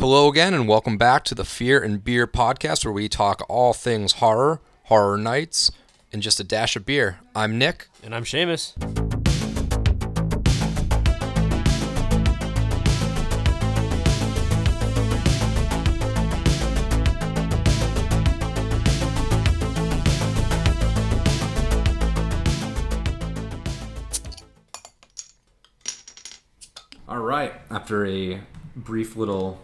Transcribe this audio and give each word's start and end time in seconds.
Hello 0.00 0.28
again, 0.28 0.54
and 0.54 0.66
welcome 0.66 0.96
back 0.96 1.24
to 1.24 1.34
the 1.34 1.44
Fear 1.44 1.82
and 1.82 2.02
Beer 2.02 2.26
podcast, 2.26 2.86
where 2.86 2.92
we 2.92 3.06
talk 3.06 3.44
all 3.50 3.74
things 3.74 4.12
horror, 4.14 4.62
horror 4.84 5.18
nights, 5.18 5.70
and 6.10 6.22
just 6.22 6.40
a 6.40 6.42
dash 6.42 6.74
of 6.74 6.86
beer. 6.86 7.18
I'm 7.34 7.58
Nick. 7.58 7.88
And 8.02 8.14
I'm 8.14 8.24
Seamus. 8.24 8.72
All 27.06 27.18
right, 27.18 27.52
after 27.68 28.06
a 28.06 28.40
brief 28.74 29.14
little 29.14 29.60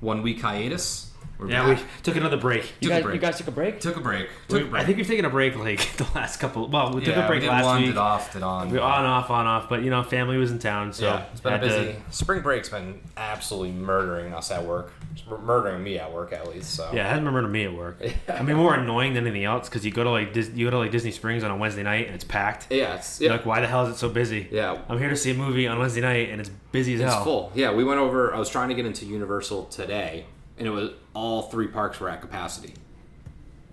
one 0.00 0.22
week 0.22 0.40
hiatus, 0.40 1.10
we're 1.38 1.50
Yeah, 1.50 1.66
back. 1.66 1.78
we 1.78 1.84
took 2.02 2.16
another 2.16 2.36
break. 2.36 2.62
Took 2.62 2.72
You 2.80 2.88
a 2.88 2.92
guys, 2.94 3.02
break. 3.04 3.14
you 3.14 3.20
guys 3.20 3.38
took 3.38 3.46
a 3.48 3.50
break? 3.52 3.80
took 3.80 3.96
a 3.96 4.00
break. 4.00 4.28
We- 4.48 4.58
Took 4.58 4.66
a 4.68 4.70
break. 4.70 4.82
I 4.82 4.86
think 4.86 4.98
we've 4.98 5.06
taken 5.06 5.24
a 5.24 5.30
break 5.30 5.56
like 5.56 5.80
the 5.96 6.06
last 6.14 6.38
couple. 6.38 6.68
Well, 6.68 6.92
we 6.94 7.00
took 7.04 7.14
yeah, 7.16 7.24
a 7.24 7.28
break 7.28 7.40
we 7.42 7.46
did 7.46 7.52
last 7.52 7.64
one, 7.64 7.82
week. 7.82 7.90
did 7.90 7.96
off, 7.98 8.32
did 8.32 8.42
on. 8.42 8.70
We 8.70 8.78
on 8.78 9.04
off 9.04 9.30
on 9.30 9.46
off, 9.46 9.68
but 9.68 9.82
you 9.82 9.90
know, 9.90 10.02
family 10.02 10.36
was 10.36 10.50
in 10.50 10.58
town, 10.58 10.92
so 10.92 11.04
yeah, 11.04 11.24
it's 11.32 11.40
been 11.40 11.52
a 11.52 11.58
had 11.58 11.62
to- 11.68 11.68
busy. 11.68 11.96
Spring 12.10 12.42
break's 12.42 12.68
been 12.68 13.00
absolutely 13.16 13.72
murdering 13.72 14.32
us 14.34 14.50
at 14.50 14.64
work. 14.64 14.92
It's 15.12 15.24
murdering 15.26 15.82
me 15.82 15.98
at 15.98 16.12
work 16.12 16.32
at 16.32 16.48
least. 16.48 16.74
So 16.74 16.90
yeah, 16.92 17.06
it 17.06 17.08
hasn't 17.08 17.24
been 17.24 17.34
murdering 17.34 17.52
me 17.52 17.64
at 17.64 17.72
work. 17.74 18.00
I 18.28 18.42
mean, 18.42 18.56
more 18.56 18.74
annoying 18.74 19.14
than 19.14 19.26
anything 19.26 19.44
else 19.44 19.68
because 19.68 19.84
you 19.84 19.90
go 19.90 20.04
to 20.04 20.10
like 20.10 20.32
Dis- 20.32 20.50
you 20.54 20.66
go 20.66 20.70
to 20.72 20.78
like 20.78 20.90
Disney 20.90 21.10
Springs 21.10 21.42
on 21.44 21.50
a 21.50 21.56
Wednesday 21.56 21.82
night 21.82 22.06
and 22.06 22.14
it's 22.14 22.24
packed. 22.24 22.66
yeah, 22.70 22.96
it's 22.96 23.20
You're 23.20 23.30
yeah, 23.30 23.36
like, 23.36 23.46
why 23.46 23.60
the 23.60 23.66
hell 23.66 23.86
is 23.86 23.94
it 23.94 23.98
so 23.98 24.08
busy? 24.08 24.48
yeah. 24.50 24.78
I'm 24.88 24.98
here 24.98 25.08
to 25.10 25.16
see 25.16 25.30
a 25.30 25.34
movie 25.34 25.66
on 25.66 25.78
Wednesday 25.78 26.00
night 26.00 26.30
and 26.30 26.40
it's 26.40 26.50
busy 26.72 26.94
as 26.94 27.00
It's 27.00 27.12
hell. 27.12 27.24
full. 27.24 27.52
Yeah, 27.54 27.72
we 27.74 27.84
went 27.84 28.00
over. 28.00 28.34
I 28.34 28.38
was 28.38 28.48
trying 28.50 28.68
to 28.68 28.74
get 28.74 28.86
into 28.86 29.06
Universal 29.06 29.64
today, 29.66 30.26
and 30.58 30.66
it 30.66 30.70
was 30.70 30.90
all 31.14 31.42
three 31.42 31.68
parks 31.68 32.00
were 32.00 32.08
at 32.08 32.20
capacity. 32.20 32.74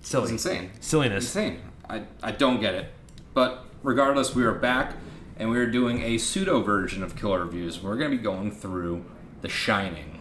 It 0.02 0.18
was 0.18 0.32
insane. 0.32 0.72
Silliness. 0.80 1.26
Insane. 1.26 1.62
I, 1.90 2.04
I 2.22 2.32
don't 2.32 2.60
get 2.60 2.76
it. 2.76 2.92
But 3.34 3.66
regardless, 3.84 4.36
we 4.36 4.44
are 4.44 4.54
back, 4.54 4.94
and 5.38 5.50
we 5.50 5.58
are 5.58 5.66
doing 5.66 6.02
a 6.02 6.18
pseudo 6.18 6.62
version 6.62 7.04
of 7.04 7.16
Killer 7.16 7.44
Reviews. 7.44 7.82
We're 7.82 7.98
going 7.98 8.12
to 8.12 8.18
be 8.18 8.24
going 8.24 8.52
through 8.52 9.04
The 9.42 9.50
Shining. 9.50 10.20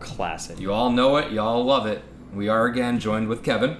Classic. 0.00 0.60
You 0.60 0.72
all 0.72 0.90
know 0.90 1.16
it. 1.16 1.32
You 1.32 1.40
all 1.40 1.64
love 1.64 1.86
it. 1.86 2.02
We 2.34 2.48
are 2.48 2.66
again 2.66 2.98
joined 2.98 3.28
with 3.28 3.42
Kevin. 3.42 3.78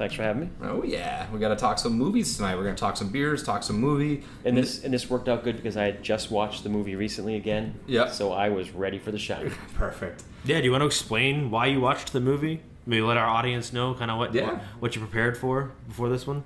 Thanks 0.00 0.14
for 0.14 0.22
having 0.22 0.42
me. 0.44 0.48
Oh 0.62 0.82
yeah, 0.82 1.26
we 1.30 1.38
got 1.38 1.50
to 1.50 1.56
talk 1.56 1.78
some 1.78 1.92
movies 1.92 2.34
tonight. 2.34 2.56
We're 2.56 2.62
going 2.62 2.74
to 2.74 2.80
talk 2.80 2.96
some 2.96 3.10
beers, 3.10 3.42
talk 3.42 3.62
some 3.62 3.78
movie. 3.78 4.22
And 4.46 4.56
this 4.56 4.82
and 4.82 4.94
this 4.94 5.10
worked 5.10 5.28
out 5.28 5.44
good 5.44 5.56
because 5.56 5.76
I 5.76 5.84
had 5.84 6.02
just 6.02 6.30
watched 6.30 6.62
the 6.62 6.70
movie 6.70 6.96
recently 6.96 7.36
again. 7.36 7.78
Yep. 7.86 8.12
So 8.12 8.32
I 8.32 8.48
was 8.48 8.70
ready 8.70 8.98
for 8.98 9.10
the 9.10 9.18
shine. 9.18 9.50
Perfect. 9.74 10.22
Yeah, 10.44 10.58
do 10.58 10.64
you 10.64 10.70
want 10.70 10.82
to 10.82 10.86
explain 10.86 11.50
why 11.50 11.66
you 11.66 11.80
watched 11.80 12.12
the 12.12 12.20
movie? 12.20 12.60
Maybe 12.86 13.02
let 13.02 13.16
our 13.16 13.26
audience 13.28 13.72
know 13.72 13.94
kind 13.94 14.10
of 14.10 14.18
what 14.18 14.34
Yeah. 14.34 14.60
what 14.78 14.94
you 14.96 15.00
prepared 15.02 15.36
for 15.36 15.72
before 15.86 16.08
this 16.08 16.26
one. 16.26 16.44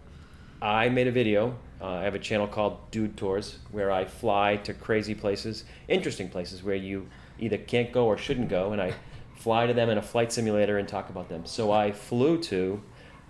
I 0.61 0.89
made 0.89 1.07
a 1.07 1.13
video. 1.13 1.57
Uh, 1.81 1.87
I 1.89 2.03
have 2.03 2.15
a 2.15 2.19
channel 2.19 2.47
called 2.47 2.91
Dude 2.91 3.17
Tours 3.17 3.59
where 3.71 3.91
I 3.93 4.05
fly 4.05 4.57
to 4.65 4.73
crazy 4.75 5.15
places, 5.15 5.65
interesting 5.89 6.29
places 6.29 6.63
where 6.63 6.75
you 6.77 7.07
either 7.39 7.59
can't 7.59 7.93
go 7.93 8.07
or 8.07 8.17
shouldn't 8.17 8.49
go, 8.49 8.73
and 8.73 8.81
I 8.81 8.95
fly 9.37 9.67
to 9.67 9.75
them 9.75 9.91
in 9.91 9.99
a 9.99 10.03
flight 10.03 10.33
simulator 10.33 10.79
and 10.79 10.89
talk 10.89 11.09
about 11.11 11.29
them. 11.29 11.45
So 11.47 11.71
I 11.73 11.93
flew 11.93 12.39
to 12.45 12.81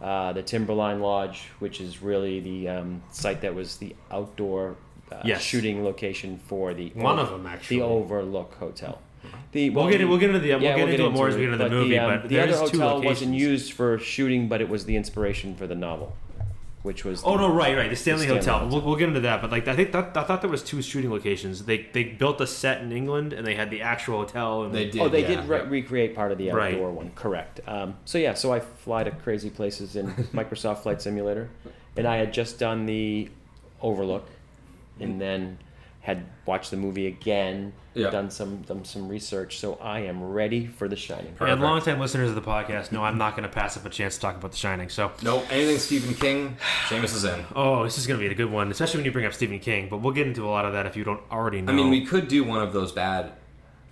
uh, 0.00 0.32
the 0.32 0.42
Timberline 0.42 1.00
Lodge, 1.00 1.48
which 1.58 1.80
is 1.80 2.02
really 2.02 2.40
the 2.40 2.68
um, 2.68 3.02
site 3.10 3.40
that 3.42 3.54
was 3.54 3.76
the 3.78 3.94
outdoor 4.10 4.76
uh, 5.10 5.22
Yes. 5.24 5.42
shooting 5.42 5.82
location 5.84 6.38
for 6.46 6.74
the 6.74 6.90
One 6.94 7.18
of 7.18 7.30
them, 7.30 7.46
actually. 7.46 7.78
the 7.78 7.84
Overlook 7.84 8.54
Hotel. 8.54 9.00
The, 9.52 9.70
We'll 9.70 9.88
get 9.88 10.06
we'll 10.08 10.18
get 10.18 10.30
into 10.30 10.40
the 10.40 10.50
we'll 10.54 10.62
yeah, 10.62 10.76
get 10.76 10.84
we'll 10.84 10.94
into 10.94 11.06
it 11.06 11.10
more 11.10 11.28
as 11.28 11.36
we 11.36 11.42
get 11.42 11.52
into 11.52 11.64
the 11.64 11.70
movie, 11.70 11.90
the, 11.90 11.98
um, 11.98 12.20
but 12.22 12.28
the 12.28 12.40
other 12.40 12.52
there's 12.56 12.70
two 12.70 12.80
hotel 12.80 13.02
wasn't 13.02 13.34
used 13.34 13.72
for 13.72 13.98
shooting, 13.98 14.48
but 14.48 14.60
it 14.60 14.68
was 14.68 14.84
the 14.84 14.96
inspiration 14.96 15.54
for 15.54 15.66
the 15.68 15.74
novel, 15.76 16.16
which 16.82 17.04
was. 17.04 17.22
Oh 17.24 17.36
the- 17.36 17.46
no, 17.48 17.54
right, 17.54 17.76
right. 17.76 17.88
The 17.88 17.94
Stanley, 17.96 18.24
Stanley 18.24 18.40
Hotel. 18.40 18.58
Hotel. 18.60 18.70
We'll, 18.78 18.86
we'll 18.88 18.96
get 18.96 19.08
into 19.08 19.20
that, 19.20 19.40
but 19.40 19.50
like 19.52 19.68
I 19.68 19.76
think 19.76 19.92
that, 19.92 20.16
I 20.16 20.24
thought 20.24 20.40
there 20.40 20.50
was 20.50 20.62
two 20.64 20.82
shooting 20.82 21.10
locations. 21.10 21.64
They 21.66 21.86
they 21.92 22.02
built 22.04 22.40
a 22.40 22.46
set 22.48 22.80
in 22.82 22.90
England 22.90 23.32
and 23.32 23.46
they 23.46 23.54
had 23.54 23.70
the 23.70 23.82
actual 23.82 24.18
hotel. 24.18 24.64
And 24.64 24.74
They 24.74 24.90
did. 24.90 25.00
Oh, 25.00 25.08
they 25.08 25.22
yeah. 25.22 25.28
did 25.42 25.48
re- 25.48 25.62
recreate 25.66 26.14
part 26.16 26.32
of 26.32 26.38
the 26.38 26.50
Right. 26.50 26.74
outdoor 26.74 26.90
one. 26.90 27.12
Correct. 27.14 27.60
Um, 27.68 27.94
so 28.04 28.18
yeah, 28.18 28.34
so 28.34 28.52
I 28.52 28.58
fly 28.60 29.04
to 29.04 29.12
crazy 29.12 29.50
places 29.50 29.94
in 29.94 30.08
Microsoft 30.34 30.78
Flight 30.82 31.00
Simulator, 31.00 31.48
and 31.96 32.08
I 32.08 32.16
had 32.16 32.32
just 32.32 32.58
done 32.58 32.86
the 32.86 33.28
Overlook, 33.80 34.26
and 34.98 35.20
then 35.20 35.58
had 36.04 36.24
watched 36.46 36.70
the 36.70 36.76
movie 36.76 37.06
again. 37.06 37.72
Yeah. 37.94 38.10
Done 38.10 38.28
some 38.30 38.62
done 38.62 38.84
some 38.84 39.08
research, 39.08 39.58
so 39.58 39.74
I 39.76 40.00
am 40.00 40.22
ready 40.22 40.66
for 40.66 40.86
The 40.88 40.96
Shining. 40.96 41.28
And 41.28 41.36
Perfect. 41.38 41.60
longtime 41.62 41.98
listeners 42.00 42.28
of 42.28 42.34
the 42.34 42.42
podcast 42.42 42.90
know 42.92 43.02
I'm 43.04 43.16
not 43.18 43.36
going 43.36 43.48
to 43.48 43.54
pass 43.54 43.76
up 43.76 43.86
a 43.86 43.88
chance 43.90 44.16
to 44.16 44.20
talk 44.20 44.36
about 44.36 44.50
The 44.50 44.56
Shining. 44.58 44.88
So, 44.88 45.12
Nope. 45.22 45.46
Anything 45.50 45.78
Stephen 45.78 46.14
King, 46.14 46.56
Seamus 46.88 47.14
is 47.14 47.24
in. 47.24 47.44
oh, 47.56 47.84
this 47.84 47.96
is 47.98 48.06
going 48.06 48.18
to 48.20 48.26
be 48.26 48.30
a 48.32 48.34
good 48.36 48.50
one, 48.50 48.70
especially 48.70 48.98
when 48.98 49.04
you 49.06 49.12
bring 49.12 49.24
up 49.26 49.32
Stephen 49.32 49.60
King. 49.60 49.88
But 49.88 49.98
we'll 49.98 50.12
get 50.12 50.26
into 50.26 50.44
a 50.44 50.50
lot 50.50 50.64
of 50.64 50.72
that 50.74 50.86
if 50.86 50.96
you 50.96 51.04
don't 51.04 51.20
already 51.30 51.60
know. 51.62 51.72
I 51.72 51.76
mean, 51.76 51.88
we 51.88 52.04
could 52.04 52.26
do 52.28 52.42
one 52.44 52.60
of 52.60 52.72
those 52.72 52.90
bad 52.92 53.32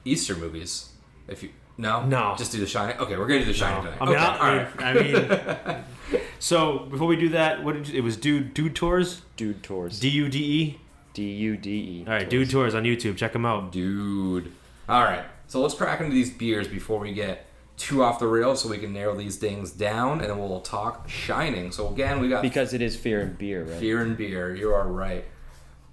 Easter 0.05 0.35
movies. 0.37 0.91
If 1.29 1.43
you 1.45 1.51
no, 1.79 2.05
No. 2.05 2.35
just 2.37 2.51
do 2.53 2.59
The 2.59 2.67
Shining. 2.67 2.99
Okay, 2.99 3.17
we're 3.17 3.27
gonna 3.29 3.41
do 3.41 3.47
The 3.47 3.53
Shining 3.55 3.85
tonight. 3.85 3.99
I 4.01 4.05
mean, 4.05 4.15
okay, 4.17 4.25
I, 4.25 4.37
all 4.37 4.57
right. 4.57 4.83
I 4.83 6.15
mean, 6.19 6.21
so 6.41 6.81
before 6.91 7.07
we 7.07 7.17
do 7.17 7.29
that, 7.31 7.63
what 7.63 7.75
did 7.75 7.89
you, 7.89 7.99
it 7.99 8.03
was 8.03 8.17
Dude 8.17 8.53
Dude 8.53 8.75
Tours, 8.75 9.23
Dude 9.37 9.63
Tours. 9.63 10.01
D 10.01 10.09
U 10.09 10.29
D 10.29 10.39
E. 10.61 10.79
D 11.15 11.31
U 11.33 11.57
D 11.57 11.71
E. 11.71 12.05
All 12.07 12.15
right, 12.15 12.29
Dude 12.29 12.51
Tours 12.51 12.75
on 12.75 12.85
YouTube. 12.85 13.17
Check 13.17 13.33
them 13.33 13.45
out. 13.45 13.73
Dude. 13.73 14.53
All 14.89 15.03
right. 15.03 15.25
So 15.47 15.61
let's 15.61 15.75
crack 15.75 16.01
into 16.01 16.13
these 16.13 16.31
beers 16.31 16.67
before 16.69 16.99
we 16.99 17.13
get 17.13 17.47
too 17.77 18.03
off 18.03 18.19
the 18.19 18.27
rails, 18.27 18.63
so 18.63 18.69
we 18.69 18.79
can 18.79 18.93
narrow 18.93 19.17
these 19.17 19.37
things 19.37 19.71
down, 19.71 20.21
and 20.21 20.31
then 20.31 20.39
we'll 20.39 20.61
talk 20.61 21.09
Shining. 21.09 21.73
So 21.73 21.89
again, 21.89 22.21
we 22.21 22.29
got 22.29 22.43
Because 22.43 22.73
it 22.73 22.81
is 22.81 22.97
fear 22.97 23.21
and 23.21 23.37
beer, 23.37 23.65
right? 23.65 23.79
Fear 23.79 24.03
and 24.03 24.17
beer. 24.17 24.55
You 24.55 24.73
are 24.73 24.87
right. 24.87 25.25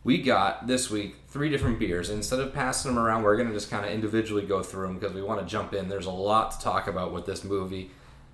We 0.04 0.22
got 0.22 0.68
this 0.68 0.90
week 0.90 1.16
three 1.28 1.50
different 1.50 1.78
beers. 1.80 2.10
Instead 2.10 2.40
of 2.40 2.54
passing 2.54 2.94
them 2.94 3.04
around, 3.04 3.24
we're 3.24 3.36
going 3.36 3.50
to 3.50 3.54
just 3.54 3.70
kind 3.70 3.86
of 3.86 3.92
individually 3.92 4.46
go 4.46 4.64
through 4.64 4.88
them 4.88 4.98
because 4.98 5.14
we 5.14 5.22
want 5.22 5.42
to 5.42 5.46
jump 5.46 5.74
in. 5.74 5.90
There's 5.90 6.06
a 6.06 6.12
lot 6.12 6.52
to 6.52 6.60
talk 6.60 6.88
about 6.88 7.12
with 7.12 7.26
this 7.26 7.44
movie. 7.44 7.92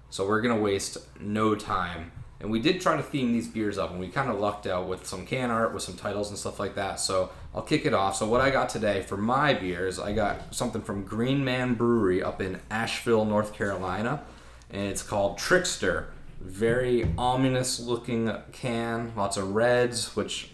So 0.10 0.28
we're 0.28 0.42
going 0.42 0.56
to 0.56 0.62
waste 0.62 0.98
no 1.20 1.56
time. 1.56 2.12
And 2.40 2.52
we 2.52 2.60
did 2.60 2.82
try 2.82 2.98
to 2.98 3.04
theme 3.04 3.32
these 3.32 3.48
beers 3.48 3.78
up, 3.78 3.92
and 3.92 4.00
we 4.00 4.10
kind 4.10 4.30
of 4.30 4.40
lucked 4.40 4.68
out 4.68 4.88
with 4.88 5.08
some 5.08 5.26
can 5.26 5.50
art, 5.50 5.74
with 5.74 5.84
some 5.84 5.96
titles 5.96 6.30
and 6.30 6.38
stuff 6.38 6.60
like 6.60 6.76
that. 6.76 7.00
So 7.00 7.32
I'll 7.54 7.62
kick 7.62 7.86
it 7.86 7.94
off. 7.94 8.18
So, 8.18 8.28
what 8.28 8.42
I 8.42 8.50
got 8.50 8.68
today 8.68 9.02
for 9.02 9.16
my 9.16 9.54
beers, 9.54 10.00
I 10.00 10.12
got 10.12 10.54
something 10.54 10.82
from 10.82 11.04
Green 11.04 11.46
Man 11.46 11.76
Brewery 11.76 12.22
up 12.22 12.42
in 12.42 12.60
Asheville, 12.70 13.24
North 13.24 13.54
Carolina, 13.54 14.22
and 14.70 14.84
it's 14.84 15.02
called 15.02 15.38
Trickster. 15.38 16.10
Very 16.42 17.10
ominous 17.18 17.80
looking 17.80 18.32
can, 18.52 19.14
lots 19.16 19.38
of 19.38 19.56
reds, 19.56 20.16
which 20.16 20.50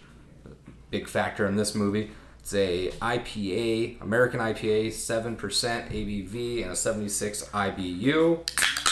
big 0.90 1.08
factor 1.08 1.46
in 1.46 1.56
this 1.56 1.74
movie. 1.74 2.12
It's 2.38 2.54
a 2.54 2.90
IPA, 3.00 4.00
American 4.00 4.38
IPA, 4.38 4.92
seven 4.92 5.36
percent 5.36 5.90
ABV 5.90 6.62
and 6.62 6.72
a 6.72 6.76
seventy-six 6.76 7.44
IBU. 7.46 8.91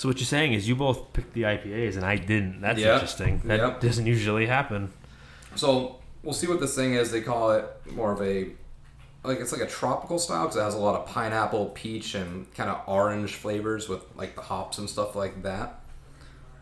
So 0.00 0.08
what 0.08 0.16
you're 0.16 0.24
saying 0.24 0.54
is 0.54 0.66
you 0.66 0.76
both 0.76 1.12
picked 1.12 1.34
the 1.34 1.42
IPAs 1.42 1.94
and 1.96 2.06
I 2.06 2.16
didn't. 2.16 2.62
That's 2.62 2.80
Yeah. 2.80 2.94
interesting. 2.94 3.42
That 3.44 3.58
Yep. 3.58 3.80
doesn't 3.82 4.06
usually 4.06 4.46
happen. 4.46 4.94
So 5.56 5.96
we'll 6.22 6.32
see 6.32 6.46
what 6.46 6.58
this 6.58 6.74
thing 6.74 6.94
is. 6.94 7.10
They 7.10 7.20
call 7.20 7.50
it 7.50 7.66
more 7.92 8.10
of 8.10 8.22
a 8.22 8.46
like 9.24 9.40
it's 9.40 9.52
like 9.52 9.60
a 9.60 9.66
tropical 9.66 10.18
style 10.18 10.44
because 10.44 10.56
it 10.56 10.62
has 10.62 10.72
a 10.74 10.78
lot 10.78 10.98
of 10.98 11.04
pineapple, 11.06 11.66
peach, 11.74 12.14
and 12.14 12.46
kind 12.54 12.70
of 12.70 12.80
orange 12.86 13.34
flavors 13.34 13.90
with 13.90 14.00
like 14.16 14.36
the 14.36 14.40
hops 14.40 14.78
and 14.78 14.88
stuff 14.88 15.14
like 15.14 15.42
that. 15.42 15.80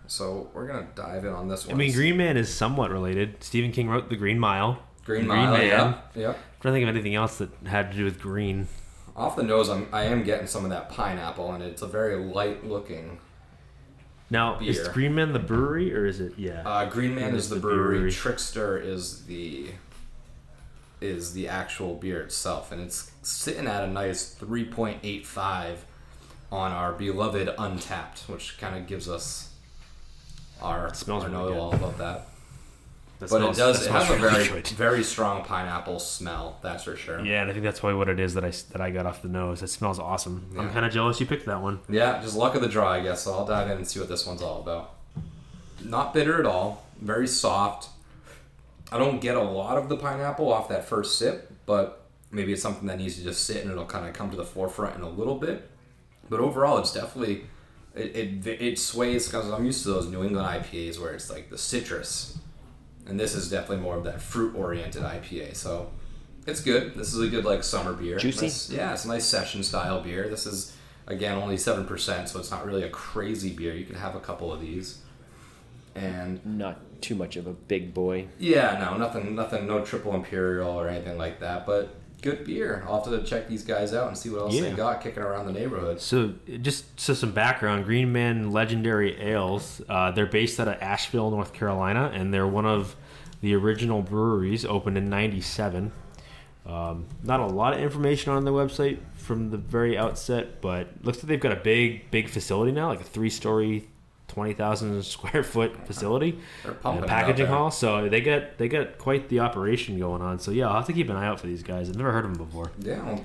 So 0.09 0.48
we're 0.53 0.66
gonna 0.66 0.88
dive 0.97 1.25
in 1.25 1.32
on 1.32 1.47
this 1.47 1.65
one. 1.65 1.77
I 1.77 1.78
mean, 1.78 1.93
Green 1.93 2.16
Man 2.16 2.37
is 2.37 2.53
somewhat 2.53 2.91
related. 2.91 3.37
Stephen 3.44 3.71
King 3.71 3.88
wrote 3.88 4.09
The 4.09 4.16
Green 4.16 4.41
Mile. 4.41 4.81
Green, 5.04 5.27
Green 5.27 5.28
Mile, 5.28 5.53
Man. 5.53 5.65
yeah, 5.69 5.94
yeah. 6.16 6.28
I'm 6.31 6.34
trying 6.60 6.72
to 6.75 6.78
think 6.81 6.82
of 6.82 6.88
anything 6.88 7.15
else 7.15 7.38
that 7.38 7.50
had 7.66 7.93
to 7.93 7.97
do 7.97 8.04
with 8.04 8.19
green. 8.21 8.66
Off 9.15 9.37
the 9.37 9.44
nose, 9.44 9.69
I'm 9.69 9.87
I 9.93 10.03
am 10.06 10.25
getting 10.25 10.48
some 10.48 10.65
of 10.65 10.71
that 10.71 10.88
pineapple, 10.91 11.53
and 11.53 11.62
it's 11.62 11.83
a 11.83 11.86
very 11.86 12.16
light 12.16 12.66
looking. 12.66 13.18
Now, 14.30 14.59
is 14.60 14.78
Beer. 14.78 14.92
Green 14.92 15.15
Man 15.15 15.33
the 15.33 15.39
brewery 15.39 15.95
or 15.95 16.04
is 16.07 16.21
it? 16.21 16.34
Yeah. 16.36 16.63
Uh, 16.66 16.84
Green 16.84 17.15
Man 17.15 17.30
It 17.30 17.36
is 17.36 17.45
is 17.45 17.48
the, 17.51 17.54
the 17.57 17.60
brewery. 17.63 17.97
brewery. 17.98 18.13
Trickster 18.13 18.77
is 18.78 19.25
the 19.27 19.71
is 21.01 21.33
the 21.33 21.47
actual 21.48 21.95
beer 21.95 22.21
itself, 22.21 22.72
and 22.72 22.80
it's 22.83 23.13
sitting 23.22 23.66
at 23.69 23.84
a 23.84 23.86
nice 23.86 24.34
3.85 24.34 25.77
on 26.51 26.72
our 26.72 26.92
beloved 26.92 27.48
Untappd, 27.57 28.28
which 28.28 28.59
kind 28.59 28.77
of 28.77 28.86
gives 28.86 29.09
us 29.09 29.53
our 30.60 30.92
smells 30.95 31.22
our 31.24 31.31
really 31.31 31.42
know 31.42 31.48
good. 31.51 31.59
all 31.59 31.74
about 31.74 31.98
that. 31.98 32.27
That 33.18 33.28
But 33.30 33.38
smells- 33.38 33.59
it 33.59 33.60
does. 33.60 33.86
It 33.86 33.91
has 33.91 34.10
a 34.10 34.15
very 34.16 34.47
good. 34.48 34.68
very 34.68 35.03
strong 35.03 35.44
pineapple 35.44 35.98
smell. 35.98 36.59
That's 36.62 36.84
for 36.84 36.94
sure. 36.97 37.18
Yeah, 37.24 37.41
and 37.42 37.50
I 37.50 37.53
think 37.53 37.65
that's 37.65 37.80
probably 37.80 37.98
what 37.98 38.09
it 38.09 38.20
is 38.20 38.34
that 38.34 38.44
I 38.44 38.50
that 38.72 38.80
I 38.80 38.91
got 38.91 39.06
off 39.06 39.22
the 39.22 39.28
nose. 39.28 39.60
It 39.62 39.68
smells 39.68 39.98
awesome. 39.98 40.47
I'm 40.56 40.70
kind 40.70 40.86
of 40.86 40.92
jealous 40.92 41.18
you 41.18 41.26
picked 41.26 41.47
that 41.47 41.60
one. 41.60 41.80
Yeah, 41.88 42.20
just 42.22 42.36
luck 42.36 42.54
of 42.54 42.60
the 42.62 42.68
draw, 42.68 42.92
I 42.92 43.00
guess. 43.00 43.22
So 43.22 43.32
I'll 43.34 43.44
dive 43.47 43.68
in 43.70 43.78
and 43.78 43.88
see 43.88 43.98
what 43.98 44.09
this 44.09 44.24
one's 44.26 44.41
all 44.42 44.60
about. 44.60 44.94
Not 45.84 46.15
bitter 46.15 46.38
at 46.38 46.47
all. 46.47 46.84
Very 47.00 47.26
soft. 47.26 47.88
I 48.92 48.98
don't 48.98 49.21
get 49.21 49.36
a 49.36 49.42
lot 49.42 49.76
of 49.78 49.88
the 49.88 49.97
pineapple 49.97 50.53
off 50.53 50.68
that 50.68 50.84
first 50.88 51.18
sip, 51.18 51.53
but 51.66 52.03
maybe 52.30 52.53
it's 52.53 52.62
something 52.62 52.86
that 52.86 52.98
needs 52.98 53.16
to 53.16 53.22
just 53.22 53.44
sit 53.44 53.62
and 53.62 53.71
it'll 53.71 53.84
kind 53.84 54.06
of 54.06 54.14
come 54.14 54.30
to 54.30 54.36
the 54.36 54.44
forefront 54.44 54.97
in 54.97 55.03
a 55.03 55.09
little 55.09 55.34
bit. 55.36 55.68
But 56.30 56.41
overall, 56.41 56.78
it's 56.78 56.92
definitely 56.92 57.44
it 57.94 58.47
it, 58.47 58.47
it 58.62 58.78
sways 58.78 59.26
because 59.26 59.50
I'm 59.50 59.64
used 59.64 59.82
to 59.82 59.88
those 59.91 60.09
New 60.09 60.22
England 60.24 60.47
IPAs 60.47 61.00
where 61.00 61.12
it's 61.12 61.30
like 61.30 61.50
the 61.50 61.59
citrus, 61.59 62.38
and 63.09 63.19
this 63.19 63.34
is 63.34 63.51
definitely 63.51 63.78
more 63.83 63.97
of 63.97 64.05
that 64.05 64.21
fruit 64.21 64.55
oriented 64.55 65.03
IPA. 65.03 65.57
So 65.57 65.91
it's 66.47 66.60
good. 66.60 66.95
This 66.95 67.13
is 67.15 67.21
a 67.21 67.28
good 67.28 67.45
like 67.45 67.65
summer 67.65 67.93
beer. 67.93 68.19
Juicy? 68.19 68.47
Nice- 68.47 68.71
yeah, 68.71 68.93
it's 68.93 69.05
a 69.05 69.09
nice 69.09 69.25
session 69.25 69.63
style 69.63 70.01
beer. 70.01 70.28
This 70.28 70.47
is 70.47 70.75
again 71.07 71.37
only 71.39 71.57
seven 71.57 71.84
percent, 71.87 72.28
so 72.28 72.39
it's 72.39 72.51
not 72.51 72.65
really 72.66 72.83
a 72.83 72.91
crazy 72.91 73.51
beer. 73.51 73.75
You 73.75 73.84
can 73.87 73.97
have 73.97 74.15
a 74.15 74.21
couple 74.21 74.53
of 74.53 74.60
these, 74.60 74.99
and 75.95 76.45
Not 76.45 76.78
too 77.01 77.15
much 77.15 77.37
of 77.37 77.47
a 77.47 77.53
big 77.53 77.95
boy. 77.95 78.27
yeah, 78.39 78.77
no, 78.78 78.97
nothing, 78.97 79.34
nothing, 79.34 79.66
no 79.66 79.84
triple 79.84 80.15
imperial 80.15 80.71
or 80.71 80.89
anything 80.89 81.16
like 81.19 81.41
that. 81.41 81.65
But 81.66 81.95
good 82.22 82.44
beer. 82.44 82.84
I'll 82.86 83.03
have 83.03 83.12
to 83.12 83.24
check 83.24 83.48
these 83.48 83.65
guys 83.65 83.94
out 83.94 84.09
and 84.09 84.16
see 84.16 84.30
what 84.30 84.41
else 84.41 84.59
they 84.59 84.72
got 84.72 85.03
kicking 85.03 85.22
around 85.22 85.47
the 85.47 85.53
neighborhood. 85.53 86.00
So, 86.00 86.34
just 86.62 86.98
so 86.98 87.15
some 87.15 87.32
background, 87.32 87.84
Green 87.84 88.12
Man 88.12 88.50
Legendary 88.50 89.18
Ales, 89.20 89.80
uh, 89.88 90.10
they're 90.10 90.26
based 90.26 90.59
out 90.60 90.68
of 90.68 90.80
Asheville, 90.80 91.30
North 91.30 91.53
Carolina, 91.53 92.10
and 92.12 92.32
they're 92.32 92.47
one 92.47 92.66
of 92.66 92.97
the 93.41 93.54
original 93.54 94.03
breweries, 94.03 94.65
opened 94.65 94.98
in 94.98 95.09
'97. 95.09 95.92
Um, 96.66 97.06
not 97.22 97.41
a 97.41 97.47
lot 97.47 97.72
of 97.72 97.80
information 97.80 98.32
on 98.32 98.44
their 98.44 98.53
website 98.53 98.98
from 99.14 99.50
the 99.50 99.56
very 99.56 99.97
outset, 99.97 100.60
but 100.60 100.88
looks 101.03 101.18
like 101.18 101.26
they've 101.26 101.41
got 101.41 101.53
a 101.53 101.56
big, 101.56 102.10
big 102.10 102.28
facility 102.28 102.72
now, 102.72 102.88
like 102.88 103.00
a 103.00 103.04
three-story, 103.04 103.88
twenty 104.28 104.53
thousand 104.53 105.03
square 105.04 105.42
foot 105.42 105.86
facility, 105.86 106.39
and 106.84 107.04
a 107.04 107.07
packaging 107.07 107.47
hall. 107.47 107.71
So 107.71 108.09
they 108.09 108.21
get 108.21 108.59
they 108.59 108.69
got 108.69 108.98
quite 108.98 109.28
the 109.28 109.41
operation 109.41 109.98
going 109.98 110.22
on. 110.22 110.39
So 110.39 110.51
yeah, 110.51 110.69
I'll 110.69 110.77
have 110.77 110.86
to 110.86 110.92
keep 110.92 111.09
an 111.10 111.16
eye 111.16 111.27
out 111.27 111.41
for 111.41 111.47
these 111.47 111.63
guys. 111.63 111.89
I've 111.89 111.97
never 111.97 112.13
heard 112.13 112.25
of 112.25 112.36
them 112.36 112.47
before. 112.47 112.71
Yeah, 112.78 113.03
well, 113.04 113.25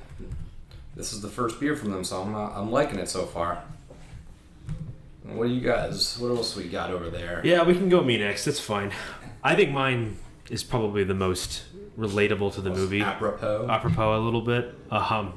this 0.96 1.14
is 1.14 1.22
the 1.22 1.30
first 1.30 1.60
beer 1.60 1.76
from 1.76 1.92
them, 1.92 2.04
so 2.04 2.22
I'm, 2.22 2.36
uh, 2.36 2.50
I'm 2.50 2.72
liking 2.72 3.00
it 3.00 3.10
so 3.10 3.26
far. 3.26 3.64
What 5.24 5.48
do 5.48 5.54
you 5.54 5.62
guys? 5.62 6.18
What 6.20 6.30
else 6.30 6.56
we 6.56 6.66
got 6.66 6.92
over 6.92 7.10
there? 7.10 7.42
Yeah, 7.44 7.64
we 7.64 7.74
can 7.74 7.90
go 7.90 8.04
me 8.04 8.18
next. 8.18 8.46
That's 8.46 8.60
fine. 8.60 8.92
I 9.44 9.56
think 9.56 9.72
mine 9.72 10.18
is 10.50 10.64
probably 10.64 11.04
the 11.04 11.14
most 11.14 11.64
relatable 11.98 12.54
to 12.56 12.62
the 12.62 12.70
movie. 12.70 13.02
Apropos. 13.02 13.68
Apropos 13.70 14.18
a 14.18 14.22
little 14.22 14.42
bit. 14.42 14.76
Um, 14.92 15.34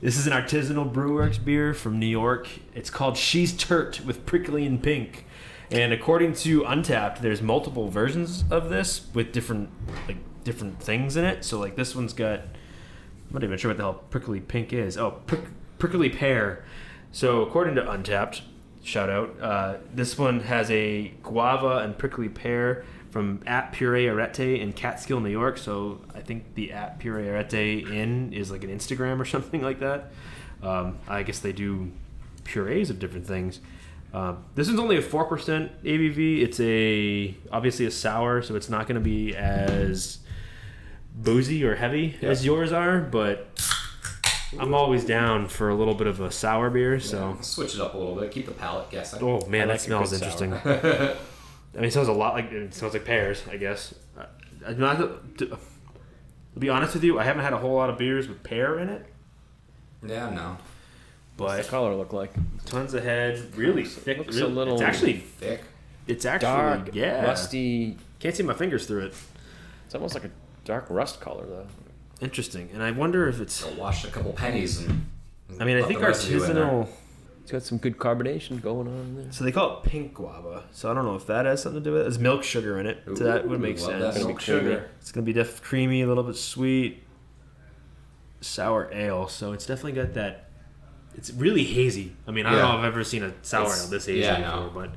this 0.00 0.18
is 0.18 0.26
an 0.26 0.32
artisanal 0.32 0.92
Brewworks 0.92 1.42
beer 1.42 1.72
from 1.72 1.98
New 1.98 2.06
York. 2.06 2.48
It's 2.74 2.90
called 2.90 3.16
She's 3.16 3.56
Turt 3.56 4.04
with 4.04 4.26
Prickly 4.26 4.66
and 4.66 4.82
Pink. 4.82 5.24
And 5.70 5.92
according 5.92 6.34
to 6.34 6.62
Untappd, 6.62 7.20
there's 7.20 7.42
multiple 7.42 7.88
versions 7.88 8.44
of 8.50 8.68
this 8.68 9.08
with 9.14 9.32
different 9.32 9.70
like 10.06 10.18
different 10.44 10.80
things 10.80 11.16
in 11.16 11.24
it. 11.24 11.44
So 11.44 11.58
like 11.58 11.76
this 11.76 11.96
one's 11.96 12.12
got 12.12 12.40
I'm 12.40 13.32
not 13.32 13.42
even 13.42 13.58
sure 13.58 13.70
what 13.70 13.76
the 13.78 13.82
hell 13.82 14.04
prickly 14.10 14.40
pink 14.40 14.72
is. 14.72 14.96
Oh, 14.96 15.12
prick, 15.26 15.40
prickly 15.78 16.10
pear. 16.10 16.64
So 17.10 17.42
according 17.42 17.74
to 17.76 17.82
Untappd, 17.82 18.42
shout 18.82 19.10
out, 19.10 19.40
uh, 19.40 19.76
this 19.92 20.16
one 20.18 20.40
has 20.40 20.70
a 20.70 21.08
guava 21.22 21.78
and 21.78 21.96
prickly 21.96 22.28
pear 22.28 22.84
from 23.10 23.40
at 23.46 23.72
Puree 23.72 24.08
Arete 24.08 24.60
in 24.60 24.72
Catskill, 24.72 25.20
New 25.20 25.30
York. 25.30 25.58
So 25.58 26.00
I 26.14 26.20
think 26.20 26.54
the 26.54 26.72
at 26.72 26.98
Puree 26.98 27.28
Arete 27.28 27.86
Inn 27.90 28.32
is 28.32 28.50
like 28.50 28.64
an 28.64 28.70
Instagram 28.70 29.20
or 29.20 29.24
something 29.36 29.62
like 29.62 29.80
that. 29.80 30.10
Um, 30.62 30.98
I 31.08 31.22
guess 31.22 31.38
they 31.38 31.52
do 31.52 31.90
purees 32.44 32.90
of 32.90 32.98
different 32.98 33.26
things. 33.26 33.60
Um, 34.14 34.44
this 34.54 34.68
one's 34.68 34.80
only 34.80 34.96
a 34.96 35.02
four 35.02 35.24
percent 35.24 35.72
ABV. 35.84 36.40
It's 36.42 36.60
a 36.60 37.34
obviously 37.52 37.86
a 37.86 37.90
sour, 37.90 38.40
so 38.42 38.54
it's 38.56 38.68
not 38.70 38.86
going 38.86 38.94
to 38.94 39.00
be 39.04 39.34
as 39.36 40.18
boozy 41.14 41.64
or 41.64 41.74
heavy 41.74 42.14
Yeah. 42.20 42.30
as 42.30 42.44
yours 42.44 42.72
are. 42.72 43.00
But 43.00 43.48
I'm 44.58 44.72
always 44.72 45.04
down 45.04 45.48
for 45.48 45.68
a 45.68 45.74
little 45.74 45.94
bit 45.94 46.06
of 46.06 46.20
a 46.20 46.30
sour 46.30 46.70
beer. 46.70 46.98
So 47.00 47.34
Yeah, 47.36 47.40
switch 47.42 47.74
it 47.74 47.80
up 47.80 47.94
a 47.94 47.98
little 47.98 48.14
bit. 48.14 48.30
Keep 48.30 48.46
the 48.46 48.52
palate 48.52 48.90
guessing. 48.90 49.22
oh 49.22 49.44
man, 49.48 49.64
I 49.70 49.74
that 49.74 49.80
smells 49.82 50.12
interesting. 50.14 50.52
sour. 51.76 51.78
I 51.78 51.80
mean, 51.82 51.88
it 51.88 51.92
smells 51.92 52.08
a 52.08 52.12
lot 52.12 52.34
like 52.34 52.50
it 52.52 52.74
smells 52.74 52.94
like 52.94 53.04
pears. 53.04 53.42
I 53.50 53.56
guess. 53.56 53.94
Uh, 54.18 54.24
I'm 54.66 54.78
not 54.78 54.98
to, 55.38 55.46
to 55.46 55.58
be 56.58 56.68
honest 56.68 56.94
with 56.94 57.04
you, 57.04 57.18
I 57.18 57.24
haven't 57.24 57.42
had 57.44 57.52
a 57.52 57.58
whole 57.58 57.74
lot 57.74 57.90
of 57.90 57.98
beers 57.98 58.28
with 58.28 58.42
pear 58.42 58.78
in 58.78 58.88
it, 58.88 59.06
Yeah, 60.06 60.30
no. 60.30 60.56
What's 61.36 61.54
but 61.56 61.62
the 61.64 61.68
color 61.68 61.94
look 61.94 62.12
like? 62.14 62.32
tons 62.64 62.94
of 62.94 63.04
heads, 63.04 63.42
really 63.56 63.84
thick. 63.84 64.18
looks 64.18 64.38
a 64.38 64.46
little 64.46 64.74
It's 64.74 64.82
actually, 64.82 65.18
Thick. 65.18 65.60
it's 66.06 66.24
actually 66.24 66.48
Dark, 66.48 66.94
yeah. 66.94 67.22
rusty. 67.24 67.98
Can't 68.20 68.34
see 68.34 68.42
my 68.42 68.54
fingers 68.54 68.86
through 68.86 69.04
it. 69.06 69.14
It's 69.84 69.94
almost 69.94 70.14
like 70.14 70.24
a 70.24 70.30
dark 70.64 70.86
rust 70.88 71.20
color 71.20 71.44
though. 71.46 71.66
Interesting, 72.22 72.70
and 72.72 72.82
I 72.82 72.90
wonder 72.90 73.28
if 73.28 73.38
it's. 73.40 73.52
So 73.52 73.70
wash 73.74 74.04
a 74.04 74.08
couple 74.08 74.32
pennies 74.32 74.80
and. 74.80 75.04
I 75.60 75.64
mean, 75.64 75.76
I 75.76 75.82
think 75.86 76.00
the 76.00 76.06
residue 76.06 76.42
in 76.42 76.54
there. 76.54 76.64
artisanal. 76.64 76.88
It's 77.46 77.52
got 77.52 77.62
some 77.62 77.78
good 77.78 77.96
carbonation 77.96 78.60
going 78.60 78.88
on 78.88 79.14
there. 79.14 79.30
So 79.30 79.44
they 79.44 79.52
call 79.52 79.76
it 79.78 79.84
pink 79.84 80.14
guava. 80.14 80.64
So 80.72 80.90
I 80.90 80.94
don't 80.94 81.04
know 81.04 81.14
if 81.14 81.28
that 81.28 81.46
has 81.46 81.62
something 81.62 81.80
to 81.80 81.90
do 81.90 81.92
with 81.92 82.00
it. 82.00 82.04
There's 82.06 82.18
milk 82.18 82.42
sugar 82.42 82.80
in 82.80 82.86
it. 82.86 83.04
so 83.06 83.22
that 83.22 83.46
would 83.48 83.60
make 83.60 83.78
sense. 83.78 84.16
That 84.16 84.26
milk 84.26 84.40
creamy. 84.40 84.62
sugar. 84.62 84.90
It's 85.00 85.12
gonna 85.12 85.24
be 85.24 85.32
def- 85.32 85.62
creamy, 85.62 86.02
a 86.02 86.08
little 86.08 86.24
bit 86.24 86.34
sweet, 86.34 87.04
sour 88.40 88.90
ale. 88.92 89.28
So 89.28 89.52
it's 89.52 89.64
definitely 89.64 89.92
got 89.92 90.14
that. 90.14 90.50
It's 91.14 91.30
really 91.30 91.62
hazy. 91.62 92.16
I 92.26 92.32
mean, 92.32 92.46
I 92.46 92.50
don't 92.50 92.62
know 92.62 92.68
if 92.70 92.78
I've 92.80 92.84
ever 92.86 93.04
seen 93.04 93.22
a 93.22 93.32
sour 93.42 93.66
It's- 93.66 93.84
ale 93.84 93.90
this 93.90 94.06
hazy 94.06 94.18
yeah, 94.22 94.40
before, 94.40 94.60
no. 94.66 94.70
but 94.74 94.90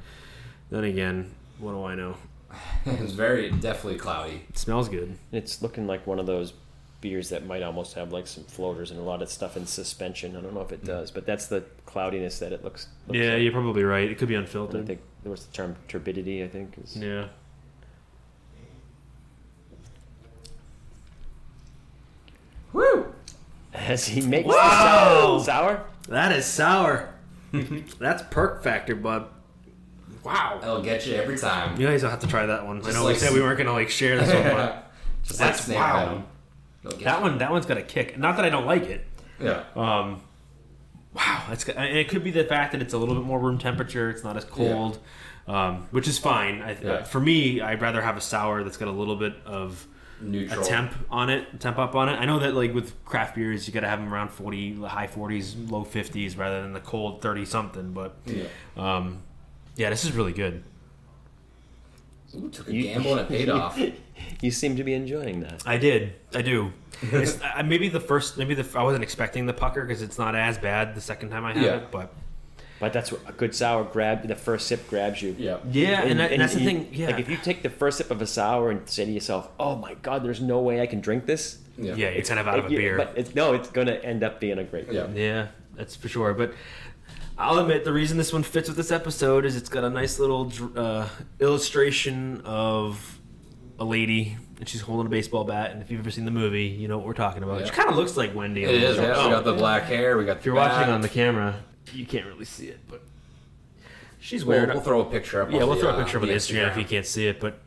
then 0.72 0.86
again, 0.86 1.30
what 1.60 1.74
do 1.74 1.84
I 1.84 1.94
know? 1.94 2.16
it's 2.88 3.14
very 3.14 3.52
definitely 3.52 4.00
cloudy. 4.00 4.42
It 4.50 4.58
smells 4.58 4.90
good. 4.90 5.20
It's 5.32 5.62
looking 5.62 5.86
like 5.86 6.08
one 6.08 6.18
of 6.18 6.26
those 6.26 6.54
beers 7.02 7.30
that 7.30 7.46
might 7.46 7.64
almost 7.64 7.94
have 7.96 8.12
like 8.12 8.28
some 8.28 8.44
floaters 8.44 8.92
and 8.92 9.00
a 9.00 9.04
lot 9.04 9.22
of 9.22 9.30
stuff 9.30 9.56
in 9.56 9.66
suspension. 9.66 10.36
I 10.36 10.42
don't 10.42 10.54
know 10.54 10.62
if 10.62 10.72
it 10.72 10.84
mm. 10.84 10.88
does, 10.88 11.12
but 11.12 11.26
that's 11.26 11.48
the 11.48 11.64
cloudiness 11.86 12.40
that 12.40 12.52
it 12.52 12.64
looks. 12.64 12.88
looks 13.08 13.18
yeah, 13.20 13.34
like. 13.34 13.42
you're 13.42 13.52
probably 13.52 13.84
right. 13.84 14.10
It 14.10 14.18
could 14.18 14.28
be 14.28 14.36
And 14.36 14.44
I 14.44 14.46
unfiltered. 14.46 14.88
think 14.88 15.02
there 15.24 15.32
was 15.32 15.46
the 15.46 15.54
term 15.54 15.76
turbidity. 15.88 16.44
I 16.44 16.48
think 16.48 16.74
is 16.84 16.96
Yeah. 16.96 17.28
Woo! 22.72 23.14
as 23.74 24.08
he 24.08 24.22
makes 24.22 24.48
Wow! 24.48 25.38
the 25.38 25.44
sour. 25.44 25.76
sour. 25.78 25.86
That 26.10 26.32
is 26.32 26.46
sour. 26.46 27.14
That's 28.00 28.24
perk 28.30 28.64
factor, 28.64 28.96
bud. 28.96 29.26
Wow. 30.24 30.60
It'll 30.62 30.82
get 30.82 31.08
you 31.08 31.16
every 31.16 31.38
time. 31.38 31.80
You 31.80 31.88
guys 31.88 32.04
will 32.04 32.10
have 32.10 32.20
to 32.20 32.28
try 32.28 32.46
that 32.46 32.66
one. 32.66 32.86
I 32.86 32.92
know 32.92 33.04
like 33.04 33.16
we 33.16 33.20
said 33.20 33.34
we 33.34 33.42
weren't 33.42 33.58
gonna 33.58 33.74
like 33.74 33.90
share 33.90 34.18
this 34.18 34.34
one, 34.34 34.44
but 34.44 34.86
Just 35.24 35.40
That's 35.40 35.60
like 35.60 35.66
snake 35.66 35.78
wow. 35.78 36.24
That 37.04 37.22
one 37.22 37.38
that 37.40 37.52
one's 37.52 37.66
got 37.66 37.78
a 37.78 37.82
kick. 37.82 38.18
Not 38.18 38.36
that 38.38 38.46
I 38.46 38.50
don't 38.50 38.66
like 38.66 38.84
it. 38.84 39.06
Yeah. 39.40 39.64
Um, 39.76 40.22
wow, 41.14 41.46
it's 41.52 41.68
and 41.70 41.98
it 41.98 42.10
could 42.10 42.24
be 42.24 42.32
the 42.32 42.44
fact 42.44 42.72
that 42.74 42.82
it's 42.82 42.94
a 42.94 42.98
little 42.98 43.16
bit 43.16 43.24
more 43.24 43.40
room 43.40 43.58
temperature. 43.58 44.10
It's 44.10 44.24
not 44.24 44.36
as 44.38 44.44
cold, 44.46 45.00
um, 45.48 45.88
which 45.92 46.08
is 46.08 46.18
fine. 46.20 46.62
I, 46.62 46.78
Yeah. 46.82 47.04
For 47.04 47.20
me, 47.20 47.62
I'd 47.62 47.82
rather 47.82 48.02
have 48.02 48.18
a 48.18 48.22
sour 48.22 48.64
that's 48.64 48.78
got 48.78 48.88
a 48.88 48.92
little 48.92 49.16
bit 49.16 49.34
of 49.46 49.88
Neutral. 50.22 50.62
a 50.62 50.66
temp 50.66 50.94
on 51.10 51.30
it, 51.30 51.60
temp 51.62 51.78
up 51.78 51.96
on 51.96 52.10
it. 52.10 52.14
I 52.14 52.26
know 52.26 52.40
that 52.40 52.54
like 52.54 52.74
with 52.74 53.04
craft 53.06 53.36
beers, 53.36 53.66
you 53.68 53.74
got 53.74 53.82
to 53.82 53.88
have 53.88 54.00
them 54.00 54.14
around 54.14 54.30
forty, 54.30 54.76
high 54.76 55.08
forties, 55.08 55.56
low 55.56 55.84
fifties, 55.86 56.36
rather 56.38 56.62
than 56.62 56.74
the 56.74 56.82
cold 56.82 57.22
thirty 57.22 57.46
something. 57.46 57.94
But 57.94 58.16
Yeah. 58.26 58.44
um, 58.78 59.22
yeah, 59.78 59.90
this 59.90 60.04
is 60.04 60.12
really 60.12 60.34
good. 60.34 60.64
Ooh, 62.36 62.50
took 62.50 62.68
a 62.68 62.74
You- 62.74 62.84
gamble 62.84 63.12
and 63.14 63.22
it 63.22 63.28
paid 63.30 63.50
off. 63.50 63.80
You 64.42 64.52
seem 64.52 64.76
to 64.78 64.84
be 64.84 64.94
enjoying 64.94 65.40
that. 65.42 65.64
I 65.66 65.78
did. 65.78 66.14
I 66.34 66.42
do. 66.42 66.72
It's, 67.02 67.40
uh, 67.56 67.64
maybe 67.64 67.88
the 67.90 68.00
first, 68.02 68.38
maybe 68.38 68.54
the 68.54 68.66
I 68.78 68.84
wasn't 68.84 69.04
expecting 69.04 69.46
the 69.46 69.54
pucker 69.54 69.82
because 69.86 70.02
it's 70.02 70.18
not 70.18 70.36
as 70.36 70.58
bad 70.58 70.94
the 70.96 71.02
second 71.02 71.30
time 71.30 71.46
I 71.46 71.54
had 71.54 71.64
Yeah. 71.64 71.76
it, 71.78 71.92
but 71.92 72.14
But 72.82 72.92
that's 72.94 73.12
what 73.12 73.22
a 73.28 73.32
good 73.34 73.56
sour 73.56 73.84
grab. 73.86 74.28
The 74.28 74.36
first 74.36 74.68
sip 74.68 74.90
grabs 74.90 75.22
you. 75.22 75.36
Yeah. 75.38 75.58
yeah, 75.72 76.02
and, 76.04 76.20
that, 76.20 76.32
and 76.34 76.42
that's 76.42 76.54
the 76.54 76.64
thing. 76.64 76.90
Yeah, 76.94 77.08
Like 77.08 77.20
if 77.20 77.30
you 77.30 77.38
take 77.38 77.64
the 77.64 77.70
first 77.70 77.98
sip 77.98 78.12
of 78.12 78.22
a 78.22 78.28
sour 78.28 78.72
and 78.72 78.88
say 78.90 79.06
to 79.06 79.12
yourself, 79.12 79.50
"Oh 79.60 79.76
my 79.76 79.96
God, 79.96 80.24
there's 80.24 80.42
no 80.42 80.60
way 80.60 80.80
I 80.82 80.86
can 80.86 81.00
drink 81.02 81.26
this," 81.26 81.60
Yeah. 81.78 81.96
yeah, 81.96 82.08
it's 82.08 82.28
kind 82.30 82.40
of 82.40 82.48
out 82.48 82.60
of 82.60 82.66
a 82.68 82.72
You- 82.72 82.78
beer. 82.78 82.98
But 82.98 83.14
it's 83.18 83.34
no, 83.36 83.54
it's 83.54 83.70
gonna 83.70 83.94
end 83.94 84.24
up 84.24 84.40
being 84.42 84.58
a 84.60 84.64
great. 84.66 84.92
Yeah. 84.92 85.08
Yeah, 85.14 85.48
that's 85.76 85.96
for 85.96 86.08
sure. 86.10 86.34
But 86.34 86.54
I'll 87.40 87.58
admit 87.60 87.86
the 87.86 87.94
reason 87.94 88.18
this 88.18 88.34
one 88.34 88.44
fits 88.44 88.68
with 88.68 88.76
this 88.76 88.92
episode 88.92 89.46
is 89.46 89.56
it's 89.56 89.70
got 89.70 89.86
a 89.86 89.90
nice 89.90 90.20
little 90.20 90.52
uh, 90.76 91.08
illustration 91.40 92.42
of 92.44 93.18
a 93.80 93.86
lady 93.86 94.36
and 94.60 94.68
she's 94.68 94.82
holding 94.82 95.08
a 95.08 95.10
baseball 95.10 95.46
bat. 95.46 95.72
And 95.72 95.82
if 95.82 95.90
you've 95.90 96.02
ever 96.02 96.12
seen 96.12 96.26
the 96.26 96.32
movie, 96.32 96.66
you 96.66 96.90
know 96.90 96.98
what 96.98 97.08
we're 97.08 97.14
talking 97.14 97.42
about. 97.42 97.62
Yeah. 97.62 97.68
She 97.68 97.72
kind 97.72 97.90
of 97.90 97.96
looks 97.96 98.18
like 98.18 98.36
Wendy. 98.36 98.66
It 98.66 98.84
is. 98.84 98.98
Yeah. 98.98 99.14
Oh, 99.16 99.30
We 99.30 99.34
got 99.34 99.46
the 99.46 99.54
black 99.54 99.84
hair. 99.84 100.18
We 100.18 100.26
got. 100.26 100.38
if 100.38 100.46
you're 100.46 100.54
watching 100.54 100.92
on 100.92 101.00
the 101.00 101.08
camera, 101.08 101.64
you 101.94 102.06
can't 102.06 102.26
really 102.26 102.44
see 102.44 102.68
it, 102.68 102.80
but 102.90 103.04
she's 104.20 104.44
We'll, 104.44 104.58
wearing. 104.58 104.74
we'll 104.74 104.84
throw 104.84 105.00
a 105.00 105.06
picture 105.06 105.42
up. 105.42 105.50
yeah, 105.50 105.60
we'll 105.60 105.76
the, 105.76 105.82
throw 105.82 105.92
a 105.92 105.94
uh, 105.94 106.04
picture 106.04 106.18
up 106.18 106.24
on 106.24 106.28
the 106.28 106.34
the 106.34 106.40
Instagram 106.40 106.72
if 106.72 106.78
you 106.78 106.84
can't 106.84 107.06
see 107.06 107.28
it. 107.28 107.40
But 107.40 107.58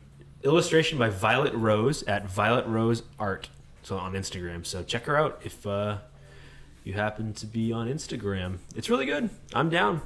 illustration 0.43 0.99
by 0.99 1.09
Violet 1.09 1.53
Rose 1.55 2.03
at 2.03 2.29
Violet 2.29 2.67
Rose 2.67 3.01
Art. 3.17 3.49
So 3.81 3.97
on 3.97 4.13
Instagram. 4.13 4.65
So 4.67 4.83
check 4.83 5.05
her 5.05 5.17
out 5.17 5.41
if 5.43 5.65
uh, 5.65 5.97
you 6.83 6.93
happen 6.93 7.33
to 7.33 7.45
be 7.45 7.71
on 7.71 7.87
Instagram. 7.87 8.57
It's 8.75 8.89
really 8.89 9.05
good. 9.05 9.29
I'm 9.53 9.69
down. 9.69 10.01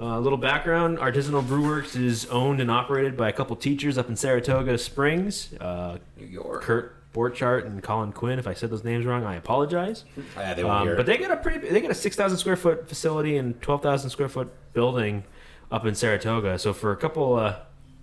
Uh, 0.00 0.04
a 0.04 0.20
little 0.20 0.38
background: 0.38 0.98
Artisanal 0.98 1.44
Brewworks 1.44 1.96
is 2.00 2.26
owned 2.26 2.60
and 2.60 2.70
operated 2.70 3.16
by 3.16 3.28
a 3.28 3.32
couple 3.32 3.56
teachers 3.56 3.98
up 3.98 4.08
in 4.08 4.16
Saratoga 4.16 4.78
Springs. 4.78 5.52
Uh, 5.60 5.98
New 6.18 6.26
York. 6.26 6.62
Kurt 6.62 6.96
Borchart 7.12 7.66
and 7.66 7.82
Colin 7.82 8.12
Quinn. 8.12 8.38
If 8.38 8.46
I 8.46 8.54
said 8.54 8.70
those 8.70 8.84
names 8.84 9.06
wrong, 9.06 9.24
I 9.24 9.36
apologize. 9.36 10.04
Yeah, 10.36 10.54
they 10.54 10.62
Um, 10.62 10.96
but 10.96 11.06
they 11.06 11.16
got 11.16 11.30
a 11.30 11.36
pretty 11.36 11.66
they 11.68 11.80
got 11.80 11.90
a 11.90 11.94
six 11.94 12.16
thousand 12.16 12.38
square 12.38 12.56
foot 12.56 12.88
facility 12.88 13.36
and 13.36 13.60
twelve 13.62 13.82
thousand 13.82 14.10
square 14.10 14.28
foot 14.28 14.50
building 14.72 15.24
up 15.70 15.84
in 15.84 15.94
Saratoga. 15.94 16.58
So 16.58 16.72
for 16.72 16.92
a 16.92 16.96
couple 16.96 17.34
uh, 17.34 17.56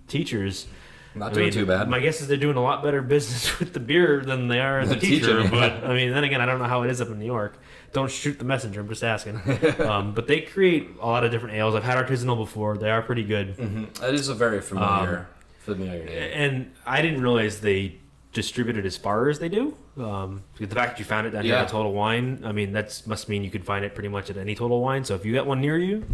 teachers, 0.08 0.66
Not 1.14 1.32
I 1.36 1.40
mean, 1.42 1.52
too 1.52 1.64
bad. 1.66 1.88
My 1.88 2.00
guess 2.00 2.20
is 2.20 2.26
they're 2.28 2.36
doing 2.36 2.56
a 2.56 2.62
lot 2.62 2.82
better 2.82 3.00
business 3.16 3.58
with 3.58 3.72
the 3.72 3.80
beer 3.80 4.20
than 4.24 4.48
they 4.48 4.60
are 4.60 4.80
as 4.80 4.90
a 4.90 4.94
The 4.94 5.00
teacher. 5.06 5.42
teaching, 5.42 5.50
but. 5.50 5.84
I 5.84 5.94
mean, 5.94 6.12
then 6.12 6.24
again, 6.24 6.40
I 6.40 6.46
don't 6.46 6.58
know 6.58 6.64
how 6.64 6.82
it 6.82 6.90
is 6.90 7.00
up 7.00 7.08
in 7.08 7.18
New 7.18 7.26
York. 7.26 7.56
Don't 7.92 8.10
shoot 8.10 8.38
the 8.38 8.44
messenger. 8.44 8.80
I'm 8.80 8.88
just 8.88 9.04
asking. 9.04 9.40
um, 9.80 10.14
but 10.14 10.26
they 10.26 10.40
create 10.40 10.88
a 11.00 11.06
lot 11.06 11.22
of 11.24 11.30
different 11.30 11.54
ales. 11.54 11.74
I've 11.76 11.84
had 11.84 12.04
artisanal 12.04 12.36
before. 12.36 12.76
They 12.76 12.90
are 12.90 13.02
pretty 13.02 13.22
good. 13.22 13.56
Mhm. 13.56 14.02
It 14.02 14.14
is 14.14 14.28
a 14.28 14.34
very 14.34 14.60
familiar, 14.60 15.18
Um, 15.18 15.26
familiar 15.60 16.04
name. 16.04 16.30
And 16.34 16.70
I 16.84 17.00
didn't 17.02 17.22
realize 17.22 17.60
they 17.60 17.96
distributed 18.32 18.84
as 18.84 18.96
far 18.96 19.28
as 19.28 19.38
they 19.38 19.48
do. 19.48 19.76
Um, 19.96 20.42
the 20.58 20.66
fact 20.66 20.94
that 20.94 20.98
you 20.98 21.04
found 21.04 21.28
it 21.28 21.30
down 21.30 21.44
here 21.44 21.54
Yeah. 21.54 21.62
at 21.62 21.68
Total 21.68 21.92
Wine, 21.92 22.40
I 22.44 22.50
mean, 22.50 22.72
that 22.72 23.00
must 23.06 23.28
mean 23.28 23.44
you 23.44 23.50
could 23.52 23.64
find 23.64 23.84
it 23.84 23.94
pretty 23.94 24.08
much 24.08 24.28
at 24.30 24.36
any 24.36 24.56
Total 24.56 24.80
Wine. 24.80 25.04
So 25.04 25.14
if 25.14 25.24
you 25.24 25.32
got 25.32 25.46
one 25.46 25.60
near 25.60 25.78
you 25.78 26.04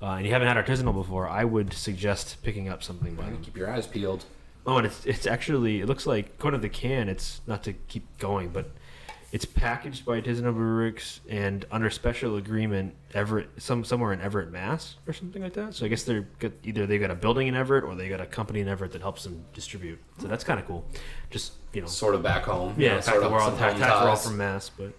uh, 0.00 0.12
and 0.12 0.24
you 0.24 0.32
haven't 0.32 0.48
had 0.48 0.56
artisanal 0.56 0.94
before, 0.94 1.28
I 1.28 1.44
would 1.44 1.74
suggest 1.74 2.42
picking 2.42 2.70
up 2.70 2.82
something. 2.82 3.18
Keep 3.42 3.58
your 3.58 3.70
eyes 3.70 3.86
peeled. 3.86 4.24
Oh, 4.66 4.78
and 4.78 4.86
it's 4.86 5.04
it's 5.06 5.26
actually 5.26 5.80
it 5.80 5.86
looks 5.86 6.06
like 6.06 6.26
according 6.38 6.60
to 6.60 6.62
the 6.62 6.72
can, 6.72 7.08
it's 7.08 7.40
not 7.46 7.62
to 7.64 7.72
keep 7.72 8.04
going, 8.18 8.48
but 8.48 8.70
it's 9.32 9.44
packaged 9.44 10.04
by 10.04 10.20
Artisanal 10.20 10.54
Brewworks 10.54 11.20
and 11.28 11.64
under 11.70 11.90
special 11.90 12.36
agreement 12.36 12.94
Everett 13.14 13.48
some 13.58 13.84
somewhere 13.84 14.12
in 14.12 14.20
Everett, 14.20 14.50
Mass, 14.50 14.96
or 15.06 15.12
something 15.12 15.42
like 15.42 15.52
that. 15.54 15.74
So 15.74 15.84
I 15.84 15.88
guess 15.88 16.04
they're 16.04 16.26
got, 16.38 16.52
either 16.64 16.86
they've 16.86 17.00
got 17.00 17.10
a 17.10 17.14
building 17.14 17.46
in 17.48 17.54
Everett 17.54 17.84
or 17.84 17.94
they 17.94 18.08
got 18.08 18.20
a 18.20 18.26
company 18.26 18.60
in 18.60 18.68
Everett 18.68 18.92
that 18.92 19.02
helps 19.02 19.24
them 19.24 19.44
distribute. 19.52 19.98
So 20.18 20.26
that's 20.28 20.44
kind 20.44 20.58
of 20.58 20.66
cool. 20.66 20.84
Just 21.30 21.52
you 21.72 21.80
know, 21.82 21.86
Sort 21.86 22.14
of 22.14 22.22
back 22.22 22.44
home. 22.44 22.74
yeah, 22.78 22.84
You 22.84 22.90
know, 22.90 22.96
the 22.96 23.02
fact 23.02 23.20
that 23.20 23.30
we're 23.30 23.40
all, 23.40 23.50
some 23.50 23.58
ta- 23.58 23.70
home 23.72 23.80
fact 23.80 24.02
we're 24.02 24.10
all 24.10 24.16
from 24.16 24.36
Mass, 24.36 24.68
but. 24.70 24.92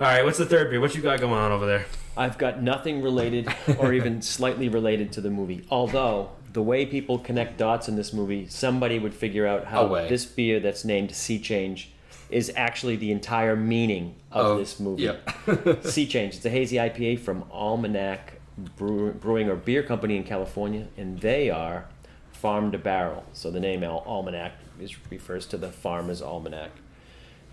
All 0.00 0.06
right, 0.06 0.24
what's 0.24 0.38
the 0.38 0.46
third 0.46 0.70
beer? 0.70 0.80
What 0.80 0.94
you 0.94 1.02
got 1.02 1.18
going 1.20 1.32
on 1.32 1.50
over 1.50 1.66
there? 1.66 1.84
I've 2.16 2.38
got 2.38 2.62
nothing 2.62 3.02
related 3.02 3.48
or 3.78 3.92
even 3.92 4.22
slightly 4.36 4.68
related 4.68 5.10
to 5.12 5.20
the 5.20 5.30
movie. 5.30 5.66
Although 5.70 6.30
the 6.52 6.62
way 6.62 6.86
people 6.86 7.18
connect 7.18 7.58
dots 7.58 7.88
in 7.88 7.96
this 7.96 8.12
movie, 8.12 8.46
somebody 8.48 8.98
would 8.98 9.14
figure 9.14 9.46
out 9.46 9.66
how 9.66 9.86
this 10.08 10.24
beer 10.24 10.60
that's 10.60 10.84
named 10.84 11.14
Sea 11.14 11.38
Change 11.38 11.90
is 12.30 12.52
actually 12.56 12.96
the 12.96 13.10
entire 13.10 13.56
meaning 13.56 14.14
of 14.30 14.46
Oh, 14.46 14.58
this 14.58 14.78
movie. 14.78 15.04
Yep. 15.04 15.84
sea 15.84 16.06
Change. 16.06 16.36
It's 16.36 16.44
a 16.44 16.50
hazy 16.50 16.76
IPA 16.76 17.20
from 17.20 17.44
Almanac 17.50 18.34
Brewing 18.76 19.48
or 19.48 19.56
Beer 19.56 19.82
Company 19.82 20.16
in 20.16 20.24
California, 20.24 20.88
and 20.96 21.18
they 21.20 21.48
are 21.50 21.86
farm 22.32 22.72
to 22.72 22.78
barrel. 22.78 23.24
So 23.32 23.50
the 23.50 23.60
name 23.60 23.82
Al- 23.84 24.02
Almanac 24.06 24.52
is 24.80 24.96
refers 25.10 25.46
to 25.46 25.56
the 25.56 25.70
farmer's 25.70 26.20
almanac, 26.22 26.70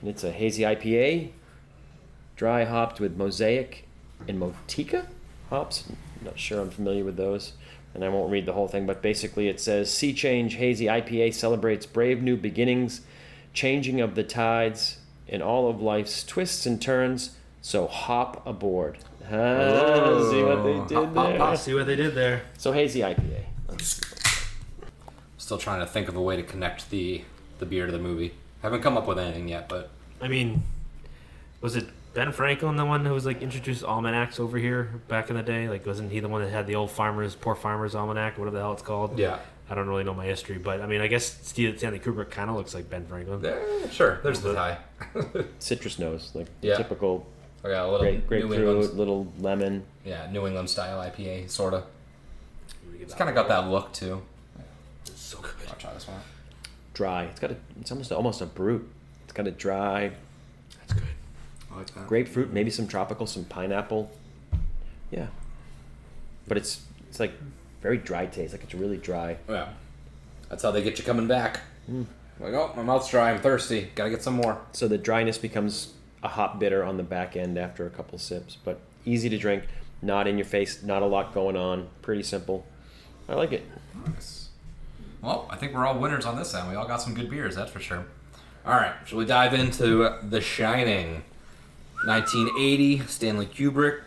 and 0.02 0.10
it's 0.10 0.24
a 0.24 0.32
hazy 0.32 0.64
IPA, 0.64 1.30
dry 2.36 2.66
hopped 2.66 3.00
with 3.00 3.16
Mosaic 3.18 3.88
and 4.28 4.40
Motueka 4.42 5.06
hops. 5.50 5.86
I'm 5.90 6.26
not 6.26 6.40
sure 6.40 6.60
I'm 6.62 6.70
familiar 6.72 7.04
with 7.04 7.18
those, 7.18 7.54
and 7.96 8.04
I 8.04 8.10
won't 8.10 8.30
read 8.30 8.46
the 8.46 8.54
whole 8.54 8.68
thing. 8.68 8.86
But 8.86 9.02
basically, 9.02 9.48
it 9.48 9.60
says 9.60 9.92
Sea 9.92 10.14
Change 10.14 10.56
Hazy 10.56 10.86
IPA 10.86 11.34
celebrates 11.34 11.86
brave 11.86 12.22
new 12.22 12.36
beginnings, 12.36 13.02
changing 13.54 14.02
of 14.02 14.16
the 14.16 14.24
tides, 14.24 15.00
in 15.28 15.42
all 15.42 15.70
of 15.70 15.82
life's 15.82 16.24
twists 16.24 16.66
and 16.66 16.80
turns. 16.82 17.36
So 17.62 17.88
hop 17.88 18.46
aboard. 18.46 19.00
Ah, 19.24 20.28
see 20.30 20.44
what 20.44 20.64
they 20.64 20.80
did 20.88 20.96
hop, 20.96 21.14
there. 21.14 21.38
hop. 21.40 21.58
See 21.58 21.74
what 21.74 21.88
they 21.88 21.96
did 21.96 22.14
there. 22.14 22.44
So 22.58 22.74
hazy 22.74 23.00
IPA. 23.00 23.46
Still 25.38 25.58
trying 25.58 25.80
to 25.80 25.88
think 25.88 26.08
of 26.08 26.16
a 26.16 26.22
way 26.22 26.36
to 26.36 26.44
connect 26.44 26.92
the 26.92 27.24
the 27.58 27.66
beer 27.66 27.86
to 27.86 27.92
the 27.92 27.98
movie. 27.98 28.34
Haven't 28.62 28.82
come 28.82 28.98
up 28.98 29.08
with 29.08 29.18
anything 29.18 29.48
yet, 29.48 29.70
but 29.70 29.90
I 30.22 30.28
mean, 30.28 30.64
was 31.62 31.76
it 31.76 31.88
Ben 32.16 32.32
Franklin 32.32 32.78
the 32.78 32.86
one 32.86 33.06
who 33.06 33.14
was 33.14 33.26
like 33.26 33.42
introduced 33.44 33.84
almanacs 33.84 34.40
over 34.40 34.58
here 34.58 34.90
back 35.08 35.30
in 35.30 35.36
the 35.36 35.44
day? 35.44 35.70
Like, 35.70 35.86
wasn't 35.86 36.12
he 36.12 36.20
the 36.22 36.28
one 36.30 36.42
that 36.42 36.50
had 36.50 36.66
the 36.66 36.76
old 36.76 36.90
farmers, 36.90 37.36
poor 37.36 37.54
farmers 37.56 37.94
almanac, 37.94 38.38
whatever 38.40 38.56
the 38.56 38.62
hell 38.62 38.74
it's 38.74 38.82
called? 38.82 39.20
yeah. 39.20 39.38
I 39.68 39.74
don't 39.74 39.88
really 39.88 40.04
know 40.04 40.14
my 40.14 40.26
history, 40.26 40.60
but 40.60 40.80
I 40.80 40.86
mean, 40.86 41.02
I 41.02 41.08
guess 41.08 41.26
Steve- 41.42 41.80
Stanley 41.80 41.98
Kubrick 41.98 42.30
kind 42.30 42.52
of 42.52 42.56
looks 42.56 42.76
like 42.76 42.88
Ben 42.88 43.04
Franklin. 43.08 43.44
Eh, 43.44 43.90
sure, 43.90 44.20
there's 44.24 44.40
the 44.42 44.54
tie. 44.54 44.78
Citrus 45.60 45.98
nose, 45.98 46.30
like 46.36 46.46
Yeah. 46.62 46.78
typical 46.78 47.26
I 47.64 47.70
got 47.70 47.90
a 47.90 47.92
little 47.92 48.06
grape, 48.06 48.22
New 48.22 48.28
grapefruit, 48.28 48.60
England, 48.60 48.94
little 48.94 49.34
lemon. 49.40 49.84
yeah, 50.06 50.30
New 50.32 50.46
England 50.46 50.70
style 50.70 51.00
IPA, 51.02 51.50
sorta. 51.50 51.84
It's 53.00 53.16
kind 53.16 53.28
of 53.28 53.36
got 53.36 53.48
that 53.48 53.68
look 53.68 53.92
too. 53.92 54.22
so 55.16 55.40
good. 55.40 55.52
I'll 55.68 55.76
try 55.78 55.92
this 55.96 56.08
one. 56.08 56.20
dry. 56.94 57.24
It's 57.24 57.40
got 57.40 57.50
a. 57.52 57.56
It's 57.82 57.92
almost 57.92 58.12
almost 58.12 58.42
a 58.42 58.46
brute. 58.46 58.88
It's 59.24 59.34
got 59.34 59.48
a 59.48 59.52
dry 59.52 60.12
That's 60.78 60.94
good. 60.94 61.04
I 61.76 61.80
like 61.80 61.94
that. 61.94 62.08
grapefruit, 62.08 62.52
maybe 62.52 62.72
some 62.72 62.88
tropical, 62.88 63.28
some 63.28 63.44
pineapple. 63.46 64.12
Yeah, 65.12 65.28
but 66.48 66.58
it's 66.58 66.82
it's 67.10 67.20
like 67.20 67.34
very 67.82 67.98
dry 67.98 68.26
taste. 68.26 68.54
Like 68.54 68.64
it's 68.64 68.74
really 68.74 68.98
dry. 68.98 69.38
Oh, 69.50 69.54
yeah, 69.54 69.70
that's 70.50 70.64
how 70.64 70.72
they 70.72 70.82
get 70.82 70.98
you 70.98 71.04
coming 71.04 71.28
back. 71.28 71.62
Hmm. 71.86 72.04
Like, 72.40 72.54
oh, 72.54 72.74
my 72.76 72.84
mouth's 72.84 73.10
dry. 73.10 73.32
I'm 73.32 73.40
thirsty. 73.40 73.90
Gotta 73.96 74.10
get 74.10 74.22
some 74.22 74.36
more. 74.36 74.60
So 74.74 74.88
the 74.88 74.98
dryness 74.98 75.38
becomes 75.38 75.94
a 76.24 76.28
hop 76.28 76.60
bitter 76.60 76.84
on 76.84 76.98
the 76.98 77.04
back 77.04 77.38
end 77.38 77.58
after 77.58 77.86
a 77.86 77.90
couple 77.90 78.18
sips, 78.18 78.58
but 78.64 78.80
easy 79.06 79.30
to 79.30 79.38
drink. 79.38 79.64
Not 80.02 80.28
in 80.28 80.38
your 80.38 80.46
face. 80.46 80.84
Not 80.84 81.02
a 81.02 81.06
lot 81.06 81.34
going 81.34 81.56
on. 81.56 81.88
Pretty 82.02 82.24
simple. 82.24 82.66
I 83.30 83.36
like 83.36 83.54
it. 83.54 83.64
Nice. 84.06 84.50
Well, 85.22 85.48
I 85.50 85.56
think 85.56 85.74
we're 85.74 85.86
all 85.86 85.98
winners 85.98 86.26
on 86.26 86.36
this 86.36 86.54
end. 86.54 86.70
We 86.70 86.76
all 86.76 86.88
got 86.88 87.02
some 87.02 87.16
good 87.16 87.30
beers, 87.30 87.56
that's 87.56 87.72
for 87.72 87.80
sure. 87.80 88.06
All 88.66 88.74
right, 88.74 88.94
shall 89.06 89.18
we 89.18 89.26
dive 89.26 89.54
into 89.54 90.18
The 90.22 90.42
Shining? 90.42 91.24
1980, 92.06 93.00
Stanley 93.08 93.46
Kubrick, 93.48 94.02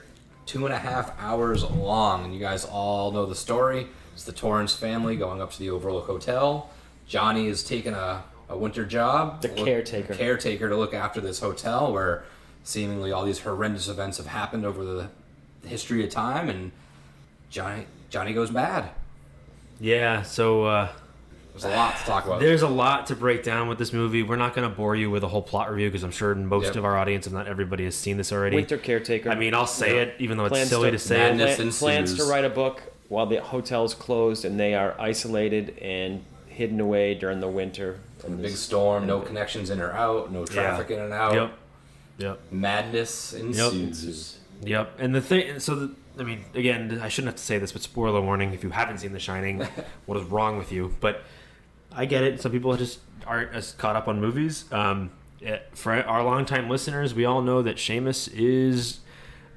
two 0.47 0.65
and 0.65 0.75
a 0.75 0.79
half 0.79 1.13
hours 1.21 1.65
long, 1.65 2.25
and 2.25 2.33
you 2.35 2.41
guys 2.41 2.65
all 2.65 3.13
know 3.13 3.27
the 3.27 3.35
story. 3.35 3.87
It's 4.15 4.25
the 4.25 4.33
Torrance 4.33 4.75
family 4.75 5.17
going 5.17 5.41
up 5.43 5.53
to 5.53 5.59
the 5.59 5.71
Overlook 5.71 6.07
Hotel. 6.07 6.71
Johnny 7.07 7.47
is 7.49 7.63
taking 7.63 7.95
a, 7.95 8.23
a 8.49 8.57
winter 8.57 8.85
job. 8.85 9.43
The 9.43 9.49
look- 9.49 9.67
caretaker. 9.67 10.15
caretaker 10.15 10.69
to 10.69 10.77
look 10.77 10.95
after 10.95 11.21
this 11.21 11.41
hotel 11.41 11.93
where 11.93 12.25
seemingly 12.65 13.13
all 13.13 13.25
these 13.25 13.41
horrendous 13.41 13.89
events 13.89 14.19
have 14.19 14.27
happened 14.27 14.65
over 14.65 14.85
the 14.85 15.09
history 15.67 16.05
of 16.05 16.11
time, 16.11 16.49
and 16.49 16.73
Johnny 17.51 17.87
Johnny 18.11 18.33
goes 18.33 18.51
bad. 18.51 18.91
Yeah, 19.81 20.23
so 20.23 20.65
uh, 20.65 20.89
There's 21.63 21.73
a 21.75 21.77
lot 21.77 21.97
to 21.97 22.05
talk 22.05 22.27
about. 22.27 22.41
there's 22.41 22.63
a 22.63 22.69
lot 22.69 23.07
to 23.09 23.17
break 23.17 23.43
down 23.43 23.69
with 23.69 23.79
this 23.79 23.93
movie. 23.93 24.23
We're 24.23 24.37
not 24.37 24.55
going 24.55 24.69
to 24.69 24.75
bore 24.75 24.95
you 24.97 25.11
with 25.11 25.23
a 25.25 25.29
whole 25.29 25.43
plot 25.43 25.71
review 25.71 25.89
because 25.89 26.03
I'm 26.05 26.11
sure 26.11 26.35
most 26.35 26.67
Yep. 26.67 26.77
of 26.77 26.85
our 26.85 26.97
audience, 26.97 27.27
if 27.27 27.33
not 27.33 27.47
everybody, 27.47 27.85
has 27.85 27.97
seen 27.97 28.17
this 28.17 28.33
already. 28.33 28.57
Winter 28.57 28.79
caretaker. 28.79 29.31
I 29.31 29.35
mean, 29.35 29.55
I'll 29.55 29.67
say 29.67 29.97
Yeah. 29.97 30.03
it, 30.03 30.15
even 30.19 30.37
though 30.39 30.45
it's 30.47 30.53
Plans 30.53 30.69
silly 30.71 30.91
to- 30.91 30.99
to, 30.99 30.99
say 30.99 31.17
Madness 31.19 31.59
it. 31.59 31.63
ensues. 31.63 31.79
plans 31.79 32.15
to 32.17 32.25
write 32.25 32.45
a 32.45 32.51
book 32.51 32.83
while 33.09 33.27
the 33.27 33.41
hotel's 33.41 33.95
closed 33.95 34.45
and 34.45 34.59
they 34.61 34.75
are 34.75 34.95
isolated 34.99 35.77
and 35.81 36.25
hidden 36.49 36.81
away 36.81 37.15
during 37.15 37.41
the 37.41 37.49
winter. 37.49 37.99
And 38.25 38.35
And 38.35 38.43
big 38.43 38.51
this- 38.53 38.61
storm, 38.61 39.07
no 39.07 39.21
connections 39.21 39.71
in 39.71 39.81
or 39.81 39.93
out, 39.93 40.33
no 40.33 40.45
traffic 40.45 40.91
in 40.91 40.99
and 41.01 41.13
out. 41.13 41.35
Yep. 41.35 41.53
Yep. 42.19 42.41
Madness 42.51 43.33
ensues. 43.33 44.39
Yep. 44.63 44.95
And 44.99 45.15
the 45.15 45.21
thing, 45.21 45.61
so 45.61 45.75
the, 45.77 45.95
I 46.19 46.25
mean, 46.25 46.45
again, 46.55 46.99
I 47.01 47.09
shouldn't 47.09 47.29
have 47.29 47.37
to 47.37 47.43
say 47.45 47.59
this, 47.59 47.71
but 47.71 47.81
spoiler 47.83 48.21
warning: 48.21 48.53
if 48.53 48.65
you 48.65 48.71
haven't 48.71 48.99
seen 48.99 49.13
The 49.13 49.21
Shining, 49.21 49.61
what 50.07 50.19
is 50.19 50.25
wrong 50.25 50.59
with 50.59 50.73
you? 50.73 50.93
But 51.01 51.23
I 51.93 52.05
get 52.07 52.23
it. 52.23 52.41
Some 52.41 52.53
people 52.53 52.77
just 52.77 53.01
aren't 53.27 53.53
as 53.53 53.73
caught 53.73 53.97
up 53.97 54.09
on 54.09 54.21
movies. 54.21 54.71
Um, 54.73 55.11
eh, 55.43 55.59
for 55.73 55.93
our 55.93 56.23
longtime 56.23 56.69
listeners, 56.69 57.15
we 57.15 57.25
all 57.25 57.43
know 57.43 57.63
that 57.63 57.77
Seamus 57.77 58.31
is 58.35 59.01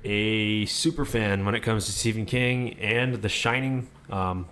a 0.03 0.65
super 0.65 1.05
fan 1.05 1.45
when 1.45 1.55
it 1.55 1.61
comes 1.61 1.85
to 1.85 1.91
Stephen 1.91 2.25
King 2.25 2.73
and 2.79 3.15
The 3.21 3.29
Shining. 3.29 3.87
Um, 4.09 4.47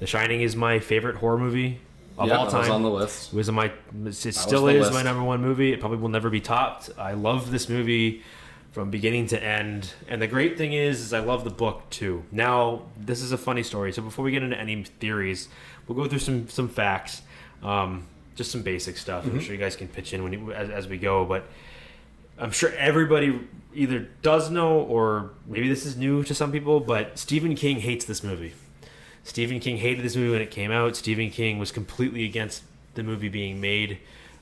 the 0.00 0.06
Shining 0.06 0.40
is 0.40 0.56
my 0.56 0.80
favorite 0.80 1.16
horror 1.16 1.38
movie 1.38 1.80
of 2.18 2.28
Yeah, 2.28 2.38
all 2.38 2.50
that 2.50 2.58
was 2.58 2.68
on 2.68 2.82
the 2.82 2.90
list. 2.90 3.32
It 3.32 3.36
was 3.36 3.50
my. 3.50 3.72
It 4.04 4.14
still 4.14 4.66
is 4.68 4.80
list. 4.80 4.92
my 4.92 5.02
number 5.02 5.22
one 5.22 5.40
movie. 5.40 5.72
It 5.72 5.80
probably 5.80 5.98
will 5.98 6.08
never 6.08 6.30
be 6.30 6.40
topped. 6.40 6.90
I 6.98 7.12
love 7.12 7.50
this 7.50 7.68
movie 7.68 8.22
from 8.72 8.90
beginning 8.90 9.26
to 9.28 9.42
end. 9.42 9.92
And 10.08 10.20
the 10.20 10.26
great 10.26 10.56
thing 10.56 10.72
is, 10.72 11.00
is 11.00 11.12
I 11.12 11.20
love 11.20 11.44
the 11.44 11.50
book 11.50 11.88
too. 11.90 12.24
Now, 12.32 12.82
this 12.96 13.20
is 13.20 13.30
a 13.30 13.38
funny 13.38 13.62
story. 13.62 13.92
So 13.92 14.02
before 14.02 14.24
we 14.24 14.30
get 14.30 14.42
into 14.42 14.58
any 14.58 14.82
theories, 14.82 15.48
we'll 15.86 15.96
go 15.96 16.08
through 16.08 16.20
some 16.20 16.48
some 16.48 16.68
facts, 16.68 17.22
um, 17.62 18.06
just 18.34 18.50
some 18.50 18.62
basic 18.62 18.96
stuff. 18.96 19.24
Mm-hmm. 19.24 19.36
I'm 19.36 19.40
sure 19.40 19.54
you 19.54 19.60
guys 19.60 19.76
can 19.76 19.88
pitch 19.88 20.12
in 20.12 20.22
when 20.22 20.32
you, 20.32 20.52
as, 20.52 20.70
as 20.70 20.88
we 20.88 20.98
go, 20.98 21.24
but. 21.24 21.44
I'm 22.38 22.50
sure 22.50 22.72
everybody 22.78 23.38
either 23.74 24.08
does 24.22 24.50
know 24.50 24.80
or 24.80 25.32
maybe 25.46 25.68
this 25.68 25.84
is 25.84 25.96
new 25.96 26.24
to 26.24 26.34
some 26.34 26.50
people, 26.50 26.80
but 26.80 27.18
Stephen 27.18 27.54
King 27.54 27.80
hates 27.80 28.06
this 28.06 28.24
movie. 28.24 28.54
Stephen 29.24 29.60
King 29.60 29.76
hated 29.76 30.04
this 30.04 30.16
movie 30.16 30.32
when 30.32 30.40
it 30.40 30.50
came 30.50 30.70
out. 30.70 30.96
Stephen 30.96 31.30
King 31.30 31.58
was 31.58 31.70
completely 31.70 32.24
against 32.24 32.62
the 32.94 33.02
movie 33.02 33.28
being 33.28 33.60
made 33.60 33.98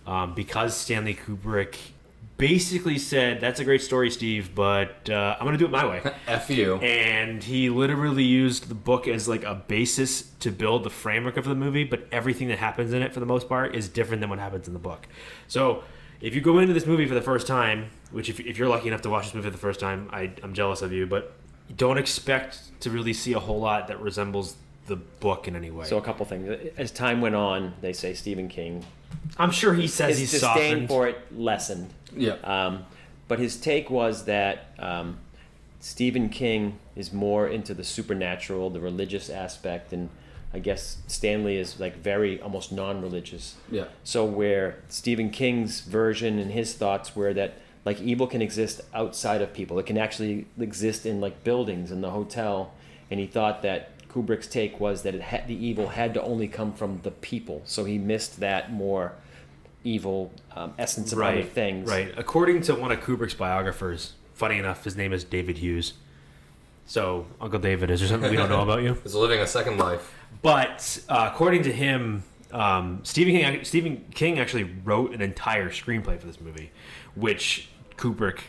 um, 0.06 0.34
because 0.34 0.76
Stanley 0.76 1.14
Kubrick 1.14 1.76
basically 2.40 2.98
said, 2.98 3.40
"That's 3.40 3.60
a 3.60 3.64
great 3.64 3.82
story, 3.82 4.10
Steve, 4.10 4.54
but 4.54 5.08
uh, 5.08 5.36
I'm 5.38 5.46
going 5.46 5.52
to 5.52 5.58
do 5.58 5.66
it 5.66 5.70
my 5.70 5.86
way." 5.86 6.00
F 6.26 6.50
you. 6.50 6.76
and 6.76 7.42
he 7.42 7.70
literally 7.70 8.24
used 8.24 8.68
the 8.68 8.74
book 8.74 9.06
as 9.06 9.28
like 9.28 9.44
a 9.44 9.54
basis 9.54 10.22
to 10.40 10.50
build 10.50 10.84
the 10.84 10.90
framework 10.90 11.36
of 11.36 11.44
the 11.44 11.54
movie 11.54 11.84
but 11.84 12.06
everything 12.10 12.48
that 12.48 12.58
happens 12.58 12.92
in 12.92 13.02
it 13.02 13.12
for 13.12 13.20
the 13.20 13.26
most 13.26 13.48
part 13.48 13.74
is 13.74 13.88
different 13.88 14.20
than 14.20 14.30
what 14.30 14.38
happens 14.38 14.66
in 14.66 14.72
the 14.72 14.80
book 14.80 15.06
so 15.48 15.82
if 16.20 16.34
you 16.34 16.40
go 16.40 16.58
into 16.58 16.72
this 16.72 16.86
movie 16.86 17.06
for 17.06 17.14
the 17.14 17.22
first 17.22 17.46
time 17.46 17.90
which 18.10 18.28
if, 18.28 18.40
if 18.40 18.58
you're 18.58 18.68
lucky 18.68 18.88
enough 18.88 19.02
to 19.02 19.10
watch 19.10 19.26
this 19.26 19.34
movie 19.34 19.46
for 19.46 19.52
the 19.52 19.58
first 19.58 19.80
time 19.80 20.08
I, 20.12 20.32
i'm 20.42 20.54
jealous 20.54 20.82
of 20.82 20.92
you 20.92 21.06
but 21.06 21.32
don't 21.76 21.98
expect 21.98 22.80
to 22.80 22.90
really 22.90 23.12
see 23.12 23.32
a 23.34 23.40
whole 23.40 23.60
lot 23.60 23.88
that 23.88 24.00
resembles 24.00 24.56
the 24.86 24.96
book 24.96 25.46
in 25.46 25.54
any 25.54 25.70
way 25.70 25.84
So 25.86 25.98
a 25.98 26.02
couple 26.02 26.26
things. 26.26 26.72
As 26.76 26.90
time 26.90 27.20
went 27.20 27.36
on, 27.36 27.74
they 27.80 27.92
say 27.92 28.14
Stephen 28.14 28.48
King 28.48 28.84
i'm 29.38 29.50
sure 29.50 29.74
he 29.74 29.86
says 29.86 30.18
his 30.18 30.18
he's 30.18 30.30
disdain 30.32 30.54
softened 30.54 30.88
for 30.88 31.08
it 31.08 31.18
lessened. 31.36 31.90
Yeah. 32.16 32.36
Um, 32.44 32.84
but 33.28 33.38
his 33.38 33.56
take 33.56 33.90
was 33.90 34.24
that 34.24 34.74
um, 34.78 35.18
Stephen 35.78 36.28
King 36.28 36.78
is 36.96 37.12
more 37.12 37.46
into 37.46 37.74
the 37.74 37.84
supernatural, 37.84 38.70
the 38.70 38.80
religious 38.80 39.30
aspect, 39.30 39.92
and 39.92 40.08
I 40.52 40.58
guess 40.58 40.98
Stanley 41.06 41.56
is 41.56 41.78
like 41.78 41.96
very 41.96 42.40
almost 42.40 42.72
non-religious. 42.72 43.56
Yeah. 43.70 43.84
So 44.04 44.24
where 44.24 44.82
Stephen 44.88 45.30
King's 45.30 45.80
version 45.80 46.38
and 46.38 46.50
his 46.50 46.74
thoughts 46.74 47.14
were 47.14 47.32
that 47.34 47.54
like 47.84 48.00
evil 48.00 48.26
can 48.26 48.42
exist 48.42 48.80
outside 48.92 49.42
of 49.42 49.52
people. 49.54 49.78
It 49.78 49.86
can 49.86 49.96
actually 49.96 50.46
exist 50.58 51.06
in 51.06 51.20
like 51.20 51.44
buildings 51.44 51.90
in 51.90 52.00
the 52.00 52.10
hotel, 52.10 52.72
and 53.10 53.20
he 53.20 53.26
thought 53.26 53.62
that 53.62 54.08
Kubrick's 54.08 54.48
take 54.48 54.80
was 54.80 55.02
that 55.02 55.14
it 55.14 55.22
had, 55.22 55.46
the 55.46 55.54
evil 55.54 55.88
had 55.88 56.14
to 56.14 56.22
only 56.22 56.48
come 56.48 56.72
from 56.72 57.00
the 57.02 57.10
people. 57.10 57.62
So 57.64 57.84
he 57.84 57.96
missed 57.96 58.40
that 58.40 58.72
more 58.72 59.12
evil 59.84 60.30
um, 60.54 60.74
essence 60.78 61.12
of 61.12 61.20
other 61.20 61.42
things. 61.42 61.88
right 61.88 62.12
according 62.16 62.60
to 62.60 62.74
one 62.74 62.92
of 62.92 63.00
kubrick's 63.00 63.34
biographers 63.34 64.12
funny 64.34 64.58
enough 64.58 64.84
his 64.84 64.96
name 64.96 65.12
is 65.12 65.24
david 65.24 65.58
hughes 65.58 65.94
so 66.86 67.26
uncle 67.40 67.58
david 67.58 67.90
is 67.90 68.00
there 68.00 68.08
something 68.08 68.30
we 68.30 68.36
don't 68.36 68.50
know 68.50 68.60
about 68.62 68.82
you 68.82 68.96
Is 69.04 69.14
living 69.14 69.40
a 69.40 69.46
second 69.46 69.78
life. 69.78 70.14
But 70.42 71.00
uh, 71.08 71.28
according 71.32 71.62
to 71.64 71.72
him, 71.72 72.22
um, 72.52 73.00
Stephen 73.02 73.34
King 73.34 73.64
Stephen 73.64 74.04
King 74.14 74.38
actually 74.38 74.64
wrote 74.84 75.12
an 75.12 75.20
entire 75.20 75.68
screenplay 75.70 76.18
for 76.20 76.26
this 76.26 76.40
movie, 76.40 76.70
which 77.14 77.68
Kubrick 77.96 78.40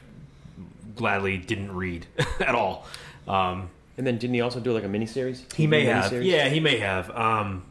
gladly 0.95 1.38
didn't 1.38 1.75
read 1.75 2.05
at 2.39 2.55
all. 2.55 2.85
Um, 3.27 3.69
And 3.97 4.05
then 4.07 4.17
didn't 4.17 4.35
he 4.35 4.41
also 4.41 4.59
do 4.59 4.73
like 4.73 4.83
a 4.83 4.88
miniseries? 4.88 5.51
he 5.53 5.65
may 5.67 5.85
have, 5.85 6.11
miniseries? 6.11 6.25
yeah, 6.25 6.50
he 6.50 6.59
may 6.59 6.77
have. 6.77 7.09
Um, 7.11 7.63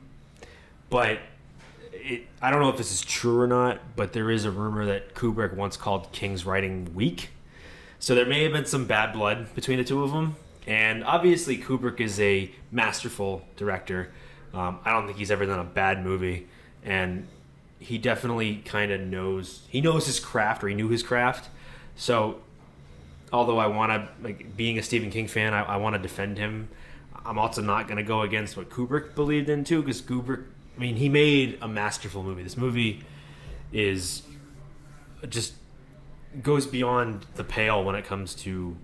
but 0.91 1.19
it, 2.03 2.27
I 2.43 2.51
don't 2.51 2.61
know 2.61 2.69
if 2.69 2.77
this 2.77 2.93
is 2.93 3.01
true 3.01 3.41
or 3.41 3.47
not. 3.47 3.81
But 3.97 4.13
there 4.13 4.31
is 4.31 4.45
a 4.45 4.51
rumor 4.51 4.87
that 4.87 5.15
Kubrick 5.15 5.55
once 5.55 5.77
called 5.77 6.11
King's 6.13 6.45
writing 6.45 6.95
weak. 6.95 7.31
So 7.99 8.15
there 8.15 8.27
may 8.27 8.43
have 8.45 8.53
been 8.53 8.67
some 8.67 8.87
bad 8.87 9.13
blood 9.13 9.55
between 9.55 9.79
the 9.79 9.85
two 9.85 10.03
of 10.03 10.13
them. 10.13 10.37
And 10.67 11.05
obviously, 11.05 11.59
Kubrick 11.59 12.01
is 12.01 12.21
a 12.21 12.51
masterful 12.71 13.43
director. 13.57 14.13
Um, 14.53 14.79
I 14.85 14.93
don't 14.93 15.07
think 15.07 15.19
he's 15.19 15.31
ever 15.31 15.47
done 15.47 15.59
a 15.59 15.65
bad 15.65 16.05
movie, 16.05 16.49
and 16.85 17.27
he 17.79 17.99
definitely 17.99 18.57
kind 18.57 18.93
of 18.93 19.01
knows 19.01 19.63
he 19.69 19.81
knows 19.81 20.07
his 20.07 20.21
craft, 20.21 20.63
or 20.63 20.69
he 20.69 20.75
knew 20.75 20.89
his 20.89 21.03
craft. 21.03 21.49
So, 21.97 22.41
although 23.33 23.59
I 23.59 23.69
want 23.69 23.93
to, 23.93 24.09
like, 24.23 24.57
being 24.57 24.79
a 24.79 24.83
Stephen 24.83 25.11
King 25.11 25.29
fan, 25.29 25.55
I, 25.55 25.63
I 25.63 25.77
want 25.77 25.95
to 25.95 26.03
defend 26.03 26.37
him. 26.37 26.69
I'm 27.25 27.39
also 27.39 27.63
not 27.63 27.87
going 27.87 27.99
to 27.99 28.03
go 28.03 28.23
against 28.23 28.57
what 28.57 28.71
Kubrick 28.71 29.15
believed 29.15 29.49
in 29.49 29.65
too, 29.65 29.83
because 29.83 30.03
Kubrick, 30.03 30.45
I 30.81 30.83
mean, 30.83 30.97
he 30.97 31.11
made 31.11 31.59
a 31.61 31.69
masterful 31.69 32.23
movie. 32.23 32.43
This 32.43 32.57
movie 32.57 33.05
is 33.71 34.23
just 35.29 35.53
goes 36.43 36.67
beyond 36.67 37.27
the 37.35 37.45
pale 37.45 37.85
when 37.85 37.95
it 37.97 38.07
comes 38.07 38.35
to 38.37 38.75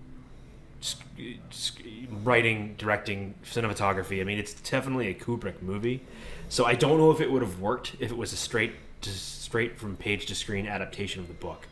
writing, 2.23 2.75
directing, 2.77 3.33
cinematography. 3.43 4.21
I 4.21 4.25
mean, 4.25 4.37
it's 4.37 4.53
definitely 4.53 5.07
a 5.07 5.15
Kubrick 5.15 5.63
movie. 5.63 6.05
So 6.49 6.65
I 6.65 6.75
don't 6.75 6.99
know 6.99 7.09
if 7.09 7.19
it 7.19 7.31
would 7.31 7.41
have 7.41 7.59
worked 7.59 7.95
if 7.99 8.11
it 8.11 8.17
was 8.17 8.31
a 8.31 8.37
straight 8.37 8.73
to 9.01 9.09
straight 9.09 9.79
from 9.79 9.95
page 9.95 10.27
to 10.27 10.35
screen 10.35 10.67
adaptation 10.67 11.21
of 11.21 11.27
the 11.27 11.33
book. 11.33 11.67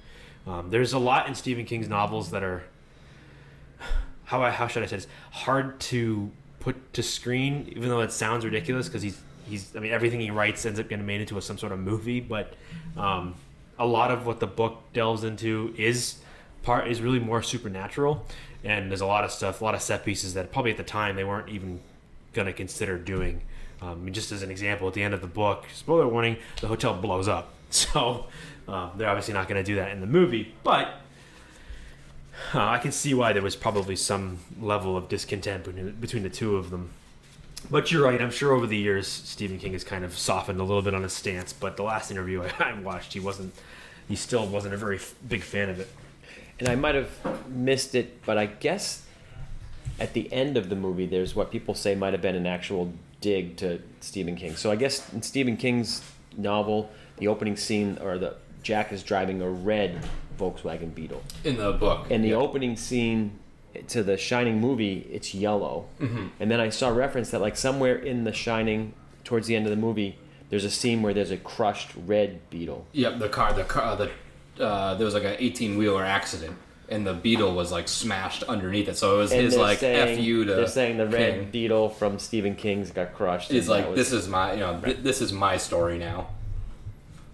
Um, 0.48 0.72
there's 0.72 0.94
a 0.94 1.00
lot 1.00 1.28
in 1.28 1.36
Stephen 1.36 1.66
King's 1.66 1.88
novels 1.88 2.32
that 2.32 2.42
are 2.42 2.64
how 4.24 4.42
I, 4.42 4.50
how 4.50 4.66
should 4.66 4.82
I 4.82 4.88
say 4.88 4.96
this 4.96 5.08
hard 5.30 5.80
to 5.82 6.32
put 6.60 6.94
to 6.94 7.04
screen, 7.04 7.72
even 7.76 7.90
though 7.90 8.02
it 8.02 8.12
sounds 8.12 8.44
ridiculous 8.44 8.88
because 8.88 9.04
he's 9.04 9.22
he's 9.48 9.76
I 9.76 9.80
mean 9.80 9.92
everything 9.92 10.20
he 10.20 10.32
writes 10.32 10.66
ends 10.66 10.80
up 10.80 10.90
getting 10.90 11.06
made 11.06 11.22
into 11.22 11.38
a, 11.38 11.42
some 11.42 11.58
sort 11.58 11.72
of 11.72 11.80
movie, 11.80 12.20
but 12.20 12.54
um, 12.98 13.36
a 13.78 13.86
lot 13.86 14.12
of 14.12 14.26
what 14.26 14.40
the 14.40 14.48
book 14.48 14.82
delves 14.94 15.24
into 15.24 15.74
is 15.78 16.20
part 16.64 16.88
is 16.88 17.02
really 17.02 17.20
more 17.20 17.42
supernatural, 17.42 18.26
and 18.64 18.90
there's 18.90 19.02
a 19.02 19.06
lot 19.06 19.24
of 19.24 19.32
stuff, 19.32 19.62
a 19.62 19.64
lot 19.64 19.76
of 19.76 19.82
set 19.82 20.06
pieces 20.06 20.34
that 20.34 20.52
probably 20.52 20.72
at 20.72 20.78
the 20.78 20.84
time 20.84 21.16
they 21.16 21.24
weren't 21.24 21.50
even 21.50 21.80
gonna 22.34 22.54
consider 22.54 22.98
doing. 22.98 23.42
Um, 23.82 24.12
just 24.14 24.32
as 24.32 24.42
an 24.42 24.50
example, 24.50 24.88
at 24.88 24.94
the 24.94 25.04
end 25.04 25.14
of 25.14 25.22
the 25.22 25.28
book, 25.28 25.66
spoiler 25.74 26.08
warning, 26.08 26.38
the 26.62 26.68
hotel 26.68 26.94
blows 26.94 27.28
up. 27.28 27.52
So 27.72 28.28
um, 28.70 28.92
they're 28.96 29.10
obviously 29.10 29.34
not 29.34 29.50
going 29.50 29.62
to 29.62 29.66
do 29.66 29.76
that 29.76 29.92
in 29.92 30.00
the 30.00 30.08
movie, 30.08 30.54
but 30.64 31.02
uh, 32.54 32.64
I 32.64 32.78
can 32.78 32.92
see 32.92 33.14
why 33.14 33.34
there 33.34 33.42
was 33.42 33.56
probably 33.56 33.96
some 33.96 34.40
level 34.62 34.96
of 34.96 35.10
discontent 35.10 35.66
between, 35.66 35.92
between 35.92 36.24
the 36.24 36.30
two 36.30 36.56
of 36.56 36.70
them. 36.70 36.92
But 37.72 37.92
you're 37.92 38.04
right. 38.04 38.22
I'm 38.22 38.32
sure 38.32 38.54
over 38.54 38.68
the 38.68 38.78
years, 38.78 39.08
Stephen 39.08 39.58
King 39.58 39.74
has 39.74 39.84
kind 39.84 40.04
of 40.06 40.18
softened 40.18 40.60
a 40.60 40.64
little 40.64 40.82
bit 40.82 40.94
on 40.94 41.04
his 41.04 41.14
stance. 41.14 41.52
But 41.54 41.78
the 41.78 41.84
last 41.84 42.12
interview 42.12 42.44
I, 42.44 42.52
I 42.72 42.80
watched, 42.80 43.14
he 43.14 43.20
wasn't. 43.20 43.54
He 44.08 44.16
still 44.16 44.46
wasn't 44.46 44.74
a 44.74 44.78
very 44.78 44.98
f- 44.98 45.16
big 45.28 45.42
fan 45.42 45.70
of 45.70 45.80
it. 45.80 45.90
And 46.60 46.70
I 46.70 46.76
might 46.76 46.96
have 46.96 47.10
missed 47.50 47.96
it, 47.96 48.24
but 48.26 48.38
I 48.38 48.46
guess 48.46 49.04
at 50.00 50.14
the 50.14 50.32
end 50.32 50.58
of 50.58 50.70
the 50.70 50.76
movie, 50.76 51.06
there's 51.06 51.36
what 51.36 51.52
people 51.52 51.74
say 51.74 51.96
might 51.96 52.14
have 52.14 52.22
been 52.22 52.36
an 52.36 52.46
actual 52.46 52.94
dig 53.20 53.58
to 53.58 53.82
Stephen 54.02 54.36
King. 54.36 54.56
So 54.56 54.72
I 54.72 54.76
guess 54.76 55.12
in 55.12 55.22
Stephen 55.24 55.58
King's 55.58 56.02
novel, 56.38 56.92
the 57.18 57.28
opening 57.28 57.58
scene 57.58 57.98
or 58.02 58.18
the 58.20 58.36
Jack 58.62 58.92
is 58.92 59.04
driving 59.04 59.42
a 59.42 59.50
red 59.50 60.08
Volkswagen 60.40 60.94
Beetle. 60.94 61.24
In 61.44 61.58
the 61.58 61.72
book. 61.74 62.10
In 62.12 62.22
the 62.22 62.30
Yeah. 62.30 62.36
opening 62.36 62.78
scene 62.78 63.40
to 63.90 64.04
the 64.04 64.18
Shining 64.18 64.60
movie, 64.60 65.08
it's 65.12 65.34
yellow. 65.34 65.86
Mm-hmm. 66.00 66.28
And 66.40 66.52
then 66.52 66.60
I 66.60 66.70
saw 66.70 66.90
reference 66.90 67.32
that 67.32 67.42
like 67.42 67.56
somewhere 67.58 67.96
in 67.96 68.24
the 68.24 68.34
Shining, 68.34 68.94
towards 69.24 69.48
the 69.48 69.56
end 69.56 69.66
of 69.66 69.70
the 69.72 69.78
movie, 69.78 70.18
there's 70.50 70.64
a 70.66 70.70
scene 70.70 71.02
where 71.02 71.14
there's 71.14 71.32
a 71.32 71.38
crushed 71.38 71.90
red 72.06 72.40
beetle. 72.50 72.86
Yep, 72.94 73.20
the 73.20 73.30
car, 73.30 73.54
the 73.54 73.64
car, 73.64 73.96
the 73.98 74.12
uh, 74.64 74.94
there 74.96 75.06
was 75.06 75.14
like 75.14 75.24
an 75.24 75.36
eighteen 75.40 75.78
wheeler 75.78 76.04
accident, 76.06 76.56
and 76.88 77.06
the 77.06 77.14
Beetle 77.14 77.54
was 77.56 77.72
like 77.72 77.88
smashed 77.90 78.44
underneath 78.44 78.88
it. 78.88 78.96
So 78.96 79.16
it 79.16 79.18
was 79.18 79.32
And 79.34 79.42
his 79.42 79.58
like 79.58 79.80
saying, 79.80 80.18
f 80.20 80.24
you 80.24 80.46
to. 80.46 80.54
They're 80.54 80.68
saying 80.68 80.98
the 80.98 81.08
red 81.08 81.34
King. 81.42 81.50
beetle 81.52 81.90
from 81.90 82.20
Stephen 82.20 82.56
King's 82.56 82.92
got 82.92 83.14
crushed. 83.16 83.50
that 83.50 83.68
like 83.68 83.90
was- 83.90 83.98
this 83.98 84.14
is 84.14 84.28
my 84.30 84.54
you 84.54 84.60
know 84.62 84.80
th- 84.80 84.98
this 85.02 85.20
is 85.22 85.34
my 85.34 85.58
story 85.58 85.98
now. 85.98 86.28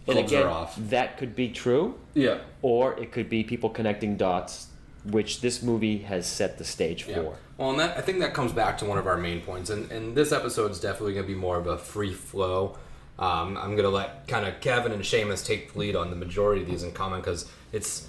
and 0.08 0.18
again, 0.18 0.48
off. 0.48 0.76
that 0.90 1.18
could 1.18 1.36
be 1.36 1.50
true, 1.50 1.96
Yeah. 2.16 2.40
or 2.64 2.98
it 3.00 3.12
could 3.12 3.30
be 3.30 3.44
people 3.44 3.70
connecting 3.70 4.18
dots, 4.18 4.68
which 5.04 5.42
this 5.42 5.62
movie 5.64 6.00
has 6.00 6.28
set 6.28 6.58
the 6.58 6.64
stage 6.64 7.08
Yeah. 7.08 7.16
for. 7.16 7.36
Well, 7.58 7.72
and 7.72 7.80
that 7.80 7.98
I 7.98 8.02
think 8.02 8.20
that 8.20 8.34
comes 8.34 8.52
back 8.52 8.78
to 8.80 8.86
one 8.86 8.98
of 8.98 9.08
our 9.08 9.18
main 9.18 9.42
points, 9.42 9.70
and 9.70 9.92
and 9.92 10.16
this 10.16 10.32
episode 10.32 10.72
is 10.72 10.80
definitely 10.80 11.14
going 11.14 11.26
to 11.28 11.34
be 11.34 11.40
more 11.40 11.58
of 11.58 11.68
a 11.68 11.78
free 11.78 12.14
flow. 12.14 12.78
Um, 13.20 13.56
I'm 13.58 13.72
going 13.72 13.84
to 13.84 13.90
let 13.90 14.28
kind 14.28 14.48
of 14.48 14.60
Kevin 14.62 14.92
and 14.92 15.02
Seamus 15.04 15.46
take 15.46 15.74
the 15.74 15.80
lead 15.80 15.96
on 15.96 16.10
the 16.10 16.16
majority 16.16 16.62
of 16.64 16.68
these 16.68 16.82
in 16.82 16.92
common 16.92 17.20
because 17.22 17.50
it's 17.72 18.08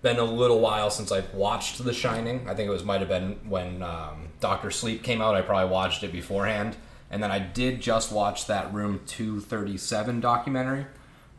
been 0.00 0.18
a 0.18 0.24
little 0.24 0.60
while 0.60 0.90
since 0.90 1.10
I've 1.10 1.34
watched 1.34 1.82
The 1.82 1.92
Shining. 1.92 2.48
I 2.48 2.54
think 2.54 2.68
it 2.68 2.70
was 2.70 2.84
might 2.84 3.00
have 3.00 3.08
been 3.08 3.38
when 3.48 3.82
um, 3.82 4.28
Doctor 4.38 4.70
Sleep 4.70 5.02
came 5.02 5.20
out. 5.20 5.34
I 5.34 5.40
probably 5.42 5.70
watched 5.72 6.04
it 6.04 6.12
beforehand, 6.12 6.76
and 7.10 7.20
then 7.20 7.32
I 7.32 7.40
did 7.40 7.80
just 7.80 8.12
watch 8.12 8.46
that 8.46 8.72
Room 8.72 9.00
237 9.06 10.20
documentary, 10.20 10.86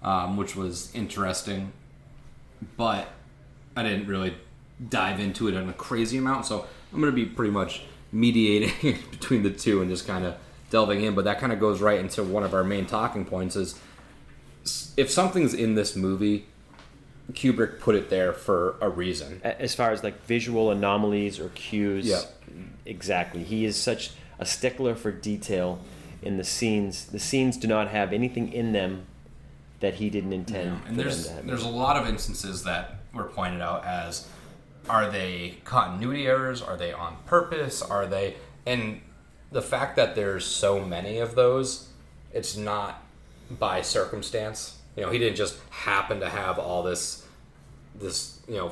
um, 0.03 0.35
which 0.35 0.57
was 0.57 0.93
interesting, 0.93 1.71
but 2.75 3.07
I 3.77 3.83
didn't 3.83 4.07
really 4.07 4.35
dive 4.87 5.19
into 5.19 5.47
it 5.47 5.53
in 5.55 5.67
a 5.69 5.73
crazy 5.73 6.17
amount. 6.17 6.45
So 6.45 6.65
I'm 6.93 6.99
going 7.01 7.11
to 7.11 7.15
be 7.15 7.25
pretty 7.25 7.51
much 7.51 7.81
mediating 8.11 8.97
between 9.11 9.43
the 9.43 9.49
two 9.51 9.81
and 9.81 9.89
just 9.89 10.07
kind 10.07 10.25
of 10.25 10.35
delving 10.69 11.03
in. 11.03 11.15
But 11.15 11.25
that 11.25 11.39
kind 11.39 11.51
of 11.51 11.59
goes 11.59 11.81
right 11.81 11.99
into 11.99 12.23
one 12.23 12.43
of 12.43 12.53
our 12.53 12.63
main 12.63 12.85
talking 12.85 13.25
points 13.25 13.55
is 13.55 13.79
if 14.97 15.09
something's 15.09 15.53
in 15.53 15.75
this 15.75 15.95
movie, 15.95 16.45
Kubrick 17.33 17.79
put 17.79 17.95
it 17.95 18.09
there 18.09 18.33
for 18.33 18.75
a 18.81 18.89
reason. 18.89 19.41
As 19.43 19.75
far 19.75 19.91
as 19.91 20.03
like 20.03 20.23
visual 20.25 20.71
anomalies 20.71 21.39
or 21.39 21.49
cues, 21.49 22.05
Yeah. 22.07 22.21
exactly. 22.85 23.43
He 23.43 23.65
is 23.65 23.75
such 23.75 24.11
a 24.39 24.45
stickler 24.45 24.95
for 24.95 25.11
detail 25.11 25.79
in 26.21 26.37
the 26.37 26.43
scenes. 26.43 27.05
The 27.05 27.19
scenes 27.19 27.57
do 27.57 27.67
not 27.67 27.89
have 27.89 28.13
anything 28.13 28.51
in 28.51 28.71
them 28.73 29.03
that 29.79 29.95
he 29.95 30.09
didn't 30.09 30.33
intend 30.33 30.81
And 30.87 30.97
for 30.97 31.03
there's 31.03 31.23
them 31.23 31.29
to 31.29 31.33
have. 31.37 31.47
there's 31.47 31.63
a 31.63 31.69
lot 31.69 31.95
of 31.97 32.07
instances 32.07 32.63
that 32.63 32.99
were 33.13 33.23
pointed 33.25 33.61
out 33.61 33.85
as 33.85 34.27
are 34.89 35.09
they 35.09 35.57
continuity 35.63 36.27
errors? 36.27 36.61
Are 36.61 36.75
they 36.75 36.91
on 36.91 37.17
purpose? 37.25 37.81
Are 37.81 38.05
they 38.05 38.35
and 38.65 39.01
the 39.51 39.61
fact 39.61 39.95
that 39.95 40.15
there's 40.15 40.45
so 40.45 40.83
many 40.83 41.17
of 41.19 41.35
those, 41.35 41.87
it's 42.33 42.55
not 42.55 43.03
by 43.49 43.81
circumstance. 43.81 44.77
You 44.95 45.03
know, 45.03 45.11
he 45.11 45.17
didn't 45.17 45.37
just 45.37 45.57
happen 45.69 46.19
to 46.19 46.29
have 46.29 46.59
all 46.59 46.83
this 46.83 47.25
this 47.95 48.39
you 48.47 48.55
know 48.55 48.71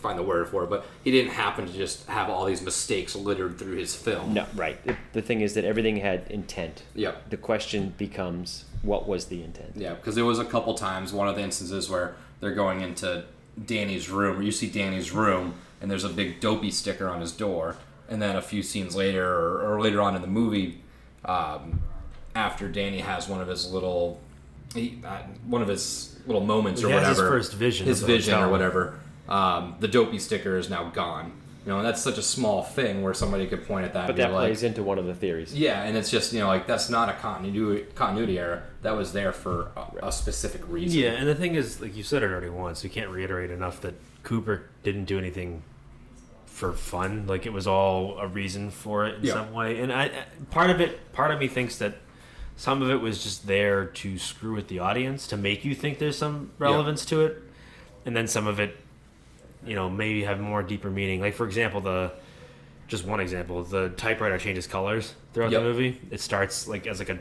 find 0.00 0.18
the 0.18 0.22
word 0.22 0.48
for 0.48 0.64
it, 0.64 0.70
but 0.70 0.86
he 1.02 1.10
didn't 1.10 1.32
happen 1.32 1.66
to 1.66 1.72
just 1.72 2.06
have 2.06 2.30
all 2.30 2.46
these 2.46 2.62
mistakes 2.62 3.14
littered 3.14 3.58
through 3.58 3.76
his 3.76 3.94
film. 3.94 4.32
No, 4.32 4.46
right. 4.54 4.82
The, 4.84 4.96
the 5.12 5.22
thing 5.22 5.42
is 5.42 5.54
that 5.54 5.64
everything 5.64 5.98
had 5.98 6.26
intent. 6.30 6.84
Yeah. 6.94 7.12
The 7.28 7.36
question 7.36 7.94
becomes, 7.98 8.64
what 8.82 9.06
was 9.06 9.26
the 9.26 9.42
intent? 9.42 9.72
Yeah, 9.76 9.92
because 9.94 10.14
there 10.14 10.24
was 10.24 10.38
a 10.38 10.44
couple 10.44 10.74
times, 10.74 11.12
one 11.12 11.28
of 11.28 11.36
the 11.36 11.42
instances 11.42 11.90
where 11.90 12.16
they're 12.40 12.54
going 12.54 12.80
into 12.80 13.24
Danny's 13.62 14.10
room, 14.10 14.38
or 14.38 14.42
you 14.42 14.52
see 14.52 14.68
Danny's 14.68 15.12
room, 15.12 15.54
and 15.80 15.90
there's 15.90 16.04
a 16.04 16.08
big 16.08 16.40
dopey 16.40 16.70
sticker 16.70 17.08
on 17.08 17.20
his 17.20 17.32
door, 17.32 17.76
and 18.08 18.20
then 18.20 18.36
a 18.36 18.42
few 18.42 18.62
scenes 18.62 18.96
later, 18.96 19.24
or, 19.26 19.74
or 19.74 19.80
later 19.80 20.00
on 20.02 20.14
in 20.16 20.22
the 20.22 20.28
movie, 20.28 20.80
um, 21.24 21.80
after 22.34 22.68
Danny 22.68 23.00
has 23.00 23.28
one 23.28 23.40
of 23.40 23.48
his 23.48 23.70
little, 23.70 24.20
he, 24.74 25.00
uh, 25.04 25.18
one 25.46 25.62
of 25.62 25.68
his 25.68 26.18
little 26.26 26.44
moments 26.44 26.82
or 26.82 26.90
has 26.90 27.06
his 27.06 27.18
whatever, 27.18 27.36
first 27.36 27.54
vision 27.54 27.86
his 27.86 28.02
vision 28.02 28.34
or 28.34 28.48
whatever, 28.48 28.98
um, 29.28 29.76
the 29.80 29.88
dopey 29.88 30.18
sticker 30.18 30.56
is 30.56 30.68
now 30.68 30.88
gone. 30.90 31.32
You 31.64 31.72
know, 31.72 31.78
and 31.78 31.86
that's 31.86 32.02
such 32.02 32.18
a 32.18 32.22
small 32.22 32.62
thing 32.62 33.02
where 33.02 33.14
somebody 33.14 33.46
could 33.46 33.66
point 33.66 33.86
at 33.86 33.94
that 33.94 34.02
But 34.02 34.10
and 34.10 34.16
be 34.16 34.22
that 34.22 34.32
like, 34.32 34.48
plays 34.48 34.62
into 34.62 34.82
one 34.82 34.98
of 34.98 35.06
the 35.06 35.14
theories. 35.14 35.54
yeah, 35.54 35.82
and 35.82 35.96
it's 35.96 36.10
just 36.10 36.32
you 36.34 36.40
know 36.40 36.46
like 36.46 36.66
that's 36.66 36.90
not 36.90 37.08
a 37.08 37.14
continuity 37.14 37.86
continuity 37.94 38.38
error. 38.38 38.64
That 38.82 38.96
was 38.96 39.14
there 39.14 39.32
for 39.32 39.70
a, 40.02 40.08
a 40.08 40.12
specific 40.12 40.60
reason. 40.68 41.00
Yeah, 41.00 41.12
and 41.12 41.26
the 41.26 41.34
thing 41.34 41.54
is, 41.54 41.80
like 41.80 41.96
you 41.96 42.02
said 42.02 42.22
it 42.22 42.30
already 42.30 42.50
once, 42.50 42.84
you 42.84 42.90
can't 42.90 43.08
reiterate 43.08 43.50
enough 43.50 43.80
that 43.80 43.94
Cooper 44.24 44.66
didn't 44.82 45.06
do 45.06 45.16
anything 45.18 45.62
for 46.44 46.72
fun. 46.74 47.26
Like 47.26 47.46
it 47.46 47.52
was 47.52 47.66
all 47.66 48.18
a 48.18 48.28
reason 48.28 48.70
for 48.70 49.06
it 49.06 49.16
in 49.16 49.24
Yeah. 49.24 49.32
some 49.32 49.52
way. 49.54 49.80
And 49.80 49.90
I, 49.92 50.04
I- 50.04 50.24
part 50.50 50.68
of 50.70 50.80
it, 50.82 51.12
part 51.12 51.30
of 51.30 51.38
me 51.40 51.48
thinks 51.48 51.78
that 51.78 51.94
some 52.56 52.82
of 52.82 52.90
it 52.90 53.00
was 53.00 53.22
just 53.22 53.46
there 53.46 53.86
to 53.86 54.18
screw 54.18 54.54
with 54.54 54.68
the 54.68 54.78
audience 54.80 55.26
to 55.28 55.36
make 55.36 55.64
you 55.64 55.74
think 55.74 55.98
there's 55.98 56.18
some 56.18 56.50
relevance 56.58 57.04
to 57.06 57.22
it, 57.24 57.42
and 58.06 58.14
then 58.16 58.28
some 58.28 58.46
of 58.46 58.60
it, 58.60 58.76
you 59.66 59.74
know, 59.74 59.88
maybe 59.88 60.24
have 60.24 60.40
more 60.40 60.62
deeper 60.62 60.90
meaning. 60.90 61.20
Like 61.20 61.34
for 61.34 61.46
example, 61.46 61.80
the 61.80 62.12
just 62.86 63.06
one 63.06 63.20
example, 63.20 63.62
the 63.64 63.88
typewriter 63.90 64.38
changes 64.38 64.66
colors 64.66 65.14
throughout 65.32 65.50
Yep. 65.52 65.60
the 65.62 65.68
movie. 65.68 66.00
It 66.10 66.20
starts 66.20 66.68
like 66.68 66.86
as 66.86 66.98
like 66.98 67.08
a 67.08 67.18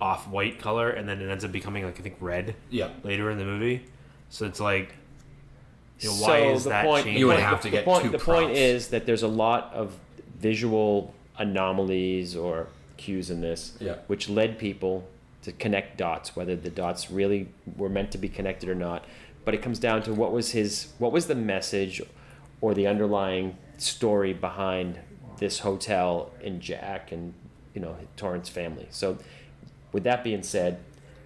off 0.00 0.26
white 0.28 0.58
color, 0.58 0.90
and 0.90 1.08
then 1.08 1.20
it 1.20 1.28
ends 1.30 1.44
up 1.44 1.52
becoming 1.52 1.84
like 1.84 1.98
I 1.98 2.02
think 2.02 2.16
red 2.20 2.54
Yeah. 2.70 2.88
later 3.02 3.30
in 3.30 3.38
the 3.38 3.44
movie. 3.44 3.84
So 4.30 4.46
it's 4.46 4.60
like, 4.60 4.94
you 6.00 6.08
know, 6.08 6.14
why 6.16 6.40
so 6.40 6.50
is 6.50 6.64
the 6.64 6.70
that 6.70 6.84
point, 6.84 7.04
changing? 7.04 7.20
You 7.20 7.26
would 7.28 7.36
the- 7.36 7.42
have 7.42 7.60
to 7.60 7.68
the 7.68 7.76
get 7.76 7.84
point, 7.84 8.04
two 8.04 8.10
The 8.10 8.18
point 8.18 8.50
is 8.52 8.88
that 8.88 9.06
there's 9.06 9.22
a 9.22 9.28
lot 9.28 9.70
of 9.74 9.96
visual 10.40 11.14
anomalies 11.38 12.34
or 12.36 12.66
cues 12.96 13.30
in 13.30 13.40
this, 13.40 13.76
Yeah. 13.80 13.96
which 14.06 14.28
led 14.28 14.58
people 14.58 15.06
to 15.42 15.52
connect 15.52 15.98
dots, 15.98 16.34
whether 16.34 16.56
the 16.56 16.70
dots 16.70 17.10
really 17.10 17.48
were 17.76 17.88
meant 17.88 18.10
to 18.12 18.18
be 18.18 18.28
connected 18.28 18.68
or 18.68 18.74
not. 18.74 19.04
But 19.44 19.54
it 19.54 19.62
comes 19.62 19.78
down 19.78 20.02
to 20.04 20.14
what 20.14 20.32
was 20.32 20.52
his, 20.52 20.88
what 20.98 21.12
was 21.12 21.26
the 21.26 21.34
message, 21.34 22.00
or 22.60 22.72
the 22.74 22.86
underlying 22.86 23.56
story 23.78 24.32
behind 24.32 24.98
this 25.38 25.58
hotel 25.60 26.30
and 26.42 26.60
Jack 26.60 27.12
and 27.12 27.34
you 27.74 27.80
know 27.80 27.96
Torrance 28.16 28.48
family. 28.48 28.86
So, 28.90 29.18
with 29.92 30.04
that 30.04 30.24
being 30.24 30.42
said, 30.42 30.78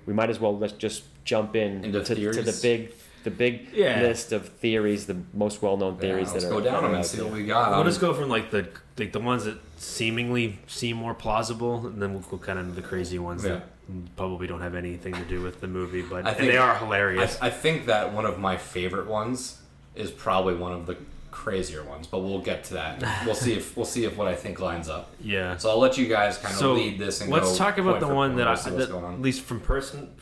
we 0.06 0.12
might 0.14 0.30
as 0.30 0.40
well 0.40 0.56
let's 0.56 0.72
just 0.72 1.04
jump 1.24 1.54
in 1.54 1.84
Into 1.84 2.02
to, 2.02 2.32
to 2.32 2.42
the 2.42 2.58
big 2.62 2.92
the 3.24 3.30
big 3.30 3.68
Yeah. 3.74 4.00
list 4.00 4.32
of 4.32 4.48
theories, 4.48 5.06
the 5.06 5.16
most 5.34 5.60
well 5.62 5.76
known 5.76 5.98
theories 5.98 6.28
Yeah, 6.28 6.32
theories 6.32 6.32
let's 6.32 6.44
that 6.44 6.50
are 6.50 6.60
go 6.60 6.64
down 6.64 6.82
them 6.82 6.92
and 6.92 7.00
out 7.00 7.06
see 7.06 7.16
there. 7.18 7.26
what 7.26 7.34
we 7.34 7.44
got. 7.46 7.70
We'll 7.70 7.80
Um, 7.80 7.86
just 7.86 8.00
go 8.00 8.14
from 8.14 8.28
like 8.30 8.50
the 8.50 8.66
like 8.98 9.12
the 9.12 9.20
ones 9.20 9.44
that 9.44 9.58
seemingly 9.76 10.58
seem 10.66 10.96
more 10.96 11.14
plausible, 11.14 11.86
and 11.86 12.00
then 12.02 12.12
we'll 12.14 12.22
go 12.22 12.38
kind 12.38 12.58
of 12.58 12.68
into 12.68 12.80
the 12.80 12.86
crazy 12.88 13.18
ones 13.18 13.44
Yeah. 13.44 13.50
that 13.56 13.68
probably 14.16 14.46
don't 14.46 14.60
have 14.60 14.74
anything 14.74 15.14
to 15.14 15.24
do 15.24 15.40
with 15.42 15.60
the 15.60 15.66
movie, 15.68 16.02
but 16.02 16.26
I 16.26 16.30
and 16.30 16.36
think- 16.38 16.50
they 16.52 16.58
are 16.58 16.74
hilarious. 16.76 17.38
I 17.40 17.50
think 17.50 17.86
that 17.86 18.12
one 18.12 18.24
of 18.26 18.38
my 18.38 18.56
favorite 18.56 19.06
ones 19.06 19.60
is 19.94 20.10
probably 20.10 20.54
one 20.54 20.72
of 20.72 20.86
the 20.86 20.96
crazier 21.30 21.84
ones, 21.84 22.06
but 22.06 22.18
we'll 22.20 22.40
get 22.40 22.64
to 22.64 22.74
that. 22.74 23.24
We'll 23.24 23.34
see 23.34 23.54
if 23.54 23.76
we'll 23.76 23.86
see 23.86 24.04
if 24.04 24.16
what 24.16 24.26
I 24.28 24.34
think 24.34 24.60
lines 24.60 24.88
up. 24.88 25.10
yeah. 25.20 25.56
So 25.56 25.70
I'll 25.70 25.78
let 25.78 25.96
you 25.96 26.06
guys 26.06 26.36
kind 26.38 26.52
of 26.52 26.58
So 26.58 26.74
lead 26.74 26.98
this 26.98 27.20
and 27.20 27.30
let's 27.30 27.56
talk 27.56 27.78
about 27.78 28.00
the 28.00 28.08
one 28.08 28.36
that 28.36 28.48
I, 28.48 28.54
that, 28.56 28.90
on. 28.90 29.14
at 29.14 29.20
least 29.20 29.42
from 29.42 29.60
person, 29.60 30.14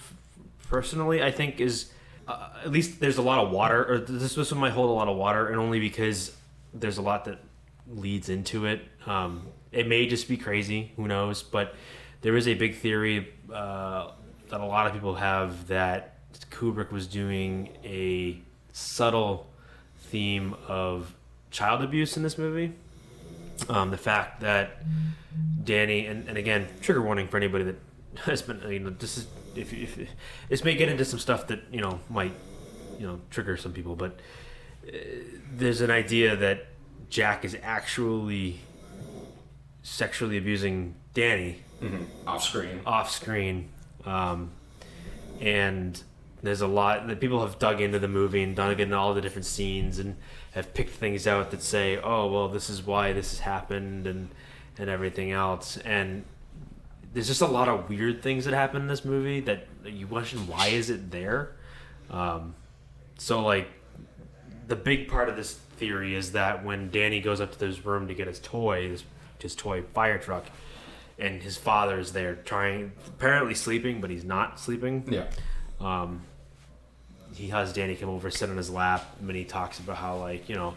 personally, 0.68 1.22
I 1.22 1.30
think 1.30 1.60
is 1.60 1.90
uh, 2.28 2.48
at 2.64 2.70
least 2.70 3.00
there's 3.00 3.18
a 3.18 3.22
lot 3.22 3.44
of 3.44 3.50
water, 3.50 3.84
or 3.92 3.98
this 3.98 4.34
this 4.34 4.50
one 4.52 4.60
might 4.60 4.72
hold 4.72 4.90
a 4.90 4.92
lot 4.92 5.08
of 5.08 5.16
water, 5.16 5.48
and 5.48 5.56
only 5.58 5.80
because 5.80 6.36
there's 6.74 6.98
a 6.98 7.02
lot 7.02 7.24
that 7.26 7.38
leads 7.88 8.28
into 8.28 8.66
it. 8.66 8.82
Um, 9.06 9.46
it 9.72 9.86
may 9.88 10.06
just 10.06 10.28
be 10.28 10.36
crazy, 10.36 10.92
who 10.96 11.06
knows? 11.08 11.42
But 11.42 11.74
there 12.22 12.36
is 12.36 12.48
a 12.48 12.54
big 12.54 12.76
theory 12.76 13.32
uh, 13.56 14.10
that 14.50 14.60
a 14.60 14.64
lot 14.64 14.86
of 14.86 14.92
people 14.92 15.14
have 15.14 15.68
that 15.68 16.18
Kubrick 16.50 16.92
was 16.92 17.06
doing 17.06 17.70
a 17.82 18.38
subtle 18.72 19.46
theme 19.98 20.54
of 20.68 21.14
child 21.50 21.82
abuse 21.82 22.16
in 22.16 22.22
this 22.22 22.36
movie. 22.36 22.74
Um, 23.70 23.90
the 23.90 23.96
fact 23.96 24.40
that 24.40 24.82
Danny 25.64 26.06
and, 26.06 26.28
and 26.28 26.36
again 26.36 26.68
trigger 26.82 27.00
warning 27.00 27.28
for 27.28 27.38
anybody 27.38 27.64
that 27.64 27.76
has 28.24 28.42
been 28.42 28.60
you 28.70 28.78
know 28.78 28.90
this 28.90 29.16
is 29.16 29.26
if, 29.54 29.72
if 29.72 29.98
this 30.50 30.62
may 30.62 30.74
get 30.74 30.90
into 30.90 31.06
some 31.06 31.18
stuff 31.18 31.46
that 31.46 31.60
you 31.72 31.80
know 31.80 31.98
might 32.10 32.34
you 32.98 33.06
know 33.06 33.20
trigger 33.30 33.56
some 33.56 33.72
people 33.72 33.96
but 33.96 34.20
uh, 34.86 34.96
there's 35.50 35.80
an 35.80 35.90
idea 35.90 36.36
that 36.36 36.66
Jack 37.08 37.44
is 37.46 37.56
actually 37.62 38.60
sexually 39.82 40.36
abusing 40.36 40.94
Danny 41.14 41.62
off 42.26 42.42
screen. 42.42 42.80
off 42.86 43.10
screen. 43.10 43.68
Um, 44.04 44.52
and 45.40 46.00
there's 46.42 46.60
a 46.60 46.66
lot 46.66 47.06
that 47.08 47.20
people 47.20 47.40
have 47.40 47.58
dug 47.58 47.80
into 47.80 47.98
the 47.98 48.08
movie 48.08 48.42
and 48.42 48.54
dug 48.54 48.80
into 48.80 48.96
all 48.96 49.14
the 49.14 49.20
different 49.20 49.46
scenes 49.46 49.98
and 49.98 50.16
have 50.52 50.72
picked 50.74 50.94
things 50.94 51.26
out 51.26 51.50
that 51.50 51.62
say 51.62 51.98
oh 51.98 52.30
well 52.30 52.48
this 52.48 52.70
is 52.70 52.82
why 52.82 53.12
this 53.12 53.30
has 53.30 53.40
happened 53.40 54.06
and 54.06 54.28
and 54.78 54.90
everything 54.90 55.32
else. 55.32 55.76
And 55.78 56.24
there's 57.12 57.26
just 57.26 57.40
a 57.40 57.46
lot 57.46 57.68
of 57.68 57.88
weird 57.88 58.22
things 58.22 58.44
that 58.44 58.54
happen 58.54 58.82
in 58.82 58.88
this 58.88 59.04
movie 59.04 59.40
that 59.40 59.66
you 59.84 60.06
question 60.06 60.46
why 60.46 60.68
is 60.68 60.90
it 60.90 61.10
there? 61.10 61.52
Um, 62.10 62.54
so 63.18 63.42
like 63.42 63.68
the 64.68 64.76
big 64.76 65.08
part 65.08 65.28
of 65.28 65.36
this 65.36 65.54
theory 65.54 66.14
is 66.14 66.32
that 66.32 66.64
when 66.64 66.90
Danny 66.90 67.20
goes 67.20 67.40
up 67.40 67.56
to 67.58 67.66
his 67.66 67.84
room 67.84 68.08
to 68.08 68.14
get 68.14 68.26
his 68.26 68.40
toy, 68.40 68.88
his, 68.88 69.04
his 69.40 69.54
toy 69.54 69.82
fire 69.94 70.18
truck, 70.18 70.46
and 71.18 71.42
his 71.42 71.56
father 71.56 71.98
is 71.98 72.12
there 72.12 72.34
trying, 72.36 72.92
apparently 73.06 73.54
sleeping, 73.54 74.00
but 74.00 74.10
he's 74.10 74.24
not 74.24 74.58
sleeping. 74.60 75.04
Yeah. 75.10 75.26
Um, 75.80 76.22
he 77.34 77.48
has 77.48 77.72
Danny 77.72 77.96
come 77.96 78.08
over, 78.08 78.30
sit 78.30 78.48
on 78.50 78.56
his 78.56 78.70
lap, 78.70 79.16
and 79.20 79.28
then 79.28 79.36
he 79.36 79.44
talks 79.44 79.78
about 79.78 79.96
how 79.96 80.16
like 80.18 80.48
you 80.48 80.54
know, 80.54 80.74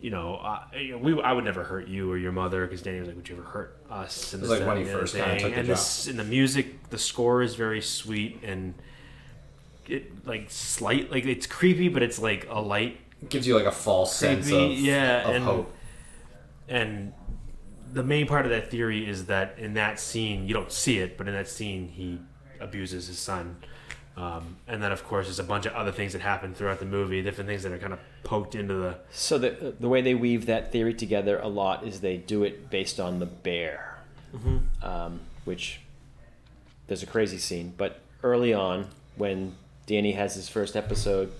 you 0.00 0.10
know, 0.10 0.36
uh, 0.36 0.62
you 0.78 0.92
know, 0.92 0.98
we 0.98 1.20
I 1.22 1.32
would 1.32 1.44
never 1.44 1.62
hurt 1.64 1.86
you 1.88 2.10
or 2.10 2.16
your 2.16 2.32
mother 2.32 2.64
because 2.66 2.80
Danny 2.82 2.98
was 3.00 3.08
like, 3.08 3.16
would 3.16 3.28
you 3.28 3.36
ever 3.36 3.44
hurt 3.44 3.76
us? 3.90 4.32
And 4.32 4.42
It 4.42 4.48
was 4.48 4.58
like 4.60 4.66
when 4.68 4.78
he 4.78 4.84
the 4.84 4.92
first 4.92 5.14
kinda 5.14 5.30
thing. 5.30 5.40
took 5.40 5.52
the 5.54 5.58
and 5.60 5.68
this, 5.68 6.06
and 6.06 6.18
the 6.18 6.24
music, 6.24 6.88
the 6.90 6.98
score 6.98 7.42
is 7.42 7.54
very 7.56 7.82
sweet 7.82 8.40
and 8.42 8.74
it 9.86 10.26
like 10.26 10.46
slight, 10.50 11.10
like 11.10 11.26
it's 11.26 11.46
creepy, 11.46 11.88
but 11.88 12.02
it's 12.02 12.18
like 12.18 12.46
a 12.48 12.60
light 12.60 12.98
Gives 13.28 13.46
you 13.46 13.54
like 13.54 13.66
a 13.66 13.72
false 13.72 14.16
sense 14.16 14.50
of, 14.50 14.70
yeah, 14.72 15.28
of 15.28 15.34
and- 15.34 15.44
hope. 15.44 15.74
and 16.68 17.12
the 17.92 18.02
main 18.02 18.26
part 18.26 18.44
of 18.44 18.50
that 18.50 18.70
theory 18.70 19.08
is 19.08 19.26
that 19.26 19.58
in 19.58 19.74
that 19.74 19.98
scene 19.98 20.46
you 20.46 20.54
don't 20.54 20.72
see 20.72 20.98
it 20.98 21.16
but 21.16 21.26
in 21.28 21.34
that 21.34 21.48
scene 21.48 21.88
he 21.88 22.18
abuses 22.60 23.06
his 23.06 23.18
son 23.18 23.56
um, 24.16 24.56
and 24.68 24.82
then 24.82 24.92
of 24.92 25.04
course 25.04 25.26
there's 25.26 25.38
a 25.38 25.44
bunch 25.44 25.66
of 25.66 25.72
other 25.74 25.92
things 25.92 26.12
that 26.12 26.22
happen 26.22 26.54
throughout 26.54 26.78
the 26.78 26.84
movie 26.84 27.22
different 27.22 27.48
things 27.48 27.62
that 27.62 27.72
are 27.72 27.78
kind 27.78 27.92
of 27.92 28.00
poked 28.22 28.54
into 28.54 28.74
the 28.74 28.96
So 29.10 29.38
the 29.38 29.74
the 29.78 29.88
way 29.88 30.02
they 30.02 30.14
weave 30.14 30.46
that 30.46 30.72
theory 30.72 30.94
together 30.94 31.38
a 31.38 31.48
lot 31.48 31.84
is 31.86 32.00
they 32.00 32.16
do 32.16 32.44
it 32.44 32.70
based 32.70 33.00
on 33.00 33.18
the 33.18 33.26
bear, 33.26 33.98
um, 34.82 35.20
which 35.44 35.80
there's 36.86 37.02
a 37.02 37.06
crazy 37.06 37.38
scene. 37.38 37.72
But 37.76 38.00
early 38.22 38.52
on, 38.52 38.88
when 39.16 39.54
Danny 39.86 40.12
has 40.12 40.34
his 40.34 40.48
first 40.48 40.76
episode, 40.76 41.32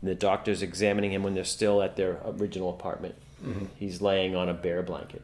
and 0.00 0.10
the 0.10 0.14
doctor's 0.14 0.62
examining 0.62 1.12
him 1.12 1.22
when 1.22 1.34
they're 1.34 1.44
still 1.44 1.82
at 1.82 1.96
their 1.96 2.20
original 2.24 2.70
apartment. 2.70 3.14
He's 3.76 4.00
laying 4.00 4.34
on 4.36 4.48
a 4.48 4.54
bear 4.54 4.82
blanket. 4.82 5.22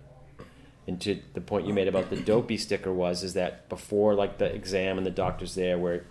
And 0.87 1.01
to 1.03 1.21
the 1.35 1.41
point 1.41 1.67
you 1.67 1.75
made 1.75 1.89
about 1.89 2.11
the 2.11 2.17
dopey 2.17 2.57
sticker 2.57 2.93
was 2.93 3.23
is 3.23 3.35
that 3.35 3.69
before 3.69 4.15
like 4.15 4.39
the 4.39 4.53
exam 4.53 4.99
and 4.99 5.07
the 5.07 5.13
doctor's 5.13 5.55
there 5.55 5.79
where 5.79 6.05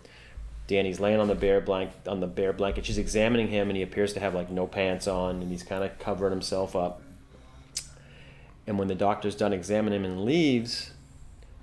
Danny's 0.67 1.01
laying 1.01 1.19
on 1.19 1.27
the 1.27 1.35
bear 1.35 1.59
blank 1.59 1.91
on 2.07 2.21
the 2.21 2.27
bear 2.27 2.53
blanket. 2.53 2.85
She's 2.85 2.97
examining 2.97 3.49
him, 3.49 3.69
and 3.69 3.75
he 3.75 3.83
appears 3.83 4.13
to 4.13 4.21
have 4.21 4.33
like 4.33 4.49
no 4.49 4.67
pants 4.67 5.05
on, 5.07 5.41
and 5.41 5.51
he's 5.51 5.63
kind 5.63 5.83
of 5.83 5.99
covering 5.99 6.31
himself 6.31 6.75
up. 6.77 7.01
And 8.65 8.79
when 8.79 8.87
the 8.87 8.95
doctor's 8.95 9.35
done 9.35 9.51
examining 9.51 9.99
him 9.99 10.05
and 10.05 10.23
leaves, 10.23 10.91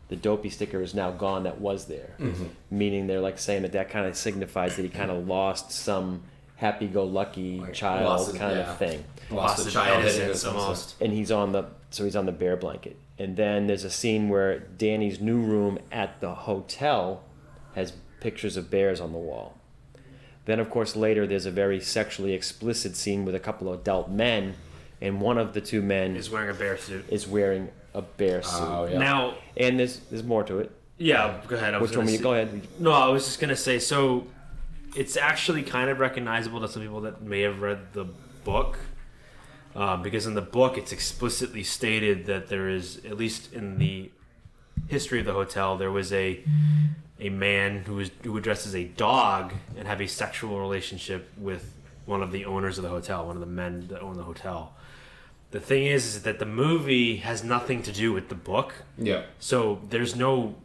the 0.09 0.17
dopey 0.17 0.51
sticker 0.51 0.83
is 0.83 0.95
now 0.95 1.11
gone 1.11 1.45
that 1.45 1.59
was 1.59 1.87
there, 1.87 2.17
mm-hmm. 2.19 2.47
meaning 2.71 3.07
they're 3.07 3.21
like 3.21 3.39
saying 3.39 3.63
that 3.63 3.73
that 3.73 3.89
kind 3.89 4.07
of 4.07 4.15
signifies 4.15 4.77
that 4.77 4.83
he 4.83 4.89
kind 4.91 5.11
of 5.11 5.27
lost 5.27 5.71
some 5.71 6.23
happy-go-lucky 6.57 7.61
Like, 7.61 7.73
child 7.73 8.37
kind 8.37 8.59
yeah. 8.59 8.71
of 8.71 8.79
thing 8.79 9.05
Lost 9.31 9.61
a 9.61 9.65
his 9.65 9.73
child 9.73 10.03
hitting 10.05 10.23
innocence 10.23 10.43
his 10.43 10.47
almost 10.47 10.95
and 11.01 11.13
he's 11.13 11.31
on 11.31 11.53
the 11.53 11.67
so 11.91 12.05
he's 12.05 12.17
on 12.17 12.27
the 12.27 12.33
bear 12.33 12.57
blanket 12.57 12.97
and 13.19 13.37
then 13.37 13.67
there's 13.67 13.85
a 13.85 13.91
scene 13.91 14.29
where 14.29 14.59
danny's 14.59 15.21
new 15.21 15.41
room 15.41 15.79
at 15.93 16.21
the 16.21 16.35
hotel 16.35 17.23
has 17.75 17.93
pictures 18.21 18.57
of 18.57 18.71
bears 18.71 19.01
on 19.01 19.13
the 19.13 19.19
wall 19.19 19.55
Then, 20.47 20.61
of 20.61 20.71
course, 20.71 20.97
later 20.97 21.27
there's 21.27 21.45
a 21.45 21.51
very 21.51 21.79
sexually 21.79 22.33
explicit 22.33 22.97
scene 22.97 23.27
with 23.27 23.35
a 23.35 23.39
couple 23.41 23.69
of 23.71 23.81
adult 23.81 24.09
men, 24.09 24.55
and 24.99 25.21
one 25.21 25.37
of 25.37 25.53
the 25.53 25.61
two 25.61 25.83
men 25.83 26.17
is 26.17 26.31
wearing 26.31 26.49
a 26.49 26.55
bear 26.55 26.79
suit. 26.79 27.05
is 27.11 27.29
wearing 27.29 27.69
a 27.93 28.01
bear 28.01 28.39
oh, 28.39 28.49
suit. 28.49 28.63
Oh 28.67 28.89
yeah. 28.91 28.99
Now, 28.99 29.35
And 29.59 29.79
there's 29.79 29.99
there's 30.11 30.25
more 30.25 30.45
to 30.45 30.59
it. 30.61 30.71
yeah, 30.97 31.43
go 31.47 31.57
ahead. 31.57 31.75
I 31.75 31.79
Which 31.83 31.91
one? 31.91 32.07
gonna 32.07 32.17
you 32.17 32.23
go 32.23 32.33
ahead. 32.33 32.63
No, 32.79 32.93
I 32.93 33.09
was 33.09 33.27
just 33.27 33.41
gonna 33.41 33.57
say. 33.57 33.79
So, 33.79 34.27
it's 34.97 35.19
actually 35.19 35.63
kind 35.65 35.91
of 35.91 35.99
recognizable 35.99 36.61
to 36.63 36.69
some 36.69 36.81
people 36.81 37.03
that 37.03 37.21
may 37.21 37.43
have 37.43 37.61
read 37.61 37.93
the 37.93 38.07
book, 38.45 38.79
um, 39.75 40.03
because 40.03 40.27
in 40.27 40.35
the 40.35 40.43
book 40.43 40.77
it's 40.79 40.93
explicitly 40.93 41.63
stated 41.63 42.27
that 42.27 42.49
there 42.49 42.69
is, 42.69 43.05
at 43.05 43.17
least 43.17 43.53
in 43.53 43.79
the 43.79 44.11
history 44.89 45.21
of 45.21 45.27
the 45.27 45.33
hotel, 45.33 45.77
there 45.77 45.91
was 45.91 46.13
a 46.13 46.43
a 47.21 47.31
man 47.31 47.79
who 47.85 47.97
was 47.97 48.11
who 48.23 48.33
would 48.33 48.45
dress 48.45 48.67
as 48.67 48.75
a 48.75 48.85
dog 48.85 49.53
and 49.77 49.89
have 49.89 50.01
a 50.01 50.07
sexual 50.07 50.61
relationship 50.61 51.29
with 51.37 51.75
one 52.07 52.23
of 52.23 52.33
the 52.33 52.45
owners 52.45 52.79
of 52.79 52.85
the 52.85 52.91
hotel, 52.91 53.27
one 53.27 53.37
of 53.37 53.41
the 53.41 53.47
men 53.47 53.87
that 53.89 54.01
own 54.01 54.17
the 54.17 54.23
hotel. 54.23 54.75
The 55.51 55.61
thing 55.61 55.87
is, 55.87 56.05
is 56.07 56.23
that 56.23 56.39
the 56.39 56.47
movie 56.47 57.17
has 57.17 57.43
nothing 57.43 57.83
to 57.83 57.93
do 57.93 58.13
with 58.13 58.29
the 58.29 58.35
book, 58.35 58.75
yeah. 58.99 59.23
so 59.39 59.81
there's 59.89 60.15
no 60.15 60.57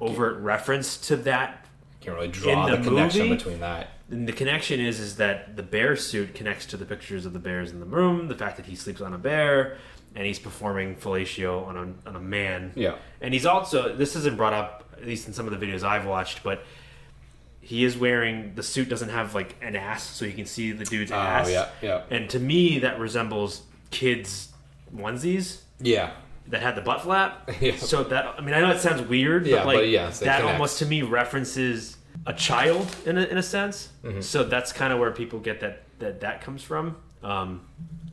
overt 0.00 0.38
reference 0.38 0.96
to 0.96 1.16
that 1.16 1.66
Can't 2.02 2.14
really 2.16 2.28
draw 2.28 2.66
the, 2.68 2.76
the 2.76 2.82
connection 2.84 3.22
movie? 3.22 3.36
between 3.36 3.60
that. 3.60 3.88
and 4.10 4.26
the 4.28 4.32
connection 4.32 4.80
is 4.80 5.00
is 5.00 5.16
that 5.16 5.56
the 5.56 5.62
bear 5.62 5.96
suit 5.96 6.34
connects 6.34 6.66
to 6.66 6.76
the 6.76 6.84
pictures 6.84 7.24
of 7.26 7.32
the 7.32 7.38
bears 7.38 7.70
in 7.70 7.80
the 7.80 7.86
room, 7.86 8.28
the 8.28 8.34
fact 8.34 8.56
that 8.58 8.66
he 8.66 8.74
sleeps 8.76 9.00
on 9.00 9.14
a 9.14 9.18
bear, 9.18 9.78
and 10.14 10.26
he's 10.26 10.38
performing 10.38 10.96
fellatio 10.96 11.66
on 11.66 11.76
a, 11.76 12.08
on 12.08 12.16
a 12.16 12.20
man. 12.20 12.72
Yeah. 12.74 12.96
And 13.20 13.32
he's 13.32 13.46
also 13.46 13.94
this 13.96 14.16
isn't 14.16 14.36
brought 14.36 14.52
up 14.52 14.84
at 15.00 15.06
least 15.06 15.26
in 15.28 15.32
some 15.32 15.48
of 15.48 15.58
the 15.58 15.64
videos 15.66 15.82
I've 15.82 16.06
watched, 16.06 16.42
but 16.42 16.64
he 17.60 17.84
is 17.84 17.96
wearing 17.96 18.54
the 18.56 18.62
suit 18.62 18.88
doesn't 18.88 19.08
have 19.10 19.34
like 19.34 19.54
an 19.62 19.76
ass, 19.76 20.02
so 20.02 20.24
you 20.24 20.32
can 20.32 20.46
see 20.46 20.72
the 20.72 20.84
dude's 20.84 21.12
Oh 21.12 21.16
ass. 21.16 21.48
yeah, 21.48 21.68
yeah, 21.80 22.02
And 22.10 22.28
to 22.30 22.38
me, 22.40 22.80
that 22.80 22.98
resembles 22.98 23.62
kids 23.92 24.48
onesies 24.94 25.60
yeah. 25.80 26.10
That 26.52 26.62
had 26.62 26.74
the 26.76 26.80
butt 26.82 27.00
flap. 27.02 27.50
Yeah. 27.60 27.76
So 27.76 28.04
that 28.04 28.36
I 28.38 28.40
mean 28.40 28.54
I 28.54 28.60
know 28.60 28.70
it 28.70 28.78
sounds 28.80 29.02
weird, 29.02 29.46
Yeah, 29.46 29.58
but 29.58 29.66
like 29.66 29.76
but 29.78 29.88
yes, 29.88 30.20
that 30.20 30.36
connects. 30.38 30.52
almost 30.52 30.78
to 30.78 30.86
me 30.86 31.02
references 31.02 31.96
a 32.26 32.32
child 32.32 32.94
in 33.04 33.18
a, 33.18 33.22
in 33.24 33.36
a 33.38 33.42
sense. 33.42 33.88
Mm-hmm. 34.04 34.20
So 34.20 34.44
that's 34.44 34.72
kind 34.72 34.92
of 34.92 35.00
where 35.00 35.10
people 35.10 35.40
get 35.40 35.60
that 35.60 35.82
that 35.98 36.20
that 36.20 36.40
comes 36.40 36.62
from. 36.62 36.96
Um, 37.22 37.62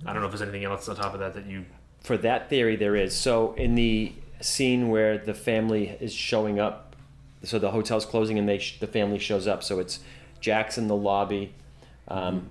I 0.06 0.14
don't 0.14 0.22
know 0.22 0.28
if 0.28 0.32
there's 0.32 0.42
anything 0.42 0.64
else 0.64 0.88
on 0.90 0.96
top 0.96 1.14
of 1.14 1.20
that 1.20 1.34
that 1.36 1.46
you. 1.46 1.66
For 2.02 2.18
that 2.18 2.50
theory, 2.50 2.76
there 2.76 2.96
is. 2.96 3.16
So 3.16 3.54
in 3.54 3.76
the 3.76 4.14
scene 4.42 4.90
where 4.90 5.18
the 5.18 5.34
family 5.34 5.90
is 6.00 6.14
showing 6.14 6.60
up, 6.60 6.96
so 7.44 7.60
the 7.60 7.72
hotel's 7.72 8.06
closing 8.06 8.40
and 8.40 8.48
they 8.48 8.58
sh- 8.60 8.80
the 8.80 8.88
family 8.88 9.20
shows 9.20 9.48
up. 9.48 9.64
So 9.64 9.80
it's 9.80 10.00
Jack's 10.40 10.78
in 10.78 10.88
the 10.88 10.96
lobby, 10.96 11.54
um, 12.08 12.48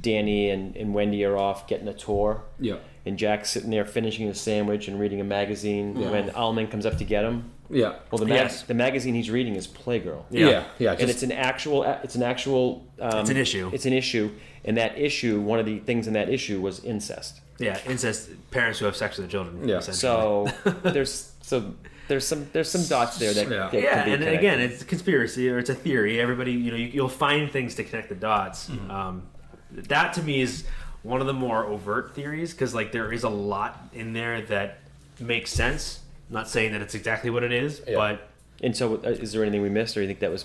Danny 0.00 0.48
and, 0.50 0.74
and 0.76 0.94
Wendy 0.94 1.22
are 1.24 1.36
off 1.36 1.66
getting 1.66 1.88
a 1.88 1.92
tour, 1.94 2.42
Yeah. 2.58 2.76
And 3.08 3.18
Jack's 3.18 3.50
sitting 3.50 3.70
there 3.70 3.84
finishing 3.84 4.26
his 4.26 4.40
sandwich 4.40 4.86
and 4.88 5.00
reading 5.00 5.20
a 5.20 5.24
magazine 5.24 5.96
Yeah. 5.98 6.10
when 6.10 6.30
Ullman 6.34 6.68
comes 6.68 6.86
up 6.86 6.98
to 6.98 7.04
get 7.04 7.24
him. 7.24 7.50
Yeah. 7.70 7.94
Well, 8.10 8.18
the 8.18 8.26
mag- 8.26 8.36
Yes. 8.36 8.62
the 8.62 8.74
magazine 8.74 9.14
he's 9.14 9.30
reading 9.30 9.54
is 9.56 9.66
Playgirl. 9.66 10.24
Yeah. 10.30 10.48
Yeah. 10.48 10.64
Yeah. 10.78 10.96
and 10.98 11.10
it's 11.10 11.22
an 11.22 11.32
actual 11.32 11.82
it's 11.84 12.14
an 12.14 12.22
actual 12.22 12.86
um, 13.00 13.20
It's 13.20 13.30
an 13.30 13.36
issue. 13.36 13.70
it's 13.72 13.86
an 13.86 13.92
issue 13.92 14.30
and 14.64 14.76
that 14.76 14.96
issue 14.98 15.40
one 15.40 15.58
of 15.58 15.66
the 15.66 15.78
things 15.80 16.06
in 16.06 16.12
that 16.14 16.28
issue 16.28 16.60
was 16.60 16.82
incest 16.84 17.40
Yeah, 17.58 17.78
incest 17.86 18.30
parents 18.50 18.78
who 18.78 18.84
have 18.86 18.96
sex 18.96 19.16
with 19.18 19.26
their 19.26 19.32
children. 19.32 19.68
Yeah. 19.68 19.80
so 19.80 20.46
there's 20.82 21.32
so 21.42 21.74
there's 22.08 22.26
some 22.26 22.48
there's 22.54 22.70
some 22.70 22.84
dots 22.86 23.18
there 23.18 23.32
that, 23.34 23.48
Yeah. 23.50 23.68
that 23.70 23.82
yeah, 23.82 23.94
can 23.94 24.04
be 24.06 24.12
and 24.12 24.22
connected. 24.22 24.38
again, 24.38 24.60
it's 24.60 24.82
a 24.82 24.84
conspiracy 24.86 25.48
or 25.50 25.58
it's 25.58 25.68
a 25.70 25.74
theory. 25.74 26.20
Everybody, 26.20 26.52
you 26.52 26.70
know, 26.70 26.76
you, 26.76 26.86
you'll 26.88 27.08
find 27.08 27.50
things 27.50 27.74
to 27.76 27.84
connect 27.84 28.08
the 28.08 28.14
dots. 28.14 28.68
Mm-hmm. 28.70 28.90
Um, 28.90 29.22
that 29.70 30.14
to 30.14 30.22
me 30.22 30.40
is 30.40 30.64
one 31.02 31.20
of 31.20 31.26
the 31.26 31.32
more 31.32 31.64
overt 31.64 32.14
theories 32.14 32.52
because 32.52 32.74
like 32.74 32.92
there 32.92 33.12
is 33.12 33.22
a 33.24 33.28
lot 33.28 33.88
in 33.92 34.12
there 34.12 34.42
that 34.42 34.78
makes 35.20 35.50
sense. 35.52 36.00
I'm 36.28 36.34
not 36.34 36.48
saying 36.48 36.72
that 36.72 36.82
it's 36.82 36.94
exactly 36.94 37.30
what 37.30 37.42
it 37.42 37.52
is, 37.52 37.82
Yeah. 37.86 37.94
but 37.96 38.28
and 38.62 38.76
so 38.76 38.96
uh, 38.96 39.08
is 39.08 39.32
there 39.32 39.42
anything 39.42 39.62
we 39.62 39.68
missed 39.68 39.96
or 39.96 40.00
you 40.02 40.06
think 40.08 40.18
that 40.20 40.30
was 40.30 40.44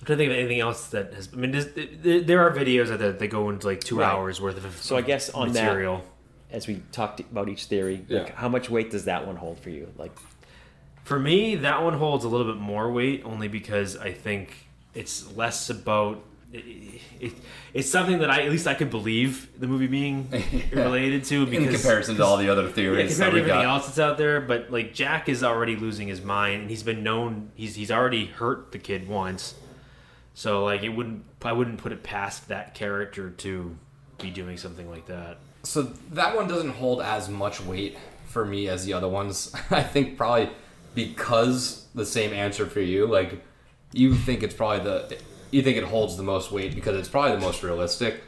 I'm 0.00 0.04
trying 0.06 0.18
to 0.18 0.24
think 0.24 0.32
of 0.32 0.38
anything 0.38 0.60
else 0.60 0.88
that 0.88 1.14
has. 1.14 1.30
I 1.32 1.36
mean, 1.36 1.52
there's, 1.52 1.68
there, 1.72 2.20
there 2.20 2.40
are 2.46 2.52
videos 2.54 2.88
that 2.88 3.18
that 3.18 3.26
go 3.28 3.48
into 3.50 3.66
like 3.66 3.80
two 3.82 4.00
Right. 4.00 4.08
hours 4.12 4.40
worth 4.40 4.62
of. 4.62 4.76
So 4.82 4.96
I 4.96 5.00
guess 5.02 5.30
on 5.30 5.52
that- 5.52 5.64
material. 5.64 6.04
as 6.50 6.66
we 6.66 6.82
talked 6.92 7.20
about 7.20 7.48
each 7.48 7.64
theory 7.66 8.04
like 8.08 8.28
Yeah. 8.28 8.34
how 8.34 8.48
much 8.48 8.68
weight 8.70 8.90
does 8.90 9.04
that 9.06 9.26
one 9.26 9.36
hold 9.36 9.58
for 9.58 9.70
you 9.70 9.92
like 9.98 10.12
For 11.04 11.18
me, 11.18 11.54
that 11.56 11.82
one 11.82 11.94
holds 11.94 12.24
a 12.24 12.28
little 12.28 12.46
bit 12.52 12.60
more 12.60 12.90
weight 12.92 13.22
only 13.24 13.48
because 13.48 13.96
I 13.96 14.12
think 14.12 14.54
it's 14.94 15.34
less 15.36 15.70
about. 15.70 16.22
It, 16.52 17.00
it, 17.20 17.32
it's 17.76 17.90
something 17.90 18.20
that 18.20 18.30
I 18.30 18.42
at 18.42 18.50
least 18.50 18.66
I 18.66 18.72
could 18.72 18.88
believe 18.88 19.50
the 19.60 19.66
movie 19.66 19.86
being 19.86 20.30
related 20.72 21.24
to 21.24 21.46
in 21.46 21.70
comparison 21.70 22.16
to 22.16 22.24
all 22.24 22.38
the 22.38 22.48
other 22.48 22.70
theories. 22.70 23.18
yeah, 23.18 23.26
compared 23.26 23.32
to 23.32 23.38
everything 23.40 23.62
got. 23.62 23.64
else 23.66 23.84
that's 23.84 23.98
out 23.98 24.16
there. 24.16 24.40
But 24.40 24.70
like 24.72 24.94
Jack 24.94 25.28
is 25.28 25.44
already 25.44 25.76
losing 25.76 26.08
his 26.08 26.22
mind, 26.22 26.62
and 26.62 26.70
he's 26.70 26.82
been 26.82 27.02
known 27.02 27.50
he's 27.54 27.74
he's 27.74 27.90
already 27.90 28.24
hurt 28.24 28.72
the 28.72 28.78
kid 28.78 29.06
once. 29.06 29.54
So 30.32 30.64
like 30.64 30.84
it 30.84 30.88
wouldn't 30.88 31.24
I 31.42 31.52
wouldn't 31.52 31.76
put 31.76 31.92
it 31.92 32.02
past 32.02 32.48
that 32.48 32.72
character 32.72 33.28
to 33.28 33.76
be 34.22 34.30
doing 34.30 34.56
something 34.56 34.88
like 34.88 35.04
that. 35.08 35.36
So 35.62 35.82
that 36.12 36.34
one 36.34 36.48
doesn't 36.48 36.70
hold 36.70 37.02
as 37.02 37.28
much 37.28 37.60
weight 37.60 37.98
for 38.24 38.46
me 38.46 38.68
as 38.68 38.86
the 38.86 38.94
other 38.94 39.08
ones. 39.08 39.54
I 39.70 39.82
think 39.82 40.16
probably 40.16 40.48
because 40.94 41.84
the 41.94 42.06
same 42.06 42.32
answer 42.32 42.64
for 42.64 42.80
you, 42.80 43.06
like 43.06 43.42
you 43.92 44.14
think 44.14 44.42
it's 44.42 44.54
probably 44.54 44.82
the 44.82 45.18
you 45.50 45.62
think 45.62 45.76
it 45.76 45.84
holds 45.84 46.16
the 46.16 46.22
most 46.22 46.50
weight 46.52 46.74
because 46.74 46.96
it's 46.98 47.08
probably 47.08 47.32
the 47.32 47.40
most 47.42 47.62
realistic. 47.62 48.22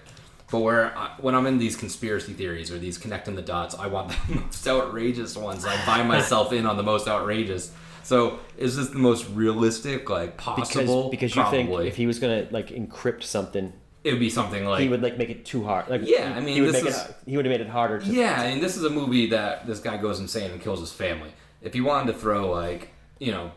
But 0.50 0.60
where 0.60 0.96
I, 0.96 1.12
when 1.20 1.34
I'm 1.34 1.46
in 1.46 1.58
these 1.58 1.76
conspiracy 1.76 2.32
theories 2.32 2.70
or 2.72 2.78
these 2.78 2.96
connecting 2.96 3.34
the 3.34 3.42
dots, 3.42 3.74
I 3.74 3.86
want 3.86 4.10
the 4.28 4.36
most 4.36 4.66
outrageous 4.66 5.36
ones. 5.36 5.64
I 5.66 5.84
buy 5.84 6.02
myself 6.02 6.52
in 6.52 6.64
on 6.66 6.76
the 6.76 6.82
most 6.82 7.06
outrageous. 7.06 7.70
So 8.02 8.38
is 8.56 8.74
this 8.76 8.88
the 8.88 8.98
most 8.98 9.28
realistic, 9.30 10.08
like 10.08 10.38
possible? 10.38 11.10
because 11.10 11.32
because 11.32 11.36
you 11.36 11.50
think 11.50 11.70
if 11.86 11.96
he 11.96 12.06
was 12.06 12.18
gonna 12.18 12.48
like 12.50 12.68
encrypt 12.68 13.22
something 13.24 13.72
it 14.04 14.12
would 14.12 14.20
be 14.20 14.30
something 14.30 14.64
like 14.64 14.80
he 14.80 14.88
would 14.88 15.02
like 15.02 15.18
make 15.18 15.28
it 15.28 15.44
too 15.44 15.64
hard 15.64 15.88
like 15.88 16.00
Yeah, 16.04 16.32
I 16.34 16.40
mean, 16.40 16.54
he 16.54 16.60
would 16.62 16.72
this 16.72 16.82
make 16.84 16.90
is- 16.92 16.96
it 17.04 17.16
he 17.26 17.36
would 17.36 17.44
have 17.44 17.52
made 17.52 17.60
it 17.60 17.68
harder 17.68 17.98
to 17.98 18.06
Yeah, 18.06 18.40
I 18.40 18.48
mean 18.54 18.62
this 18.62 18.76
is 18.76 18.84
a 18.84 18.90
movie 18.90 19.26
that 19.30 19.66
this 19.66 19.80
guy 19.80 19.96
goes 19.98 20.20
insane 20.20 20.50
and 20.52 20.60
kills 20.60 20.80
his 20.80 20.92
family. 20.92 21.30
If 21.60 21.74
he 21.74 21.80
wanted 21.82 22.12
to 22.12 22.18
throw 22.18 22.50
like, 22.50 22.94
you 23.18 23.32
know, 23.32 23.50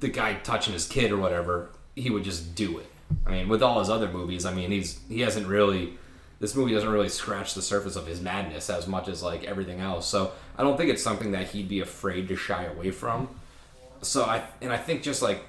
the 0.00 0.08
guy 0.08 0.34
touching 0.42 0.72
his 0.72 0.88
kid 0.88 1.12
or 1.12 1.18
whatever, 1.18 1.70
he 1.94 2.10
would 2.10 2.24
just 2.24 2.54
do 2.54 2.78
it. 2.78 2.86
I 3.26 3.30
mean, 3.30 3.48
with 3.48 3.62
all 3.62 3.78
his 3.80 3.90
other 3.90 4.08
movies, 4.08 4.44
I 4.44 4.54
mean, 4.54 4.70
he's 4.70 5.00
he 5.08 5.20
hasn't 5.20 5.46
really 5.46 5.98
this 6.38 6.54
movie 6.54 6.72
doesn't 6.72 6.88
really 6.88 7.08
scratch 7.08 7.54
the 7.54 7.60
surface 7.60 7.96
of 7.96 8.06
his 8.06 8.20
madness 8.20 8.70
as 8.70 8.86
much 8.86 9.08
as 9.08 9.22
like 9.22 9.44
everything 9.44 9.80
else. 9.80 10.06
So, 10.06 10.32
I 10.56 10.62
don't 10.62 10.76
think 10.76 10.90
it's 10.90 11.02
something 11.02 11.32
that 11.32 11.48
he'd 11.48 11.68
be 11.68 11.80
afraid 11.80 12.28
to 12.28 12.36
shy 12.36 12.64
away 12.64 12.90
from. 12.90 13.28
So, 14.02 14.24
I 14.24 14.42
and 14.62 14.72
I 14.72 14.78
think 14.78 15.02
just 15.02 15.22
like 15.22 15.44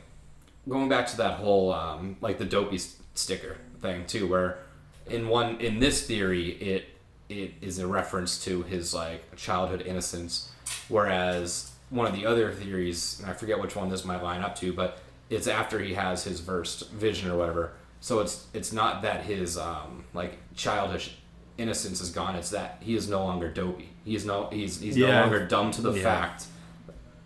going 0.67 0.89
back 0.89 1.07
to 1.07 1.17
that 1.17 1.39
whole 1.39 1.73
um, 1.73 2.17
like 2.21 2.37
the 2.37 2.45
dopey 2.45 2.79
sticker 3.13 3.57
thing 3.81 4.05
too, 4.05 4.27
where 4.27 4.59
in 5.07 5.27
one 5.27 5.59
in 5.59 5.79
this 5.79 6.05
theory 6.05 6.51
it 6.51 6.85
it 7.29 7.53
is 7.61 7.79
a 7.79 7.87
reference 7.87 8.43
to 8.43 8.63
his 8.63 8.93
like 8.93 9.35
childhood 9.35 9.81
innocence, 9.81 10.49
whereas 10.89 11.71
one 11.89 12.07
of 12.07 12.13
the 12.13 12.25
other 12.25 12.51
theories, 12.51 13.19
and 13.19 13.29
I 13.29 13.33
forget 13.33 13.59
which 13.59 13.75
one 13.75 13.89
this 13.89 14.05
might 14.05 14.23
line 14.23 14.41
up 14.41 14.55
to, 14.57 14.73
but 14.73 14.99
it's 15.31 15.47
after 15.47 15.79
he 15.79 15.93
has 15.95 16.23
his 16.23 16.39
first 16.39 16.89
vision 16.91 17.31
or 17.31 17.37
whatever. 17.37 17.71
So 18.01 18.19
it's 18.19 18.45
it's 18.53 18.71
not 18.71 19.01
that 19.01 19.23
his 19.23 19.57
um, 19.57 20.03
like 20.13 20.37
childish 20.55 21.15
innocence 21.57 22.01
is 22.01 22.09
gone. 22.11 22.35
It's 22.35 22.49
that 22.51 22.77
he 22.81 22.95
is 22.95 23.09
no 23.09 23.23
longer 23.23 23.49
dopey. 23.49 23.89
He 24.05 24.15
is 24.15 24.25
no 24.25 24.47
he's 24.51 24.79
he's 24.79 24.97
no 24.97 25.07
longer 25.09 25.45
dumb 25.47 25.71
to 25.71 25.81
the 25.81 25.93
Yeah. 25.93 26.03
fact 26.03 26.45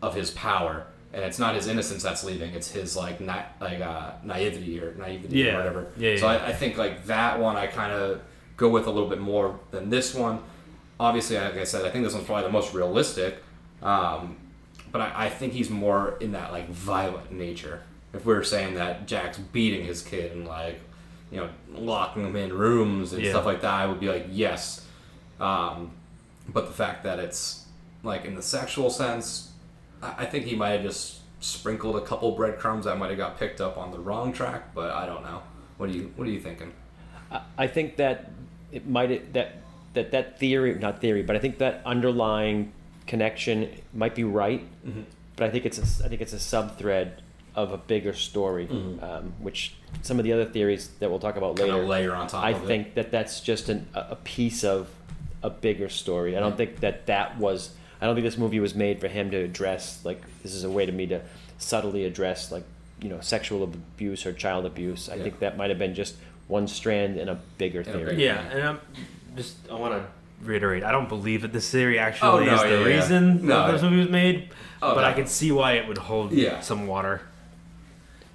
of 0.01 0.13
his 0.15 0.31
power, 0.31 0.85
and 1.13 1.23
it's 1.23 1.39
not 1.39 1.55
his 1.55 1.67
innocence 1.67 2.03
that's 2.03 2.23
leaving. 2.23 2.53
It's 2.53 2.69
his 2.71 2.95
like 2.95 3.19
na- 3.21 3.45
like 3.61 3.81
uh, 3.81 4.11
naivety 4.23 4.79
or 4.79 4.93
naivety 4.95 5.39
Yeah. 5.39 5.53
or 5.53 5.57
whatever. 5.57 5.87
Yeah, 5.97 6.17
so 6.17 6.31
yeah. 6.31 6.37
I, 6.37 6.47
I 6.49 6.53
think 6.53 6.77
like 6.77 7.05
that 7.05 7.39
one 7.39 7.55
I 7.55 7.67
kind 7.67 7.91
of 7.93 8.21
go 8.57 8.69
with 8.69 8.87
a 8.87 8.91
little 8.91 9.09
bit 9.09 9.19
more 9.19 9.59
than 9.71 9.89
this 9.89 10.13
one. 10.13 10.39
Obviously, 10.99 11.37
like 11.37 11.55
I 11.57 11.63
said, 11.65 11.85
I 11.85 11.89
think 11.89 12.03
this 12.05 12.13
one's 12.13 12.25
probably 12.25 12.43
the 12.43 12.51
most 12.51 12.73
realistic. 12.73 13.41
Um, 13.81 14.37
but 14.91 15.01
I, 15.01 15.25
I 15.25 15.29
think 15.29 15.51
he's 15.53 15.69
more 15.69 16.17
in 16.19 16.31
that 16.33 16.51
like 16.51 16.69
violent 16.69 17.31
nature. 17.31 17.81
If 18.13 18.25
we 18.25 18.33
were 18.33 18.43
saying 18.43 18.75
that 18.75 19.07
Jack's 19.07 19.37
beating 19.37 19.85
his 19.85 20.01
kid 20.01 20.31
and 20.31 20.47
like, 20.47 20.79
you 21.31 21.37
know, 21.37 21.49
locking 21.73 22.25
him 22.25 22.35
in 22.35 22.53
rooms 22.53 23.11
and 23.13 23.21
Yeah. 23.23 23.31
stuff 23.31 23.45
like 23.45 23.61
that, 23.61 23.73
I 23.73 23.85
would 23.87 23.99
be 23.99 24.07
like, 24.07 24.27
yes. 24.29 24.85
Um, 25.39 25.91
but 26.47 26.67
the 26.67 26.73
fact 26.73 27.03
that 27.03 27.19
it's 27.19 27.65
like 28.03 28.25
in 28.25 28.35
the 28.35 28.41
sexual 28.41 28.89
sense, 28.89 29.51
I, 30.01 30.13
I 30.19 30.25
think 30.25 30.45
he 30.45 30.55
might 30.55 30.69
have 30.69 30.83
just 30.83 31.19
sprinkled 31.41 31.97
a 31.97 32.01
couple 32.01 32.31
breadcrumbs 32.31 32.85
that 32.85 32.97
might 32.97 33.09
have 33.09 33.17
got 33.17 33.37
picked 33.37 33.59
up 33.59 33.77
on 33.77 33.91
the 33.91 33.99
wrong 33.99 34.31
track. 34.31 34.73
But 34.73 34.91
I 34.91 35.05
don't 35.05 35.23
know. 35.23 35.41
What 35.77 35.89
are 35.89 35.93
you 35.93 36.13
What 36.15 36.27
are 36.27 36.31
you 36.31 36.39
thinking? 36.39 36.71
I- 37.31 37.41
I 37.57 37.67
think 37.67 37.97
that 37.97 38.31
it 38.71 38.87
might 38.87 39.33
that 39.33 39.57
that 39.93 40.11
that 40.11 40.39
theory, 40.39 40.75
not 40.75 41.01
theory, 41.01 41.21
but 41.23 41.35
I 41.35 41.39
think 41.39 41.57
that 41.57 41.81
underlying 41.85 42.71
connection 43.07 43.69
might 43.93 44.15
be 44.15 44.23
right. 44.23 44.61
Mm-hmm. 44.87 45.01
But 45.35 45.47
I 45.47 45.49
think 45.49 45.65
it's 45.65 45.77
a, 45.79 46.05
I 46.05 46.07
think 46.07 46.21
it's 46.21 46.33
a 46.33 46.39
sub 46.39 46.77
thread 46.77 47.21
of 47.55 47.71
a 47.71 47.77
bigger 47.77 48.13
story, 48.13 48.67
um, 48.69 49.33
which 49.39 49.73
some 50.01 50.19
of 50.19 50.25
the 50.25 50.33
other 50.33 50.45
theories 50.45 50.89
that 50.99 51.09
we'll 51.09 51.19
talk 51.19 51.37
about 51.37 51.55
Kind 51.55 51.69
later. 51.69 51.81
of 51.83 51.87
layer 51.87 52.13
on 52.15 52.27
top 52.27 52.43
I 52.43 52.51
of 52.51 52.63
it. 52.63 52.67
think 52.67 52.93
that 52.95 53.11
that's 53.11 53.39
just 53.39 53.69
an, 53.69 53.87
a 53.93 53.99
a 54.11 54.15
piece 54.17 54.63
of 54.63 54.89
a 55.41 55.49
bigger 55.49 55.89
story. 55.89 56.35
I 56.35 56.39
don't 56.39 56.57
think 56.57 56.79
that 56.81 57.05
that 57.07 57.37
was. 57.37 57.73
I 58.01 58.05
don't 58.05 58.15
think 58.15 58.25
this 58.25 58.37
movie 58.37 58.59
was 58.59 58.75
made 58.75 58.99
for 58.99 59.07
him 59.07 59.31
to 59.31 59.37
address 59.37 60.01
like 60.03 60.21
this 60.43 60.53
is 60.53 60.63
a 60.63 60.69
way 60.69 60.85
to 60.85 60.91
me 60.91 61.07
to 61.07 61.21
subtly 61.57 62.03
address 62.05 62.51
like 62.51 62.63
you 63.01 63.09
know 63.09 63.19
sexual 63.21 63.63
abuse 63.63 64.25
or 64.25 64.33
child 64.33 64.65
abuse. 64.65 65.07
I 65.09 65.15
Yeah. 65.15 65.23
think 65.23 65.39
that 65.39 65.57
might 65.57 65.69
have 65.69 65.79
been 65.79 65.95
just 65.95 66.15
one 66.47 66.67
strand 66.67 67.17
in 67.17 67.29
a 67.29 67.35
bigger 67.57 67.83
theory. 67.83 68.05
bigger- 68.15 68.21
Yeah, 68.21 68.41
and 68.51 68.61
I'm 68.67 68.79
just 69.37 69.55
I 69.71 69.75
want 69.75 69.93
to 69.93 70.05
reiterate. 70.45 70.83
I 70.83 70.91
don't 70.91 71.07
believe 71.09 71.41
that 71.43 71.53
this 71.53 71.71
theory 71.71 71.97
actually 71.97 72.29
Oh, 72.29 72.43
no, 72.45 72.53
is 72.55 72.61
the 72.61 72.67
yeah, 72.69 72.79
yeah. 72.79 72.85
reason 72.85 73.47
No, 73.47 73.65
that 73.65 73.71
this 73.71 73.81
movie 73.81 73.97
was 73.97 74.09
made, 74.09 74.49
Oh, 74.81 74.93
but 74.93 75.05
I 75.05 75.11
no. 75.11 75.15
can 75.15 75.27
see 75.27 75.51
why 75.53 75.73
it 75.73 75.87
would 75.87 75.97
hold 75.97 76.33
Yeah. 76.33 76.59
some 76.59 76.85
water. 76.87 77.21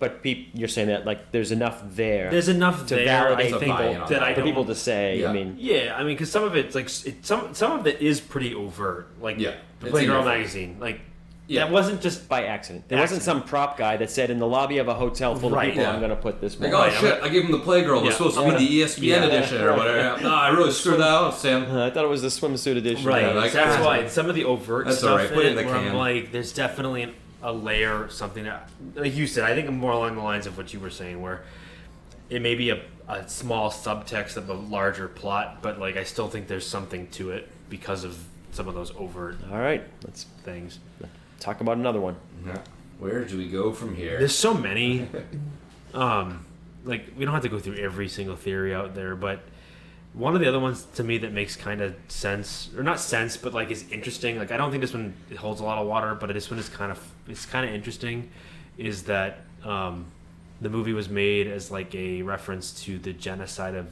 But 0.01 0.23
peop, 0.23 0.49
you're 0.55 0.67
saying 0.69 0.89
that 0.89 1.05
like 1.07 1.31
there's 1.31 1.53
enough 1.53 1.83
there 1.91 2.31
There's 2.31 2.49
enough 2.49 2.87
to 2.89 2.95
there, 2.97 3.05
validate 3.05 3.53
I 3.55 3.59
think, 3.59 3.71
buy 3.77 3.85
in 3.89 4.01
that 4.09 4.23
I 4.23 4.33
for 4.35 4.41
don't. 4.41 4.49
people 4.49 4.65
to 4.65 4.75
say. 4.75 5.21
Yeah. 5.21 5.31
I 5.31 5.33
mean, 5.33 5.57
yeah, 5.59 5.95
I 5.95 5.99
mean, 6.05 6.15
because 6.17 6.33
some 6.33 6.43
of 6.43 6.57
it's 6.57 6.75
like 6.75 6.87
it, 7.07 7.25
some 7.25 7.55
some 7.55 7.79
of 7.79 7.87
it 7.87 8.01
is 8.01 8.19
pretty 8.21 8.55
overt. 8.55 9.07
Like 9.21 9.39
Yeah. 9.39 9.53
the 9.81 9.89
It's 9.89 9.95
Playgirl 9.97 10.25
magazine, 10.25 10.79
like 10.81 11.01
Yeah. 11.49 11.65
that 11.67 11.71
wasn't 11.73 12.01
just 12.01 12.29
by 12.31 12.45
accident. 12.47 12.89
There 12.89 12.99
wasn't 12.99 13.23
some 13.23 13.43
prop 13.43 13.77
guy 13.77 13.99
that 13.99 14.11
said 14.11 14.31
in 14.31 14.39
the 14.39 14.47
lobby 14.47 14.79
of 14.79 14.89
a 14.89 14.95
hotel 14.95 15.35
full 15.35 15.51
Right, 15.51 15.69
of 15.69 15.75
people, 15.75 15.83
yeah. 15.85 15.93
I'm 15.93 15.99
going 16.01 16.11
to 16.11 16.17
put 16.17 16.41
this. 16.41 16.59
Like, 16.59 16.73
oh 16.73 16.79
Right, 16.79 16.93
shit, 16.95 17.19
I'm 17.23 17.31
gave 17.33 17.45
him 17.45 17.53
the 17.53 17.59
Playgirl. 17.59 18.01
Yeah. 18.01 18.07
It's 18.07 18.17
supposed 18.17 18.37
to 18.37 18.43
I'm 18.43 18.57
be 18.57 18.67
the 18.67 18.81
ESPN 18.83 19.03
Yeah. 19.03 19.25
edition 19.25 19.61
or 19.61 19.77
whatever. 19.77 20.23
No, 20.23 20.35
I 20.35 20.49
really 20.49 20.71
screwed 20.73 21.01
that 21.01 21.09
up, 21.09 21.35
Sam. 21.35 21.65
Uh, 21.71 21.87
I 21.89 21.91
thought 21.91 22.05
it 22.05 22.09
was 22.09 22.23
the 22.23 22.29
swimsuit 22.29 22.77
edition. 22.79 23.05
Right. 23.05 23.23
Yeah, 23.23 23.33
like- 23.35 23.53
that's 23.53 23.85
why 23.85 24.07
some 24.07 24.31
of 24.31 24.35
the 24.35 24.45
overt 24.45 24.87
That's 24.87 24.99
stuff 24.99 25.11
all 25.11 25.17
right, 25.19 25.27
in 25.27 25.35
put 25.35 25.45
it 25.45 25.49
it, 25.49 25.51
in 25.51 25.57
the 25.57 25.65
where 25.65 25.75
I'm 25.77 25.85
can. 25.89 25.97
like, 25.97 26.33
there's 26.33 26.53
definitely 26.53 27.03
an, 27.03 27.15
a 27.43 27.53
layer, 27.53 28.09
something 28.09 28.45
that, 28.45 28.69
like 28.95 29.15
you 29.15 29.27
said, 29.27 29.45
I 29.45 29.55
think 29.55 29.71
more 29.71 29.93
along 29.93 30.17
the 30.17 30.23
lines 30.23 30.47
of 30.47 30.57
what 30.57 30.73
you 30.75 30.81
were 30.81 30.91
saying, 30.91 31.21
where 31.23 31.43
it 32.29 32.43
may 32.43 32.55
be 32.55 32.71
a, 32.71 32.81
a 33.09 33.29
small 33.29 33.71
subtext 33.71 34.37
of 34.37 34.49
a 34.49 34.55
larger 34.55 35.09
plot, 35.09 35.63
but 35.63 35.79
like 35.79 35.97
I 35.97 36.05
still 36.05 36.29
think 36.29 36.49
there's 36.49 36.67
something 36.67 37.07
to 37.13 37.31
it 37.31 37.49
because 37.69 38.05
of 38.05 38.19
some 38.53 38.67
of 38.69 38.75
those 38.75 38.93
overt 38.97 39.37
All 39.51 39.59
right, 39.59 39.83
let's 40.05 40.25
things. 40.45 40.81
talk 41.39 41.61
about 41.61 41.77
another 41.77 42.01
one. 42.01 42.17
Yeah. 42.45 42.59
Where 42.99 43.25
do 43.25 43.39
we 43.39 43.49
go 43.49 43.73
from 43.73 43.95
here? 43.97 44.19
There's 44.19 44.35
so 44.37 44.55
many. 44.55 45.09
Um, 45.93 46.47
like 46.85 47.07
we 47.17 47.25
don't 47.25 47.35
have 47.35 47.43
to 47.43 47.49
go 47.49 47.59
through 47.59 47.75
every 47.79 48.09
single 48.09 48.37
theory 48.37 48.73
out 48.73 48.95
there, 48.95 49.17
but 49.17 49.41
one 50.13 50.35
of 50.35 50.41
the 50.41 50.49
other 50.49 50.59
ones 50.61 50.87
to 50.97 51.05
me 51.05 51.19
that 51.19 51.33
makes 51.33 51.55
kind 51.57 51.81
of 51.81 51.95
sense, 52.09 52.69
or 52.77 52.83
not 52.83 52.99
sense, 53.01 53.37
but 53.37 53.55
like 53.55 53.71
is 53.71 53.89
interesting. 53.91 54.39
Like 54.39 54.51
I 54.51 54.57
don't 54.57 54.71
think 54.71 54.81
this 54.83 54.93
one 54.93 55.15
holds 55.39 55.61
a 55.61 55.65
lot 55.65 55.79
of 55.79 55.87
water, 55.87 56.15
but 56.15 56.33
this 56.33 56.51
one 56.51 56.59
is 56.59 56.69
kind 56.69 56.91
of 56.91 56.99
it's 57.29 57.47
kind 57.47 57.69
of 57.69 57.75
interesting. 57.75 58.29
Is 58.77 59.05
that 59.05 59.39
um, 59.65 60.07
the 60.61 60.69
movie 60.71 60.93
was 60.93 61.09
made 61.09 61.47
as 61.47 61.71
like 61.71 61.95
a 61.95 62.23
reference 62.23 62.73
to 62.85 62.99
the 62.99 63.13
genocide 63.13 63.75
of 63.75 63.87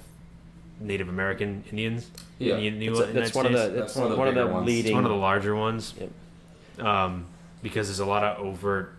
Native 0.81 1.09
American 1.09 1.65
Indians. 1.71 2.11
Yeah. 2.39 2.57
in 2.57 2.79
the 2.79 2.87
It's 2.89 2.99
a- 2.99 3.03
United 3.03 3.15
that's 3.23 3.35
one 3.35 3.47
of 3.47 3.53
the 3.53 3.59
that's 3.59 3.75
That's 3.75 3.97
one 3.97 4.05
of 4.07 4.11
the 4.13 4.17
one 4.19 4.29
of 4.29 4.35
the 4.35 4.41
bigger 4.43 4.53
ones. 4.53 4.69
It's 4.69 4.77
It's 4.79 4.85
leading. 4.85 4.95
one 4.97 5.05
of 5.05 5.11
the 5.11 5.17
larger 5.17 5.55
ones. 5.57 5.95
Yep. 6.79 6.87
Um, 6.87 7.27
because 7.63 7.89
there's 7.89 7.99
a 8.01 8.07
lot 8.07 8.23
of 8.25 8.45
overt 8.45 8.95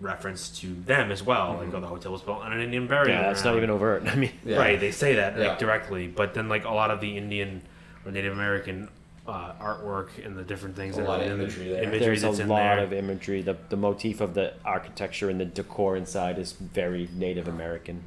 reference 0.00 0.48
to 0.60 0.74
them 0.86 1.10
as 1.12 1.22
well. 1.22 1.56
Like, 1.60 1.68
Mhm. 1.68 1.74
oh, 1.74 1.80
the 1.80 1.86
hotel 1.86 2.12
was 2.12 2.22
built 2.22 2.40
on 2.40 2.52
an 2.52 2.60
Indian 2.60 2.86
burial 2.86 3.08
yeah, 3.20 3.30
it's 3.30 3.44
not 3.44 3.56
even 3.56 3.70
overt. 3.70 4.02
I 4.06 4.14
mean, 4.14 4.30
Yeah. 4.44 4.56
Right, 4.58 4.80
they 4.80 4.90
say 4.90 5.14
that 5.16 5.36
Yeah. 5.38 5.48
like 5.48 5.58
directly, 5.58 6.06
but 6.06 6.34
then 6.34 6.48
like 6.48 6.64
a 6.64 6.70
lot 6.70 6.90
of 6.90 7.00
the 7.00 7.16
Indian 7.16 7.62
or 8.06 8.12
Native 8.12 8.32
American 8.32 8.88
uh, 9.28 9.52
artwork 9.62 10.08
and 10.24 10.36
the 10.36 10.42
different 10.42 10.74
things 10.74 10.96
A 10.96 11.02
that 11.02 11.08
lot 11.08 11.20
are 11.20 11.24
of 11.24 11.30
in 11.32 11.38
the- 11.38 11.44
imagery 11.44 11.68
there. 11.68 11.82
imagery 11.84 11.98
there's 12.00 12.22
a 12.24 12.30
lot 12.46 12.56
there. 12.56 12.78
of 12.80 12.92
imagery. 12.92 13.42
The 13.42 13.56
the 13.68 13.76
motif 13.76 14.20
of 14.20 14.34
the 14.34 14.54
architecture 14.64 15.28
and 15.30 15.38
the 15.38 15.44
decor 15.44 15.96
inside 15.96 16.36
is 16.38 16.52
very 16.52 17.08
Native 17.14 17.46
American, 17.46 18.02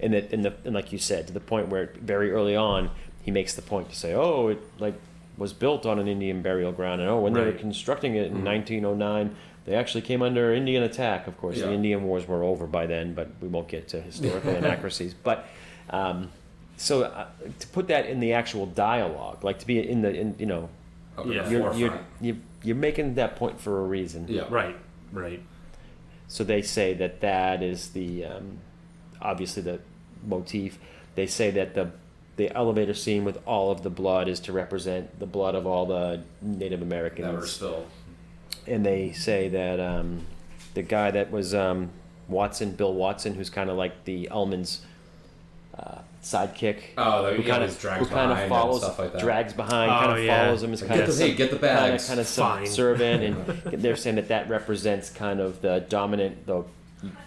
and 0.00 0.14
it 0.14 0.32
and 0.32 0.44
the 0.44 0.52
and 0.64 0.74
like 0.74 0.92
you 0.92 0.98
said, 0.98 1.28
to 1.28 1.32
the 1.32 1.40
point 1.40 1.68
where 1.68 1.90
very 2.02 2.30
early 2.32 2.56
on 2.56 2.90
he 3.22 3.30
makes 3.30 3.54
the 3.54 3.62
point 3.62 3.88
to 3.90 3.96
say, 3.96 4.12
oh, 4.12 4.48
it 4.48 4.58
like 4.80 4.94
was 5.38 5.52
built 5.54 5.86
on 5.86 5.98
an 5.98 6.08
Indian 6.08 6.42
burial 6.42 6.72
ground, 6.72 7.00
and 7.00 7.08
oh, 7.08 7.20
when 7.20 7.32
they 7.32 7.42
were 7.44 7.52
constructing 7.52 8.16
it 8.16 8.26
in 8.26 8.38
Mhm. 8.38 8.44
1909. 8.44 9.36
They 9.70 9.76
actually 9.76 10.00
came 10.00 10.20
under 10.20 10.52
Indian 10.52 10.82
attack. 10.82 11.28
Of 11.28 11.38
course, 11.38 11.56
Yeah. 11.58 11.66
the 11.66 11.72
Indian 11.74 12.02
Wars 12.02 12.26
were 12.26 12.42
over 12.42 12.66
by 12.66 12.86
then, 12.86 13.14
but 13.14 13.28
we 13.40 13.46
won't 13.46 13.68
get 13.68 13.86
to 13.90 14.00
historical 14.00 14.50
inaccuracies. 14.56 15.14
But 15.14 15.46
um, 15.90 16.32
so 16.76 17.02
uh, 17.02 17.28
to 17.60 17.66
put 17.68 17.86
that 17.86 18.06
in 18.06 18.18
the 18.18 18.32
actual 18.32 18.66
dialogue, 18.66 19.44
like 19.44 19.60
to 19.60 19.66
be 19.68 19.78
in 19.78 20.02
the 20.02 20.10
in 20.12 20.34
you 20.40 20.46
know 20.46 20.68
Up 21.16 21.26
Yeah. 21.26 21.48
you're, 21.48 21.72
you're, 21.74 21.98
you're, 22.20 22.36
you're 22.64 22.74
making 22.76 23.14
that 23.14 23.36
point 23.36 23.60
for 23.60 23.78
a 23.80 23.84
reason. 23.84 24.26
yeah. 24.28 24.46
Right, 24.50 24.76
right. 25.12 25.40
So 26.26 26.42
they 26.42 26.62
say 26.62 26.92
that 26.94 27.20
that 27.20 27.62
is 27.62 27.90
the, 27.90 28.24
um, 28.24 28.58
obviously 29.22 29.62
the 29.62 29.78
motif. 30.26 30.80
They 31.14 31.28
say 31.28 31.52
that 31.52 31.74
the, 31.74 31.92
the 32.36 32.52
elevator 32.56 32.94
scene 32.94 33.24
with 33.24 33.38
all 33.46 33.70
of 33.70 33.84
the 33.84 33.90
blood 33.90 34.26
is 34.26 34.40
to 34.40 34.52
represent 34.52 35.20
the 35.20 35.26
blood 35.26 35.54
of 35.54 35.64
all 35.64 35.86
the 35.86 36.22
Native 36.42 36.82
Americans. 36.82 37.26
Never 37.26 37.46
spilled. 37.46 37.86
And 38.66 38.84
they 38.84 39.12
say 39.12 39.48
that 39.48 39.80
um, 39.80 40.26
the 40.74 40.82
guy 40.82 41.10
that 41.10 41.30
was 41.30 41.54
um, 41.54 41.90
Watson, 42.28 42.72
Bill 42.72 42.94
Watson, 42.94 43.34
who's 43.34 43.50
kind 43.50 43.70
of 43.70 43.76
like 43.76 44.04
the 44.04 44.28
Ullman's 44.30 44.82
uh, 45.78 45.98
sidekick. 46.22 46.78
Oh, 46.98 47.24
the, 47.30 47.34
who 47.36 47.42
kind 47.42 47.62
of 47.64 47.78
dragged 47.80 48.00
who 48.00 48.06
kind 48.06 48.28
behind 48.28 48.32
of 48.32 48.38
and 48.38 48.48
follows, 48.50 48.82
stuff 48.82 48.98
like 48.98 49.12
that. 49.12 49.20
drags 49.20 49.52
behind, 49.52 49.90
Oh, 49.90 49.98
kind 50.00 50.18
of 50.18 50.24
yeah. 50.24 50.44
follows 50.44 50.62
him 50.62 50.72
as 50.72 50.82
Like, 50.82 50.88
kind 50.90 51.00
get 51.00 51.08
of 51.08 51.16
the, 51.16 51.26
hey, 51.26 51.34
get 51.34 51.50
the 51.50 51.56
kind 51.58 51.78
of 51.78 51.90
bags. 51.90 52.06
kind 52.08 52.20
of 52.20 52.28
Fine. 52.28 52.66
subservient, 52.66 53.22
and 53.22 53.46
they're 53.82 53.96
saying 53.96 54.16
that 54.16 54.28
that 54.28 54.48
represents 54.48 55.10
kind 55.10 55.40
of 55.40 55.60
the 55.62 55.84
dominant, 55.88 56.46
the 56.46 56.64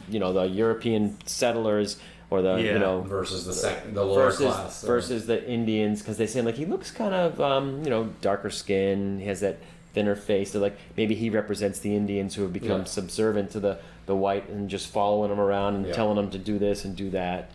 you 0.08 0.19
know, 0.19 0.32
the 0.34 0.43
European 0.43 1.17
settlers 1.26 1.98
or 2.30 2.41
the 2.43 2.56
Yeah. 2.58 2.74
you 2.74 2.80
know 2.80 3.02
versus 3.02 3.46
the 3.48 3.54
sec- 3.54 3.91
the 3.93 4.04
lower 4.06 4.26
versus 4.26 4.46
class. 4.54 4.78
so- 4.78 4.88
versus 4.88 5.26
the 5.26 5.43
Indians 5.50 6.00
because 6.02 6.17
they 6.17 6.28
say 6.28 6.41
like 6.41 6.56
he 6.56 6.65
looks 6.65 6.91
kind 6.91 7.13
of 7.13 7.41
um, 7.41 7.84
you 7.84 7.89
know 7.89 8.10
darker 8.22 8.52
skin, 8.52 9.19
he 9.19 9.26
has 9.26 9.39
that 9.39 9.58
thinner 9.94 10.16
face. 10.16 10.52
They're 10.52 10.62
like 10.62 10.78
maybe 10.98 11.16
he 11.16 11.30
represents 11.30 11.80
the 11.80 11.96
Indians 11.96 12.36
who 12.36 12.42
have 12.44 12.54
become 12.54 12.80
Yeah. 12.82 12.84
subservient 12.86 13.52
to 13.52 13.60
the 13.60 13.78
the 14.06 14.16
white 14.16 14.50
and 14.50 14.70
just 14.70 14.88
following 14.88 15.30
them 15.30 15.40
around 15.40 15.76
and 15.76 15.86
Yeah. 15.88 15.94
telling 15.94 16.18
them 16.18 16.30
to 16.32 16.38
do 16.38 16.60
this 16.60 16.84
and 16.84 16.96
do 16.96 17.10
that. 17.12 17.52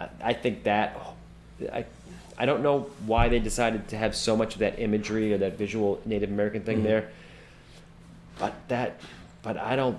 I, 0.00 0.08
I 0.22 0.32
think 0.32 0.64
that 0.64 0.98
I. 1.72 1.84
I 2.36 2.46
don't 2.46 2.64
know 2.64 2.88
why 3.06 3.28
they 3.28 3.38
decided 3.38 3.86
to 3.90 3.96
have 3.96 4.16
so 4.16 4.36
much 4.36 4.54
of 4.54 4.58
that 4.58 4.80
imagery 4.80 5.32
or 5.32 5.38
that 5.38 5.56
visual 5.56 6.00
Native 6.04 6.30
American 6.30 6.62
thing 6.62 6.80
Mhm. 6.80 6.82
there, 6.82 7.08
but 8.40 8.54
that, 8.66 9.00
but 9.42 9.56
I 9.56 9.76
don't. 9.76 9.98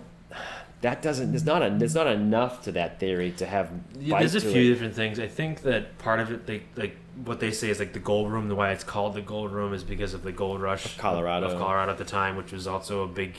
That 0.82 1.02
doesn't. 1.02 1.32
There's 1.32 1.46
not 1.46 1.64
a. 1.64 1.70
There's 1.70 1.96
not 1.96 2.08
enough 2.08 2.62
to 2.64 2.74
that 2.74 3.00
theory 3.00 3.32
to 3.38 3.46
have. 3.46 3.70
Yeah, 3.98 4.20
there's 4.20 4.36
a 4.36 4.42
few 4.42 4.64
it. 4.70 4.74
different 4.74 4.96
things. 4.96 5.18
I 5.18 5.28
think 5.28 5.62
that 5.62 5.98
part 5.98 6.20
of 6.20 6.30
it, 6.30 6.46
they 6.46 6.64
like 6.76 6.98
what 7.24 7.40
they 7.40 7.52
say 7.52 7.70
is 7.70 7.80
like 7.80 7.94
the 7.94 8.00
gold 8.00 8.32
room. 8.32 8.48
The 8.50 8.56
why 8.56 8.72
it's 8.72 8.84
called 8.84 9.14
the 9.14 9.22
gold 9.22 9.52
room 9.52 9.74
is 9.74 9.84
because 9.84 10.14
of 10.14 10.24
the 10.24 10.32
gold 10.32 10.62
rush 10.62 10.86
Of 10.86 10.98
Colorado. 10.98 11.48
of 11.48 11.58
Colorado 11.58 11.92
at 11.92 11.98
the 11.98 12.06
time, 12.06 12.36
which 12.36 12.52
was 12.52 12.68
also 12.68 13.04
a 13.04 13.08
big 13.08 13.36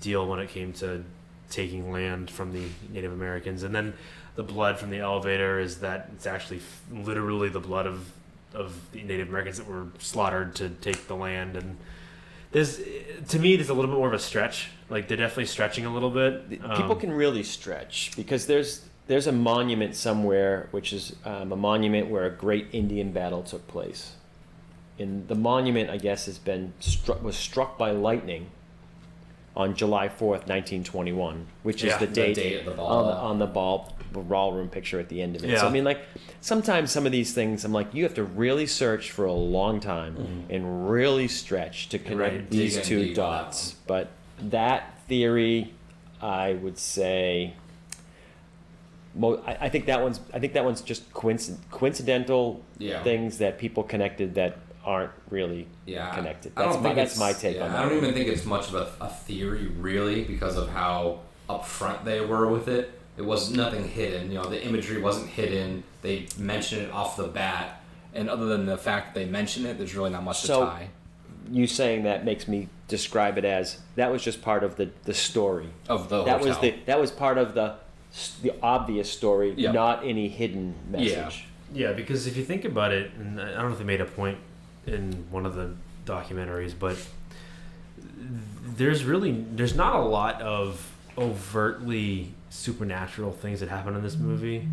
deal 0.00 0.26
when 0.26 0.38
it 0.40 0.48
came 0.48 0.72
to 0.74 1.04
taking 1.50 1.92
land 1.92 2.30
from 2.30 2.52
the 2.52 2.66
Native 2.90 3.12
Americans. 3.12 3.62
And 3.62 3.74
then 3.74 3.94
the 4.36 4.42
blood 4.42 4.78
from 4.78 4.90
the 4.90 4.98
elevator 4.98 5.60
is 5.60 5.80
that 5.80 6.10
it's 6.14 6.26
actually 6.26 6.60
literally 6.92 7.48
the 7.48 7.60
blood 7.60 7.86
of 7.86 8.10
of 8.54 8.74
the 8.92 9.02
Native 9.02 9.28
Americans 9.28 9.58
that 9.58 9.66
were 9.66 9.86
slaughtered 9.98 10.54
to 10.54 10.68
take 10.68 11.08
the 11.08 11.16
land. 11.16 11.56
And 11.56 11.76
there's 12.52 12.80
to 13.28 13.38
me, 13.38 13.56
there's 13.56 13.68
a 13.68 13.74
little 13.74 13.90
bit 13.90 13.98
more 13.98 14.08
of 14.08 14.14
a 14.14 14.18
stretch. 14.18 14.70
Like 14.88 15.08
they're 15.08 15.16
definitely 15.16 15.46
stretching 15.46 15.86
a 15.86 15.92
little 15.92 16.10
bit. 16.10 16.48
People 16.50 16.92
Um, 16.92 17.00
can 17.00 17.12
really 17.12 17.42
stretch 17.42 18.12
because 18.16 18.46
there's 18.46 18.84
there's 19.06 19.26
a 19.26 19.32
monument 19.32 19.94
somewhere 19.96 20.68
which 20.70 20.92
is 20.92 21.14
um, 21.24 21.52
a 21.52 21.56
monument 21.56 22.08
where 22.08 22.24
a 22.26 22.30
great 22.30 22.68
Indian 22.72 23.12
battle 23.12 23.42
took 23.42 23.66
place. 23.68 24.12
And 24.98 25.26
the 25.28 25.34
monument, 25.34 25.90
I 25.90 25.96
guess, 25.98 26.26
has 26.26 26.38
been 26.38 26.72
struck 26.80 27.22
was 27.22 27.36
struck 27.36 27.76
by 27.76 27.90
lightning 27.90 28.46
on 29.56 29.74
July 29.74 30.08
fourth, 30.08 30.46
nineteen 30.46 30.84
twenty 30.84 31.12
one, 31.12 31.46
which 31.62 31.82
Yeah, 31.82 31.94
is 31.94 31.98
the 32.00 32.06
the 32.06 32.12
date, 32.12 32.34
date 32.36 32.58
of 32.60 32.64
the 32.66 32.70
ball. 32.72 32.86
on 32.86 33.06
the 33.06 33.12
on 33.14 33.38
the 33.40 33.46
ball 33.46 33.92
raw 34.12 34.48
room 34.50 34.68
picture 34.68 35.00
at 35.00 35.08
the 35.08 35.20
end 35.20 35.34
of 35.34 35.44
it. 35.44 35.58
So 35.58 35.66
I 35.66 35.70
mean, 35.70 35.82
like 35.84 35.98
sometimes 36.40 36.92
some 36.92 37.04
of 37.06 37.10
these 37.12 37.32
things, 37.34 37.64
I'm 37.64 37.72
like, 37.72 37.92
you 37.92 38.04
have 38.04 38.14
to 38.14 38.22
really 38.24 38.66
search 38.66 39.10
for 39.10 39.24
a 39.24 39.32
long 39.32 39.80
time 39.80 40.46
and 40.48 40.88
really 40.88 41.26
stretch 41.26 41.88
to 41.88 41.98
connect 41.98 42.34
Right. 42.34 42.50
these 42.50 42.80
two 42.86 43.12
dots. 43.14 43.74
But 43.88 44.10
that 44.40 45.00
theory, 45.08 45.74
I 46.22 46.52
would 46.52 46.78
say, 46.78 47.54
mo- 49.14 49.42
I, 49.46 49.56
I 49.62 49.68
think 49.68 49.86
that 49.86 50.02
one's 50.02 50.20
I 50.32 50.38
think 50.38 50.52
that 50.54 50.64
one's 50.64 50.80
just 50.82 51.12
coinc- 51.12 51.56
coincidental 51.70 52.62
Yeah. 52.78 53.02
things 53.02 53.38
that 53.38 53.58
people 53.58 53.82
connected 53.82 54.34
that 54.34 54.58
aren't 54.84 55.12
really 55.30 55.66
yeah, 55.86 56.14
connected. 56.14 56.52
I 56.56 56.62
don't 56.62 56.72
That's 56.72 56.82
my- 56.82 56.88
think 56.90 56.96
that's 56.96 57.14
it's- 57.16 57.34
my 57.34 57.40
take 57.40 57.56
yeah, 57.56 57.64
on 57.64 57.70
I 57.70 57.88
don't 57.88 57.96
even 57.96 58.12
think 58.14 58.28
it's 58.28 58.44
much 58.44 58.68
of 58.68 58.74
a, 58.74 58.92
a 59.04 59.08
theory, 59.08 59.66
really, 59.68 60.24
because 60.24 60.56
of 60.56 60.68
how 60.68 61.20
upfront 61.48 62.04
they 62.04 62.20
were 62.20 62.46
with 62.48 62.68
it. 62.68 62.90
It 63.16 63.22
was 63.24 63.50
nothing 63.50 63.86
hidden. 63.88 64.30
You 64.30 64.38
know, 64.38 64.44
the 64.44 64.62
imagery 64.64 65.00
wasn't 65.00 65.28
hidden. 65.28 65.84
They 66.02 66.26
mentioned 66.36 66.82
it 66.82 66.90
off 66.92 67.16
the 67.16 67.28
bat, 67.28 67.80
and 68.12 68.28
other 68.28 68.46
than 68.46 68.66
the 68.66 68.76
fact 68.76 69.14
that 69.14 69.20
they 69.20 69.26
mention 69.30 69.64
it, 69.66 69.78
there's 69.78 69.94
really 69.94 70.10
not 70.10 70.22
much 70.24 70.40
So- 70.40 70.60
to 70.60 70.66
tie. 70.66 70.88
you 71.50 71.66
saying 71.66 72.02
that 72.04 72.24
makes 72.24 72.48
me 72.48 72.68
describe 72.88 73.38
it 73.38 73.44
as 73.44 73.78
that 73.96 74.10
was 74.12 74.22
just 74.22 74.42
part 74.42 74.62
of 74.64 74.76
the 74.76 74.90
the 75.04 75.14
story. 75.14 75.68
of 75.88 76.08
the 76.10 76.24
that 76.24 76.40
was 76.40 76.56
hotel. 76.56 76.60
the 76.62 76.76
that 76.86 77.00
was 77.00 77.10
part 77.10 77.38
of 77.38 77.54
the 77.54 77.74
the 78.42 78.52
obvious 78.62 79.10
story, 79.10 79.54
Yep. 79.56 79.74
not 79.74 80.04
any 80.04 80.28
hidden 80.28 80.74
message. 80.90 81.46
Yeah, 81.72 81.88
yeah, 81.88 81.92
because 81.92 82.26
if 82.26 82.36
you 82.36 82.44
think 82.44 82.64
about 82.64 82.92
it, 82.92 83.10
and 83.18 83.40
I 83.40 83.52
don't 83.54 83.66
know 83.66 83.72
if 83.72 83.78
they 83.78 83.84
made 83.84 84.00
a 84.00 84.04
point 84.04 84.38
in 84.86 85.24
one 85.30 85.46
of 85.46 85.54
the 85.54 85.74
documentaries, 86.06 86.74
but 86.78 86.96
there's 88.76 89.04
really 89.04 89.44
there's 89.54 89.74
not 89.74 89.94
a 89.96 90.02
lot 90.02 90.40
of 90.42 90.92
overtly 91.16 92.32
supernatural 92.50 93.32
things 93.32 93.60
that 93.60 93.68
happen 93.68 93.94
in 93.94 94.02
this 94.02 94.16
movie 94.16 94.66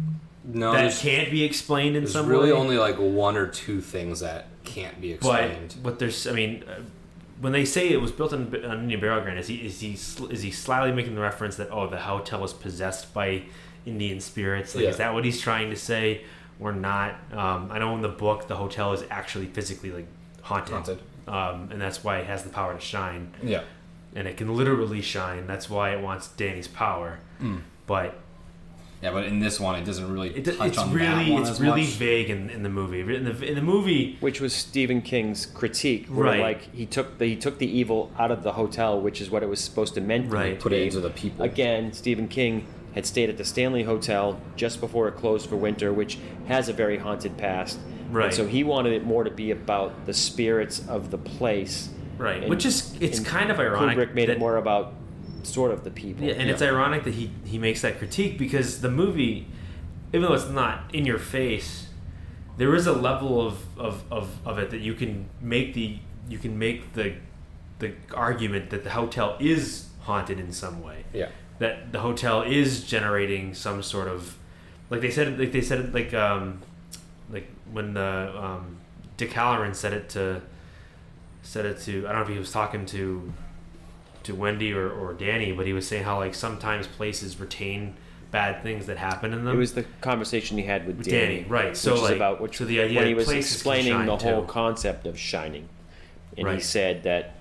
no, 0.43 0.71
that 0.71 0.93
can't 0.95 1.29
be 1.29 1.43
explained 1.43 1.95
in 1.95 2.07
some 2.07 2.25
really 2.27 2.45
way. 2.45 2.49
Really, 2.49 2.59
only 2.61 2.77
like 2.77 2.95
one 2.97 3.37
or 3.37 3.47
two 3.47 3.79
things 3.81 4.21
that 4.21 4.47
can't 4.63 4.99
be 4.99 5.13
but 5.15 5.43
explained. 5.43 5.75
but 5.83 5.99
there's 5.99 6.25
I 6.27 6.31
mean. 6.33 6.63
Uh, 6.67 6.81
When 7.41 7.51
they 7.53 7.65
say 7.65 7.89
it 7.89 7.99
was 7.99 8.11
built 8.11 8.31
on, 8.33 8.53
on 8.63 8.79
Indian 8.83 9.01
burial 9.01 9.21
ground, 9.21 9.39
is 9.39 9.47
he 9.47 9.55
is 9.65 9.79
he 9.81 9.93
is 9.93 10.41
he 10.43 10.51
slyly 10.51 10.91
making 10.91 11.15
the 11.15 11.21
reference 11.21 11.55
that 11.57 11.69
oh 11.71 11.87
the 11.87 11.97
hotel 11.97 12.43
is 12.45 12.53
possessed 12.53 13.13
by 13.13 13.43
Indian 13.85 14.19
spirits? 14.19 14.75
Like 14.75 14.83
Yeah. 14.83 14.89
is 14.91 14.97
that 14.97 15.13
what 15.13 15.25
he's 15.25 15.41
trying 15.41 15.69
to 15.71 15.75
say 15.75 16.21
or 16.59 16.71
not? 16.71 17.15
Um, 17.33 17.69
I 17.71 17.79
know 17.79 17.95
in 17.95 18.01
the 18.01 18.09
book 18.09 18.47
the 18.47 18.55
hotel 18.57 18.93
is 18.93 19.03
actually 19.09 19.47
physically 19.47 19.91
like 19.91 20.07
haunted, 20.43 20.73
Haunted. 20.73 20.99
Um, 21.27 21.69
and 21.71 21.81
that's 21.81 22.03
why 22.03 22.19
it 22.19 22.27
has 22.27 22.43
the 22.43 22.49
power 22.49 22.73
to 22.73 22.79
shine, 22.79 23.33
yeah. 23.43 23.63
and 24.15 24.27
it 24.27 24.37
can 24.37 24.55
literally 24.55 25.01
shine. 25.01 25.47
That's 25.47 25.69
why 25.69 25.91
it 25.95 26.01
wants 26.01 26.27
Danny's 26.29 26.67
power. 26.67 27.19
Mm. 27.41 27.61
But 27.87 28.19
Yeah, 29.01 29.11
but 29.11 29.25
in 29.25 29.39
this 29.39 29.59
one, 29.59 29.75
it 29.75 29.83
doesn't 29.85 30.11
really 30.11 30.29
it, 30.29 30.45
touch 30.45 30.59
it's 30.69 30.77
on 30.77 30.89
that 30.93 30.95
really 30.95 31.31
one 31.31 31.41
it's 31.41 31.51
as 31.51 31.61
really 31.61 31.81
much. 31.81 31.89
vague 31.91 32.29
in, 32.29 32.49
in 32.51 32.61
the 32.61 32.69
movie. 32.69 32.99
In 33.15 33.23
the 33.25 33.43
in 33.43 33.55
the 33.55 33.61
movie, 33.61 34.17
Which 34.19 34.39
was 34.39 34.53
Stephen 34.53 35.01
King's 35.01 35.47
critique, 35.47 36.05
where 36.07 36.25
Right. 36.25 36.39
like 36.39 36.73
he 36.75 36.85
took 36.85 37.17
the 37.17 37.25
he 37.25 37.35
took 37.35 37.57
the 37.57 37.65
evil 37.67 38.11
out 38.19 38.29
of 38.31 38.43
the 38.43 38.51
hotel, 38.53 39.01
which 39.01 39.19
is 39.19 39.31
what 39.31 39.41
it 39.41 39.49
was 39.49 39.59
supposed 39.59 39.95
to 39.95 40.01
meant 40.01 40.29
to 40.29 40.35
Right. 40.35 40.59
Put 40.59 40.71
it 40.73 40.83
into 40.83 40.99
the 40.99 41.09
people. 41.09 41.43
Again, 41.43 41.93
Stephen 41.93 42.27
King 42.27 42.67
had 42.93 43.05
stayed 43.05 43.29
at 43.29 43.37
the 43.37 43.45
Stanley 43.45 43.83
Hotel 43.83 44.39
just 44.55 44.79
before 44.81 45.07
it 45.07 45.13
closed 45.15 45.49
for 45.49 45.55
winter, 45.55 45.91
which 45.93 46.17
has 46.47 46.69
a 46.69 46.73
very 46.73 46.97
haunted 46.97 47.37
past. 47.37 47.79
Right. 48.11 48.25
And 48.25 48.33
so 48.33 48.45
he 48.45 48.63
wanted 48.63 48.91
it 48.93 49.05
more 49.05 49.23
to 49.23 49.31
be 49.31 49.49
about 49.51 50.05
the 50.05 50.13
spirits 50.13 50.85
of 50.87 51.09
the 51.09 51.17
place. 51.17 51.89
right? 52.17 52.41
And- 52.41 52.49
Which 52.51 52.65
is 52.67 52.95
it's 52.99 53.19
kind 53.21 53.49
of 53.49 53.59
ironic. 53.59 53.97
Kubrick 53.97 54.13
made 54.13 54.27
that- 54.29 54.33
it 54.33 54.39
more 54.39 54.57
about 54.57 54.93
sort 55.45 55.71
of 55.71 55.83
the 55.83 55.91
people. 55.91 56.25
Yeah, 56.25 56.33
and 56.33 56.49
it's 56.49 56.61
ironic 56.61 57.03
that 57.03 57.13
he 57.13 57.31
he 57.45 57.57
makes 57.57 57.81
that 57.81 57.97
critique 57.97 58.37
because 58.37 58.81
the 58.81 58.91
movie, 58.91 59.47
even 60.13 60.23
though 60.27 60.33
it's 60.33 60.49
not 60.49 60.83
in 60.93 61.05
your 61.05 61.19
face, 61.19 61.87
there 62.57 62.75
is 62.75 62.87
a 62.87 62.93
level 62.93 63.45
of, 63.45 63.79
of, 63.79 64.03
of, 64.11 64.47
of 64.47 64.59
it 64.59 64.69
that 64.69 64.81
you 64.81 64.93
can 64.93 65.29
make 65.39 65.73
the 65.73 65.97
you 66.29 66.37
can 66.37 66.57
make 66.57 66.93
the 66.93 67.15
the 67.79 67.93
argument 68.13 68.69
that 68.69 68.83
the 68.83 68.91
hotel 68.91 69.35
is 69.39 69.87
haunted 70.01 70.39
in 70.39 70.51
some 70.51 70.81
way. 70.83 71.03
Yeah. 71.13 71.29
That 71.59 71.91
the 71.91 71.99
hotel 71.99 72.41
is 72.43 72.83
generating 72.83 73.53
some 73.53 73.83
sort 73.83 74.07
of 74.07 74.37
like 74.89 75.01
they 75.01 75.11
said 75.11 75.39
like 75.39 75.51
they 75.51 75.61
said 75.61 75.93
like 75.93 76.13
um 76.13 76.61
like 77.31 77.47
when 77.71 77.93
the 77.93 78.33
um 78.35 78.77
Dick 79.17 79.31
Hallorann 79.31 79.75
said 79.75 79.93
it 79.93 80.09
to 80.09 80.41
said 81.41 81.65
it 81.65 81.79
to 81.81 82.07
I 82.07 82.11
don't 82.11 82.21
know 82.21 82.27
if 82.27 82.29
he 82.29 82.39
was 82.39 82.51
talking 82.51 82.85
to 82.87 83.33
to 84.23 84.35
Wendy 84.35 84.73
or, 84.73 84.89
or 84.89 85.13
Danny, 85.13 85.51
but 85.51 85.65
he 85.65 85.73
was 85.73 85.87
saying 85.87 86.03
how 86.03 86.17
like 86.17 86.35
sometimes 86.35 86.87
places 86.87 87.39
retain 87.39 87.95
bad 88.31 88.63
things 88.63 88.85
that 88.87 88.97
happen 88.97 89.33
in 89.33 89.43
them. 89.43 89.55
It 89.55 89.59
was 89.59 89.73
the 89.73 89.85
conversation 89.99 90.57
he 90.57 90.63
had 90.63 90.87
with, 90.87 91.03
Danny, 91.03 91.37
Danny, 91.37 91.45
right, 91.49 91.75
so, 91.75 91.91
which 91.91 91.97
is 91.97 92.03
like, 92.03 92.15
about 92.15 92.41
which 92.41 92.57
so 92.57 92.65
the 92.65 92.81
idea 92.81 92.99
when 92.99 93.07
he 93.07 93.13
was 93.13 93.29
explaining 93.29 94.05
the 94.05 94.17
whole 94.17 94.41
too. 94.41 94.47
concept 94.47 95.05
of 95.05 95.19
shining, 95.19 95.67
and 96.37 96.47
he 96.47 96.59
said 96.59 97.03
that 97.03 97.35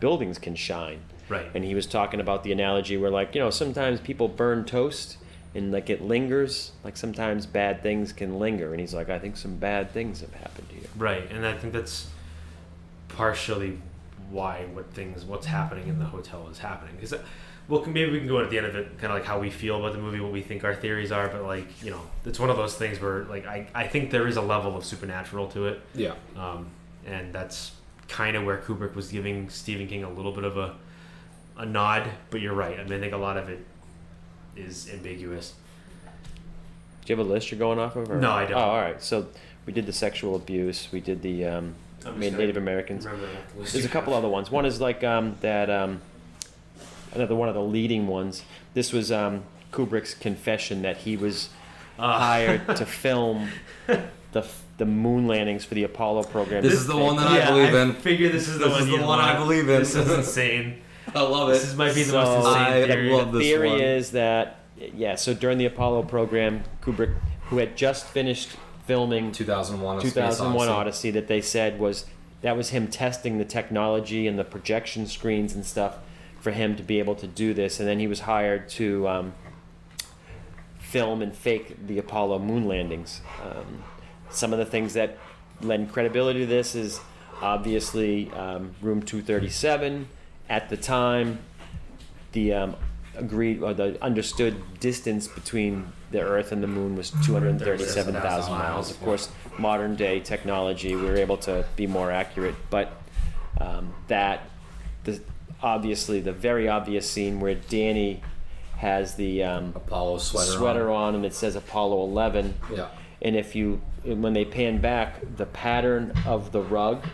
buildings 0.00 0.38
can 0.38 0.54
shine, 0.54 1.00
right. 1.28 1.46
and 1.54 1.64
he 1.64 1.74
was 1.74 1.86
talking 1.86 2.20
about 2.20 2.44
the 2.44 2.52
analogy 2.52 2.96
where 2.96 3.10
like 3.10 3.34
you 3.34 3.40
know 3.40 3.50
sometimes 3.50 4.00
people 4.00 4.28
burn 4.28 4.64
toast 4.64 5.16
and 5.54 5.72
like 5.72 5.90
it 5.90 6.02
lingers, 6.02 6.72
like 6.84 6.96
sometimes 6.96 7.46
bad 7.46 7.82
things 7.82 8.12
can 8.12 8.38
linger, 8.38 8.72
and 8.72 8.80
he's 8.80 8.94
like 8.94 9.08
I 9.08 9.18
think 9.18 9.36
some 9.36 9.56
bad 9.56 9.90
things 9.92 10.20
have 10.20 10.34
happened 10.34 10.68
here. 10.70 10.88
Right, 10.96 11.30
and 11.30 11.46
I 11.46 11.56
think 11.56 11.72
that's 11.72 12.08
partially 13.08 13.78
why 14.32 14.64
what 14.72 14.92
things 14.92 15.24
what's 15.24 15.46
happening 15.46 15.88
in 15.88 15.98
the 15.98 16.04
hotel 16.04 16.48
is 16.48 16.58
happening. 16.58 16.94
Because 16.96 17.14
well, 17.68 17.84
maybe 17.86 18.10
we 18.10 18.18
can 18.18 18.26
go 18.28 18.40
at 18.40 18.50
the 18.50 18.56
end 18.58 18.66
of 18.66 18.74
it, 18.74 18.98
kind 18.98 19.12
of 19.12 19.18
like 19.18 19.24
how 19.24 19.38
we 19.38 19.50
feel 19.50 19.78
about 19.78 19.92
the 19.92 19.98
movie, 19.98 20.18
what 20.20 20.32
we 20.32 20.42
think 20.42 20.64
our 20.64 20.74
theories 20.74 21.12
are. 21.12 21.28
But 21.28 21.42
like 21.44 21.82
you 21.84 21.90
know, 21.90 22.00
it's 22.24 22.40
one 22.40 22.50
of 22.50 22.56
those 22.56 22.74
things 22.74 23.00
where 23.00 23.24
like 23.24 23.46
I 23.46 23.68
I 23.74 23.86
think 23.86 24.10
there 24.10 24.26
is 24.26 24.36
a 24.36 24.42
level 24.42 24.76
of 24.76 24.84
supernatural 24.84 25.48
to 25.48 25.66
it, 25.68 25.80
Yeah. 25.94 26.14
um, 26.36 26.66
and 27.06 27.32
that's 27.32 27.72
kind 28.08 28.36
of 28.36 28.44
where 28.44 28.58
Kubrick 28.58 28.94
was 28.94 29.08
giving 29.12 29.48
Stephen 29.48 29.86
King 29.86 30.02
a 30.04 30.10
little 30.10 30.32
bit 30.32 30.44
of 30.44 30.56
a 30.56 30.74
a 31.56 31.66
nod. 31.66 32.08
But 32.30 32.40
you're 32.40 32.54
right. 32.54 32.78
I 32.80 32.84
mean, 32.84 32.94
I 32.94 33.00
think 33.00 33.12
a 33.12 33.16
lot 33.18 33.36
of 33.36 33.48
it 33.48 33.64
is 34.56 34.90
ambiguous. 34.92 35.54
Do 37.04 37.12
you 37.12 37.16
have 37.18 37.26
a 37.26 37.28
list 37.28 37.50
you're 37.50 37.58
going 37.58 37.78
off 37.78 37.96
of? 37.96 38.10
Or? 38.10 38.16
No, 38.16 38.30
I 38.30 38.44
don't. 38.44 38.54
Oh, 38.58 38.64
all 38.64 38.80
right. 38.80 39.02
So 39.02 39.26
we 39.66 39.72
did 39.72 39.86
the 39.86 39.92
sexual 39.92 40.36
abuse. 40.36 40.88
We 40.92 41.00
did 41.00 41.22
the 41.22 41.44
um, 41.46 41.74
I'm 42.06 42.18
made 42.18 42.36
Native 42.36 42.56
Americans. 42.56 43.04
Remember 43.06 43.26
that 43.32 43.58
list 43.58 43.72
There's 43.72 43.84
a 43.84 43.88
couple 43.88 44.14
other 44.14 44.28
ones. 44.28 44.50
One 44.50 44.66
is 44.66 44.80
like 44.80 45.02
um, 45.04 45.36
that. 45.40 45.70
Um, 45.70 46.00
another 47.14 47.34
one 47.34 47.48
of 47.48 47.54
the 47.54 47.62
leading 47.62 48.06
ones. 48.06 48.42
This 48.74 48.92
was 48.92 49.12
um, 49.12 49.44
Kubrick's 49.72 50.14
confession 50.14 50.82
that 50.82 50.98
he 50.98 51.16
was 51.16 51.50
Ah. 51.98 52.18
hired 52.18 52.66
to 52.76 52.86
film 52.86 53.50
the 54.32 54.46
the 54.78 54.86
moon 54.86 55.28
landings 55.28 55.64
for 55.64 55.74
the 55.74 55.84
Apollo 55.84 56.24
program. 56.24 56.62
This 56.62 56.72
is 56.72 56.86
the 56.86 56.96
one 56.96 57.16
that 57.16 57.26
I 57.26 57.36
yeah, 57.38 57.50
believe 57.50 57.74
I 57.74 57.82
in. 57.82 57.92
figure 57.92 58.30
this 58.30 58.48
is 58.48 58.58
the 58.58 58.64
This 58.64 58.72
one. 58.80 58.82
is 58.82 58.88
the 59.00 59.06
one 59.06 59.18
I 59.20 59.36
believe 59.36 59.68
in. 59.68 59.80
This 59.80 59.94
is 59.94 60.10
insane. 60.18 60.80
I 61.14 61.20
love 61.20 61.50
it. 61.50 61.52
This 61.52 61.64
is, 61.68 61.76
might 61.76 61.94
be 61.94 62.02
the 62.04 62.14
most 62.14 62.26
So, 62.28 62.48
insane 62.48 62.62
I 62.62 62.86
theory. 62.86 63.10
love 63.10 63.32
the 63.32 63.38
this 63.38 63.46
theory 63.46 63.68
one. 63.68 63.80
is 63.80 64.10
that 64.12 64.60
yeah. 64.94 65.14
So 65.16 65.34
during 65.34 65.58
the 65.58 65.66
Apollo 65.66 66.04
program, 66.04 66.64
Kubrick, 66.82 67.14
who 67.50 67.58
had 67.58 67.76
just 67.76 68.06
finished 68.06 68.48
filming 68.86 69.32
2001. 69.32 69.96
A 69.96 70.00
Space 70.00 70.12
2001 70.12 70.68
Odyssey. 70.68 70.80
Odyssey 70.80 71.10
that 71.12 71.28
they 71.28 71.40
said 71.40 71.78
was 71.78 72.06
that 72.42 72.56
was 72.56 72.70
him 72.70 72.88
testing 72.88 73.38
the 73.38 73.44
technology 73.44 74.26
and 74.26 74.38
the 74.38 74.44
projection 74.44 75.06
screens 75.06 75.54
and 75.54 75.64
stuff 75.64 75.98
for 76.40 76.50
him 76.50 76.74
to 76.76 76.82
be 76.82 76.98
able 76.98 77.14
to 77.14 77.26
do 77.26 77.54
this, 77.54 77.78
and 77.78 77.88
then 77.88 78.00
he 78.00 78.08
was 78.08 78.20
hired 78.20 78.68
to 78.68 79.06
um, 79.08 79.32
film 80.78 81.22
and 81.22 81.34
fake 81.34 81.86
the 81.86 81.98
Apollo 81.98 82.40
moon 82.40 82.66
landings. 82.66 83.20
Um, 83.42 83.84
some 84.30 84.52
of 84.52 84.58
the 84.58 84.64
things 84.64 84.94
that 84.94 85.18
lend 85.60 85.92
credibility 85.92 86.40
to 86.40 86.46
this 86.46 86.74
is 86.74 87.00
obviously 87.40 88.30
um, 88.32 88.74
room 88.80 89.02
237 89.02 90.08
at 90.48 90.68
the 90.68 90.76
time 90.76 91.38
the 92.32 92.52
um, 92.52 92.76
agreed 93.16 93.62
or 93.62 93.74
the 93.74 94.02
understood 94.02 94.56
distance 94.80 95.28
between 95.28 95.92
the 96.10 96.20
Earth 96.20 96.52
and 96.52 96.62
the 96.62 96.66
Moon 96.66 96.96
was 96.96 97.10
237,000 97.24 98.52
miles. 98.52 98.90
Of 98.90 99.00
course, 99.02 99.30
modern 99.58 99.96
day 99.96 100.20
technology, 100.20 100.94
we 100.94 101.02
were 101.02 101.16
able 101.16 101.36
to 101.38 101.64
be 101.76 101.86
more 101.86 102.10
accurate, 102.10 102.54
but 102.70 102.92
um, 103.60 103.94
that 104.08 104.48
the 105.04 105.20
obviously 105.62 106.20
the 106.20 106.32
very 106.32 106.68
obvious 106.68 107.08
scene 107.08 107.40
where 107.40 107.54
Danny 107.54 108.20
has 108.76 109.14
the 109.14 109.44
um, 109.44 109.72
Apollo 109.76 110.18
sweater. 110.18 110.50
sweater 110.50 110.90
on. 110.90 111.08
on 111.08 111.14
and 111.16 111.24
it 111.24 111.34
says 111.34 111.54
Apollo 111.54 112.02
11. 112.04 112.54
Yeah. 112.74 112.88
And 113.20 113.36
if 113.36 113.54
you, 113.54 113.80
when 114.04 114.32
they 114.32 114.44
pan 114.44 114.78
back, 114.78 115.20
the 115.36 115.46
pattern 115.46 116.12
of 116.26 116.50
the 116.50 116.60
rug 116.60 117.04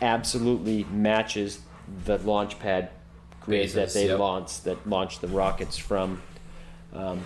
absolutely 0.00 0.84
matches 0.84 1.60
the 2.06 2.16
launch 2.18 2.58
pad 2.58 2.90
that 3.48 3.92
they 3.94 4.06
yep. 4.08 4.18
launched, 4.18 4.64
that 4.64 4.88
launched 4.88 5.20
the 5.20 5.28
rockets 5.28 5.76
from. 5.76 6.22
Um, 6.92 7.22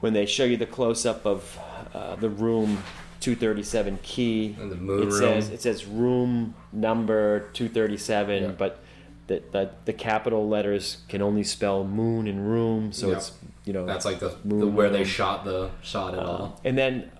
when 0.00 0.12
they 0.12 0.26
show 0.26 0.44
you 0.44 0.56
the 0.56 0.66
close 0.66 1.06
up 1.06 1.24
of 1.26 1.58
uh, 1.94 2.16
the 2.16 2.28
room 2.28 2.82
237 3.20 3.98
key, 4.02 4.54
And 4.60 4.70
the 4.70 4.76
moon 4.76 5.02
it 5.02 5.06
room. 5.06 5.12
says 5.18 5.50
it 5.50 5.62
says 5.62 5.86
room 5.86 6.54
number 6.72 7.40
237, 7.54 8.42
Yeah. 8.42 8.48
but 8.50 8.80
the, 9.26 9.42
the 9.50 9.70
the 9.86 9.92
capital 9.92 10.48
letters 10.48 10.98
can 11.08 11.22
only 11.22 11.42
spell 11.42 11.82
moon 11.84 12.28
and 12.28 12.46
room, 12.48 12.92
so 12.92 13.08
Yeah. 13.08 13.16
it's 13.16 13.32
you 13.64 13.72
know 13.72 13.86
That's 13.86 14.04
like 14.04 14.20
the, 14.20 14.28
the 14.44 14.54
Moon 14.54 14.74
where 14.74 14.90
they 14.90 15.02
shot 15.04 15.44
the 15.44 15.70
shot 15.82 16.14
it 16.14 16.20
uh, 16.20 16.26
all. 16.26 16.60
and 16.64 16.76
then 16.78 17.10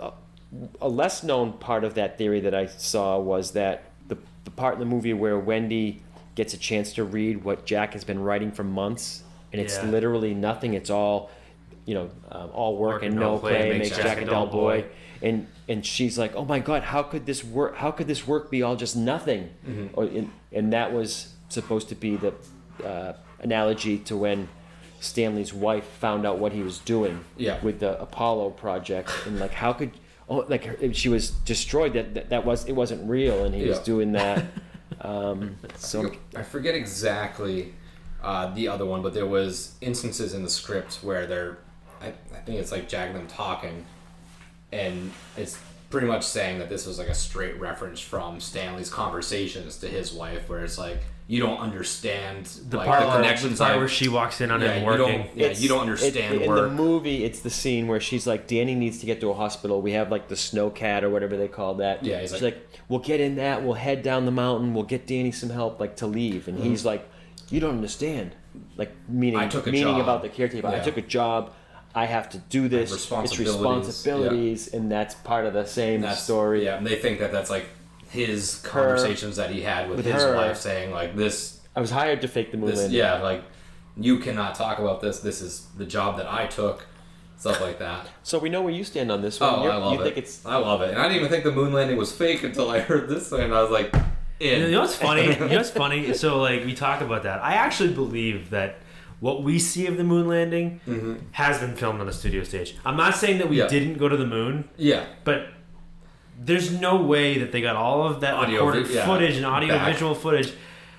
uh, 0.00 0.10
a 0.80 0.88
less 0.88 1.24
known 1.24 1.54
part 1.54 1.82
of 1.82 1.94
that 1.94 2.18
theory 2.18 2.40
that 2.40 2.54
I 2.54 2.66
saw 2.66 3.18
was 3.18 3.52
that 3.52 3.84
the, 4.06 4.16
the 4.44 4.50
part 4.52 4.74
in 4.74 4.80
the 4.80 4.86
movie 4.86 5.12
where 5.12 5.38
Wendy 5.38 6.02
gets 6.36 6.54
a 6.54 6.58
chance 6.58 6.92
to 6.92 7.02
read 7.02 7.42
what 7.42 7.66
Jack 7.66 7.94
has 7.94 8.04
been 8.04 8.20
writing 8.20 8.52
for 8.52 8.62
months, 8.62 9.24
and 9.52 9.60
it's 9.60 9.76
Yeah. 9.76 9.90
literally 9.90 10.34
nothing. 10.34 10.74
It's 10.74 10.90
all, 10.90 11.30
you 11.84 11.94
know, 11.94 12.10
um, 12.30 12.50
all 12.54 12.76
work, 12.76 13.02
and 13.02 13.16
no 13.16 13.38
play, 13.38 13.78
makes 13.78 13.96
Jack, 13.96 14.20
a 14.20 14.24
dull 14.24 14.46
boy. 14.46 14.84
And 15.22 15.46
and 15.68 15.84
she's 15.84 16.16
like, 16.18 16.36
oh 16.36 16.44
my 16.44 16.60
god, 16.60 16.82
how 16.84 17.02
could 17.02 17.26
this 17.26 17.42
work? 17.42 17.74
How 17.76 17.90
could 17.90 18.06
this 18.06 18.26
work 18.26 18.50
be 18.50 18.62
all 18.62 18.76
just 18.76 18.94
nothing? 18.96 19.50
Mm-hmm. 19.66 19.86
Or, 19.98 20.04
and, 20.04 20.30
and 20.52 20.72
that 20.72 20.92
was 20.92 21.32
supposed 21.48 21.88
to 21.88 21.94
be 21.96 22.16
the 22.16 22.34
uh, 22.84 23.14
analogy 23.40 23.98
to 23.98 24.16
when 24.16 24.48
Stanley's 25.00 25.52
wife 25.54 25.84
found 25.84 26.26
out 26.26 26.38
what 26.38 26.52
he 26.52 26.62
was 26.62 26.78
doing 26.78 27.24
Yeah. 27.36 27.62
with 27.62 27.80
the 27.80 28.00
Apollo 28.00 28.50
project, 28.50 29.10
and 29.26 29.38
like 29.40 29.52
how 29.52 29.72
could 29.72 29.92
oh 30.28 30.44
like 30.48 30.68
she 30.92 31.08
was 31.08 31.30
destroyed 31.30 31.94
that, 31.94 32.14
that 32.14 32.28
that 32.30 32.44
was 32.44 32.66
it 32.66 32.72
wasn't 32.72 33.08
real, 33.08 33.44
and 33.44 33.54
he 33.54 33.64
was 33.66 33.78
doing 33.78 34.12
that. 34.12 34.44
Um, 35.00 35.56
so 35.76 36.10
I 36.34 36.42
forget 36.42 36.74
exactly 36.74 37.74
uh, 38.22 38.52
the 38.54 38.68
other 38.68 38.84
one, 38.84 39.02
but 39.02 39.14
there 39.14 39.26
was 39.26 39.74
instances 39.80 40.34
in 40.34 40.42
the 40.42 40.48
script 40.48 41.00
where 41.02 41.26
they're, 41.26 41.58
I, 42.00 42.08
I 42.08 42.40
think 42.44 42.58
it's 42.58 42.72
like 42.72 42.88
Jack 42.88 43.10
and 43.10 43.18
them 43.18 43.26
talking, 43.26 43.84
and 44.72 45.12
it's 45.36 45.58
pretty 45.90 46.06
much 46.06 46.24
saying 46.24 46.58
that 46.58 46.68
this 46.68 46.86
was 46.86 46.98
like 46.98 47.08
a 47.08 47.14
straight 47.14 47.60
reference 47.60 48.00
from 48.00 48.40
Stanley's 48.40 48.90
conversations 48.90 49.76
to 49.78 49.88
his 49.88 50.12
wife, 50.12 50.48
where 50.48 50.64
it's 50.64 50.78
like 50.78 51.02
you 51.28 51.40
don't 51.40 51.58
understand 51.58 52.46
The 52.46 52.76
like 52.76 52.86
part, 52.86 53.00
the 53.00 53.06
where, 53.08 53.18
the 53.50 53.56
part 53.56 53.70
I- 53.72 53.76
where 53.78 53.88
she 53.88 54.08
walks 54.08 54.40
in 54.40 54.50
on 54.52 54.60
yeah, 54.60 54.74
him 54.74 54.80
you 54.82 54.86
working. 54.86 55.18
don't 55.22 55.36
yeah 55.36 55.48
you 55.50 55.68
don't 55.68 55.80
understand 55.80 56.34
it, 56.36 56.42
in 56.42 56.54
the 56.54 56.68
movie. 56.70 57.24
It's 57.24 57.40
the 57.40 57.50
scene 57.50 57.88
where 57.88 57.98
she's 58.00 58.26
like, 58.28 58.46
Danny 58.46 58.74
needs 58.76 58.98
to 59.00 59.06
get 59.06 59.20
to 59.22 59.30
a 59.30 59.34
hospital. 59.34 59.82
We 59.82 59.92
have 59.92 60.10
like 60.10 60.28
the 60.28 60.36
snow 60.36 60.70
cat 60.70 61.02
or 61.02 61.10
whatever 61.10 61.36
they 61.36 61.48
call 61.48 61.74
that. 61.76 62.04
Yeah, 62.04 62.20
he's 62.20 62.30
she's 62.30 62.42
like- 62.42 62.54
like, 62.54 62.68
we'll 62.88 63.00
get 63.00 63.20
in 63.20 63.36
that. 63.36 63.64
We'll 63.64 63.74
head 63.74 64.02
down 64.02 64.24
the 64.24 64.30
mountain. 64.30 64.72
We'll 64.72 64.84
get 64.84 65.06
Danny 65.06 65.32
some 65.32 65.50
help, 65.50 65.80
like 65.80 65.96
to 65.96 66.06
leave. 66.06 66.46
And 66.48 66.58
he's 66.60 66.84
like, 66.84 67.08
you 67.50 67.58
don't 67.60 67.74
understand. 67.74 68.36
Like 68.76 68.92
meaning 69.08 69.34
Mm-hmm. 69.38 69.44
I 69.46 69.48
took 69.48 69.66
a 69.66 69.70
meaning 69.72 69.94
job. 69.94 70.00
about 70.02 70.22
the 70.22 70.28
caretaker. 70.28 70.66
I 70.68 70.78
took 70.78 70.96
a 70.96 71.02
job. 71.02 71.52
I 71.94 72.04
have 72.06 72.28
to 72.30 72.38
do 72.38 72.68
this. 72.68 72.92
It's 72.92 73.00
responsibilities, 73.00 73.86
responsibilities, 73.86 74.68
and 74.74 74.92
that's 74.92 75.14
part 75.14 75.46
of 75.46 75.54
the 75.54 75.64
same 75.64 76.02
That's 76.02 76.22
story. 76.22 76.64
Yeah, 76.64 76.76
and 76.76 76.86
they 76.86 76.96
think 76.96 77.18
that 77.20 77.32
that's 77.32 77.48
like 77.50 77.66
his 78.10 78.60
conversations 78.64 79.36
that 79.36 79.50
he 79.50 79.62
had 79.62 79.88
with, 79.88 79.98
with 79.98 80.06
his 80.06 80.22
her. 80.22 80.34
wife, 80.36 80.56
saying 80.56 80.90
like 80.92 81.16
this 81.16 81.60
I 81.74 81.80
was 81.80 81.90
hired 81.90 82.20
to 82.22 82.28
fake 82.28 82.50
the 82.52 82.56
moon 82.56 82.70
this 82.70 82.78
landing. 82.80 82.98
yeah 82.98 83.20
like 83.22 83.42
you 83.96 84.18
cannot 84.18 84.54
talk 84.54 84.78
about 84.78 85.00
this 85.00 85.20
this 85.20 85.40
is 85.40 85.66
the 85.76 85.84
job 85.86 86.16
that 86.18 86.26
i 86.30 86.46
took 86.46 86.86
stuff 87.38 87.60
like 87.60 87.78
that 87.78 88.08
So 88.22 88.38
we 88.38 88.48
know 88.48 88.62
where 88.62 88.72
you 88.72 88.84
stand 88.84 89.10
on 89.10 89.22
this 89.22 89.40
one. 89.40 89.50
oh 89.54 89.62
You're- 89.62 89.74
i 89.74 89.76
love 89.76 89.94
you 89.94 90.00
it 90.00 90.04
think 90.04 90.16
it's 90.18 90.44
i 90.46 90.56
love 90.56 90.82
it 90.82 90.90
and 90.90 90.98
i 90.98 91.02
didn't 91.04 91.16
even 91.18 91.28
think 91.30 91.44
the 91.44 91.52
moon 91.52 91.72
landing 91.72 91.96
was 91.96 92.12
fake 92.12 92.42
until 92.42 92.70
i 92.70 92.78
heard 92.80 93.08
this 93.08 93.28
thing 93.30 93.40
and 93.40 93.54
i 93.54 93.62
was 93.62 93.70
like 93.70 93.94
in 94.38 94.60
You 94.62 94.70
know 94.70 94.80
what's 94.82 94.94
funny? 94.94 95.24
You 95.32 95.38
know 95.38 95.56
what's 95.56 95.70
funny? 95.84 96.12
So 96.12 96.40
like 96.42 96.62
we 96.66 96.74
talk 96.74 97.00
about 97.00 97.22
that. 97.22 97.42
I 97.42 97.54
actually 97.54 97.94
believe 97.94 98.50
that 98.50 98.76
what 99.18 99.42
we 99.42 99.58
see 99.58 99.86
of 99.86 99.96
the 99.96 100.04
moon 100.04 100.28
landing 100.28 100.78
mm-hmm. 100.86 101.14
has 101.32 101.58
been 101.58 101.74
filmed 101.74 102.02
on 102.02 102.08
a 102.08 102.12
studio 102.12 102.44
stage. 102.44 102.76
I'm 102.84 102.98
not 102.98 103.16
saying 103.16 103.38
that 103.38 103.48
we 103.48 103.56
Yeah. 103.60 103.66
didn't 103.66 103.96
go 103.96 104.10
to 104.10 104.16
the 104.18 104.26
moon, 104.26 104.68
yeah 104.76 105.06
but 105.24 105.46
there's 106.38 106.70
no 106.70 106.96
way 107.02 107.38
that 107.38 107.52
they 107.52 107.60
got 107.60 107.76
all 107.76 108.06
of 108.06 108.20
that 108.20 108.34
Audio, 108.34 108.64
recorded 108.64 108.86
vi- 108.88 108.94
yeah, 108.94 109.06
footage 109.06 109.36
and 109.36 109.46
audio 109.46 109.74
back. 109.74 109.92
visual 109.92 110.14
footage 110.14 110.52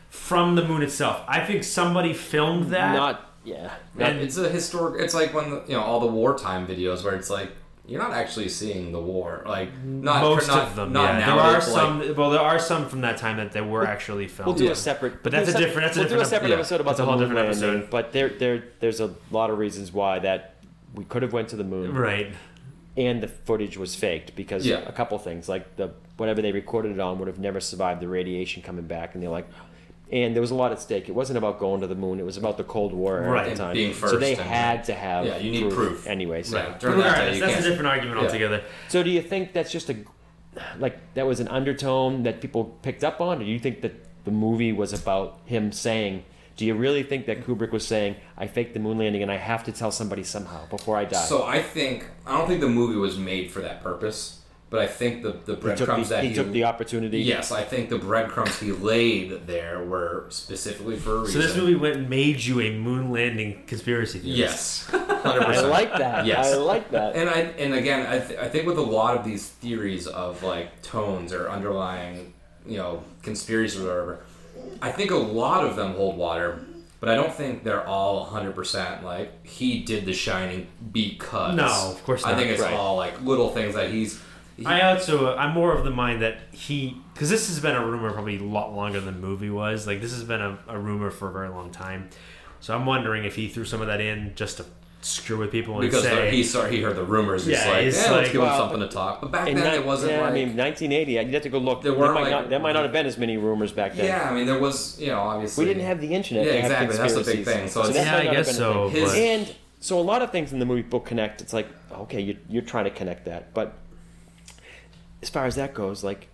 from 0.10 0.56
the 0.56 0.64
moon 0.66 0.82
itself. 0.82 1.22
I 1.28 1.42
think 1.46 1.64
somebody 1.64 2.14
filmed 2.14 2.72
that. 2.72 2.96
not? 2.96 3.24
Yeah. 3.44 3.72
And- 3.98 4.20
it's 4.20 4.38
a 4.38 4.50
historic 4.50 5.02
it's 5.02 5.14
like 5.14 5.34
when 5.34 5.50
the, 5.50 5.64
you 5.68 5.74
know 5.74 5.82
all 5.82 6.00
the 6.00 6.08
wartime 6.08 6.68
videos 6.68 7.04
where 7.04 7.16
it's 7.16 7.30
like 7.30 7.52
you're 7.86 8.02
not 8.02 8.12
actually 8.12 8.50
seeing 8.50 8.92
the 8.92 9.00
war 9.00 9.44
like 9.46 9.70
not 9.86 10.22
most 10.22 10.50
not, 10.50 10.68
of 10.68 10.76
them, 10.76 10.92
not 10.92 11.14
yeah. 11.14 11.20
now 11.26 11.36
there 11.38 11.46
are 11.46 11.54
like- 11.54 11.62
some. 11.62 12.16
well, 12.18 12.30
there 12.32 12.42
are 12.42 12.60
some 12.60 12.90
from 12.90 13.00
that 13.02 13.18
time 13.18 13.38
that 13.38 13.54
they 13.54 13.62
were 13.62 13.86
actually 13.86 14.28
filmed. 14.28 14.48
We'll 14.48 14.56
do 14.58 14.66
Yeah. 14.66 14.72
a 14.72 14.76
separate, 14.76 15.24
But 15.24 15.32
we'll 15.32 15.46
that's 15.46 15.56
a 15.56 15.58
different- 15.58 15.88
that's 15.94 15.98
we'll 15.98 16.10
do 16.10 16.20
a 16.20 16.26
separate 16.26 16.52
ep- 16.52 16.60
episode 16.60 16.82
about 16.82 16.92
That's 16.92 17.00
a 17.00 17.04
the 17.04 17.06
whole 17.06 17.20
moon 17.20 17.30
different 17.30 17.50
landing. 17.52 17.70
episode. 17.76 17.90
But 17.90 18.12
there, 18.12 18.28
there, 18.30 18.64
there's 18.82 19.00
a 19.00 19.14
lot 19.32 19.50
of 19.50 19.58
reasons 19.58 19.94
why 19.94 20.20
that 20.20 20.56
we 20.96 21.06
could 21.06 21.22
have 21.22 21.32
went 21.32 21.48
to 21.50 21.56
the 21.56 21.64
moon, 21.64 21.94
right. 21.94 22.34
And 22.98 23.22
the 23.22 23.28
footage 23.28 23.78
was 23.78 23.96
faked 23.96 24.36
because 24.36 24.66
Yeah. 24.66 24.80
a 24.88 24.92
couple 24.92 25.18
things 25.20 25.48
like 25.48 25.76
the 25.78 25.92
whatever 26.18 26.42
they 26.42 26.52
recorded 26.52 26.92
it 26.92 27.00
on 27.00 27.20
would 27.20 27.28
have 27.28 27.40
never 27.40 27.60
survived 27.60 28.02
the 28.02 28.08
radiation 28.08 28.62
coming 28.64 28.86
back, 28.86 29.14
and 29.14 29.24
they're 29.24 29.30
like. 29.30 29.48
And 30.10 30.34
there 30.34 30.40
was 30.42 30.52
a 30.52 30.56
lot 30.56 30.72
at 30.72 30.80
stake. 30.80 31.10
It 31.10 31.12
wasn't 31.12 31.38
about 31.38 31.60
going 31.60 31.82
to 31.82 31.88
the 31.88 31.94
moon. 31.94 32.18
It 32.18 32.26
was 32.26 32.38
about 32.38 32.56
the 32.56 32.64
Cold 32.64 32.94
War 32.94 33.20
Right. 33.20 33.46
at 33.46 33.50
the 33.50 33.62
time. 33.62 33.74
being 33.74 33.94
so 33.94 34.16
they 34.18 34.36
had 34.36 34.86
to 34.86 34.94
have 34.94 35.26
Yeah, 35.26 35.38
you 35.38 35.52
need 35.52 35.70
proof. 35.74 36.08
anyway. 36.08 36.44
So. 36.44 36.58
right 36.58 36.80
during 36.80 37.00
that 37.00 37.04
day 37.04 37.10
Regardless, 37.34 37.40
that's 37.42 37.52
a 37.52 37.56
can't 37.56 37.66
different 37.66 37.88
argument 37.88 38.18
Yeah. 38.22 38.26
altogether. 38.26 38.62
So 38.88 39.04
do 39.04 39.10
you 39.10 39.22
think 39.22 39.52
that's 39.52 39.70
just 39.70 39.90
a 39.90 39.98
like 40.80 40.96
that 41.16 41.28
was 41.28 41.42
an 41.42 41.50
undertone 41.50 42.24
that 42.24 42.40
people 42.40 42.78
picked 42.84 43.04
up 43.04 43.20
on, 43.20 43.42
or 43.42 43.44
do 43.44 43.52
you 43.52 43.60
think 43.60 43.82
that 43.82 43.96
the 44.24 44.32
movie 44.32 44.72
was 44.72 44.94
about 44.94 45.40
him 45.46 45.74
saying? 45.74 46.24
Do 46.58 46.66
you 46.66 46.74
really 46.74 47.04
think 47.04 47.28
that 47.28 47.46
Kubrick 47.46 47.72
was 47.72 47.86
saying, 47.88 48.16
"I 48.38 48.48
faked 48.48 48.74
the 48.74 48.80
moon 48.80 48.98
landing 48.98 49.22
and 49.22 49.32
I 49.32 49.38
have 49.38 49.64
to 49.66 49.72
tell 49.72 49.92
somebody 49.92 50.24
somehow 50.24 50.66
before 50.70 50.98
I 50.98 51.06
die"? 51.06 51.24
So 51.26 51.44
I 51.44 51.62
think 51.62 52.06
I 52.26 52.38
don't 52.38 52.48
think 52.48 52.62
the 52.62 52.70
movie 52.70 52.98
was 52.98 53.18
made 53.18 53.52
for 53.52 53.62
that 53.62 53.84
purpose, 53.84 54.42
but 54.72 54.80
I 54.82 54.88
think 54.88 55.22
the 55.22 55.34
the 55.46 55.54
he 55.56 55.62
breadcrumbs 55.62 56.10
the, 56.10 56.16
that 56.16 56.24
he 56.24 56.34
took 56.34 56.52
the 56.52 56.64
opportunity. 56.64 57.20
yes, 57.22 57.52
I 57.52 57.64
think 57.64 57.90
the 57.90 58.00
breadcrumbs 58.00 58.60
he 58.60 58.72
laid 58.72 59.46
there 59.46 59.84
were 59.84 60.26
specifically 60.30 60.98
for 60.98 61.18
a 61.18 61.20
reason. 61.22 61.42
So 61.42 61.48
this 61.48 61.56
movie 61.56 61.76
went 61.76 61.96
and 61.96 62.10
made 62.10 62.44
you 62.44 62.60
a 62.60 62.72
moon 62.76 63.12
landing 63.12 63.64
conspiracy 63.68 64.18
theorist. 64.20 64.90
yes, 64.90 64.90
100%. 64.92 65.26
I 65.28 65.62
like 65.62 65.92
that. 65.98 66.26
Yes. 66.26 66.54
I 66.54 66.58
like 66.58 66.90
that. 66.92 67.16
And 67.16 67.30
I 67.30 67.40
and 67.64 67.76
again, 67.76 68.08
I, 68.08 68.18
th- 68.20 68.40
I 68.40 68.50
think 68.50 68.66
with 68.66 68.80
a 68.80 68.82
lot 68.82 69.16
of 69.16 69.24
these 69.24 69.48
theories 69.48 70.08
of 70.08 70.42
like 70.42 70.82
tones 70.82 71.34
or 71.34 71.50
underlying, 71.52 72.34
you 72.66 72.78
know, 72.78 73.04
conspiracies 73.22 73.80
or 73.80 73.84
whatever, 73.88 74.20
I 74.82 74.92
think 74.92 75.12
a 75.12 75.16
lot 75.16 75.66
of 75.66 75.76
them 75.76 75.94
hold 75.94 76.18
water. 76.18 76.64
But 77.00 77.10
I 77.10 77.16
don't 77.16 77.32
think 77.32 77.64
they're 77.64 77.86
all 77.86 78.26
100% 78.26 79.04
like 79.04 79.46
he 79.46 79.84
did 79.84 80.06
The 80.06 80.14
Shining 80.14 80.66
because. 80.92 81.56
No, 81.56 81.66
of 81.92 82.04
course 82.04 82.24
not. 82.24 82.34
I 82.34 82.38
think 82.38 82.50
it's 82.50 82.62
Right. 82.62 82.74
all 82.74 82.96
like 82.98 83.22
little 83.22 83.50
things 83.50 83.76
that 83.76 83.92
he's. 83.92 84.20
he- 84.58 84.66
I 84.66 84.90
also 84.94 85.36
I'm 85.38 85.54
more 85.54 85.74
of 85.78 85.84
the 85.86 85.92
mind 85.92 86.24
that 86.24 86.40
he 86.52 87.00
because 87.14 87.30
this 87.30 87.50
has 87.50 87.60
been 87.60 87.76
a 87.76 87.86
rumor 87.86 88.12
probably 88.12 88.38
a 88.38 88.44
lot 88.44 88.74
longer 88.76 89.00
than 89.00 89.14
the 89.22 89.28
movie 89.28 89.52
was. 89.52 89.86
Like 89.86 90.02
this 90.02 90.12
has 90.12 90.24
been 90.24 90.42
a, 90.42 90.58
a 90.68 90.80
rumor 90.80 91.12
for 91.12 91.30
a 91.30 91.32
very 91.32 91.50
long 91.50 91.70
time. 91.70 92.10
So 92.62 92.74
I'm 92.74 92.88
wondering 92.88 93.26
if 93.26 93.36
he 93.36 93.48
threw 93.48 93.66
some 93.66 93.82
of 93.82 93.88
that 93.88 94.02
in 94.02 94.32
just 94.36 94.58
to 94.58 94.66
screw 95.08 95.38
with 95.38 95.52
people 95.52 95.74
and 95.80 95.82
because 95.90 96.04
say 96.04 96.30
he 96.32 96.44
saw 96.44 96.66
he 96.66 96.82
heard 96.82 96.96
the 96.98 97.04
rumors. 97.04 97.46
He's 97.46 97.58
Yeah, 97.58 97.70
like, 97.70 97.84
he's 97.86 97.96
yeah, 97.96 98.12
let's 98.12 98.12
like, 98.28 98.32
give 98.34 98.42
him 98.42 98.50
something 98.50 98.80
to 98.82 98.88
talk. 98.90 99.22
But 99.22 99.32
back 99.32 99.48
And 99.48 99.58
then 99.58 99.64
that- 99.64 99.76
it 99.76 99.86
wasn't 99.86 100.12
yeah, 100.12 100.22
like. 100.22 100.32
I 100.32 100.34
mean, 100.34 100.58
1980. 100.58 101.12
You'd 101.14 101.34
have 101.34 101.44
to 101.44 101.50
go 101.50 101.58
look. 101.60 101.82
There 101.82 101.92
There, 101.94 102.00
weren't, 102.02 102.14
might 102.14 102.22
like- 102.24 102.32
not, 102.32 102.50
there 102.50 102.60
might 102.60 102.74
not 102.74 102.84
have 102.84 102.92
been 102.92 103.06
as 103.06 103.18
many 103.18 103.38
rumors 103.38 103.72
back 103.72 103.96
then. 103.96 104.06
yeah, 104.06 104.30
I 104.30 104.34
mean 104.34 104.46
there 104.46 104.60
was 104.60 105.00
you 105.00 105.08
know 105.08 105.20
obviously 105.20 105.66
We 105.66 105.74
didn't 105.74 105.86
have 105.88 106.02
the 106.02 106.14
internet. 106.14 106.46
Yeah, 106.46 106.52
to 106.54 106.62
have 106.62 106.82
exactly, 106.90 106.98
that's 106.98 107.14
the 107.28 107.36
big 107.36 107.46
thing. 107.46 107.68
So 107.70 107.80
it's- 107.82 107.96
that 107.96 108.24
Yeah, 108.24 108.30
I 108.32 108.34
guess 108.34 108.56
so, 108.58 108.90
thing. 108.90 109.04
but- 109.06 109.16
And 109.16 109.56
so 109.80 110.00
a 110.00 110.02
lot 110.02 110.22
of 110.22 110.32
things 110.32 110.52
in 110.52 110.60
the 110.60 110.66
movie 110.66 110.82
book 110.82 111.06
connect. 111.06 111.42
It's 111.42 111.54
like 111.54 111.68
okay, 111.92 112.20
you're, 112.22 112.38
you're 112.50 112.62
trying 112.64 112.84
to 112.86 112.92
connect 112.92 113.26
that, 113.26 113.54
but 113.54 113.74
as 115.22 115.30
far 115.30 115.46
as 115.46 115.56
that 115.56 115.74
goes, 115.74 116.04
like 116.04 116.28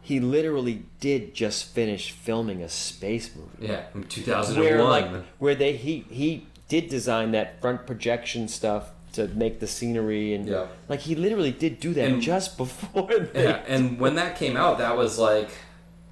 he 0.00 0.20
literally 0.20 0.84
did 1.00 1.34
just 1.34 1.64
finish 1.74 2.12
filming 2.12 2.62
a 2.62 2.68
space 2.68 3.30
movie 3.36 3.66
yeah 3.72 3.82
in 3.94 4.04
2001. 4.04 4.64
where 4.64 4.82
like 4.84 5.24
where 5.38 5.54
they 5.54 5.72
he 5.74 6.04
he 6.10 6.46
did 6.68 6.88
design 6.88 7.32
that 7.32 7.60
front 7.60 7.86
projection 7.86 8.46
stuff 8.48 8.90
to 9.12 9.26
make 9.28 9.58
the 9.58 9.66
scenery 9.66 10.34
and 10.34 10.46
Yeah. 10.46 10.66
like 10.88 11.00
he 11.00 11.14
literally 11.14 11.50
did 11.50 11.80
do 11.80 11.94
that 11.94 12.04
And- 12.10 12.22
just 12.22 12.56
before 12.62 13.08
they, 13.32 13.44
Yeah, 13.44 13.62
and 13.66 13.98
when 13.98 14.14
that 14.16 14.36
came 14.36 14.56
out, 14.56 14.78
that 14.78 14.96
was 14.96 15.18
like, 15.18 15.48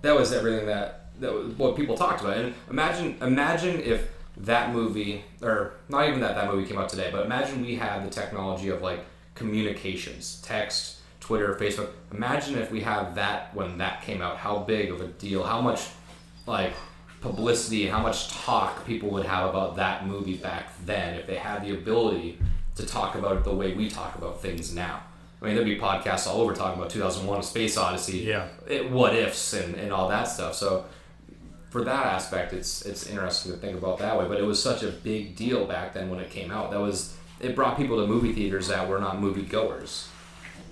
that 0.02 0.14
was 0.16 0.32
everything 0.32 0.66
that 0.66 1.02
that 1.20 1.32
was 1.32 1.54
what 1.54 1.76
people 1.76 1.96
talked 1.96 2.20
about. 2.20 2.36
And 2.36 2.54
imagine, 2.70 3.16
imagine 3.22 3.80
if 3.80 4.08
that 4.36 4.72
movie, 4.74 5.24
or 5.42 5.72
not 5.88 6.06
even 6.08 6.20
that 6.20 6.34
that 6.34 6.52
movie 6.52 6.66
came 6.68 6.76
out 6.78 6.90
today, 6.90 7.08
but 7.10 7.24
imagine 7.24 7.62
we 7.64 7.74
had 7.76 8.04
the 8.04 8.10
technology 8.10 8.68
of 8.68 8.82
like 8.82 9.00
communications, 9.34 10.40
text, 10.44 10.96
Twitter, 11.20 11.54
Facebook. 11.54 11.88
Imagine 12.12 12.58
if 12.58 12.70
we 12.70 12.80
had 12.82 13.14
that 13.14 13.54
when 13.54 13.78
that 13.78 14.02
came 14.02 14.20
out. 14.20 14.36
How 14.36 14.58
big 14.58 14.90
of 14.90 15.00
a 15.00 15.06
deal? 15.06 15.42
How 15.42 15.60
much 15.60 15.80
like 16.46 16.72
publicity? 17.26 17.86
How 17.86 18.00
much 18.00 18.28
talk 18.28 18.86
people 18.86 19.10
would 19.10 19.26
have 19.26 19.48
about 19.50 19.76
that 19.76 20.06
movie 20.06 20.36
back 20.36 20.72
then 20.84 21.14
if 21.14 21.26
they 21.26 21.36
had 21.36 21.64
the 21.64 21.74
ability 21.74 22.38
to 22.76 22.86
talk 22.86 23.14
about 23.14 23.36
it 23.36 23.44
the 23.44 23.54
way 23.54 23.74
we 23.74 23.88
talk 23.88 24.14
about 24.16 24.40
things 24.42 24.74
now. 24.74 25.02
I 25.40 25.46
mean, 25.46 25.54
there'd 25.54 25.66
be 25.66 25.78
podcasts 25.78 26.26
all 26.26 26.40
over 26.40 26.54
talking 26.54 26.78
about 26.78 26.90
2001: 26.90 27.40
A 27.40 27.42
Space 27.42 27.76
Odyssey, 27.76 28.18
Yeah. 28.18 28.48
it, 28.68 28.90
what 28.90 29.14
ifs, 29.14 29.52
and, 29.52 29.74
and 29.74 29.92
all 29.92 30.08
that 30.08 30.24
stuff. 30.24 30.54
So, 30.54 30.86
for 31.70 31.84
that 31.84 32.06
aspect, 32.06 32.52
it's 32.52 32.82
it's 32.86 33.06
interesting 33.06 33.52
to 33.52 33.58
think 33.58 33.76
about 33.76 33.98
that 33.98 34.18
way. 34.18 34.26
But 34.26 34.38
it 34.38 34.44
was 34.44 34.62
such 34.62 34.82
a 34.82 34.88
big 34.88 35.36
deal 35.36 35.66
back 35.66 35.92
then 35.94 36.08
when 36.10 36.20
it 36.20 36.30
came 36.30 36.50
out. 36.50 36.70
That 36.70 36.80
was 36.80 37.16
it 37.40 37.54
brought 37.54 37.76
people 37.76 38.00
to 38.00 38.06
movie 38.06 38.32
theaters 38.32 38.68
that 38.68 38.88
were 38.88 38.98
not 38.98 39.20
movie 39.20 39.42
goers. 39.42 40.08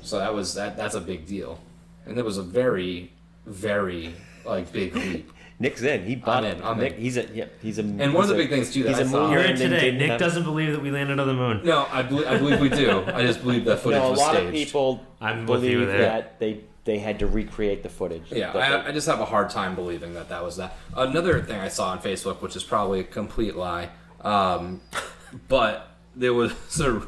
So 0.02 0.18
that 0.18 0.34
was 0.34 0.54
that 0.54 0.76
that's 0.76 0.94
a 0.94 1.00
big 1.00 1.26
deal, 1.26 1.58
and 2.06 2.18
it 2.18 2.24
was 2.24 2.38
a 2.38 2.42
very, 2.42 3.12
very 3.46 4.14
like 4.46 4.72
big 4.72 4.94
leap. 4.96 5.30
Nick's 5.60 5.82
in. 5.82 6.04
He 6.04 6.16
bought 6.16 6.44
in, 6.44 6.58
it. 6.58 6.64
I'm 6.64 6.78
Nick, 6.78 6.94
in. 6.94 7.00
he's 7.00 7.16
a 7.16 7.26
yeah. 7.32 7.44
He's 7.62 7.78
a. 7.78 7.82
And 7.82 8.12
one 8.12 8.24
of 8.24 8.28
the 8.28 8.34
a- 8.34 8.38
big 8.38 8.50
things 8.50 8.72
too 8.72 8.82
that 8.82 8.88
he's 8.90 8.98
I 8.98 9.02
a 9.02 9.06
saw- 9.06 9.22
moon 9.22 9.32
You're 9.32 9.42
in 9.42 9.56
today. 9.56 9.90
Nick 9.92 10.10
have- 10.10 10.20
doesn't 10.20 10.42
believe 10.44 10.72
that 10.72 10.82
we 10.82 10.90
landed 10.90 11.18
on 11.20 11.26
the 11.28 11.34
moon. 11.34 11.60
No, 11.64 11.86
I, 11.92 12.02
bel 12.02 12.26
I 12.26 12.38
believe 12.38 12.60
we 12.60 12.68
do. 12.68 13.04
I 13.06 13.22
just 13.22 13.40
believe 13.42 13.64
that 13.66 13.78
footage 13.80 14.00
No, 14.00 14.08
a 14.08 14.10
was 14.10 14.18
lot 14.18 14.34
staged. 14.34 14.48
of 14.48 14.52
people 14.54 15.00
I'm 15.20 15.46
with 15.46 15.62
you 15.64 15.72
believe 15.80 15.86
there. 15.88 15.98
that 16.02 16.40
they 16.40 16.60
they 16.84 16.98
had 16.98 17.20
to 17.20 17.26
recreate 17.26 17.82
the 17.82 17.88
footage. 17.88 18.24
Yeah, 18.30 18.52
That 18.52 18.86
I, 18.86 18.88
I 18.88 18.92
just 18.92 19.06
have 19.06 19.20
a 19.20 19.24
hard 19.24 19.48
time 19.48 19.74
believing 19.74 20.14
that 20.14 20.28
that 20.28 20.42
was 20.44 20.56
that. 20.58 20.76
Another 20.94 21.40
thing 21.40 21.58
I 21.60 21.68
saw 21.68 21.88
on 21.90 22.00
Facebook, 22.00 22.42
which 22.42 22.56
is 22.56 22.64
probably 22.64 23.00
a 23.00 23.04
complete 23.04 23.54
lie, 23.56 23.88
um, 24.22 24.80
but 25.48 25.88
there 26.16 26.34
was 26.34 26.52
a, 26.80 27.00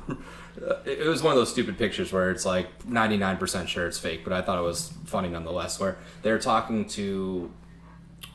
it 0.86 1.07
was 1.07 1.22
one 1.22 1.32
of 1.32 1.36
those 1.38 1.51
stupid 1.51 1.76
pictures 1.78 2.12
where 2.12 2.30
it's 2.30 2.47
like 2.47 2.68
99% 2.86 3.68
sure 3.68 3.86
it's 3.86 3.99
fake, 3.99 4.22
but 4.24 4.32
I 4.32 4.40
thought 4.40 4.59
it 4.59 4.62
was 4.62 4.92
funny 5.05 5.28
nonetheless. 5.28 5.78
Where 5.78 5.99
they're 6.22 6.38
talking 6.38 6.86
to 6.90 7.51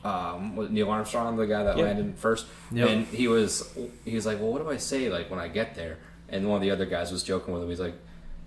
um, 0.04 0.56
was 0.56 0.70
Neil 0.70 0.90
Armstrong, 0.90 1.36
the 1.36 1.46
guy 1.46 1.62
that 1.64 1.76
Yep. 1.76 1.86
landed 1.86 2.14
first, 2.18 2.46
Yep. 2.72 2.88
and 2.88 3.06
he 3.06 3.28
was 3.28 3.72
he 4.04 4.14
was 4.14 4.26
like, 4.26 4.38
"Well, 4.40 4.52
what 4.52 4.62
do 4.62 4.70
I 4.70 4.76
say 4.76 5.08
like 5.08 5.30
when 5.30 5.38
I 5.40 5.48
get 5.48 5.74
there?" 5.74 5.98
And 6.28 6.48
one 6.48 6.56
of 6.56 6.62
the 6.62 6.70
other 6.70 6.86
guys 6.86 7.12
was 7.12 7.22
joking 7.22 7.52
with 7.54 7.62
him. 7.62 7.68
He's 7.68 7.80
like, 7.80 7.94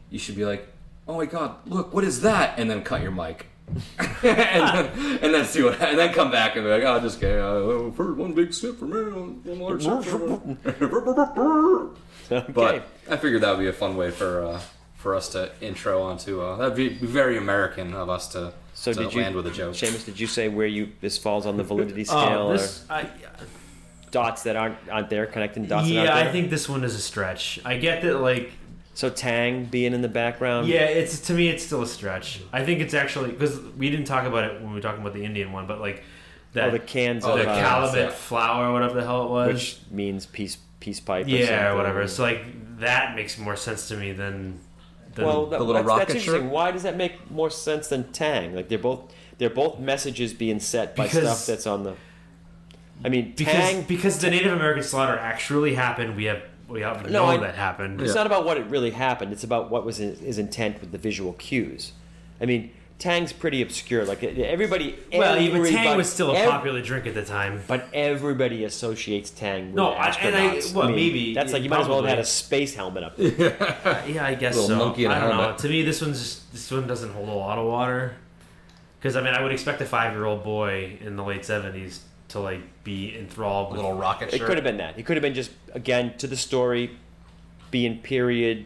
"You 0.09 0.19
should 0.19 0.35
be 0.35 0.45
like." 0.45 0.67
Oh 1.07 1.17
my 1.17 1.27
God! 1.27 1.57
Look, 1.67 1.93
what 1.93 2.03
is 2.03 2.21
that? 2.21 2.57
And 2.57 2.67
then 2.67 2.81
cut 2.81 3.03
your 3.03 3.11
mic. 3.11 3.45
and, 3.99 4.17
then, 4.23 5.19
and 5.21 5.33
then 5.35 5.45
see 5.45 5.61
what, 5.61 5.79
and 5.79 5.99
then 5.99 6.11
come 6.13 6.31
back 6.31 6.55
and 6.55 6.65
be 6.65 6.69
like, 6.71 6.81
oh, 6.83 6.99
just 6.99 7.19
kidding. 7.19 7.39
Uh, 7.39 7.91
first 7.91 8.17
one 8.17 8.33
big 8.33 8.51
sip 8.51 8.79
for 8.79 8.85
me, 8.85 9.03
one 9.43 9.59
large 9.59 9.83
sip 9.83 10.03
for. 10.03 11.91
Okay. 12.31 12.51
But 12.53 12.87
I 13.09 13.17
figured 13.17 13.41
that 13.43 13.51
would 13.51 13.59
be 13.61 13.67
a 13.67 13.73
fun 13.73 13.95
way 13.97 14.09
for 14.09 14.43
uh, 14.45 14.61
for 14.95 15.13
us 15.13 15.29
to 15.29 15.51
intro 15.61 16.01
onto. 16.01 16.41
Uh, 16.41 16.55
that'd 16.57 16.75
be 16.75 16.89
very 16.89 17.37
American 17.37 17.93
of 17.93 18.09
us 18.09 18.27
to, 18.29 18.53
so 18.75 18.93
to 18.93 18.99
did 19.05 19.13
you, 19.13 19.21
land 19.21 19.35
with 19.35 19.47
a 19.47 19.51
joke. 19.51 19.73
Seamus, 19.73 20.05
did 20.05 20.19
you 20.19 20.27
say 20.27 20.47
where 20.49 20.67
you 20.67 20.91
this 21.01 21.17
falls 21.17 21.45
on 21.47 21.57
the 21.57 21.63
validity 21.71 22.01
Oh, 22.01 22.03
scale 22.03 22.49
this, 22.49 22.85
I, 22.89 23.01
or 23.01 23.07
dots 24.11 24.43
that 24.43 24.55
aren't 24.55 24.77
aren't 24.91 25.09
there 25.09 25.25
connecting 25.25 25.65
dots? 25.65 25.87
that 25.87 25.93
yeah, 25.93 26.01
aren't 26.01 26.13
there? 26.15 26.29
I 26.29 26.31
think 26.31 26.49
this 26.49 26.69
one 26.69 26.83
is 26.83 26.93
a 26.95 26.99
stretch. 27.01 27.59
I 27.65 27.77
get 27.77 28.01
that, 28.03 28.19
like, 28.21 28.51
so. 28.93 29.09
Tang 29.09 29.65
being 29.65 29.93
in 29.93 30.01
the 30.01 30.07
background. 30.07 30.67
yeah, 30.67 30.81
it's 30.85 31.19
to 31.27 31.33
me, 31.33 31.47
it's 31.49 31.65
still 31.65 31.81
a 31.81 31.87
stretch. 31.87 32.41
I 32.53 32.63
think 32.63 32.79
it's 32.81 32.93
actually 32.93 33.31
because 33.31 33.59
we 33.77 33.89
didn't 33.89 34.05
talk 34.05 34.25
about 34.25 34.43
it 34.45 34.53
when 34.61 34.69
we 34.69 34.75
were 34.75 34.81
talking 34.81 35.01
about 35.01 35.13
the 35.13 35.25
Indian 35.25 35.51
one, 35.51 35.67
but 35.67 35.79
like 35.81 36.03
that 36.53 36.69
Oh, 36.69 36.71
the 36.71 36.79
cans 36.79 37.25
Oh, 37.25 37.31
of 37.33 37.39
the 37.39 37.43
the 37.45 37.51
uh, 37.51 37.59
Calumet. 37.59 37.95
Yeah. 37.97 38.09
flour, 38.11 38.71
whatever 38.71 38.93
the 38.93 39.03
hell 39.05 39.25
it 39.25 39.29
was. 39.29 39.53
which 39.53 39.79
means 39.91 40.25
peace 40.25 40.57
peace 40.79 40.99
pipe. 41.01 41.25
Or 41.25 41.29
yeah, 41.29 41.45
something. 41.47 41.65
or 41.65 41.75
whatever. 41.75 42.07
So 42.07 42.23
like 42.23 42.45
that 42.79 43.15
makes 43.15 43.37
more 43.37 43.55
sense 43.55 43.87
to 43.89 43.97
me 43.97 44.11
than. 44.13 44.59
Than 45.15 45.25
well, 45.25 45.45
that, 45.47 45.57
the 45.57 45.63
little 45.63 45.81
that's, 45.81 45.87
rocket 45.87 46.07
that's 46.07 46.19
interesting. 46.19 46.43
shirt? 46.43 46.51
Why 46.51 46.71
does 46.71 46.83
that 46.83 46.95
make 46.97 47.31
more 47.31 47.49
sense 47.49 47.87
than 47.87 48.11
Tang? 48.11 48.55
Like 48.55 48.67
they're 48.69 48.77
both 48.77 49.13
they're 49.37 49.49
both 49.49 49.79
messages 49.79 50.33
being 50.33 50.59
set 50.59 50.95
by 50.95 51.05
Because- 51.07 51.23
stuff 51.23 51.45
that's 51.45 51.67
on 51.67 51.83
the. 51.83 51.95
I 53.03 53.09
mean, 53.09 53.33
because 53.35 53.53
Tang. 53.53 53.81
because 53.83 54.19
the 54.19 54.29
Native 54.29 54.53
American 54.53 54.83
slaughter 54.83 55.17
actually 55.17 55.75
happened. 55.75 56.15
We 56.15 56.25
have 56.25 56.41
we 56.69 56.81
have 56.81 57.03
No, 57.09 57.25
know 57.25 57.25
I- 57.25 57.37
that 57.37 57.55
happened. 57.55 57.99
It's 58.01 58.09
Yeah. 58.09 58.15
not 58.15 58.25
about 58.27 58.45
what 58.45 58.57
it 58.57 58.65
really 58.67 58.91
happened. 58.91 59.33
It's 59.33 59.43
about 59.43 59.69
what 59.69 59.85
was 59.85 59.97
his, 59.97 60.19
his 60.19 60.37
intent 60.37 60.79
with 60.81 60.91
the 60.91 60.97
visual 60.97 61.33
cues. 61.33 61.91
I 62.41 62.45
mean, 62.45 62.71
Tang's 62.97 63.33
pretty 63.33 63.61
obscure. 63.61 64.05
Like 64.05 64.23
everybody. 64.23 64.97
Well, 65.13 65.37
even 65.39 65.65
Tang 65.65 65.97
was 65.97 66.09
still 66.11 66.31
a 66.31 66.35
ev- 66.37 66.49
popular 66.49 66.81
drink 66.81 67.05
at 67.07 67.13
the 67.13 67.25
time. 67.25 67.61
But 67.67 67.87
everybody 67.93 68.63
associates 68.63 69.29
Tang 69.31 69.67
with 69.67 69.75
No, 69.75 69.89
I- 69.91 70.07
and 70.21 70.35
I- 70.35 70.55
astronauts. 70.57 70.73
well, 70.73 70.89
maybe, 70.89 71.33
that's 71.33 71.51
like 71.51 71.61
you 71.63 71.69
might 71.69 71.81
as 71.81 71.87
well 71.89 72.01
have 72.01 72.09
had 72.09 72.19
a 72.19 72.25
space 72.25 72.73
helmet 72.73 73.03
up. 73.03 73.17
There. 73.17 73.57
Uh, 73.83 74.01
yeah, 74.07 74.25
I 74.25 74.35
guess 74.35 74.55
Little 74.55 74.69
so. 74.69 74.75
monkey 74.77 75.03
in 75.05 75.11
a 75.11 75.13
I 75.15 75.19
don't 75.19 75.37
know. 75.37 75.55
To 75.57 75.67
me, 75.69 75.83
this 75.83 76.01
one's 76.01 76.19
just, 76.19 76.51
this 76.53 76.71
one 76.71 76.87
doesn't 76.87 77.11
hold 77.11 77.27
a 77.27 77.33
lot 77.33 77.57
of 77.57 77.65
water. 77.65 78.15
Because 78.99 79.15
I 79.17 79.21
mean, 79.21 79.33
I 79.33 79.41
would 79.43 79.51
expect 79.51 79.81
a 79.81 79.85
five-year-old 79.85 80.43
boy 80.43 80.97
in 81.01 81.15
the 81.17 81.23
late 81.23 81.41
'70s 81.41 81.99
to 82.29 82.39
like 82.39 82.61
be 82.85 83.15
enthralled 83.17 83.67
A 83.67 83.71
with. 83.71 83.81
little 83.81 83.97
rocket 83.97 84.33
It 84.33 84.41
could 84.41 84.55
have 84.55 84.63
been 84.63 84.77
that. 84.77 84.97
It 84.97 85.05
could 85.05 85.17
have 85.17 85.21
been 85.21 85.35
just 85.35 85.51
again 85.73 86.17
to 86.19 86.27
the 86.27 86.37
story, 86.37 86.91
being 87.71 87.99
period 87.99 88.65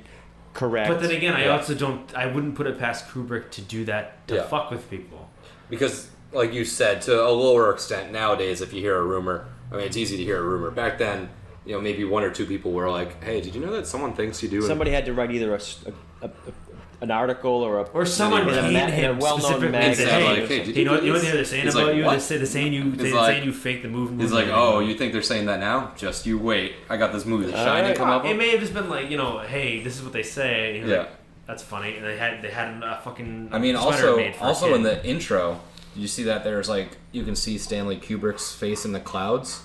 correct. 0.54 0.90
But 0.90 1.02
then 1.02 1.12
again, 1.12 1.34
I 1.34 1.48
also 1.48 1.74
don't. 1.74 2.14
I 2.16 2.26
wouldn't 2.26 2.56
put 2.56 2.68
it 2.68 2.78
past 2.80 3.08
Kubrick 3.08 3.52
to 3.52 3.62
do 3.62 3.86
that 3.86 4.28
to 4.28 4.36
Yeah. 4.36 4.44
fuck 4.44 4.72
with 4.72 4.90
people. 4.90 5.30
because 5.70 6.10
like 6.32 6.54
you 6.54 6.64
said 6.66 7.02
to 7.04 7.24
a 7.26 7.30
lower 7.30 7.72
extent 7.72 8.12
nowadays 8.12 8.62
if 8.62 8.72
you 8.74 8.82
hear 8.82 8.96
a 8.98 9.04
rumor 9.04 9.48
i 9.72 9.76
mean 9.76 9.86
it's 9.86 9.98
easy 9.98 10.16
to 10.18 10.24
hear 10.24 10.38
a 10.38 10.42
rumor 10.44 10.70
back 10.72 10.98
then 11.00 11.28
you 11.66 11.74
know 11.74 11.82
maybe 11.82 12.04
one 12.04 12.24
or 12.24 12.30
two 12.32 12.46
people 12.46 12.72
were 12.72 12.90
like 12.90 13.24
hey 13.24 13.42
did 13.42 13.54
you 13.56 13.62
know 13.62 13.72
that 13.72 13.86
someone 13.88 14.14
thinks 14.14 14.42
you 14.44 14.50
do 14.50 14.62
somebody 14.62 14.92
had 14.92 15.06
to 15.06 15.14
write 15.14 15.32
either 15.32 15.52
a, 15.54 15.56
s- 15.56 15.84
a- 16.22 16.26
a- 16.28 16.32
an 17.02 17.12
article 17.12 17.52
or 17.52 17.80
a 17.80 17.84
Or 17.94 18.06
someone 18.06 18.42
in 18.50 18.50
a 18.50 18.62
paid 18.62 18.74
ma- 18.74 18.80
in 18.94 19.06
a 19.06 19.14
well-known 19.14 19.72
magazine. 19.72 20.08
said, 20.08 20.24
Like, 20.24 20.48
"Hey, 20.50 20.60
hey, 20.60 20.66
you 20.66 20.74
you 20.74 20.86
know, 20.86 21.00
you 21.00 21.08
know 21.08 21.14
what 21.14 21.22
they're 21.22 21.46
saying 21.46 21.64
He's 21.64 21.76
about 21.76 21.88
like, 21.88 21.96
you? 21.96 22.04
"What?" 22.04 22.14
They 22.14 22.20
say 22.20 22.38
the 22.38 22.46
saying 22.46 22.74
you. 22.74 22.92
They 22.92 23.04
He's 23.06 23.14
say 23.14 23.18
like- 23.18 23.32
saying 23.36 23.44
you 23.46 23.54
faked 23.54 23.84
the 23.84 23.90
movie. 23.90 24.22
He's 24.22 24.32
like, 24.34 24.48
oh, 24.52 24.80
you 24.80 24.94
think 24.96 25.14
they're 25.14 25.22
saying 25.22 25.46
that 25.46 25.60
now? 25.60 25.92
Just 25.96 26.26
you 26.26 26.38
wait. 26.38 26.74
I 26.90 26.98
got 26.98 27.14
this 27.14 27.26
movie, 27.26 27.46
The 27.46 27.54
Shining, 27.54 27.70
Alright. 27.84 27.96
come 27.98 28.10
up. 28.10 28.26
It 28.26 28.36
may 28.38 28.50
have 28.50 28.60
just 28.60 28.74
been 28.74 28.90
like, 28.90 29.10
you 29.10 29.18
know, 29.18 29.40
hey, 29.40 29.82
this 29.82 29.96
is 29.98 30.04
what 30.04 30.12
they 30.14 30.24
say. 30.24 30.78
And 30.78 30.88
you're 30.88 30.96
Yeah. 30.96 31.02
like, 31.04 31.10
that's 31.48 31.64
funny. 31.64 31.96
And 31.96 32.06
they 32.06 32.18
had 32.18 32.42
they 32.42 32.50
had 32.50 32.84
a 32.84 33.00
fucking. 33.04 33.50
I 33.54 33.60
mean, 33.60 33.76
also, 33.76 34.18
made 34.18 34.36
for 34.36 34.44
also 34.44 34.74
in 34.76 34.84
the 34.84 35.04
intro, 35.06 35.62
you 35.96 36.08
see 36.08 36.24
that 36.24 36.44
there's 36.44 36.68
like 36.70 36.98
you 37.14 37.24
can 37.24 37.36
see 37.36 37.58
Stanley 37.58 37.96
Kubrick's 37.98 38.54
face 38.54 38.84
in 38.86 38.92
the 38.92 39.00
clouds? 39.00 39.62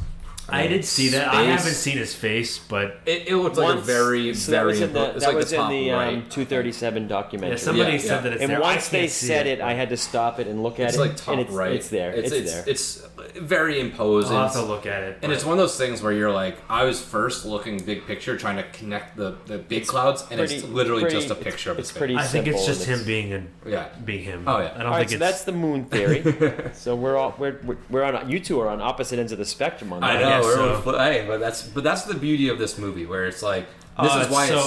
I 0.49 0.63
mean, 0.63 0.71
did 0.73 0.85
see 0.85 1.09
that. 1.11 1.29
I 1.29 1.43
haven't 1.45 1.73
seen 1.73 1.97
his 1.97 2.15
face, 2.15 2.59
but 2.59 2.99
It, 3.07 3.29
it 3.29 3.37
looked 3.37 3.57
like 3.57 3.79
a 3.79 3.81
very, 3.81 4.35
so 4.35 4.51
that 4.53 4.59
very. 4.59 4.67
was 4.69 4.81
in 4.83 4.93
the, 4.93 4.99
that 5.13 5.23
like 5.23 5.37
was 5.37 5.51
the 5.51 5.61
in 5.63 5.69
the 5.71 5.91
right. 5.91 6.15
um, 6.15 6.23
237 6.29 7.09
documentary. 7.09 7.57
yeah, 7.57 7.63
somebody 7.63 7.93
Yeah, 7.93 7.99
said 7.99 8.09
yeah. 8.09 8.21
that 8.21 8.33
it's 8.35 8.43
and 8.43 8.51
there. 8.51 8.59
I 8.59 8.75
once 8.75 8.89
they 8.89 9.01
can't 9.01 9.11
see 9.11 9.27
said 9.27 9.47
it, 9.47 9.59
but- 9.61 9.65
I 9.69 9.73
had 9.73 9.89
to 9.89 9.97
stop 9.97 10.39
it 10.41 10.47
and 10.47 10.63
look 10.63 10.79
at 10.81 10.89
It's 10.89 10.97
it. 10.97 11.01
like 11.01 11.17
top 11.17 11.29
and 11.29 11.41
it's, 11.41 11.51
right. 11.51 11.73
It's 11.73 11.89
there. 11.89 12.11
It's, 12.13 12.31
It's, 12.33 12.53
there. 12.53 12.65
It's 12.67 13.03
very 13.35 13.81
imposing. 13.81 14.37
I'll 14.37 14.45
have 14.45 14.53
to 14.53 14.63
look 14.63 14.87
at 14.87 15.03
it. 15.03 15.13
And 15.15 15.23
but- 15.23 15.31
it's 15.33 15.45
one 15.45 15.53
of 15.53 15.59
those 15.59 15.77
things 15.77 16.03
where 16.03 16.13
you're 16.13 16.31
like, 16.33 16.57
I 16.69 16.85
was 16.85 17.01
first 17.03 17.45
looking 17.45 17.79
big 17.85 18.07
picture, 18.07 18.37
trying 18.37 18.57
to 18.57 18.63
connect 18.71 19.17
the, 19.17 19.37
the 19.47 19.59
big 19.59 19.87
clouds, 19.87 20.25
and 20.31 20.41
it's 20.41 20.63
literally 20.65 21.03
pretty- 21.03 21.17
just 21.17 21.29
a 21.31 21.33
it's- 21.33 21.45
picture 21.45 21.71
of 21.73 21.79
it's 21.79 21.91
his 21.91 21.99
pretty 21.99 22.17
face. 22.17 22.25
I 22.25 22.29
think 22.29 22.47
it's 22.47 22.65
just 22.65 22.87
and 22.89 23.01
him 23.01 23.07
being 23.07 23.33
a 23.33 23.43
Yeah. 23.69 23.89
being 24.05 24.23
him. 24.25 24.45
Oh, 24.47 24.59
yeah. 24.59 24.73
I 24.75 24.79
don't 24.79 24.87
All 24.87 24.93
right, 24.93 24.99
think 24.99 25.11
so 25.11 25.15
it's. 25.17 25.21
that's 25.21 25.45
the 25.45 25.53
moon 25.53 25.85
theory. 25.87 26.23
so 26.75 26.95
we're 26.95 27.17
all 27.17 27.35
we're, 27.39 27.59
we're, 27.65 27.77
we're 27.91 28.03
on 28.05 28.31
you 28.31 28.39
two 28.41 28.61
are 28.61 28.69
on 28.69 28.81
opposite 28.81 29.19
ends 29.19 29.33
of 29.33 29.39
the 29.39 29.45
spectrum 29.45 29.93
on 29.93 30.01
that. 30.01 30.11
I 30.11 30.15
know, 30.21 30.29
guess 30.29 30.45
we're- 30.45 30.57
so. 30.57 30.83
we're- 30.87 30.99
hey, 30.99 31.25
but 31.27 31.41
that's 31.41 31.63
but 31.63 31.83
that's 31.85 32.03
the 32.05 32.15
beauty 32.15 32.49
of 32.49 32.59
this 32.59 32.79
movie, 32.79 33.07
where 33.07 33.27
it's 33.27 33.43
like 33.43 33.65
this 33.67 34.11
Oh, 34.13 34.21
is 34.21 34.27
it's 34.27 34.35
why 34.35 34.47
so 34.49 34.59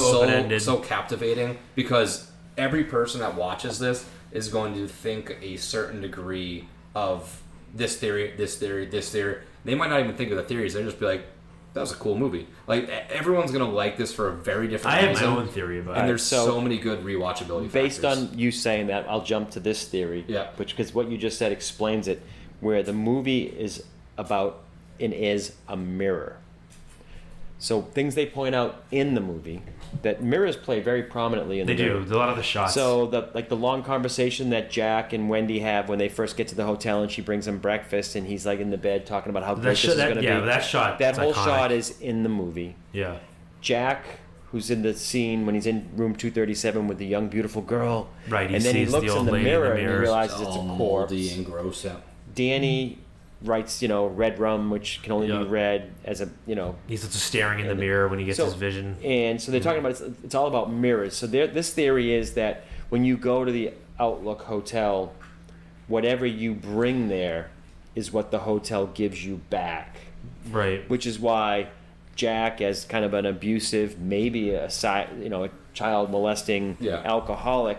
it's 0.50 0.66
so 0.66 0.78
so 0.78 0.82
captivating 0.82 1.58
because 1.76 2.30
every 2.58 2.84
person 2.84 3.20
that 3.22 3.36
watches 3.36 3.78
this 3.80 4.06
is 4.32 4.50
going 4.50 4.74
to 4.74 4.88
think 4.88 5.38
a 5.42 5.56
certain 5.58 6.02
degree 6.02 6.68
of 6.96 7.42
this 7.74 7.98
theory, 7.98 8.34
this 8.38 8.58
theory, 8.58 8.86
this 8.86 9.10
theory. 9.12 9.40
They 9.66 9.76
might 9.76 9.90
not 9.90 10.00
even 10.00 10.16
think 10.16 10.32
of 10.32 10.38
the 10.38 10.44
theories; 10.44 10.74
they'll 10.74 10.84
just 10.86 11.00
be 11.00 11.06
like, 11.06 11.26
"That 11.74 11.82
was 11.82 11.92
a 11.92 11.96
cool 11.96 12.18
movie." 12.18 12.48
Like 12.68 12.88
everyone's 12.90 13.52
gonna 13.52 13.70
like 13.70 13.98
this 13.98 14.14
for 14.14 14.30
a 14.30 14.34
very 14.34 14.68
different 14.68 14.96
I 14.98 15.00
have 15.02 15.10
reason. 15.10 15.30
my 15.30 15.38
own 15.42 15.48
theory 15.48 15.80
about 15.80 15.98
and 15.98 16.08
there's 16.10 16.24
so- 16.24 16.46
so, 16.46 16.62
many 16.62 16.78
good 16.78 17.04
rewatchability 17.04 17.72
Based 17.72 18.02
factors. 18.02 18.30
on 18.30 18.38
you 18.40 18.52
saying 18.52 18.88
that, 18.88 19.06
I'll 19.10 19.24
jump 19.24 19.52
to 19.52 19.60
this 19.60 19.88
theory. 19.88 20.24
Yeah. 20.28 20.48
Which 20.56 20.76
because 20.76 20.94
what 20.94 21.10
you 21.10 21.18
just 21.18 21.38
said 21.38 21.52
explains 21.52 22.08
it, 22.08 22.22
where 22.62 22.82
the 22.84 22.94
movie 22.94 23.44
is 23.44 23.84
about 24.18 24.64
and 25.00 25.14
is 25.14 25.54
a 25.68 25.78
mirror. 25.78 26.38
So 27.60 27.82
things 27.82 28.16
they 28.16 28.26
point 28.26 28.54
out 28.56 28.84
in 28.92 29.14
the 29.16 29.22
movie 29.22 29.62
that 30.04 30.22
mirrors 30.22 30.56
play 30.56 30.80
very 30.80 31.04
prominently 31.04 31.60
in 31.60 31.68
They 31.68 31.76
the 31.76 31.84
do 31.84 31.94
movie. 32.00 32.14
a 32.14 32.18
lot 32.18 32.30
of 32.30 32.36
the 32.38 32.44
shots. 32.44 32.74
So 32.74 33.08
the 33.08 33.30
like 33.34 33.50
the 33.50 33.56
long 33.56 33.84
conversation 33.84 34.50
that 34.52 34.70
Jack 34.70 35.14
and 35.14 35.30
Wendy 35.30 35.60
have 35.60 35.90
when 35.90 35.98
they 36.00 36.10
first 36.10 36.38
get 36.38 36.48
to 36.50 36.56
the 36.56 36.66
hotel 36.66 37.02
and 37.02 37.12
she 37.12 37.22
brings 37.22 37.48
him 37.48 37.58
breakfast 37.58 38.16
and 38.16 38.28
he's 38.28 38.46
like 38.46 38.60
in 38.60 38.70
the 38.70 38.78
bed 38.78 39.06
talking 39.06 39.30
about 39.30 39.44
how 39.44 39.54
that 39.56 39.62
great 39.62 39.72
this 39.72 39.80
shot, 39.80 39.90
is 39.92 39.96
going 39.98 40.16
to 40.18 40.24
yeah, 40.24 40.40
be. 40.40 40.46
that 40.46 40.64
shot. 40.64 41.00
that 41.00 41.14
is 41.14 41.18
whole 41.18 41.34
iconic. 41.34 41.46
shot 41.46 41.72
is 41.72 42.00
in 42.02 42.24
the 42.24 42.30
movie. 42.30 42.76
Yeah. 42.92 43.18
Jack, 43.62 44.04
who's 44.52 44.70
in 44.70 44.82
the 44.84 44.94
scene 44.94 45.46
when 45.46 45.56
he's 45.56 45.66
in 45.66 45.90
room 45.96 46.16
237 46.16 46.88
with 46.88 46.98
the 47.00 47.06
young 47.08 47.28
beautiful 47.28 47.62
girl, 47.62 48.10
Right, 48.30 48.50
he 48.50 48.56
and 48.56 48.64
then 48.66 48.76
he 48.76 48.84
sees 48.86 48.92
the 48.94 49.00
looks 49.00 49.12
old 49.12 49.20
in 49.22 49.26
the 49.26 49.32
lady 49.34 49.50
in 49.50 49.54
the 49.54 49.60
mirror 49.60 49.74
and 49.74 49.82
he 49.90 49.94
realizes 49.96 50.40
it's 50.42 50.50
all 50.50 50.60
a 50.62 50.64
moldy 50.64 50.78
corpse. 51.28 51.36
and 51.38 51.46
gross. 51.46 51.86
Yeah. 51.86 51.96
Danny 52.36 53.00
writes, 53.44 53.82
you 53.82 53.88
know, 53.88 54.08
red 54.08 54.40
rum, 54.40 54.70
which 54.72 55.00
can 55.04 55.12
only 55.12 55.28
Yeah. 55.28 55.40
be 55.40 55.46
read 55.46 55.92
as 56.06 56.22
a, 56.22 56.30
you 56.48 56.56
know, 56.56 56.76
He's 56.88 57.04
just 57.04 57.14
staring 57.26 57.60
in 57.60 57.68
the 57.68 57.76
mirror 57.76 58.08
when 58.08 58.20
he 58.20 58.26
gets 58.26 58.38
So- 58.38 58.46
his 58.46 58.56
vision. 58.56 58.98
and 59.04 59.40
so 59.42 59.52
they're 59.52 59.62
talking 59.62 59.80
about 59.80 59.92
it's, 59.92 60.02
it's 60.24 60.36
all 60.36 60.48
about 60.48 60.72
mirrors. 60.72 61.16
So 61.16 61.28
there, 61.28 61.46
this 61.48 61.72
theory 61.72 62.14
is 62.14 62.34
that 62.34 62.64
when 62.90 63.06
you 63.06 63.16
go 63.18 63.46
to 63.46 63.52
the 63.52 63.72
Outlook 64.00 64.44
Hotel, 64.44 65.12
whatever 65.88 66.26
you 66.26 66.54
bring 66.54 67.10
there 67.10 67.50
is 67.96 68.12
what 68.12 68.32
the 68.32 68.40
hotel 68.40 68.88
gives 68.88 69.24
you 69.26 69.42
back, 69.50 69.98
Right. 70.52 70.88
which 70.90 71.06
is 71.06 71.20
why 71.20 71.68
Jack, 72.16 72.62
as 72.62 72.84
kind 72.86 73.06
of 73.06 73.14
an 73.14 73.28
abusive, 73.28 74.00
maybe 74.00 74.50
a 74.50 74.68
you 75.22 75.30
know 75.30 75.44
a 75.44 75.50
child 75.76 76.10
molesting 76.10 76.76
Yeah. 76.80 77.02
alcoholic, 77.06 77.78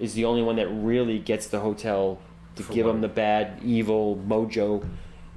is 0.00 0.14
the 0.14 0.24
only 0.24 0.40
one 0.42 0.56
that 0.56 0.68
really 0.68 1.18
gets 1.18 1.46
the 1.46 1.60
hotel 1.60 2.18
to 2.56 2.62
For 2.62 2.72
give 2.72 2.86
what- 2.86 2.94
him 2.96 3.00
the 3.00 3.08
bad, 3.08 3.60
evil 3.62 4.16
mojo, 4.26 4.86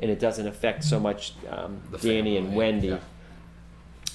and 0.01 0.09
it 0.09 0.19
doesn't 0.19 0.47
affect 0.47 0.83
so 0.83 0.99
much 0.99 1.33
um, 1.49 1.81
The 1.91 1.97
Danny 1.97 2.37
and 2.37 2.47
family, 2.47 2.57
Wendy. 2.57 2.87
yeah. 2.87 2.99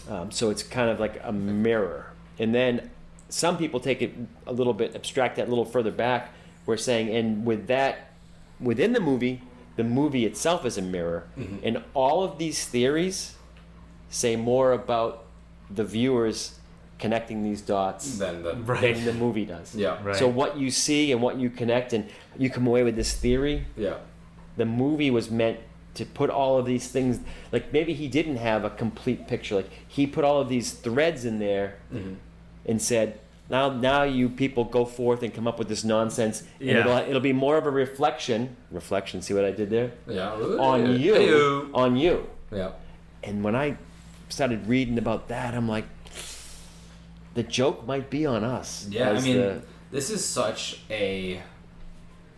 Um, 0.08 0.30
so 0.30 0.50
it's 0.50 0.62
kind 0.62 0.90
of 0.90 1.00
like 1.00 1.20
a 1.22 1.32
mirror. 1.32 2.12
And 2.38 2.54
then 2.54 2.90
some 3.28 3.56
people 3.56 3.80
take 3.80 4.02
it 4.02 4.14
a 4.46 4.52
little 4.52 4.74
bit, 4.74 4.94
abstract 4.94 5.36
that 5.36 5.46
a 5.46 5.50
little 5.50 5.64
further 5.64 5.90
back. 5.90 6.32
We're 6.66 6.76
saying, 6.76 7.14
and 7.14 7.44
with 7.46 7.66
that, 7.68 8.12
within 8.60 8.92
the 8.92 9.00
movie, 9.00 9.42
the 9.76 9.84
movie 9.84 10.24
itself 10.24 10.64
is 10.64 10.78
a 10.78 10.82
mirror. 10.82 11.24
Mm-hmm. 11.38 11.56
And 11.62 11.82
all 11.94 12.22
of 12.24 12.38
these 12.38 12.66
theories 12.66 13.34
say 14.08 14.36
more 14.36 14.72
about 14.72 15.24
the 15.70 15.84
viewers 15.84 16.58
connecting 17.04 17.38
these 17.48 17.60
dots 17.74 18.04
Then 18.24 18.36
the 18.46 18.54
Right. 18.72 18.94
than 18.94 19.04
the 19.10 19.12
movie 19.24 19.46
does. 19.54 19.68
yeah 19.74 20.02
Right. 20.06 20.16
So 20.22 20.26
what 20.40 20.50
you 20.62 20.70
see 20.70 21.02
and 21.12 21.18
what 21.26 21.34
you 21.42 21.48
connect, 21.60 21.88
and 21.96 22.02
you 22.42 22.48
come 22.56 22.66
away 22.72 22.82
with 22.88 22.96
this 23.02 23.12
theory 23.24 23.56
yeah 23.86 23.96
the 24.60 24.64
movie 24.82 25.10
was 25.18 25.26
meant 25.42 25.58
to 25.98 26.04
put 26.20 26.28
all 26.40 26.54
of 26.60 26.64
these 26.72 26.86
things 26.96 27.14
like 27.54 27.64
maybe 27.76 27.92
he 28.02 28.06
didn't 28.18 28.36
have 28.50 28.60
a 28.70 28.70
complete 28.84 29.20
picture 29.32 29.54
like 29.60 29.70
he 29.96 30.02
put 30.16 30.22
all 30.28 30.38
of 30.44 30.48
these 30.56 30.68
threads 30.86 31.20
in 31.30 31.36
there 31.48 31.66
Mm-hmm. 31.92 32.14
and 32.70 32.78
said 32.90 33.08
now 33.56 33.64
now 33.90 34.02
you 34.18 34.24
people 34.44 34.64
go 34.78 34.84
forth 35.00 35.20
and 35.24 35.30
come 35.38 35.46
up 35.50 35.56
with 35.60 35.68
this 35.74 35.84
nonsense 35.96 36.36
and 36.60 36.68
Yeah. 36.68 36.80
it'll, 36.80 36.98
it'll 37.10 37.26
be 37.32 37.36
more 37.46 37.56
of 37.60 37.64
a 37.66 37.74
reflection 37.84 38.40
reflection 38.80 39.16
see 39.26 39.34
what 39.38 39.44
i 39.44 39.52
did 39.60 39.68
there 39.76 39.88
yeah 40.20 40.32
on 40.72 40.80
you 41.04 41.14
Hey-o. 41.14 41.68
on 41.82 41.90
you 42.04 42.14
yeah. 42.60 42.70
and 43.28 43.44
when 43.46 43.54
i 43.64 43.76
started 44.38 44.60
reading 44.74 44.98
about 45.04 45.22
that 45.34 45.50
i'm 45.58 45.68
like 45.76 45.86
the 47.34 47.42
joke 47.42 47.86
might 47.86 48.10
be 48.10 48.24
on 48.26 48.44
us 48.44 48.86
Yeah, 48.90 49.10
I 49.10 49.20
mean, 49.20 49.36
the- 49.36 49.62
this 49.90 50.10
is 50.10 50.24
such 50.24 50.80
a 50.90 51.40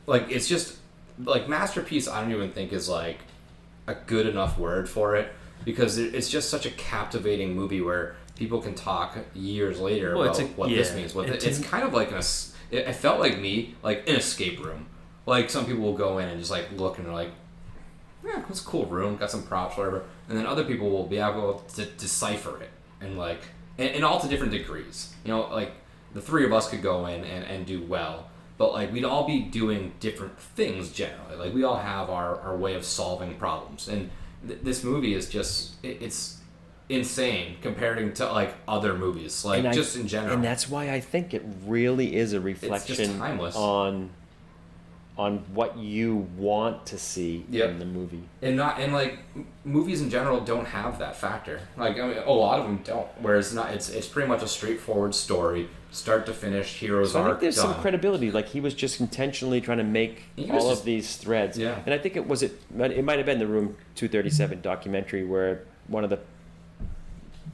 like 0.07 0.31
it's 0.31 0.47
just 0.49 0.77
like 1.19 1.49
masterpiece. 1.49 2.09
I 2.09 2.21
don't 2.21 2.33
even 2.33 2.51
think 2.53 2.73
is 2.73 2.89
like 2.89 3.21
a 3.87 3.95
good 3.95 4.27
enough 4.27 4.59
word 4.59 4.89
for 4.89 5.17
it 5.17 5.33
because 5.65 5.97
it's 5.99 6.29
just 6.29 6.51
such 6.51 6.67
a 6.67 6.71
captivating 6.71 7.55
movie 7.55 7.81
where 7.81 8.17
people 8.37 8.61
can 8.61 8.75
talk 8.75 9.17
years 9.35 9.79
later 9.81 10.15
Well, 10.17 10.25
about 10.29 10.41
a- 10.41 10.45
what 10.49 10.69
this 10.69 10.95
means. 10.95 11.15
What 11.15 11.27
and 11.31 11.41
the, 11.41 11.49
it's 11.49 11.59
kind 11.61 11.85
of 11.85 11.93
like 11.95 12.11
an. 12.13 12.19
It, 12.71 12.79
it 12.89 12.97
felt 12.97 13.21
like 13.21 13.39
me, 13.39 13.75
like 13.83 14.09
an 14.09 14.17
escape 14.17 14.63
room. 14.65 14.87
Like 15.25 15.49
some 15.51 15.65
people 15.67 15.83
will 15.83 15.97
go 15.97 16.19
in 16.19 16.29
and 16.29 16.39
just 16.39 16.51
like 16.51 16.69
look 16.77 16.99
and 16.99 17.07
they're 17.07 17.15
like, 17.15 17.31
yeah, 18.25 18.43
it's 18.49 18.61
a 18.61 18.65
cool 18.65 18.87
room, 18.87 19.17
got 19.17 19.31
some 19.31 19.43
props, 19.43 19.77
whatever. 19.77 20.05
And 20.29 20.37
then 20.37 20.47
other 20.47 20.65
people 20.65 20.91
will 20.91 21.07
be 21.07 21.19
able 21.19 21.65
to 21.75 21.87
decipher 21.87 22.61
it 22.61 22.71
and 23.01 23.17
like, 23.17 23.41
and, 23.79 23.91
and 23.91 24.05
all 24.05 24.21
to 24.21 24.29
different 24.29 24.53
degrees. 24.53 25.15
You 25.25 25.33
know, 25.33 25.49
like 25.49 25.73
the 26.15 26.21
three 26.21 26.45
of 26.45 26.53
us 26.53 26.69
could 26.71 26.83
go 26.83 27.07
in 27.07 27.25
and, 27.25 27.45
and 27.45 27.67
do 27.67 27.83
well, 27.83 28.29
but 28.59 28.73
like 28.73 28.93
we'd 28.93 29.05
all 29.05 29.27
be 29.27 29.41
doing 29.41 29.93
different 30.01 30.39
things 30.39 30.91
generally. 30.93 31.37
Like 31.37 31.55
we 31.55 31.65
all 31.65 31.77
have 31.79 32.11
our, 32.11 32.41
our 32.41 32.57
way 32.57 32.75
of 32.75 32.85
solving 32.85 33.37
problems. 33.37 33.89
And 33.89 34.11
th- 34.47 34.61
this 34.63 34.83
movie 34.83 35.15
is 35.15 35.29
just, 35.29 35.75
it, 35.83 35.99
it's 36.01 36.39
insane 36.89 37.57
comparing 37.63 38.15
to 38.15 38.31
like 38.33 38.55
other 38.69 38.95
movies, 38.95 39.45
like 39.45 39.65
I- 39.65 39.73
just 39.73 39.97
in 39.97 40.07
general. 40.09 40.35
And 40.35 40.45
that's 40.45 40.69
why 40.69 40.91
I 40.91 41.01
think 41.01 41.35
it 41.35 41.45
really 41.67 42.15
is 42.17 42.33
a 42.33 42.41
reflection 42.41 43.19
timeless. 43.19 43.57
on 43.57 44.11
on 45.19 45.39
what 45.55 45.79
you 45.79 46.29
want 46.37 46.85
to 46.85 46.99
see 46.99 47.45
Yep. 47.51 47.71
in 47.71 47.79
the 47.79 47.87
movie. 47.87 48.23
and 48.43 48.55
not 48.55 48.79
and 48.79 48.93
like 48.93 49.19
movies 49.65 50.03
in 50.03 50.11
general 50.11 50.41
don't 50.41 50.67
have 50.67 50.99
that 50.99 51.17
factor. 51.17 51.61
Like 51.77 51.99
I 51.99 52.07
mean, 52.07 52.19
a 52.19 52.31
lot 52.31 52.59
of 52.59 52.67
them 52.67 52.81
don't. 52.85 53.07
Whereas 53.23 53.55
not, 53.55 53.73
it's 53.73 53.89
it's 53.89 54.07
pretty 54.07 54.29
much 54.29 54.43
a 54.43 54.49
straightforward 54.49 55.15
story, 55.15 55.69
start 55.91 56.27
to 56.27 56.35
finish, 56.35 56.75
heroes 56.75 57.13
So 57.13 57.21
I 57.21 57.23
arc 57.23 57.31
think 57.33 57.41
there's 57.41 57.57
done. 57.57 57.73
some 57.73 57.81
credibility. 57.81 58.31
Like 58.31 58.49
he 58.49 58.61
was 58.61 58.75
just 58.75 59.01
intentionally 59.01 59.61
trying 59.63 59.79
to 59.79 59.85
make 59.85 60.25
all 60.51 60.69
just- 60.69 60.81
of 60.81 60.85
these 60.85 61.17
threads. 61.17 61.57
Yeah. 61.57 61.81
And 61.87 61.95
I 61.95 61.99
think 61.99 62.17
it 62.17 62.29
was 62.29 62.43
it. 62.43 62.61
It 62.79 63.05
might 63.05 63.17
have 63.17 63.27
been 63.27 63.39
the 63.39 63.47
Room 63.47 63.77
237 63.95 64.61
documentary 64.61 65.25
where 65.25 65.63
one 65.89 66.05
of 66.05 66.11
the 66.11 66.19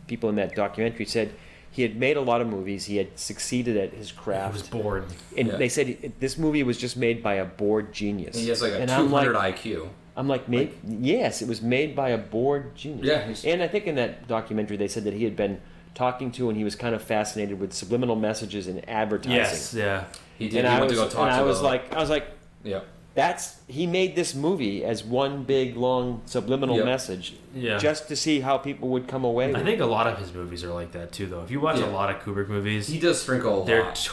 people 0.09 0.29
in 0.29 0.35
that 0.35 0.55
documentary 0.57 1.07
said 1.07 1.33
he 1.73 1.83
had 1.83 1.97
made 1.97 2.17
a 2.17 2.21
lot 2.21 2.41
of 2.41 2.47
movies. 2.47 2.85
He 2.85 2.99
had 2.99 3.19
succeeded 3.19 3.77
at 3.77 3.93
his 3.95 4.13
I 4.17 4.21
craft. 4.21 4.53
was 4.53 4.63
bored. 4.69 5.05
and 5.37 5.49
Yeah. 5.49 5.57
they 5.57 5.69
said 5.69 6.13
this 6.21 6.39
movie 6.39 6.63
was 6.63 6.79
just 6.79 6.97
made 6.97 7.23
by 7.23 7.35
a 7.35 7.45
bored 7.45 7.93
genius. 7.93 8.37
he 8.37 8.49
has 8.51 8.63
like 8.63 8.73
a 8.73 8.79
and 8.81 8.89
two 8.91 8.95
I'm 8.97 9.11
like, 9.11 9.29
IQ. 9.57 9.89
I'm 10.15 10.29
like, 10.29 10.47
maybe, 10.49 10.75
yes, 10.87 11.41
it 11.43 11.49
was 11.49 11.63
made 11.63 11.97
by 11.97 12.11
a 12.11 12.19
bored 12.19 12.75
genius. 12.77 13.07
Yeah, 13.07 13.27
he's- 13.27 13.45
And 13.47 13.63
I 13.63 13.69
think 13.69 13.87
in 13.87 13.95
that 13.97 14.29
documentary 14.29 14.77
they 14.77 14.87
said 14.89 15.05
that 15.05 15.15
he 15.15 15.25
had 15.25 15.35
been 15.35 15.61
talking 15.95 16.31
to 16.33 16.49
and 16.51 16.57
he 16.59 16.65
was 16.65 16.75
kind 16.77 16.95
of 16.95 17.03
fascinated 17.03 17.59
with 17.59 17.73
subliminal 17.73 18.17
messages 18.17 18.67
in 18.69 18.81
advertising. 18.89 19.37
Yes, 19.37 19.75
yeah. 19.75 20.05
He 20.39 20.49
did. 20.49 20.59
And 20.65 20.69
he 20.69 20.75
I 20.75 20.79
went 20.81 20.91
was, 20.91 20.99
to 21.01 21.05
go 21.07 21.11
talk 21.11 21.23
and 21.29 21.31
to 21.31 21.37
I 21.37 21.43
was 21.43 21.59
the, 21.61 21.65
like, 21.65 21.93
I 21.95 21.99
was 22.01 22.11
like, 22.11 22.27
yeah, 22.65 22.81
that's 23.15 23.57
he 23.69 23.87
made 23.87 24.17
this 24.17 24.35
movie 24.35 24.85
as 24.85 25.05
one 25.05 25.45
big 25.45 25.77
long 25.77 26.23
subliminal 26.27 26.77
Yep. 26.77 26.85
message, 26.87 27.35
Yeah. 27.55 27.79
just 27.79 28.09
to 28.09 28.17
see 28.17 28.41
how 28.41 28.57
people 28.59 28.89
would 28.91 29.07
come 29.09 29.25
away. 29.25 29.47
I 29.47 29.53
with 29.53 29.65
think 29.65 29.81
a 29.81 29.87
lot 29.87 30.07
of 30.07 30.19
his 30.19 30.33
movies 30.33 30.65
are 30.65 30.73
like 30.73 30.93
that 30.93 31.13
too, 31.13 31.27
though. 31.27 31.43
If 31.43 31.51
you 31.51 31.61
watch 31.61 31.79
Yeah. 31.79 31.87
a 31.87 31.93
lot 31.93 32.09
of 32.15 32.23
Kubrick 32.23 32.49
movies, 32.49 32.89
he 32.89 32.99
does 32.99 33.21
sprinkle 33.21 33.63
a 33.63 33.67
they're 33.67 33.85
lot. 33.85 33.97
t- 33.97 34.11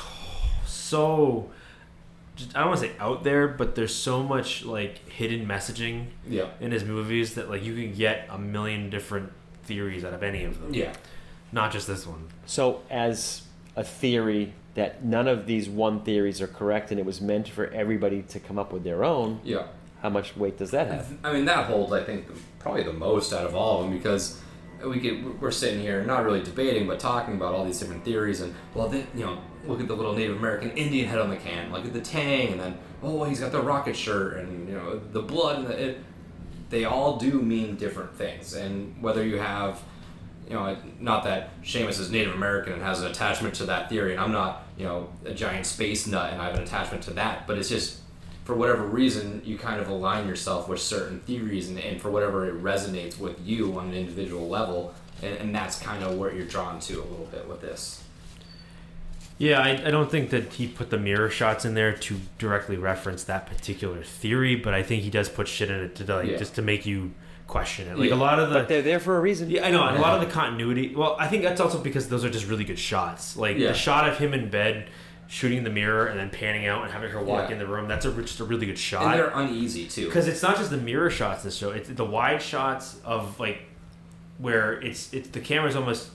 so. 0.66 1.50
Just, 2.36 2.56
I 2.56 2.60
don't 2.60 2.70
want 2.70 2.80
to 2.82 2.88
say 2.88 2.94
out 3.00 3.24
there, 3.26 3.50
but 3.50 3.76
there's 3.76 3.94
so 3.94 4.24
much 4.24 4.64
like 4.64 5.10
hidden 5.10 5.46
messaging 5.46 6.06
yeah, 6.28 6.46
in 6.62 6.72
his 6.72 6.86
movies 6.86 7.36
that 7.36 7.50
like 7.50 7.64
you 7.64 7.76
can 7.76 7.94
get 7.94 8.28
a 8.30 8.38
million 8.38 8.90
different 8.90 9.32
theories 9.64 10.06
out 10.06 10.14
of 10.14 10.24
any 10.24 10.44
of 10.46 10.62
them. 10.62 10.74
yeah. 10.74 10.94
Not 11.52 11.72
just 11.72 11.88
this 11.88 12.06
one. 12.08 12.28
So, 12.46 12.82
as 12.90 13.42
a 13.76 13.84
theory 13.84 14.54
that 14.80 15.04
none 15.04 15.28
of 15.28 15.46
these 15.46 15.68
one 15.70 16.02
theories 16.02 16.42
are 16.42 16.48
correct 16.48 16.90
and 16.92 17.00
it 17.00 17.06
was 17.06 17.20
meant 17.22 17.48
for 17.50 17.68
everybody 17.68 18.22
to 18.24 18.40
come 18.40 18.58
up 18.58 18.72
with 18.72 18.84
their 18.84 19.04
own, 19.04 19.40
Yeah. 19.44 19.64
how 20.02 20.10
much 20.10 20.36
weight 20.38 20.58
does 20.58 20.72
that 20.72 20.88
have? 20.88 21.18
I 21.24 21.34
mean, 21.34 21.46
that 21.46 21.66
holds, 21.66 21.92
I 21.92 22.04
think, 22.04 22.26
probably 22.60 22.84
the 22.84 22.94
most 22.94 23.34
out 23.34 23.46
of 23.46 23.56
all 23.56 23.80
of 23.84 23.90
them 23.90 23.98
because 23.98 24.40
we 24.86 25.00
could, 25.02 25.42
we're 25.42 25.52
sitting 25.52 25.82
here 25.82 26.04
not 26.06 26.24
really 26.24 26.42
debating, 26.42 26.88
but 26.88 27.00
talking 27.00 27.34
about 27.36 27.54
all 27.54 27.66
these 27.66 27.78
different 27.80 28.06
theories. 28.06 28.40
And, 28.40 28.56
well, 28.74 28.88
then, 28.88 29.06
you 29.14 29.26
know, 29.26 29.38
look 29.68 29.82
at 29.82 29.88
the 29.90 29.96
little 29.96 30.14
Native 30.16 30.38
American 30.38 30.72
Indian 30.72 31.10
head 31.10 31.20
on 31.20 31.30
the 31.30 31.36
can, 31.36 31.72
look 31.74 31.86
at 31.86 31.92
the 31.92 32.00
Tang, 32.00 32.54
and 32.54 32.62
then, 32.62 32.78
oh, 33.04 33.26
he's 33.26 33.42
got 33.42 33.52
the 33.52 33.62
rocket 33.62 33.98
shirt, 33.98 34.38
and, 34.38 34.70
you 34.70 34.76
know, 34.76 34.98
the 35.12 35.22
blood, 35.22 35.58
and 35.60 35.68
the, 35.68 35.90
it, 35.90 35.98
they 36.70 36.86
all 36.86 37.18
do 37.18 37.42
mean 37.42 37.76
different 37.76 38.16
things. 38.16 38.54
And 38.54 38.96
whether 39.04 39.22
you 39.26 39.38
have, 39.40 39.82
you 40.48 40.54
know, 40.56 40.78
not 41.02 41.26
that 41.26 41.62
Seamus 41.62 42.00
is 42.00 42.10
Native 42.10 42.34
American 42.34 42.72
and 42.72 42.82
has 42.82 43.02
an 43.02 43.08
attachment 43.12 43.56
to 43.56 43.66
that 43.66 43.90
theory, 43.90 44.14
and 44.14 44.22
I'm 44.22 44.32
not, 44.32 44.64
you 44.80 44.86
know, 44.86 45.10
a 45.26 45.34
giant 45.34 45.66
space 45.68 46.08
nut 46.08 46.32
and 46.34 46.42
I 46.42 46.46
have 46.46 46.56
an 46.56 46.64
attachment 46.64 47.04
to 47.04 47.12
that, 47.12 47.46
but 47.46 47.58
it's 47.60 47.70
just, 47.70 48.00
for 48.46 48.56
whatever 48.56 48.84
reason, 48.84 49.42
you 49.46 49.58
kind 49.60 49.80
of 49.80 49.90
align 49.90 50.28
yourself 50.28 50.68
with 50.68 50.80
certain 50.80 51.20
theories, 51.20 51.70
and, 51.70 51.78
and 51.78 52.02
for 52.02 52.10
whatever 52.10 52.48
it 52.48 52.64
resonates 52.64 53.20
with 53.20 53.38
you 53.46 53.78
on 53.78 53.90
an 53.90 53.94
individual 53.94 54.48
level, 54.48 54.96
and, 55.22 55.36
and 55.38 55.54
that's 55.54 55.80
kind 55.80 56.04
of 56.04 56.18
where 56.18 56.34
you're 56.34 56.48
drawn 56.48 56.80
to 56.80 56.96
a 56.96 57.06
little 57.06 57.28
bit 57.32 57.48
with 57.48 57.62
this. 57.62 58.02
Yeah, 59.38 59.62
I, 59.62 59.70
I 59.88 59.92
don't 59.92 60.10
think 60.10 60.32
that 60.32 60.54
he 60.54 60.68
put 60.68 60.90
the 60.90 60.98
mirror 60.98 61.30
shots 61.30 61.64
in 61.64 61.74
there 61.74 61.94
to 61.94 62.20
directly 62.40 62.76
reference 62.76 63.24
that 63.26 63.46
particular 63.46 64.04
theory, 64.04 64.56
but 64.56 64.74
I 64.74 64.82
think 64.82 65.04
he 65.04 65.10
does 65.10 65.30
put 65.30 65.48
shit 65.48 65.70
in 65.70 65.80
it 65.82 65.96
to 65.96 66.16
like 66.16 66.28
Yeah. 66.28 66.38
just 66.38 66.56
to 66.56 66.62
make 66.62 66.86
you 66.86 67.12
question 67.50 67.88
it. 67.90 67.98
Like 67.98 68.10
Yeah. 68.10 68.16
a 68.16 68.18
lot 68.18 68.40
of 68.40 68.50
the 68.50 68.56
But 68.56 68.68
they're 68.70 68.82
there 68.82 69.00
for 69.00 69.18
a 69.18 69.20
reason. 69.20 69.50
Yeah, 69.50 69.66
I 69.66 69.72
know. 69.72 69.84
And 69.84 69.98
a 69.98 70.02
lot 70.02 70.14
of 70.22 70.26
the 70.26 70.32
continuity. 70.34 70.94
Well, 70.96 71.18
I 71.20 71.28
think 71.28 71.44
that's 71.44 71.60
also 71.60 71.80
because 71.80 72.08
those 72.08 72.24
are 72.24 72.30
just 72.30 72.48
really 72.48 72.64
good 72.64 72.80
shots. 72.80 73.36
Like 73.36 73.58
Yeah. 73.58 73.70
the 73.70 73.74
shot 73.74 74.08
of 74.08 74.18
him 74.20 74.34
in 74.34 74.50
bed, 74.50 74.88
shooting 75.28 75.64
the 75.64 75.70
mirror, 75.70 76.06
and 76.08 76.20
then 76.20 76.30
panning 76.30 76.66
out 76.68 76.84
and 76.84 76.92
having 76.92 77.10
her 77.12 77.22
walk 77.22 77.50
Yeah. 77.50 77.54
in 77.54 77.60
the 77.60 77.68
room. 77.68 77.88
That's 77.88 78.06
a 78.06 78.12
just 78.22 78.40
a 78.40 78.44
really 78.46 78.66
good 78.68 78.78
shot. 78.80 79.04
And 79.06 79.14
they're 79.16 79.32
uneasy 79.34 79.86
too. 79.88 80.06
Because 80.06 80.28
it's 80.28 80.42
not 80.42 80.58
just 80.58 80.70
the 80.70 80.78
mirror 80.78 81.10
shots 81.10 81.44
in 81.44 81.50
the 81.50 81.56
show. 81.56 81.72
It's 81.72 81.90
the 81.90 82.06
wide 82.06 82.42
shots 82.42 82.98
of 83.04 83.40
like 83.40 83.64
where 84.38 84.80
it's 84.82 85.14
it's 85.14 85.30
the 85.30 85.40
camera's 85.42 85.76
almost 85.76 86.10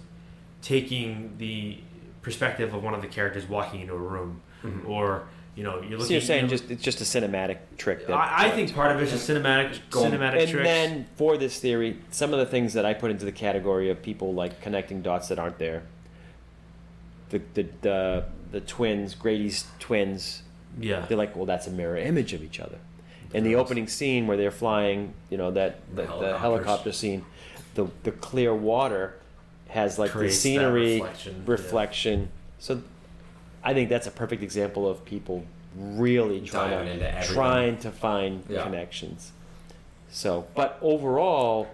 taking 0.63 1.35
the 1.39 1.79
perspective 2.23 2.73
of 2.73 2.83
one 2.83 2.95
of 2.95 3.03
the 3.03 3.09
characters 3.09 3.47
walking 3.47 3.81
into 3.83 3.93
a 3.93 3.99
room, 3.99 4.41
Mhm. 4.65 4.89
or 4.89 5.25
you 5.57 5.63
know 5.63 5.81
you're 5.81 5.99
looking. 5.99 6.07
So 6.07 6.13
you're 6.13 6.21
saying 6.21 6.45
you 6.45 6.51
know- 6.51 6.57
just 6.57 6.71
it's 6.71 6.83
just 6.83 7.01
a 7.01 7.05
cinematic 7.05 7.59
trick. 7.79 8.07
That, 8.07 8.15
I, 8.15 8.47
I 8.47 8.51
think 8.51 8.75
part 8.75 8.95
of 8.95 9.01
it's 9.03 9.13
just 9.13 9.29
cinematic 9.29 9.79
cinematic 9.91 10.49
and 10.57 10.65
then 10.65 11.07
for 11.17 11.37
this 11.37 11.59
theory, 11.61 11.99
some 12.11 12.33
of 12.33 12.39
the 12.39 12.47
things 12.47 12.73
that 12.75 12.85
I 12.85 12.95
put 12.95 13.11
into 13.11 13.25
the 13.25 13.33
category 13.33 13.91
of 13.91 14.03
people 14.03 14.35
like 14.35 14.61
connecting 14.61 15.03
dots 15.03 15.29
that 15.29 15.39
aren't 15.39 15.59
there. 15.59 15.83
The 17.31 17.41
the 17.55 17.67
the, 17.83 18.25
the 18.53 18.61
twins, 18.61 19.15
Grady's 19.15 19.65
twins, 19.81 20.43
yeah, 20.81 21.05
they're 21.07 21.17
like, 21.17 21.35
well, 21.37 21.47
that's 21.47 21.67
a 21.67 21.71
mirror 21.71 21.97
image 21.97 22.33
of 22.33 22.43
each 22.43 22.61
other. 22.61 22.79
In 23.33 23.43
the 23.43 23.57
opening 23.57 23.89
scene 23.89 24.29
where 24.29 24.37
they're 24.37 24.53
flying, 24.53 25.13
you 25.31 25.37
know 25.37 25.51
that 25.53 25.81
The 25.95 26.03
the, 26.03 26.19
the 26.19 26.39
helicopter 26.39 26.93
scene, 26.93 27.25
the 27.75 27.89
the 28.05 28.13
clear 28.13 28.55
water 28.55 29.15
has 29.69 29.99
like 29.99 30.11
the 30.13 30.19
Creates 30.19 30.39
scenery 30.39 30.95
reflection, 31.01 31.43
reflection. 31.47 32.21
yeah. 32.21 32.27
So, 32.61 32.83
I 33.65 33.73
think 33.75 33.89
that's 33.89 34.07
a 34.07 34.11
perfect 34.11 34.43
example 34.43 34.89
of 34.89 35.05
people 35.05 35.45
really 35.77 36.41
trying 36.43 36.99
to 37.01 37.23
trying 37.25 37.79
to 37.79 37.91
find 37.91 38.45
Yeah. 38.49 38.63
connections. 38.63 39.33
So, 40.11 40.47
but 40.55 40.79
overall, 40.83 41.67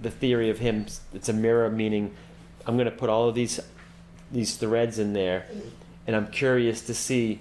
the 0.00 0.10
theory 0.10 0.50
of 0.50 0.58
him, 0.58 0.86
it's 1.12 1.28
a 1.28 1.32
mirror, 1.32 1.68
meaning 1.70 2.14
I'm 2.66 2.76
going 2.76 2.84
to 2.86 2.96
put 2.96 3.08
all 3.10 3.28
of 3.28 3.34
these 3.34 3.58
these 4.30 4.56
threads 4.56 4.98
in 4.98 5.12
there, 5.12 5.46
and 6.06 6.14
I'm 6.16 6.28
curious 6.28 6.80
to 6.82 6.94
see 6.94 7.40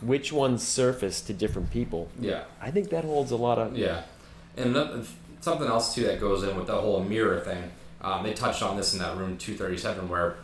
which 0.00 0.32
ones 0.32 0.62
surface 0.62 1.20
to 1.22 1.32
different 1.32 1.70
people. 1.70 2.08
yeah. 2.20 2.44
I 2.60 2.70
think 2.70 2.90
that 2.90 3.04
holds 3.04 3.30
a 3.30 3.36
lot 3.36 3.58
of. 3.58 3.76
Yeah, 3.76 4.02
and 4.56 4.70
another- 4.70 5.02
something 5.40 5.66
else 5.68 5.94
too 5.94 6.04
that 6.04 6.20
goes 6.20 6.42
in 6.42 6.56
with 6.56 6.66
the 6.66 6.74
whole 6.80 7.02
mirror 7.02 7.40
thing. 7.40 7.70
Um, 8.00 8.22
they 8.22 8.32
touched 8.34 8.62
on 8.62 8.76
this 8.76 8.92
in 8.92 8.98
that 9.00 9.16
room 9.16 9.36
237 9.38 10.08
where 10.08 10.36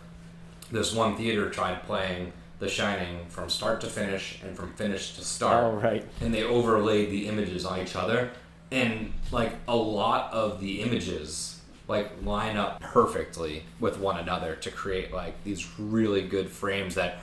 this 0.70 0.94
one 0.94 1.16
theater 1.16 1.50
tried 1.50 1.82
playing 1.84 2.32
The 2.60 2.68
Shining 2.68 3.26
from 3.28 3.48
start 3.48 3.80
to 3.80 3.86
finish 3.88 4.38
and 4.44 4.54
from 4.54 4.74
finish 4.74 5.16
to 5.16 5.24
start, 5.24 5.64
Oh 5.64 5.72
right. 5.72 6.06
and 6.20 6.32
they 6.32 6.44
overlaid 6.44 7.10
the 7.10 7.26
images 7.26 7.64
on 7.64 7.80
each 7.80 7.96
other, 7.96 8.30
and 8.70 9.12
like 9.32 9.54
a 9.66 9.74
lot 9.74 10.32
of 10.32 10.60
the 10.60 10.82
images 10.82 11.60
like 11.88 12.10
line 12.22 12.56
up 12.56 12.80
perfectly 12.80 13.64
with 13.80 13.98
one 13.98 14.18
another 14.18 14.54
to 14.56 14.70
create 14.70 15.12
like 15.12 15.42
these 15.42 15.66
really 15.78 16.22
good 16.22 16.48
frames 16.50 16.94
that 16.94 17.18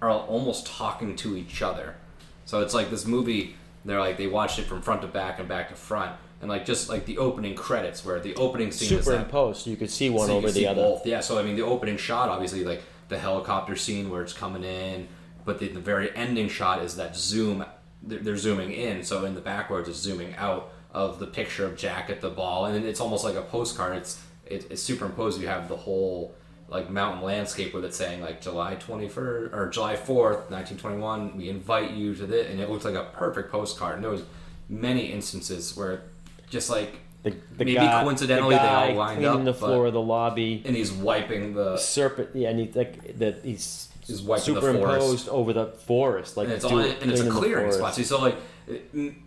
are 0.00 0.10
almost 0.10 0.66
talking 0.66 1.16
to 1.16 1.36
each 1.36 1.62
other. 1.62 1.96
So 2.44 2.60
it's 2.60 2.74
like 2.74 2.90
this 2.90 3.06
movie. 3.06 3.56
They're 3.84 3.98
like 3.98 4.18
they 4.18 4.26
watched 4.28 4.58
it 4.58 4.66
from 4.66 4.82
front 4.82 5.00
to 5.02 5.08
back 5.08 5.38
and 5.40 5.48
back 5.48 5.70
to 5.70 5.74
front, 5.74 6.12
and 6.42 6.50
like 6.50 6.66
just 6.66 6.88
like 6.90 7.06
the 7.06 7.16
opening 7.16 7.54
credits 7.54 8.04
where 8.04 8.20
the 8.20 8.34
opening 8.36 8.70
scene 8.70 8.98
is 8.98 9.06
that 9.06 9.10
Superimposed, 9.12 9.66
you 9.66 9.76
could 9.76 9.90
see 9.90 10.10
one 10.10 10.26
so 10.28 10.36
over 10.36 10.50
the 10.52 10.66
other. 10.66 10.82
Both. 10.82 11.06
Yeah, 11.06 11.20
so 11.20 11.38
I 11.38 11.42
mean, 11.42 11.56
the 11.56 11.62
opening 11.64 11.96
shot, 11.96 12.28
obviously, 12.28 12.62
like 12.62 12.82
the 13.12 13.18
helicopter 13.18 13.76
scene 13.76 14.10
where 14.10 14.22
it's 14.22 14.32
coming 14.32 14.64
in, 14.64 15.08
but 15.44 15.58
the, 15.58 15.68
the 15.68 15.80
very 15.80 16.14
ending 16.16 16.48
shot 16.48 16.82
is 16.82 16.96
that 16.96 17.16
zoom. 17.16 17.64
They're, 18.02 18.18
they're 18.18 18.36
zooming 18.36 18.72
in, 18.72 19.04
so 19.04 19.24
in 19.24 19.34
the 19.34 19.40
backwards, 19.40 19.88
it's 19.88 19.98
zooming 19.98 20.34
out 20.36 20.72
of 20.92 21.18
the 21.18 21.26
picture 21.26 21.64
of 21.64 21.76
Jack 21.76 22.10
at 22.10 22.20
the 22.20 22.30
ball, 22.30 22.66
and 22.66 22.84
it's 22.84 23.00
almost 23.00 23.24
like 23.24 23.36
a 23.36 23.42
postcard. 23.42 23.96
It's 23.96 24.20
it, 24.46 24.66
it's 24.70 24.82
superimposed. 24.82 25.40
You 25.40 25.48
have 25.48 25.68
the 25.68 25.76
whole 25.76 26.34
like 26.68 26.90
mountain 26.90 27.22
landscape 27.22 27.74
with 27.74 27.84
it 27.84 27.94
saying 27.94 28.22
like 28.22 28.40
July 28.40 28.76
21st 28.76 29.52
or 29.52 29.68
July 29.70 29.94
4th, 29.94 30.50
1921. 30.50 31.36
We 31.36 31.48
invite 31.48 31.92
you 31.92 32.14
to 32.14 32.26
this, 32.26 32.50
and 32.50 32.60
it 32.60 32.70
looked 32.70 32.84
like 32.84 32.94
a 32.94 33.10
perfect 33.12 33.52
postcard. 33.52 33.96
And 33.96 34.04
there 34.04 34.10
was 34.10 34.24
many 34.68 35.12
instances 35.12 35.76
where 35.76 36.04
just 36.48 36.70
like 36.70 37.01
The, 37.22 37.30
the 37.30 37.64
maybe 37.64 37.74
guy, 37.74 38.02
coincidentally 38.02 38.56
the 38.56 38.60
they 38.62 38.66
guy 38.66 38.90
all 38.90 38.96
lined 38.96 39.18
cleaning 39.20 39.38
up, 39.40 39.44
the 39.44 39.54
floor 39.54 39.82
but- 39.84 39.88
of 39.88 39.92
the 39.94 40.00
lobby. 40.00 40.62
and 40.64 40.74
he's 40.76 40.90
wiping 40.92 41.54
the 41.54 41.76
serpent 41.76 42.30
yeah 42.34 42.48
and 42.50 42.58
he 42.58 42.72
like 42.72 43.18
that 43.18 43.44
he's 43.44 43.88
He's 44.04 44.20
wiping 44.20 44.54
the 44.54 44.60
superimposed 44.60 45.28
over 45.28 45.52
the 45.52 45.66
forest 45.66 46.36
like 46.36 46.46
and 46.46 46.54
it's 46.54 46.64
do- 46.64 46.70
all 46.72 46.78
and 46.80 47.10
it's 47.12 47.20
a 47.20 47.30
clearing 47.30 47.70
spot. 47.70 47.94
See, 47.94 48.02
so 48.02 48.20
like, 48.20 48.36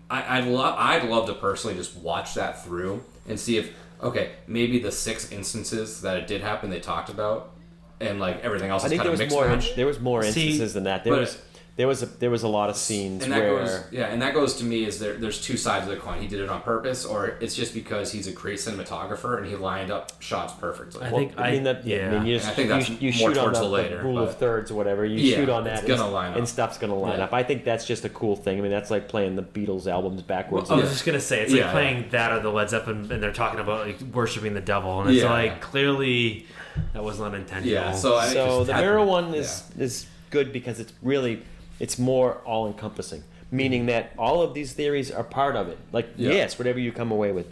I, 0.10 0.40
I'd 0.40 0.46
love 0.48 0.76
I'd 0.78 1.06
love 1.08 1.28
to 1.28 1.34
personally 1.34 1.76
just 1.78 1.96
watch 1.98 2.34
that 2.36 2.64
through 2.64 3.02
and 3.28 3.40
see 3.40 3.58
if 3.58 3.72
okay 4.04 4.32
maybe 4.48 4.80
the 4.80 4.92
six 4.92 5.32
instances 5.32 6.02
that 6.02 6.18
it 6.18 6.28
did 6.28 6.42
happen 6.42 6.70
they 6.70 6.82
talked 6.82 7.10
about 7.10 7.54
and 8.02 8.20
like 8.20 8.44
everything 8.44 8.70
else 8.70 8.84
I 8.84 8.88
is 8.88 8.90
think 8.90 9.02
kind 9.04 9.06
there 9.08 9.14
of 9.14 9.20
was 9.20 9.20
mixed 9.20 9.36
more 9.36 9.48
match. 9.48 9.76
there 9.76 9.86
was 9.88 10.00
more 10.02 10.24
See, 10.24 10.28
instances 10.48 10.74
than 10.74 10.84
that 10.84 11.04
there 11.06 11.14
but- 11.14 11.20
was 11.22 11.42
there 11.78 11.88
was 11.90 12.02
a 12.02 12.06
there 12.06 12.30
was 12.30 12.44
a 12.44 12.48
lot 12.48 12.70
of 12.70 12.78
scenes 12.78 13.24
And 13.24 13.34
that 13.34 13.40
where 13.42 13.60
goes, 13.66 13.84
yeah, 13.92 14.06
and 14.06 14.22
that 14.22 14.34
goes 14.34 14.54
to 14.60 14.64
me 14.64 14.86
is 14.86 14.98
there. 15.00 15.16
There's 15.18 15.42
two 15.42 15.58
sides 15.58 15.86
of 15.88 15.94
the 15.94 15.98
coin. 16.00 16.22
He 16.22 16.28
did 16.28 16.40
it 16.40 16.50
on 16.50 16.62
purpose, 16.62 17.04
or 17.06 17.38
it's 17.42 17.54
just 17.54 17.74
because 17.74 18.14
he's 18.14 18.28
a 18.28 18.32
great 18.32 18.60
cinematographer 18.60 19.38
and 19.40 19.46
he 19.46 19.58
lined 19.58 19.92
up 19.92 20.14
shots 20.22 20.54
perfectly. 20.54 21.02
I 21.06 21.10
well, 21.12 21.20
think 21.20 21.38
I 21.38 21.52
mean 21.52 21.68
I- 21.68 21.74
that 21.74 21.86
yeah, 21.86 22.08
I 22.08 22.12
mean 22.20 22.28
you, 22.28 22.36
And 22.36 22.44
I 22.44 22.46
just, 22.46 22.56
think 22.56 22.70
that's 22.70 22.90
you, 22.90 22.98
you 23.12 23.20
more 23.20 23.30
shoot 23.32 23.38
on 23.40 23.44
towards 23.46 23.60
the, 23.60 23.66
the 23.66 23.72
later, 23.72 24.02
rule 24.04 24.20
of 24.20 24.38
thirds 24.38 24.72
or 24.72 24.76
whatever 24.76 25.04
you 25.06 25.18
Yeah, 25.18 25.36
shoot 25.36 25.50
on 25.50 25.68
it's 25.68 25.82
that 25.82 25.88
gonna 25.88 26.04
and, 26.06 26.14
line 26.14 26.32
up. 26.32 26.38
and 26.38 26.48
stuff's 26.48 26.78
gonna 26.78 26.96
line 26.96 27.18
Yeah. 27.18 27.26
up 27.26 27.34
I 27.34 27.44
think 27.44 27.66
that's 27.66 27.86
just 27.86 28.06
a 28.06 28.10
cool 28.10 28.38
thing 28.38 28.58
I 28.58 28.62
mean 28.62 28.72
that's 28.72 28.90
like 28.90 29.10
playing 29.10 29.36
the 29.36 29.44
Beatles 29.44 29.86
albums 29.86 30.22
backwards 30.22 30.72
I 30.72 30.76
was 30.76 30.90
just 30.90 31.06
gonna 31.06 31.20
say 31.20 31.42
it's 31.42 31.52
Yeah, 31.54 31.64
like 31.66 31.72
playing 31.74 32.06
that 32.12 32.32
or 32.32 32.40
the 32.40 32.52
Led 32.52 32.70
Zeppelin, 32.70 33.12
and 33.12 33.22
they're 33.22 33.34
talking 33.34 33.60
about 33.60 33.86
like 33.86 34.00
worshiping 34.14 34.54
the 34.54 34.62
devil, 34.62 35.02
and 35.02 35.10
it's 35.10 35.22
Yeah. 35.24 35.30
like 35.32 35.60
clearly 35.60 36.46
that 36.94 37.04
was 37.04 37.20
not 37.20 37.34
intentional. 37.36 37.70
yeah, 37.74 37.92
so 37.92 38.16
I 38.16 38.28
so 38.28 38.64
the 38.64 38.74
mirror 38.76 39.04
one 39.04 39.34
is 39.36 39.64
is 39.78 40.06
good 40.30 40.54
because 40.54 40.80
it's 40.80 40.94
really 41.02 41.44
it's 41.80 41.98
more 42.00 42.36
all 42.46 42.68
encompassing 42.68 43.24
meaning 43.52 43.86
that 43.88 44.12
all 44.18 44.42
of 44.42 44.54
these 44.54 44.74
theories 44.74 45.12
are 45.12 45.24
part 45.24 45.56
of 45.56 45.68
it. 45.68 45.78
Like 45.92 46.10
Yeah. 46.18 46.32
yes 46.32 46.58
whatever 46.58 46.80
you 46.80 46.92
come 46.92 47.12
away 47.12 47.32
with. 47.32 47.48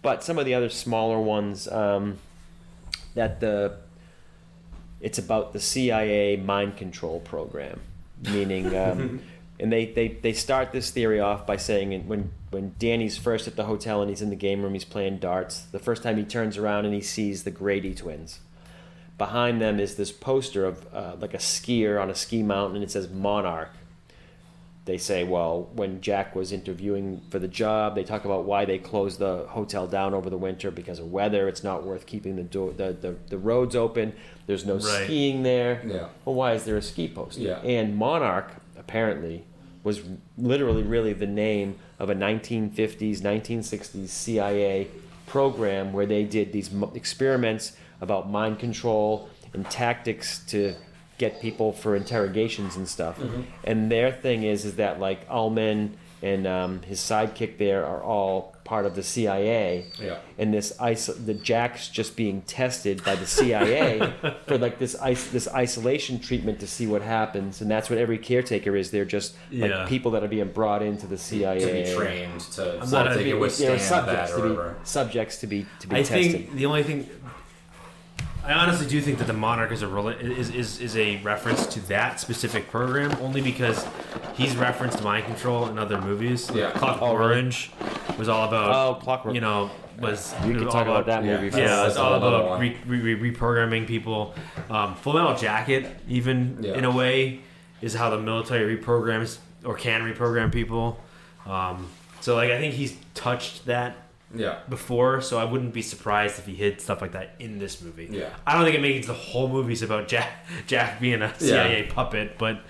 But 0.00 0.24
some 0.24 0.38
of 0.38 0.46
the 0.46 0.54
other 0.54 0.68
smaller 0.68 1.20
ones 1.20 1.68
um, 1.68 2.18
that 3.14 3.40
the 3.40 3.76
it's 5.00 5.18
about 5.18 5.52
the 5.52 5.60
CIA 5.60 6.36
mind 6.36 6.76
control 6.76 7.20
program 7.20 7.80
meaning 8.22 8.74
um, 8.84 9.20
and 9.58 9.72
they, 9.72 9.86
they, 9.86 10.08
they 10.08 10.32
start 10.32 10.72
this 10.72 10.90
theory 10.90 11.20
off 11.20 11.46
by 11.46 11.56
saying 11.56 12.06
when 12.06 12.30
when 12.50 12.74
Danny's 12.78 13.18
first 13.18 13.48
at 13.48 13.56
the 13.56 13.64
hotel 13.64 14.00
and 14.00 14.08
he's 14.08 14.22
in 14.22 14.30
the 14.30 14.36
game 14.36 14.62
room 14.62 14.74
he's 14.74 14.84
playing 14.84 15.18
darts 15.18 15.62
the 15.72 15.78
first 15.80 16.02
time 16.04 16.16
he 16.16 16.24
turns 16.24 16.56
around 16.56 16.84
and 16.84 16.94
he 16.94 17.00
sees 17.00 17.42
the 17.42 17.50
Grady 17.50 17.94
twins 17.94 18.38
behind 19.26 19.60
them 19.60 19.78
is 19.78 19.94
this 19.96 20.10
poster 20.30 20.62
of 20.70 20.74
uh, 20.92 21.14
like 21.20 21.34
a 21.34 21.42
skier 21.52 22.00
on 22.02 22.08
a 22.10 22.14
ski 22.14 22.42
mountain 22.42 22.74
and 22.76 22.84
it 22.84 22.90
says 22.90 23.08
monarch 23.28 23.70
they 24.84 24.98
say 24.98 25.22
well 25.22 25.68
when 25.80 26.00
jack 26.00 26.34
was 26.34 26.50
interviewing 26.50 27.20
for 27.30 27.38
the 27.38 27.46
job 27.46 27.94
they 27.94 28.02
talk 28.02 28.24
about 28.24 28.42
why 28.44 28.64
they 28.64 28.78
closed 28.78 29.18
the 29.20 29.34
hotel 29.50 29.86
down 29.86 30.12
over 30.12 30.28
the 30.28 30.36
winter 30.48 30.72
because 30.72 30.98
of 30.98 31.06
weather 31.12 31.46
it's 31.46 31.62
not 31.62 31.84
worth 31.84 32.04
keeping 32.04 32.34
the 32.34 32.42
door 32.42 32.72
the, 32.72 32.88
the, 33.04 33.14
the 33.28 33.38
roads 33.38 33.76
open 33.76 34.12
there's 34.48 34.66
no 34.66 34.74
Right. 34.74 35.04
skiing 35.04 35.44
there 35.44 35.72
Yeah. 35.86 36.08
well 36.24 36.34
why 36.34 36.54
is 36.54 36.64
there 36.64 36.76
a 36.76 36.82
ski 36.82 37.06
poster 37.06 37.42
Yeah. 37.42 37.58
and 37.78 37.96
monarch 37.96 38.48
apparently 38.76 39.44
was 39.84 40.00
literally 40.36 40.82
really 40.82 41.12
the 41.12 41.26
name 41.28 41.68
of 42.00 42.10
a 42.10 42.14
1950s 42.14 43.18
1960s 43.20 44.08
cia 44.08 44.88
program 45.26 45.92
where 45.92 46.06
they 46.06 46.24
did 46.24 46.52
these 46.52 46.70
experiments 46.94 47.76
about 48.02 48.28
mind 48.30 48.58
control 48.58 49.30
and 49.54 49.64
tactics 49.70 50.40
to 50.48 50.74
get 51.18 51.40
people 51.40 51.72
for 51.72 51.94
interrogations 51.96 52.76
and 52.76 52.86
stuff. 52.88 53.18
And 53.64 53.90
their 53.90 54.10
thing 54.12 54.42
is 54.42 54.64
is 54.64 54.76
that 54.76 54.98
like 55.00 55.20
Ullman 55.30 55.96
and 56.20 56.46
um, 56.46 56.82
his 56.82 57.00
sidekick 57.00 57.58
there 57.58 57.84
are 57.84 58.00
all 58.02 58.54
part 58.64 58.86
of 58.86 58.94
the 58.94 59.02
CIA 59.02 59.86
Yeah. 60.00 60.18
and 60.38 60.54
this 60.54 60.72
ice 60.80 61.06
the 61.06 61.34
Jack's 61.34 61.88
just 61.88 62.14
being 62.16 62.42
tested 62.42 63.02
by 63.04 63.16
the 63.16 63.26
CIA 63.26 64.12
for 64.46 64.56
like 64.56 64.78
this 64.78 64.94
ice 65.00 65.26
this 65.30 65.46
isolation 65.48 66.18
treatment 66.20 66.58
to 66.60 66.66
see 66.66 66.86
what 66.86 67.02
happens. 67.02 67.60
And 67.60 67.70
that's 67.70 67.90
what 67.90 67.98
every 67.98 68.18
caretaker 68.18 68.74
is. 68.76 68.90
They're 68.90 69.04
just 69.04 69.34
like 69.52 69.70
Yeah. 69.70 69.86
people 69.88 70.12
that 70.12 70.22
are 70.24 70.28
being 70.28 70.48
brought 70.52 70.82
into 70.82 71.06
the 71.06 71.18
CIA 71.18 71.58
to 71.60 71.72
be 71.90 71.94
trained 71.94 72.40
to 72.56 72.86
so 72.86 72.96
not 72.96 73.14
they 73.14 73.24
They're 73.24 73.36
withstand 73.38 73.80
subjects 73.80 74.30
that 74.32 74.36
to 74.38 74.58
or 74.60 74.68
be 74.70 74.78
subjects 74.84 75.36
to 75.38 75.46
be 75.46 75.66
to 75.80 75.86
be 75.88 75.96
I 75.96 76.02
tested. 76.02 76.32
think 76.32 76.54
the 76.54 76.66
only 76.66 76.82
thing 76.84 77.08
I 78.44 78.54
honestly 78.54 78.86
do 78.88 79.00
think 79.00 79.18
that 79.18 79.26
the 79.28 79.32
Monarch 79.32 79.70
is 79.70 79.82
a 79.82 79.86
rela- 79.86 80.20
is, 80.20 80.50
is 80.50 80.80
is 80.80 80.96
a 80.96 81.18
reference 81.22 81.64
to 81.66 81.80
that 81.86 82.18
specific 82.18 82.70
program 82.70 83.16
only 83.20 83.40
because 83.40 83.86
he's 84.34 84.56
referenced 84.56 85.02
mind 85.04 85.26
control 85.26 85.68
in 85.68 85.78
other 85.78 86.00
movies. 86.00 86.50
Yeah. 86.52 86.72
Clockwork 86.72 87.02
Oh, 87.10 87.14
really? 87.14 87.34
Orange 87.34 87.70
was 88.18 88.28
all 88.28 88.48
about 88.48 88.74
Oh, 88.74 88.94
Clockwork. 89.00 89.34
you 89.36 89.40
know 89.40 89.70
was 90.00 90.34
you 90.44 90.54
was 90.54 90.56
can 90.58 90.66
all 90.66 90.72
talk 90.72 90.86
about 90.88 91.06
that 91.06 91.22
yeah. 91.24 91.36
movie 91.36 91.50
for 91.50 91.58
Yeah, 91.58 91.86
it's 91.86 91.96
all 91.96 92.14
about 92.14 92.58
re- 92.58 92.76
re- 92.86 93.14
re- 93.14 93.30
reprogramming 93.32 93.86
people. 93.86 94.34
Um, 94.68 94.96
Full 94.96 95.12
Metal 95.12 95.36
Jacket, 95.36 95.86
even 96.08 96.58
Yeah. 96.60 96.72
in 96.74 96.84
a 96.84 96.90
way, 96.90 97.42
is 97.80 97.94
how 97.94 98.10
the 98.10 98.18
military 98.18 98.76
reprograms 98.76 99.38
or 99.64 99.76
can 99.76 100.00
reprogram 100.02 100.50
people. 100.52 100.98
Um, 101.46 101.88
so, 102.20 102.34
like, 102.34 102.50
I 102.50 102.58
think 102.58 102.74
he's 102.74 102.96
touched 103.14 103.66
that 103.66 103.96
Yeah. 104.34 104.58
before, 104.68 105.20
so 105.20 105.38
I 105.38 105.44
wouldn't 105.44 105.72
be 105.74 105.82
surprised 105.82 106.38
if 106.38 106.46
he 106.46 106.54
hid 106.54 106.80
stuff 106.80 107.00
like 107.02 107.12
that 107.12 107.34
in 107.38 107.58
this 107.58 107.82
movie. 107.82 108.08
Yeah. 108.10 108.30
I 108.46 108.54
don't 108.54 108.64
think 108.64 108.76
it 108.76 108.82
makes 108.82 109.06
the 109.06 109.12
whole 109.14 109.48
movie's 109.48 109.82
about 109.82 110.08
Jack 110.08 110.46
Jack 110.66 111.00
being 111.00 111.22
a 111.22 111.38
CIA 111.38 111.84
puppet, 111.84 112.38
but 112.38 112.60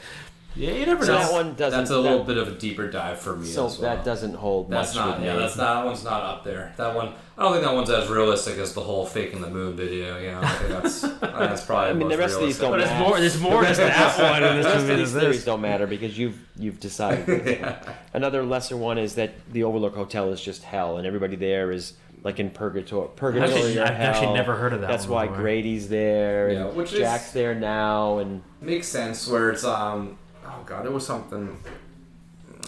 yeah, 0.55 0.73
you 0.73 0.87
never 0.87 1.05
so 1.05 1.13
know. 1.15 1.19
that 1.21 1.33
one 1.33 1.55
doesn't 1.55 1.79
That's 1.81 1.91
a 1.91 1.99
little 1.99 2.19
that- 2.19 2.27
bit 2.27 2.37
of 2.37 2.49
a 2.49 2.53
deeper 2.53 2.91
dive 2.91 3.19
for 3.21 3.35
me. 3.37 3.47
so 3.47 3.67
as 3.67 3.79
well. 3.79 3.95
that 3.97 4.05
doesn't 4.05 4.35
hold 4.35 4.71
That's 4.71 4.95
much 4.95 5.05
not. 5.07 5.17
with 5.19 5.27
Yeah, 5.27 5.35
me. 5.35 5.39
that's 5.41 5.55
that 5.57 5.85
one's 5.85 6.05
not 6.05 6.23
up 6.23 6.45
there. 6.45 6.73
That 6.77 6.95
one. 6.95 7.13
I 7.39 7.43
don't 7.45 7.53
think 7.53 7.65
that 7.65 7.75
one's 7.75 7.91
as 7.91 8.09
realistic 8.09 8.59
as 8.59 8.75
the 8.75 8.83
whole 8.83 9.07
faking 9.07 9.41
the 9.41 9.49
moon 9.49 9.75
video. 9.75 10.19
You 10.19 10.33
know, 10.33 10.41
I 10.43 10.49
think 10.49 10.71
that's 10.71 11.05
I 11.05 11.09
think 11.09 11.21
that's 11.21 11.65
probably. 11.65 11.91
I 11.91 11.93
mean, 11.95 12.09
the 12.09 12.17
most 12.17 12.19
rest 12.19 12.35
of 12.37 12.41
these 12.43 12.61
realistic. 12.61 12.63
don't 12.63 12.71
but 12.73 12.81
it's 12.81 12.91
matter. 12.91 13.05
more. 13.09 13.21
There's 13.21 13.41
more 13.41 13.65
to 13.65 13.75
that 13.75 14.19
one 14.33 14.43
in 14.43 14.49
the 14.51 14.63
this 14.63 14.65
rest 14.67 14.77
movie 14.77 14.83
of 14.83 14.87
than 14.89 14.99
these 14.99 15.13
theories 15.13 15.45
don't 15.45 15.61
matter 15.63 15.87
because 15.87 16.19
you've 16.19 16.39
you've 16.57 16.81
decided. 16.81 17.77
Another 18.13 18.43
lesser 18.45 18.77
one 18.77 18.99
is 18.99 19.15
that 19.15 19.33
the 19.53 19.65
Overlook 19.65 19.95
Hotel 19.95 20.31
is 20.33 20.41
just 20.43 20.63
hell, 20.63 20.99
and 20.99 21.07
everybody 21.07 21.37
there 21.37 21.73
is 21.73 21.95
like 22.23 22.39
in 22.39 22.51
purgatory. 22.51 23.09
Purgatory 23.17 23.51
Actually, 23.53 23.79
or 23.79 23.83
I've 23.83 23.91
actually 23.93 24.35
never 24.35 24.55
heard 24.55 24.73
of 24.75 24.83
that 24.83 24.89
That's 24.91 25.07
one 25.07 25.15
why 25.15 25.27
before. 25.27 25.41
Grady's 25.43 25.89
there, 25.89 26.49
and 26.49 26.59
Yeah, 26.59 26.65
which 26.67 26.93
is- 26.93 26.99
Jack's 27.01 27.33
there 27.33 27.55
now, 27.55 28.19
and 28.19 28.43
makes 28.61 28.87
sense 28.87 29.27
where 29.27 29.51
it's 29.51 29.65
um 29.65 30.19
oh 30.53 30.63
god 30.65 30.87
it 30.87 30.93
was 30.93 31.07
something 31.07 31.59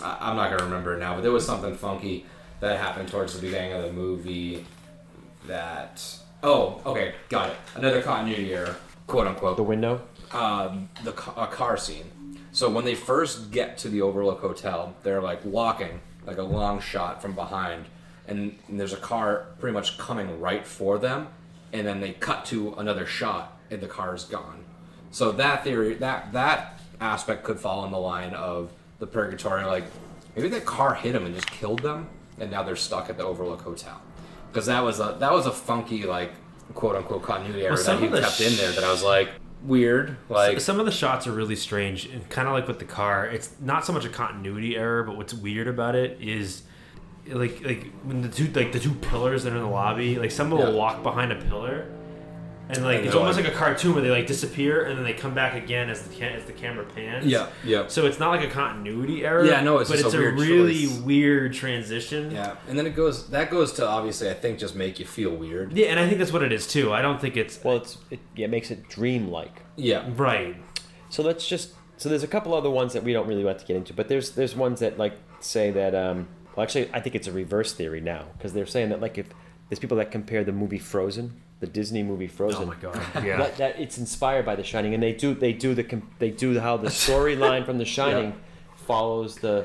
I, 0.02 0.16
i'm 0.20 0.36
not 0.36 0.50
gonna 0.50 0.64
remember 0.64 0.94
it 0.94 0.98
now 0.98 1.14
but 1.14 1.22
there 1.22 1.32
was 1.32 1.46
something 1.46 1.74
funky 1.74 2.26
that 2.60 2.78
happened 2.78 3.08
towards 3.08 3.34
the 3.34 3.40
beginning 3.40 3.72
of 3.72 3.82
the 3.82 3.92
movie 3.92 4.66
that 5.46 6.02
oh 6.42 6.80
okay 6.86 7.14
got 7.28 7.50
it 7.50 7.56
another 7.76 8.02
continuity 8.02 8.54
error 8.54 8.76
quote 9.06 9.26
unquote 9.26 9.56
the 9.56 9.62
window. 9.62 10.02
um, 10.32 10.88
the 11.02 11.10
a 11.36 11.46
car 11.46 11.76
scene. 11.76 12.38
So 12.52 12.70
when 12.70 12.84
they 12.84 12.94
first 12.94 13.50
get 13.50 13.78
to 13.78 13.88
the 13.88 14.02
Overlook 14.02 14.40
Hotel, 14.40 14.94
they're 15.02 15.20
like 15.20 15.44
walking, 15.44 16.00
like 16.24 16.38
a 16.38 16.42
long 16.42 16.80
shot 16.80 17.20
from 17.20 17.34
behind, 17.34 17.86
and, 18.28 18.56
and 18.68 18.80
there's 18.80 18.92
a 18.92 18.98
car 18.98 19.46
pretty 19.58 19.74
much 19.74 19.98
coming 19.98 20.40
right 20.40 20.66
for 20.66 20.98
them, 20.98 21.28
and 21.72 21.86
then 21.86 22.00
they 22.00 22.12
cut 22.12 22.44
to 22.46 22.74
another 22.74 23.06
shot, 23.06 23.58
and 23.70 23.80
the 23.80 23.88
car's 23.88 24.24
gone. 24.24 24.64
So 25.10 25.32
that 25.32 25.64
theory, 25.64 25.94
that 25.94 26.32
that 26.32 26.80
aspect 27.00 27.44
could 27.44 27.58
fall 27.58 27.84
in 27.84 27.90
the 27.92 27.98
line 27.98 28.34
of 28.34 28.70
the 28.98 29.06
purgatory, 29.06 29.64
like 29.64 29.84
maybe 30.36 30.48
that 30.48 30.64
car 30.64 30.94
hit 30.94 31.12
them 31.12 31.26
and 31.26 31.34
just 31.34 31.50
killed 31.50 31.80
them, 31.80 32.08
and 32.38 32.50
now 32.50 32.62
they're 32.62 32.76
stuck 32.76 33.08
at 33.10 33.16
the 33.16 33.24
Overlook 33.24 33.62
Hotel. 33.62 34.00
Because 34.50 34.66
that 34.66 34.82
was 34.84 35.00
a 35.00 35.16
that 35.20 35.32
was 35.32 35.46
a 35.46 35.50
funky 35.52 36.04
like 36.04 36.32
quote 36.74 36.96
unquote 36.96 37.22
continuity 37.22 37.66
error 37.66 37.76
some 37.76 38.00
that 38.00 38.12
he 38.14 38.20
kept 38.20 38.40
in 38.40 38.56
there 38.56 38.72
that 38.72 38.84
I 38.84 38.90
was 38.90 39.02
like 39.02 39.28
weird. 39.62 40.16
Like 40.28 40.60
some 40.60 40.78
of 40.80 40.86
the 40.86 40.92
shots 40.92 41.26
are 41.26 41.32
really 41.32 41.56
strange 41.56 42.06
and 42.06 42.28
kind 42.30 42.46
of 42.48 42.54
like 42.54 42.66
with 42.68 42.78
the 42.78 42.84
car 42.84 43.26
it's 43.26 43.50
not 43.60 43.84
so 43.84 43.92
much 43.92 44.04
a 44.04 44.08
continuity 44.08 44.76
error 44.76 45.02
but 45.02 45.16
what's 45.16 45.34
weird 45.34 45.68
about 45.68 45.94
it 45.94 46.18
is 46.20 46.62
like 47.26 47.64
like 47.64 47.90
when 48.04 48.22
the 48.22 48.28
two 48.28 48.46
like 48.52 48.72
the 48.72 48.78
two 48.78 48.94
pillars 48.94 49.44
that 49.44 49.52
are 49.52 49.56
in 49.56 49.62
the 49.62 49.68
lobby 49.68 50.16
like 50.18 50.30
someone 50.30 50.60
Yeah. 50.60 50.66
will 50.68 50.76
walk 50.78 51.02
behind 51.02 51.32
a 51.32 51.36
pillar 51.36 51.86
and 52.68 52.82
like 52.82 52.98
And 52.98 53.06
it's 53.06 53.14
almost 53.14 53.36
like- 53.36 53.44
like, 53.44 53.54
a 53.54 53.56
cartoon 53.58 53.92
where 53.94 54.02
they 54.02 54.10
like 54.10 54.26
disappear 54.26 54.84
and 54.86 54.96
then 54.96 55.04
they 55.04 55.12
come 55.12 55.34
back 55.34 55.54
again 55.54 55.90
as 55.90 56.02
the 56.02 56.14
ca- 56.14 56.32
as 56.34 56.44
the 56.44 56.52
camera 56.52 56.84
pans 56.94 57.26
Yeah, 57.26 57.48
yeah. 57.62 57.88
so 57.88 58.06
it's 58.06 58.18
not 58.18 58.30
like 58.30 58.42
a 58.42 58.50
continuity 58.50 59.24
error 59.24 59.44
Yeah, 59.44 59.60
no, 59.60 59.78
it's 59.78 59.90
but 59.90 59.96
just 59.96 60.06
it's 60.06 60.14
a 60.14 60.18
a, 60.18 60.22
weird 60.22 60.38
really 60.38 60.86
choice. 60.86 60.98
weird 61.00 61.52
transition 61.52 62.30
Yeah, 62.30 62.56
and 62.68 62.78
then 62.78 62.86
it 62.86 62.94
goes. 62.96 63.28
That 63.30 63.50
goes 63.50 63.72
to 63.74 63.86
obviously, 63.86 64.30
I 64.30 64.34
think, 64.34 64.58
just 64.58 64.74
make 64.74 64.98
you 64.98 65.04
feel 65.04 65.30
weird. 65.36 65.72
yeah 65.72 65.88
and 65.88 66.00
I 66.00 66.06
think 66.06 66.18
that's 66.18 66.32
what 66.32 66.42
it 66.42 66.52
is 66.52 66.66
too 66.66 66.92
I 66.92 67.02
don't 67.02 67.20
think 67.20 67.36
it's 67.36 67.62
Well, 67.62 67.76
it's 67.76 67.98
it, 68.10 68.20
yeah, 68.34 68.46
it 68.46 68.50
makes 68.50 68.70
it 68.70 68.88
dreamlike. 68.88 69.62
Yeah, 69.76 70.08
right 70.16 70.56
So 71.10 71.22
let's 71.22 71.46
just 71.46 71.72
so 71.96 72.08
there's 72.08 72.22
a 72.24 72.28
couple 72.28 72.54
other 72.54 72.70
ones 72.70 72.92
that 72.94 73.04
we 73.04 73.12
don't 73.12 73.28
really 73.28 73.44
want 73.44 73.58
to 73.60 73.64
get 73.66 73.76
into, 73.76 73.92
but 73.92 74.08
there's 74.08 74.30
there's 74.30 74.56
ones 74.56 74.80
that 74.80 74.98
like 74.98 75.14
say 75.40 75.70
that 75.70 75.94
um 75.94 76.28
well 76.56 76.64
actually 76.64 76.88
I 76.94 77.00
think 77.00 77.14
it's 77.14 77.28
a 77.28 77.32
reverse 77.32 77.74
theory 77.74 78.00
now 78.00 78.24
because 78.38 78.52
they're 78.54 78.64
saying 78.66 78.88
that 78.88 79.00
like 79.02 79.18
if 79.18 79.26
there's 79.68 79.78
people 79.78 79.96
that 79.98 80.10
compare 80.10 80.42
the 80.44 80.52
movie 80.52 80.78
Frozen, 80.78 81.40
the 81.64 81.72
Disney 81.72 82.02
movie 82.02 82.26
Frozen. 82.26 82.62
Oh 82.62 82.66
my 82.66 82.74
god. 82.76 83.00
Yeah. 83.24 83.38
That, 83.38 83.56
that 83.56 83.80
it's 83.80 83.96
inspired 83.98 84.44
by 84.44 84.54
The 84.56 84.64
Shining, 84.64 84.92
and 84.94 85.02
they 85.02 85.12
do 85.12 85.34
they 85.34 85.52
do 85.52 85.74
the 85.74 86.02
they 86.18 86.30
do 86.30 86.58
how 86.60 86.76
the 86.76 86.88
storyline 87.04 87.64
from 87.64 87.78
The 87.78 87.84
Shining 87.86 88.34
follows 88.86 89.36
the 89.36 89.64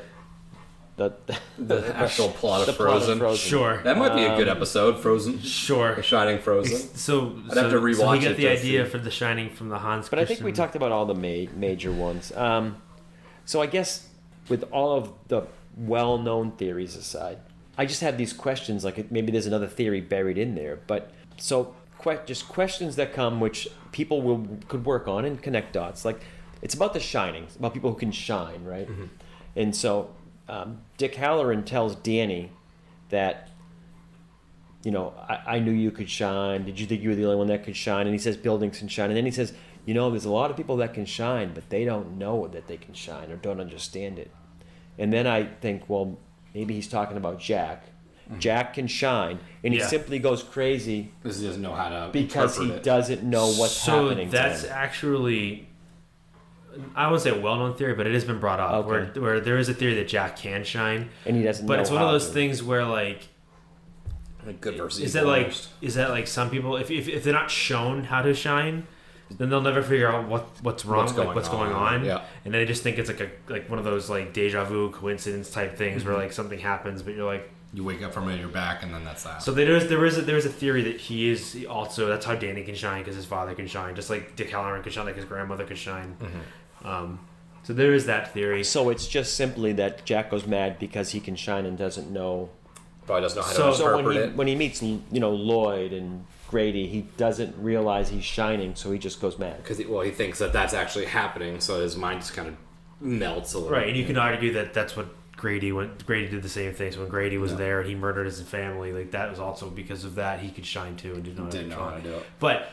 the 0.96 1.14
The 1.58 1.96
actual 2.06 2.30
plot 2.30 2.62
of 2.62 2.68
the 2.68 2.74
plot 2.74 3.04
Frozen. 3.04 3.36
Sure. 3.36 3.82
That 3.84 3.98
might 3.98 4.16
be 4.16 4.24
a 4.24 4.36
good 4.38 4.48
Um, 4.50 4.58
episode, 4.58 5.00
Frozen. 5.00 5.40
Sure. 5.42 5.96
The 5.96 6.04
Shining 6.04 6.40
Frozen. 6.40 6.78
So, 6.98 7.36
I'd 7.48 7.54
so, 7.54 7.62
have 7.64 7.72
to 7.72 7.78
so 7.80 7.82
rewatch 8.06 8.12
we 8.14 8.20
get 8.20 8.32
it 8.32 8.38
the 8.38 8.48
idea 8.50 8.86
see. 8.86 8.92
for 8.92 8.98
The 8.98 9.12
Shining 9.12 9.50
from 9.50 9.70
the 9.70 9.80
Hans. 9.80 10.10
But 10.10 10.20
I 10.20 10.26
think 10.26 10.42
we 10.42 10.52
talked 10.52 10.76
about 10.76 10.92
all 10.92 11.06
the 11.06 11.14
ma- 11.16 11.52
major 11.56 11.92
ones. 11.92 12.32
Um, 12.36 12.82
so 13.46 13.62
I 13.62 13.66
guess 13.66 14.08
with 14.50 14.64
all 14.72 14.96
of 14.98 15.12
the 15.28 15.42
well-known 15.78 16.52
theories 16.54 16.96
aside, 16.96 17.40
I 17.78 17.86
just 17.86 18.02
have 18.02 18.18
these 18.18 18.34
questions. 18.34 18.84
Like 18.84 19.10
maybe 19.12 19.32
there's 19.32 19.48
another 19.48 19.68
theory 19.68 20.02
buried 20.02 20.38
in 20.38 20.54
there. 20.56 20.80
But 20.86 21.12
so 21.38 21.74
que- 22.02 22.20
just 22.26 22.48
questions 22.48 22.96
that 22.96 23.14
come, 23.14 23.40
which 23.40 23.68
people 23.92 24.22
will 24.22 24.48
could 24.68 24.86
work 24.86 25.08
on 25.08 25.26
and 25.26 25.42
connect 25.42 25.74
dots. 25.74 26.06
Like 26.06 26.22
it's 26.62 26.74
about 26.74 26.94
the 26.94 27.00
shining, 27.00 27.44
it's 27.44 27.56
about 27.56 27.74
people 27.74 27.92
who 27.92 27.98
can 27.98 28.12
shine, 28.12 28.64
right? 28.64 28.88
And 29.56 29.76
so 29.76 30.12
um, 30.48 30.82
Dick 30.98 31.16
Hallorann 31.16 31.66
tells 31.66 31.96
Danny 31.96 32.52
that 33.10 33.50
you 34.84 34.92
know, 34.92 35.14
I, 35.28 35.56
I 35.56 35.60
knew 35.60 35.72
you 35.72 35.92
could 35.92 36.10
shine. 36.10 36.64
Did 36.64 36.80
you 36.80 36.86
think 36.86 37.02
you 37.02 37.10
were 37.10 37.16
the 37.16 37.26
only 37.26 37.36
one 37.36 37.48
that 37.48 37.64
could 37.66 37.76
shine? 37.76 38.08
And 38.08 38.14
he 38.14 38.18
says 38.18 38.38
buildings 38.38 38.80
can 38.80 38.88
shine. 38.88 39.10
And 39.10 39.18
then 39.18 39.26
he 39.26 39.32
says, 39.32 39.54
you 39.86 39.94
know, 39.94 40.10
there's 40.10 40.26
a 40.26 40.30
lot 40.32 40.52
of 40.52 40.58
people 40.58 40.78
that 40.78 40.94
can 40.94 41.06
shine, 41.06 41.54
but 41.54 41.70
they 41.70 41.84
don't 41.84 42.18
know 42.18 42.48
that 42.48 42.68
they 42.68 42.78
can 42.78 42.94
shine 42.94 43.30
or 43.32 43.36
don't 43.36 43.60
understand 43.60 44.20
it. 44.20 44.32
And 44.98 45.12
then 45.12 45.28
I 45.28 45.46
think, 45.46 45.90
well, 45.90 46.18
maybe 46.54 46.74
he's 46.76 46.88
talking 46.88 47.18
about 47.18 47.40
Jack. 47.40 47.86
Jack 48.38 48.76
can 48.76 48.86
shine, 48.88 49.40
and 49.64 49.74
he 49.74 49.80
Yeah. 49.80 49.88
simply 49.88 50.20
goes 50.20 50.44
crazy 50.44 51.12
Because 51.24 51.40
he 51.40 51.48
doesn't 51.48 51.62
know 51.62 51.74
how 51.74 51.90
to 51.90 52.10
because 52.12 52.58
he 52.58 52.70
it. 52.70 52.84
doesn't 52.84 53.24
know 53.24 53.48
what's 53.54 53.72
so 53.74 54.04
happening. 54.10 54.30
So 54.30 54.38
that's 54.38 54.62
to 54.62 54.68
him. 54.68 54.74
actually 54.78 55.66
I 56.96 57.08
wouldn't 57.08 57.24
say 57.24 57.32
a 57.32 57.40
well-known 57.42 57.76
theory, 57.76 57.94
but 57.96 58.06
it 58.06 58.14
has 58.14 58.24
been 58.24 58.40
brought 58.40 58.60
up 58.60 58.72
Okay. 58.86 58.88
where 58.90 59.06
where 59.24 59.40
there 59.40 59.58
is 59.58 59.68
a 59.70 59.74
theory 59.74 59.96
that 59.96 60.08
Jack 60.08 60.38
can 60.38 60.64
shine, 60.64 61.10
and 61.26 61.36
he 61.36 61.42
doesn't. 61.44 61.66
but 61.66 61.76
know 61.78 61.82
it's 61.82 61.90
one 61.92 62.02
of 62.04 62.12
those 62.12 62.28
to. 62.28 62.34
things 62.34 62.62
where 62.62 62.86
like 62.86 63.28
Like 64.46 64.62
good 64.62 64.76
versus 64.78 65.02
is 65.04 65.16
evil 65.16 65.32
that 65.32 65.38
like 65.48 65.54
is 65.82 65.96
that 65.96 66.10
like 66.12 66.28
some 66.28 66.50
people 66.50 66.78
if, 66.78 66.90
if, 66.92 67.08
if 67.10 67.24
they're 67.24 67.34
not 67.34 67.50
shown 67.52 68.04
how 68.06 68.22
to 68.22 68.34
shine 68.34 68.86
then 69.38 69.50
they'll 69.50 69.62
never 69.62 69.82
figure 69.84 70.08
out 70.12 70.28
what 70.28 70.48
what's 70.62 70.86
wrong 70.86 71.00
What's 71.06 71.12
like 71.18 71.26
going 71.26 71.36
what's 71.36 71.50
going 71.50 71.72
on, 71.72 71.96
on 72.02 72.06
yeah. 72.06 72.22
and 72.46 72.54
they 72.54 72.66
just 72.66 72.82
think 72.84 72.98
it's 72.98 73.10
like 73.10 73.20
a 73.22 73.30
like 73.52 73.70
one 73.70 73.78
of 73.80 73.86
those 73.86 74.10
like 74.10 74.32
deja 74.34 74.64
vu 74.64 74.92
coincidence 74.92 75.50
type 75.50 75.76
things 75.76 76.02
Mm-hmm. 76.04 76.12
where 76.12 76.18
like 76.22 76.32
something 76.32 76.60
happens 76.60 77.02
but 77.04 77.16
you're 77.16 77.26
like 77.26 77.50
you 77.74 77.84
wake 77.84 78.02
up 78.02 78.14
from 78.14 78.28
it, 78.30 78.40
you're 78.40 78.50
back, 78.50 78.82
and 78.84 78.94
then 78.94 79.04
that's 79.06 79.24
that. 79.24 79.44
so 79.44 79.52
there 79.52 79.76
is 79.76 79.88
there 79.88 80.04
is 80.06 80.18
a, 80.18 80.22
there 80.22 80.38
is 80.38 80.46
a 80.46 80.50
theory 80.50 80.82
that 80.84 81.00
he 81.00 81.30
is 81.30 81.66
also 81.70 82.08
that's 82.08 82.26
how 82.26 82.36
Danny 82.36 82.64
can 82.64 82.76
shine 82.76 83.02
because 83.02 83.16
his 83.16 83.26
father 83.26 83.54
can 83.54 83.68
shine 83.68 83.96
just 83.96 84.10
like 84.10 84.36
Dick 84.36 84.50
Hallorann 84.50 84.82
can 84.84 84.92
shine 84.92 85.06
like 85.06 85.16
his 85.16 85.26
grandmother 85.26 85.66
could 85.66 85.78
shine 85.78 86.16
Mm-hmm. 86.20 86.88
um, 86.88 87.20
so 87.64 87.74
there 87.74 87.94
is 87.94 88.06
that 88.06 88.34
theory 88.34 88.64
So 88.64 88.90
it's 88.90 89.08
just 89.08 89.36
simply 89.36 89.74
that 89.74 90.06
Jack 90.06 90.32
goes 90.32 90.48
mad 90.48 90.80
because 90.80 91.12
he 91.12 91.20
can 91.20 91.36
shine 91.36 91.66
and 91.66 91.78
doesn't 91.78 92.10
know 92.10 92.50
Probably 93.06 93.22
doesn't 93.24 93.38
know 93.38 93.44
how 93.44 93.52
So- 93.54 93.70
to 93.72 93.76
So 93.78 93.86
interpret 93.98 94.06
when 94.06 94.16
he 94.16 94.20
it. 94.22 94.36
when 94.36 94.48
he 94.48 94.56
meets 94.56 94.82
you 94.82 95.02
know 95.12 95.32
Lloyd 95.32 95.94
and 95.94 96.26
Grady, 96.50 96.88
he 96.88 97.02
doesn't 97.18 97.56
realize 97.62 98.10
he's 98.10 98.24
shining, 98.24 98.74
so 98.74 98.92
he 98.92 98.98
just 98.98 99.22
goes 99.22 99.38
mad. 99.38 99.58
Because 99.62 99.86
well, 99.86 100.02
he 100.02 100.10
thinks 100.10 100.40
that 100.40 100.52
that's 100.52 100.74
actually 100.74 101.06
happening, 101.06 101.60
so 101.60 101.80
his 101.80 101.96
mind 101.96 102.22
just 102.22 102.34
kind 102.34 102.48
of 102.48 102.56
melts 103.00 103.54
a 103.54 103.60
little. 103.60 103.72
Right, 103.72 103.88
and 103.88 103.96
you 103.96 104.04
can 104.06 104.18
argue 104.18 104.54
that 104.54 104.74
that's 104.74 104.98
what 104.98 105.06
Grady 105.40 105.72
went. 105.72 106.06
Grady 106.06 106.28
did 106.30 106.44
the 106.44 106.50
same 106.50 106.74
thing. 106.74 106.92
So 106.92 107.00
when 107.00 107.08
Grady 107.10 107.38
was 107.38 107.52
Yeah. 107.52 107.58
there 107.58 107.80
and 107.80 107.90
he 107.90 107.96
murdered 107.96 108.26
his 108.26 108.42
family, 108.42 108.92
like 108.92 109.12
that 109.12 109.30
was 109.30 109.40
also 109.40 109.70
because 109.70 110.04
of 110.04 110.16
that 110.16 110.42
he 110.42 110.50
could 110.52 110.66
shine 110.66 110.96
too 110.98 111.14
and 111.16 111.24
didn't 111.24 111.40
know 111.40 111.50
to 111.50 111.58
Didn't 111.58 111.70
know 111.70 111.84
how 111.84 111.92
to 111.96 112.02
do 112.02 112.14
it. 112.16 112.26
But 112.40 112.70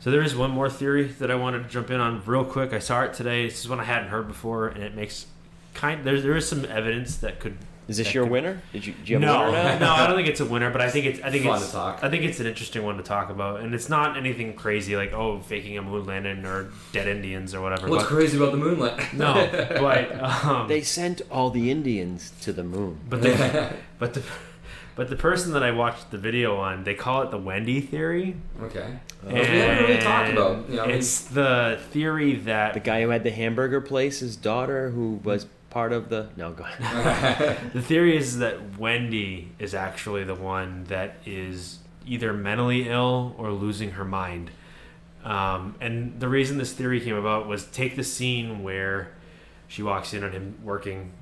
so 0.00 0.10
there 0.10 0.22
is 0.22 0.34
one 0.34 0.50
more 0.50 0.68
theory 0.68 1.04
that 1.04 1.30
I 1.30 1.36
wanted 1.36 1.62
to 1.62 1.68
jump 1.68 1.90
in 1.90 2.00
on 2.00 2.20
real 2.26 2.44
quick. 2.44 2.72
I 2.72 2.80
saw 2.80 3.02
it 3.02 3.14
today. 3.14 3.46
This 3.48 3.60
is 3.60 3.68
one 3.68 3.78
I 3.80 3.84
hadn't 3.84 4.08
heard 4.08 4.26
before, 4.26 4.66
and 4.66 4.82
it 4.82 4.94
makes 4.96 5.26
kind. 5.74 6.04
There 6.04 6.20
there 6.20 6.36
is 6.36 6.48
some 6.48 6.64
evidence 6.64 7.16
that 7.18 7.38
could. 7.40 7.56
Is 7.88 7.96
this 7.96 8.12
your 8.12 8.26
winner? 8.26 8.60
Did 8.74 8.86
you, 8.86 8.92
do 8.92 9.12
you 9.12 9.18
have 9.18 9.22
no, 9.22 9.44
a 9.44 9.50
winner 9.50 9.62
now? 9.62 9.78
no, 9.78 9.92
I 9.92 10.06
don't 10.06 10.16
think 10.16 10.28
it's 10.28 10.40
a 10.40 10.44
winner, 10.44 10.70
but 10.70 10.82
I 10.82 10.90
think 10.90 11.06
it's 11.06 11.22
I 11.22 11.30
think 11.30 11.44
Fun 11.44 11.56
it's 11.56 11.68
to 11.68 11.72
talk. 11.72 12.04
I 12.04 12.10
think 12.10 12.22
it's 12.22 12.38
an 12.38 12.46
interesting 12.46 12.84
one 12.84 12.98
to 12.98 13.02
talk 13.02 13.30
about, 13.30 13.60
and 13.60 13.74
it's 13.74 13.88
not 13.88 14.18
anything 14.18 14.52
crazy 14.52 14.94
like 14.94 15.14
oh 15.14 15.40
faking 15.40 15.78
a 15.78 15.82
moon 15.82 16.04
landing 16.04 16.44
or 16.44 16.68
dead 16.92 17.08
Indians 17.08 17.54
or 17.54 17.62
whatever. 17.62 17.88
What's 17.88 18.04
but, 18.04 18.10
crazy 18.10 18.36
about 18.36 18.52
the 18.52 18.58
moonlight? 18.58 19.14
no, 19.14 19.48
but 19.80 20.22
um, 20.22 20.68
They 20.68 20.82
sent 20.82 21.22
all 21.30 21.48
the 21.48 21.70
Indians 21.70 22.32
to 22.42 22.52
the 22.52 22.62
moon. 22.62 23.00
But 23.08 23.22
the 23.22 23.72
but 23.98 24.12
the 24.12 24.22
but 24.94 25.08
the 25.08 25.16
person 25.16 25.52
that 25.52 25.62
I 25.62 25.70
watched 25.70 26.10
the 26.10 26.18
video 26.18 26.56
on, 26.56 26.84
they 26.84 26.94
call 26.94 27.22
it 27.22 27.30
the 27.30 27.38
Wendy 27.38 27.80
theory. 27.80 28.36
okay. 28.60 28.98
and 29.24 29.32
we 29.32 29.38
haven't 29.38 29.84
really 29.84 30.02
talked 30.02 30.32
about. 30.32 30.68
You 30.68 30.76
know, 30.76 30.84
it's 30.84 31.20
the 31.22 31.80
theory 31.90 32.34
that 32.34 32.74
The 32.74 32.80
guy 32.80 33.02
who 33.02 33.10
had 33.10 33.22
the 33.22 33.30
hamburger 33.30 33.80
place, 33.80 34.18
his 34.18 34.36
daughter, 34.36 34.90
who 34.90 35.20
was 35.22 35.46
part 35.70 35.92
of 35.92 36.08
the 36.08 36.28
no, 36.36 36.52
go 36.52 36.64
ahead. 36.64 37.70
the 37.72 37.82
theory 37.82 38.16
is 38.16 38.38
that 38.38 38.78
Wendy 38.78 39.52
is 39.58 39.74
actually 39.74 40.24
the 40.24 40.34
one 40.34 40.84
that 40.84 41.16
is 41.26 41.78
either 42.06 42.32
mentally 42.32 42.88
ill 42.88 43.34
or 43.38 43.50
losing 43.52 43.92
her 43.92 44.04
mind. 44.04 44.50
Um, 45.24 45.74
and 45.80 46.18
the 46.20 46.28
reason 46.28 46.58
this 46.58 46.72
theory 46.72 47.00
came 47.00 47.16
about 47.16 47.46
was 47.46 47.66
take 47.66 47.96
the 47.96 48.04
scene 48.04 48.62
where 48.62 49.10
she 49.66 49.82
walks 49.82 50.14
in 50.14 50.24
on 50.24 50.32
him 50.32 50.54
working 50.62 51.12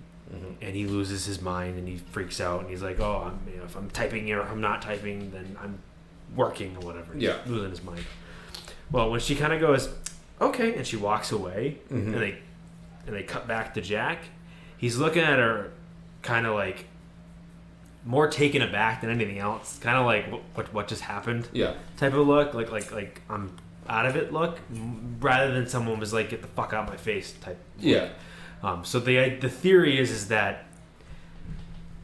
and 0.61 0.75
he 0.75 0.87
loses 0.87 1.25
his 1.25 1.41
mind 1.41 1.79
and 1.79 1.87
he 1.89 1.97
freaks 1.97 2.41
out 2.41 2.61
and 2.61 2.69
he's 2.71 2.83
like, 2.83 2.99
"Oh, 3.01 3.23
I'm, 3.31 3.53
you 3.53 3.59
know, 3.59 3.65
if 3.65 3.77
I'm 3.77 3.89
typing 3.91 4.31
or 4.33 4.43
I'm 4.43 4.61
not 4.61 4.83
typing, 4.83 5.31
then 5.31 5.57
I'm 5.63 5.79
working 6.35 6.77
or 6.77 6.81
whatever." 6.81 7.15
He's 7.15 7.23
Yeah. 7.25 7.37
losing 7.47 7.71
his 7.71 7.83
mind. 7.83 8.05
Well, 8.91 9.11
when 9.11 9.21
she 9.21 9.35
kind 9.37 9.53
of 9.53 9.61
goes, 9.61 9.89
"Okay," 10.41 10.75
and 10.75 10.85
she 10.87 10.97
walks 10.97 11.31
away, 11.33 11.79
Mhm. 11.91 12.07
and 12.07 12.15
they 12.15 12.39
and 13.07 13.15
they 13.15 13.23
cut 13.23 13.47
back 13.47 13.73
to 13.75 13.81
Jack, 13.81 14.19
he's 14.79 14.97
looking 14.97 15.23
at 15.23 15.39
her, 15.39 15.73
kind 16.23 16.47
of 16.47 16.55
like 16.55 16.87
more 18.05 18.29
taken 18.29 18.63
aback 18.63 19.01
than 19.01 19.11
anything 19.11 19.39
else, 19.39 19.79
kind 19.79 19.97
of 19.97 20.07
like 20.07 20.31
what, 20.31 20.43
what 20.55 20.75
what 20.75 20.89
just 20.89 21.03
happened 21.03 21.49
yeah. 21.53 21.75
type 21.97 22.15
of 22.15 22.27
look, 22.27 22.55
like 22.55 22.71
like 22.71 22.93
like 22.93 23.23
I'm 23.29 23.57
out 23.89 24.07
of 24.07 24.17
it 24.17 24.33
look, 24.33 24.59
rather 25.21 25.53
than 25.53 25.67
someone 25.67 25.99
was 25.99 26.13
like, 26.13 26.31
"Get 26.31 26.43
the 26.43 26.49
fuck 26.49 26.73
out 26.73 26.85
of 26.85 26.91
my 26.91 26.97
face" 26.97 27.33
type. 27.41 27.59
Yeah. 27.79 28.09
Um, 28.63 28.85
so 28.85 29.01
the 29.01 29.31
the 29.41 29.49
theory 29.49 29.99
is 29.99 30.11
is 30.11 30.29
that 30.29 30.67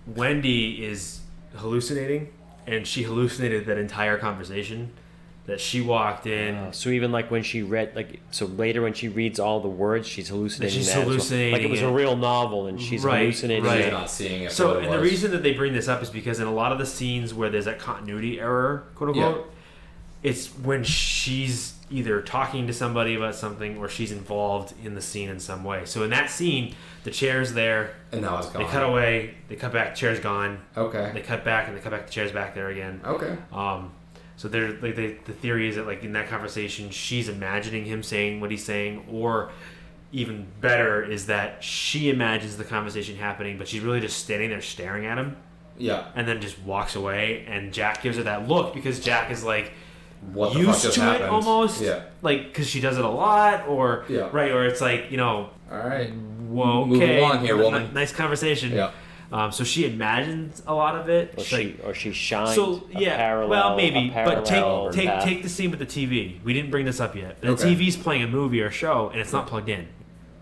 Wendy 0.07 0.85
is 0.85 1.21
hallucinating, 1.57 2.33
and 2.67 2.87
she 2.87 3.03
hallucinated 3.03 3.67
that 3.67 3.79
entire 3.79 4.19
conversation. 4.19 4.93
That 5.47 5.61
she 5.61 5.81
walked 5.81 6.27
in. 6.29 6.55
Uh, 6.55 6.71
so 6.71 6.91
even 6.91 7.11
like 7.11 7.29
when 7.31 7.43
she 7.43 7.63
read, 7.63 7.97
like 7.97 8.21
so 8.31 8.47
later 8.47 8.81
when 8.81 8.93
she 8.95 9.09
reads 9.09 9.41
all 9.41 9.59
the 9.59 9.69
words, 9.69 10.07
she's 10.07 10.29
hallucinating. 10.29 10.77
She's 10.79 10.87
that 10.87 10.93
as 10.93 10.97
well. 10.99 11.07
hallucinating 11.09 11.53
like 11.53 11.63
it 11.63 11.71
was 11.71 11.83
a 11.83 11.91
real 11.91 12.17
novel, 12.17 12.69
and 12.69 12.81
she's 12.81 13.03
Right, 13.03 13.19
hallucinating. 13.23 13.65
right. 13.65 13.83
She's 13.83 13.93
not 13.93 14.09
seeing 14.09 14.43
it. 14.43 14.53
so, 14.53 14.79
it 14.79 14.85
and 14.85 14.93
the 14.93 15.01
reason 15.01 15.33
that 15.33 15.43
they 15.43 15.53
bring 15.53 15.73
this 15.73 15.89
up 15.89 16.01
is 16.01 16.11
because 16.11 16.39
in 16.39 16.47
a 16.47 16.53
lot 16.55 16.71
of 16.71 16.79
the 16.79 16.87
scenes 16.87 17.35
where 17.35 17.51
there's 17.51 17.65
that 17.65 17.81
continuity 17.81 18.39
error, 18.39 18.85
quote 18.95 19.17
unquote, 19.17 19.53
it's 20.23 20.47
when 20.59 20.85
she's 20.85 21.75
either 21.91 22.23
talking 22.23 22.69
to 22.69 22.73
somebody 22.73 23.17
about 23.17 23.35
something 23.35 23.77
or 23.79 23.89
she's 23.89 24.13
involved 24.13 24.73
in 24.85 24.95
the 24.95 25.03
scene 25.03 25.29
in 25.29 25.41
some 25.41 25.65
way. 25.65 25.85
So 25.85 26.05
in 26.05 26.11
that 26.11 26.31
scene, 26.31 26.75
the 27.03 27.11
chair's 27.11 27.53
there. 27.53 27.95
and 28.13 28.23
now 28.23 28.39
it's 28.39 28.47
gone. 28.49 28.63
They 28.63 28.69
cut 28.69 28.85
away. 28.85 29.35
They 29.49 29.57
cut 29.57 29.73
back. 29.73 29.97
Chair's 29.97 30.21
gone. 30.21 30.61
Okay. 30.77 31.11
They 31.13 31.21
cut 31.21 31.45
back 31.45 31.67
and 31.67 31.77
they 31.77 31.81
cut 31.81 31.91
back. 31.91 32.07
The 32.07 32.13
chair's 32.13 32.31
back 32.31 32.55
there 32.55 32.69
again. 32.69 33.01
Okay. 33.05 33.37
Um, 33.53 33.91
so 34.43 34.49
there, 34.49 34.73
like 34.83 34.97
they, 34.97 35.13
the 35.25 35.33
theory 35.33 35.69
is 35.69 35.77
that 35.77 35.87
like 35.87 36.03
in 36.03 36.15
that 36.15 36.29
conversation, 36.29 36.91
she's 36.91 37.29
imagining 37.29 37.85
him 37.85 38.03
saying 38.03 38.41
what 38.41 38.51
he's 38.51 38.65
saying, 38.65 39.07
or 39.09 39.53
even 40.11 40.49
better 40.61 41.05
is 41.05 41.27
that 41.27 41.63
she 41.63 42.11
imagines 42.11 42.57
the 42.57 42.65
conversation 42.65 43.15
happening, 43.15 43.57
but 43.57 43.69
she's 43.69 43.83
really 43.83 44.01
just 44.01 44.19
standing 44.19 44.51
there 44.51 44.61
staring 44.61 45.07
at 45.07 45.17
him, 45.17 45.37
Yeah. 45.79 46.07
and 46.17 46.27
then 46.27 46.41
just 46.41 46.59
walks 46.63 46.97
away. 46.97 47.45
And 47.47 47.73
Jack 47.73 48.03
gives 48.03 48.17
her 48.17 48.25
that 48.25 48.49
look 48.49 48.75
because 48.75 48.99
Jack 48.99 49.31
is 49.31 49.45
like 49.45 49.71
What 50.33 50.49
the 50.55 50.55
fuck 50.59 50.67
used 50.67 50.83
just 50.83 50.95
to 50.97 51.03
happened? 51.03 51.25
it 51.27 51.31
almost, 51.31 51.81
Yeah. 51.81 52.01
like 52.21 52.49
because 52.49 52.69
she 52.69 52.81
does 52.81 52.99
it 52.99 53.05
a 53.05 53.09
lot, 53.09 53.69
or 53.69 54.05
Yeah. 54.09 54.29
right, 54.33 54.51
or 54.51 54.65
it's 54.67 54.81
like 54.81 55.09
you 55.13 55.19
know, 55.19 55.51
All 55.71 55.79
right. 55.79 56.11
whoa, 56.13 56.91
okay, 56.93 57.19
along 57.21 57.45
here, 57.47 57.63
n- 57.63 57.95
nice 57.95 58.13
conversation. 58.13 58.73
Yeah. 58.73 58.91
Um, 59.33 59.51
so 59.51 59.65
she 59.65 59.87
imagines 59.87 60.63
a 60.67 60.75
lot 60.75 60.95
of 60.95 61.09
it. 61.09 61.35
Or 61.39 61.43
She's 61.43 61.53
like, 61.53 61.77
she, 61.77 61.83
or 61.83 61.95
she 61.95 62.13
shines. 62.13 62.55
so 62.55 62.87
a 62.95 63.01
yeah, 63.01 63.17
parallel, 63.17 63.49
well 63.49 63.73
a 63.73 63.77
maybe, 63.77 64.11
but 64.11 64.45
take 64.45 64.93
take 64.93 65.09
path. 65.09 65.25
take 65.25 65.43
the 65.43 65.49
scene 65.49 65.71
with 65.71 65.79
the 65.81 65.87
TV. 65.87 66.43
We 66.45 66.53
didn't 66.53 66.71
bring 66.71 66.85
this 66.85 67.01
up 67.01 67.17
yet. 67.17 67.41
The 67.41 67.49
Okay. 67.53 67.75
TV's 67.75 67.97
playing 67.97 68.23
a 68.23 68.27
movie 68.29 68.61
or 68.61 68.71
show, 68.71 69.09
and 69.09 69.19
it's 69.21 69.33
not 69.33 69.47
plugged 69.47 69.71
in. 69.71 69.89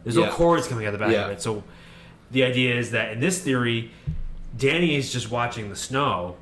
There's 0.03 0.17
no 0.17 0.29
cords 0.31 0.67
coming 0.67 0.87
out 0.87 0.91
the 0.93 0.99
back 0.99 1.13
Yeah. 1.13 1.27
of 1.27 1.31
it. 1.31 1.41
So 1.41 1.63
the 2.33 2.43
idea 2.43 2.75
is 2.75 2.91
that 2.91 3.13
in 3.13 3.21
this 3.21 3.41
theory, 3.41 3.93
Danny 4.59 4.97
is 4.97 5.13
just 5.13 5.31
watching 5.31 5.69
the 5.71 5.77
snow. 5.77 6.37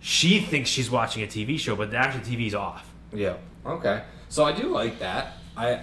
She 0.00 0.40
thinks 0.40 0.68
she's 0.68 0.90
watching 0.90 1.22
a 1.22 1.26
TV 1.26 1.58
show, 1.58 1.74
but 1.76 1.90
the 1.90 1.96
actual 1.96 2.20
TV's 2.20 2.54
off. 2.54 2.92
Yeah. 3.12 3.34
Okay. 3.64 4.02
So 4.28 4.44
I 4.44 4.52
do 4.52 4.64
like 4.68 4.98
that. 4.98 5.38
I 5.56 5.80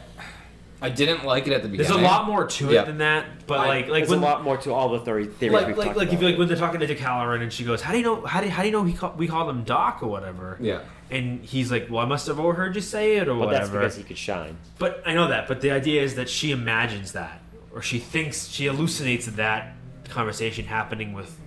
I 0.84 0.89
didn't 0.89 1.23
like 1.23 1.47
it 1.47 1.53
at 1.53 1.63
the 1.63 1.69
beginning. 1.69 1.89
There's 1.91 2.01
a 2.03 2.05
lot 2.05 2.27
more 2.27 2.45
to 2.45 2.69
it 2.69 2.73
Yeah. 2.73 2.84
than 2.84 2.97
that, 2.99 3.25
but 3.47 3.59
I- 3.61 3.67
like 3.67 3.88
like 3.88 3.99
There's 4.01 4.09
when, 4.09 4.19
a 4.19 4.21
lot 4.21 4.43
more 4.43 4.57
to 4.57 4.73
all 4.73 4.89
the 4.89 4.99
theory, 4.99 5.25
theories 5.25 5.53
like 5.53 5.67
we've 5.67 5.77
like, 5.77 5.88
talked 5.88 5.97
like 5.97 6.07
if 6.09 6.13
about. 6.15 6.21
you 6.21 6.27
like 6.29 6.38
when 6.39 6.47
they're 6.49 6.57
talking 6.57 6.79
to 6.81 6.88
Dick 6.88 6.99
Hallorann 6.99 7.41
and 7.41 7.51
she 7.53 7.63
goes, 7.63 7.81
"How 7.81 7.91
do 7.93 7.97
you 7.97 8.03
know? 8.03 8.21
How 8.25 8.41
do, 8.41 8.49
how 8.49 8.61
do 8.63 8.67
you 8.67 8.73
know 8.73 8.84
he 8.84 8.93
call, 8.93 9.13
we 9.17 9.27
call 9.27 9.49
him 9.49 9.63
Doc 9.63 9.99
or 10.03 10.07
whatever?" 10.07 10.57
Yeah. 10.59 10.79
And 11.09 11.43
he's 11.43 11.71
like, 11.71 11.88
"Well, 11.89 12.01
I 12.01 12.05
must 12.05 12.27
have 12.27 12.39
overheard 12.39 12.75
you 12.75 12.81
say 12.81 13.15
it 13.17 13.27
or 13.29 13.36
but 13.39 13.49
that's 13.51 13.69
whatever." 13.69 13.79
because 13.79 13.95
he 13.95 14.03
could 14.03 14.17
shine. 14.17 14.57
But 14.77 15.01
I 15.05 15.13
know 15.13 15.27
that. 15.29 15.47
But 15.47 15.61
the 15.61 15.71
idea 15.71 16.01
is 16.01 16.15
that 16.15 16.29
she 16.29 16.51
imagines 16.51 17.13
that, 17.13 17.41
or 17.73 17.81
she 17.81 17.99
thinks 17.99 18.47
she 18.49 18.65
hallucinates 18.65 19.25
that 19.38 19.75
conversation 20.09 20.65
happening 20.65 21.13
with 21.13 21.39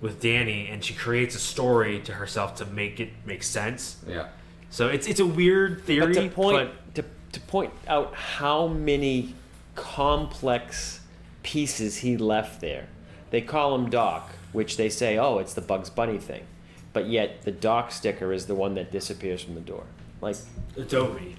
with 0.00 0.20
Danny, 0.20 0.68
and 0.70 0.84
she 0.84 0.92
creates 0.94 1.34
a 1.34 1.38
story 1.38 1.98
to 2.00 2.12
herself 2.12 2.54
to 2.56 2.66
make 2.66 3.00
it 3.00 3.10
make 3.24 3.42
sense. 3.42 3.96
Yeah. 4.06 4.26
So 4.70 4.88
it's 4.88 5.06
it's 5.06 5.20
a 5.20 5.26
weird 5.26 5.82
theory. 5.84 6.14
But 6.14 6.20
to 6.22 6.28
point 6.28 6.56
but- 6.68 6.94
to, 6.96 7.04
to 7.34 7.40
point 7.40 7.72
out 7.86 8.14
how 8.14 8.66
many 8.66 9.34
complex 9.74 11.00
pieces 11.42 11.98
he 11.98 12.16
left 12.16 12.60
there. 12.60 12.86
They 13.30 13.40
call 13.40 13.74
him 13.74 13.90
Doc, 13.90 14.30
which 14.52 14.76
they 14.76 14.88
say, 14.88 15.18
oh, 15.18 15.38
it's 15.38 15.54
the 15.54 15.60
Bugs 15.60 15.90
Bunny 15.90 16.18
thing, 16.18 16.44
but 16.92 17.08
yet 17.08 17.42
the 17.42 17.52
Doc 17.52 17.92
sticker 17.92 18.32
is 18.32 18.46
the 18.46 18.54
one 18.54 18.74
that 18.74 18.90
disappears 18.92 19.42
from 19.42 19.54
the 19.54 19.60
door. 19.60 19.84
Like, 20.20 20.36
Adobe. 20.76 21.36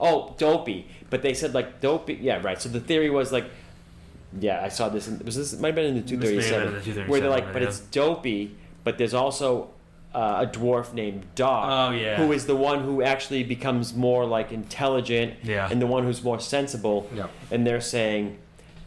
oh, 0.00 0.34
Dopey, 0.38 0.86
but 1.08 1.22
they 1.22 1.34
said 1.34 1.54
like 1.54 1.80
Dopey. 1.80 2.18
Yeah, 2.20 2.42
right. 2.42 2.60
So 2.60 2.68
the 2.68 2.80
theory 2.80 3.08
was 3.08 3.32
like, 3.32 3.46
yeah, 4.38 4.62
I 4.62 4.68
saw 4.68 4.88
this. 4.88 5.08
In, 5.08 5.18
was 5.24 5.36
this 5.36 5.52
it 5.54 5.60
might 5.60 5.68
have 5.68 5.76
been 5.76 5.86
in 5.86 5.94
the 5.94 6.02
two 6.02 6.18
thirty 6.18 6.36
have 6.36 6.50
been 6.50 6.74
in 6.74 6.82
seven, 6.84 7.08
where 7.08 7.20
they're 7.20 7.30
like, 7.30 7.52
but 7.52 7.62
it's 7.62 7.80
Dopey, 7.80 8.56
but 8.84 8.98
there's 8.98 9.14
also. 9.14 9.70
Uh, 10.14 10.46
a 10.48 10.50
dwarf 10.50 10.94
named 10.94 11.22
Doc, 11.34 11.68
Oh, 11.70 11.94
yeah. 11.94 12.16
who 12.16 12.32
is 12.32 12.46
the 12.46 12.56
one 12.56 12.80
who 12.82 13.02
actually 13.02 13.42
becomes 13.44 13.94
more 13.94 14.24
like 14.24 14.52
intelligent, 14.52 15.34
Yeah. 15.44 15.68
and 15.70 15.82
the 15.82 15.86
one 15.86 16.02
who's 16.04 16.24
more 16.24 16.40
sensible. 16.40 17.06
Yeah. 17.14 17.26
And 17.50 17.66
they're 17.66 17.82
saying, 17.82 18.38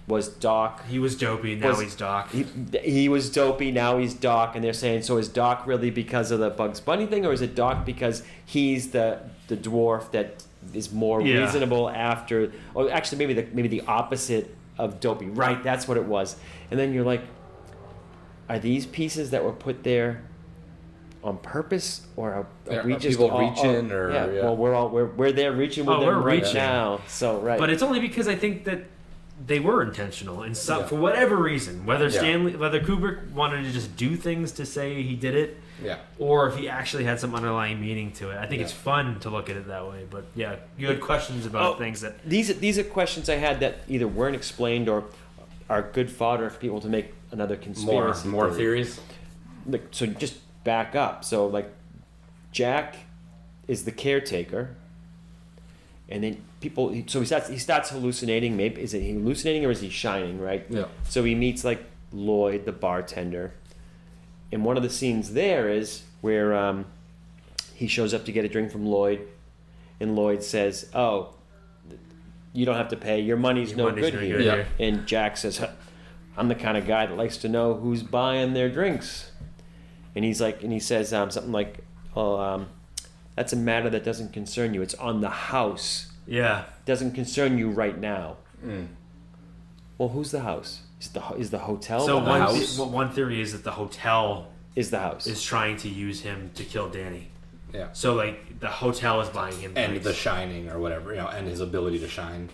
was 0.08 0.28
Doc 0.28 0.84
He 0.88 0.98
was 0.98 1.16
dopey. 1.16 1.56
Now 1.56 1.70
Was- 1.70 1.80
he's 1.82 1.96
Doc. 1.96 2.32
he, 2.32 2.46
he 2.84 3.08
was 3.08 3.30
dopey, 3.30 3.72
now 3.72 4.00
he's 4.00 4.16
Doc, 4.16 4.56
and 4.56 4.64
they're 4.64 4.74
saying, 4.74 5.04
so 5.04 5.18
is 5.18 5.30
Doc 5.30 5.68
really 5.68 5.92
because 5.92 6.32
of 6.32 6.40
the 6.40 6.50
Bugs 6.50 6.80
Bunny 6.80 7.06
thing, 7.06 7.24
or 7.26 7.32
is 7.32 7.42
it 7.44 7.54
Doc 7.54 7.86
because 7.86 8.24
he's 8.46 8.90
the 8.92 9.20
the 9.48 9.56
dwarf 9.56 10.10
that 10.12 10.44
is 10.74 10.92
more 10.92 11.22
Yeah. 11.22 11.42
reasonable 11.44 11.88
after? 11.88 12.52
Or 12.74 12.92
actually, 12.92 13.20
maybe 13.20 13.34
the 13.36 13.46
maybe 13.54 13.68
the 13.68 13.82
opposite 13.88 14.54
of 14.80 15.00
dopey. 15.00 15.28
Right, 15.28 15.64
that's 15.64 15.88
what 15.88 15.98
it 15.98 16.06
was. 16.06 16.36
And 16.72 16.80
then 16.80 16.94
you're 16.96 17.06
like, 17.06 17.22
are 18.50 18.58
these 18.60 18.86
pieces 18.88 19.30
that 19.30 19.44
were 19.44 19.54
put 19.54 19.84
there? 19.84 20.24
On 21.24 21.38
purpose, 21.38 22.02
or 22.16 22.32
are, 22.34 22.48
are 22.80 22.84
we 22.84 22.94
are 22.94 23.00
just 23.00 23.20
people 23.20 23.30
all- 23.30 23.48
reaching, 23.52 23.92
or- 23.92 24.12
yeah, 24.12 24.26
yeah. 24.32 24.42
Well, 24.44 24.58
we're 24.58 24.74
all 24.74 24.90
we're, 24.90 25.06
we're 25.06 25.32
there 25.32 25.52
reaching 25.52 25.86
with 25.86 25.98
Oh, 25.98 26.00
them 26.00 26.08
we're 26.10 26.20
right 26.20 26.42
reaching. 26.42 26.56
now. 26.56 27.02
So 27.08 27.40
right, 27.40 27.60
But 27.60 27.70
it's 27.70 27.84
only 27.84 28.00
because 28.00 28.28
I 28.28 28.36
think 28.36 28.64
that 28.66 28.86
they 29.46 29.60
were 29.60 29.84
intentional 29.84 30.42
and 30.42 30.58
so, 30.58 30.80
Yeah. 30.80 30.86
for 30.88 30.96
whatever 30.96 31.36
reason, 31.36 31.86
whether 31.86 32.06
Yeah. 32.06 32.18
Stanley, 32.20 32.56
whether 32.56 32.80
Kubrick 32.80 33.32
wanted 33.34 33.64
to 33.66 33.72
just 33.72 33.96
do 33.98 34.16
things 34.16 34.52
to 34.54 34.66
say 34.66 35.02
he 35.04 35.16
did 35.16 35.36
it, 35.36 35.58
Yeah. 35.84 35.98
or 36.18 36.48
if 36.48 36.56
he 36.58 36.68
actually 36.68 37.04
had 37.04 37.20
some 37.20 37.36
underlying 37.36 37.80
meaning 37.80 38.12
to 38.14 38.32
it. 38.32 38.38
I 38.38 38.48
think 38.48 38.60
Yeah. 38.60 38.66
it's 38.66 38.74
fun 38.74 39.20
to 39.20 39.30
look 39.30 39.48
at 39.50 39.56
it 39.56 39.68
that 39.68 39.88
way. 39.88 40.06
But 40.10 40.26
yeah, 40.36 40.56
you 40.78 40.88
had 40.88 41.02
questions 41.02 41.46
about 41.46 41.76
Oh. 41.76 41.78
things 41.78 42.02
that 42.02 42.24
these 42.28 42.48
these 42.60 42.80
are 42.80 42.84
questions 42.84 43.30
I 43.30 43.36
had 43.36 43.60
that 43.60 43.78
either 43.88 44.08
weren't 44.08 44.36
explained 44.36 44.90
or 44.90 45.04
are 45.70 45.84
good 45.84 46.10
fodder 46.10 46.50
for 46.50 46.58
people 46.60 46.82
to 46.82 46.88
make 46.88 47.14
another 47.32 47.56
More 47.56 47.64
conspiracy. 47.64 48.28
more 48.28 48.46
theory. 48.50 48.58
theories. 48.86 49.00
Like, 49.68 49.84
so 49.92 50.06
just 50.08 50.36
back 50.64 50.96
up. 50.96 51.24
So 51.24 51.48
like, 51.48 51.72
Jack 52.52 52.96
is 53.68 53.86
the 53.86 53.92
caretaker, 53.92 54.76
and 56.10 56.24
then 56.24 56.44
people. 56.60 56.94
So 57.08 57.20
he 57.20 57.26
starts 57.26 57.48
he 57.48 57.58
starts 57.58 57.90
hallucinating. 57.90 58.58
Maybe 58.58 58.82
is 58.82 58.94
it 58.94 59.02
hallucinating 59.02 59.66
or 59.66 59.72
is 59.72 59.82
he 59.82 59.90
shining? 59.90 60.40
Right. 60.40 60.66
Yeah. 60.70 60.86
So 61.08 61.24
he 61.24 61.36
meets 61.36 61.64
like 61.64 61.84
Lloyd, 62.12 62.66
the 62.66 62.72
bartender, 62.74 63.54
and 64.52 64.66
one 64.66 64.78
of 64.78 64.84
the 64.84 64.90
scenes 64.90 65.34
there 65.34 65.70
is 65.70 66.04
where 66.22 66.54
um, 66.56 66.86
he 67.74 67.88
shows 67.88 68.14
up 68.14 68.26
to 68.26 68.32
get 68.32 68.46
a 68.46 68.50
drink 68.50 68.72
from 68.72 68.86
Lloyd, 68.86 69.28
and 70.00 70.16
Lloyd 70.16 70.44
says, 70.44 70.90
"Oh, 70.94 71.34
you 72.54 72.66
don't 72.66 72.76
have 72.76 72.90
to 72.90 72.98
pay. 72.98 73.22
Your 73.22 73.38
money's 73.38 73.70
Your 73.70 73.78
no 73.78 73.84
money's 73.86 74.06
good 74.06 74.14
no 74.16 74.20
here." 74.20 74.38
good 74.38 74.46
Yeah. 74.80 74.86
And 74.86 75.08
Jack 75.08 75.38
says, 75.38 75.66
"I'm 76.38 76.48
the 76.50 76.56
kind 76.56 76.78
of 76.78 76.86
guy 76.86 77.06
that 77.06 77.16
likes 77.18 77.38
to 77.38 77.50
know 77.50 77.76
who's 77.76 78.04
buying 78.04 78.54
their 78.54 78.70
drinks," 78.70 79.31
and 80.16 80.26
he's 80.26 80.42
like, 80.42 80.64
and 80.64 80.72
he 80.72 80.80
says 80.80 81.14
um, 81.14 81.32
something 81.32 81.52
like, 81.52 81.80
"Oh, 82.16 82.38
um, 82.40 82.68
that's 83.36 83.54
a 83.54 83.56
matter 83.58 83.90
that 83.90 84.04
doesn't 84.04 84.34
concern 84.34 84.74
you. 84.74 84.82
It's 84.82 84.96
on 84.96 85.22
the 85.22 85.30
house. 85.30 86.12
yeah. 86.28 86.66
doesn't 86.86 87.12
concern 87.14 87.58
you 87.58 87.70
right 87.70 87.98
now." 87.98 88.38
Mm. 88.66 88.88
Well, 89.98 90.10
who's 90.10 90.32
the 90.32 90.42
house? 90.42 90.82
Is 91.00 91.10
the 91.10 91.22
is 91.38 91.50
the 91.52 91.60
hotel? 91.60 92.00
so 92.06 92.20
the 92.20 92.26
one, 92.30 92.42
house? 92.42 92.56
house? 92.58 92.78
the- 92.78 92.84
one 92.84 93.12
theory 93.12 93.42
is 93.42 93.52
that 93.54 93.64
the 93.64 93.72
hotel 93.72 94.48
is 94.76 94.90
the 94.92 95.00
house. 95.00 95.28
is 95.28 95.44
trying 95.44 95.78
to 95.78 95.90
use 95.90 96.22
him 96.22 96.52
to 96.56 96.64
kill 96.64 96.90
Danny. 96.90 97.30
Yeah. 97.74 97.88
So 97.94 98.14
like 98.16 98.60
the 98.60 98.68
hotel 98.68 99.22
is 99.22 99.30
buying 99.30 99.58
him 99.58 99.74
And 99.76 99.92
drinks. 99.94 100.06
the 100.06 100.14
shining 100.14 100.70
or 100.70 100.80
whatever, 100.80 101.12
you 101.12 101.22
know, 101.22 101.28
and 101.28 101.48
his 101.48 101.60
ability 101.62 102.00
to 102.00 102.08
shine. 102.08 102.50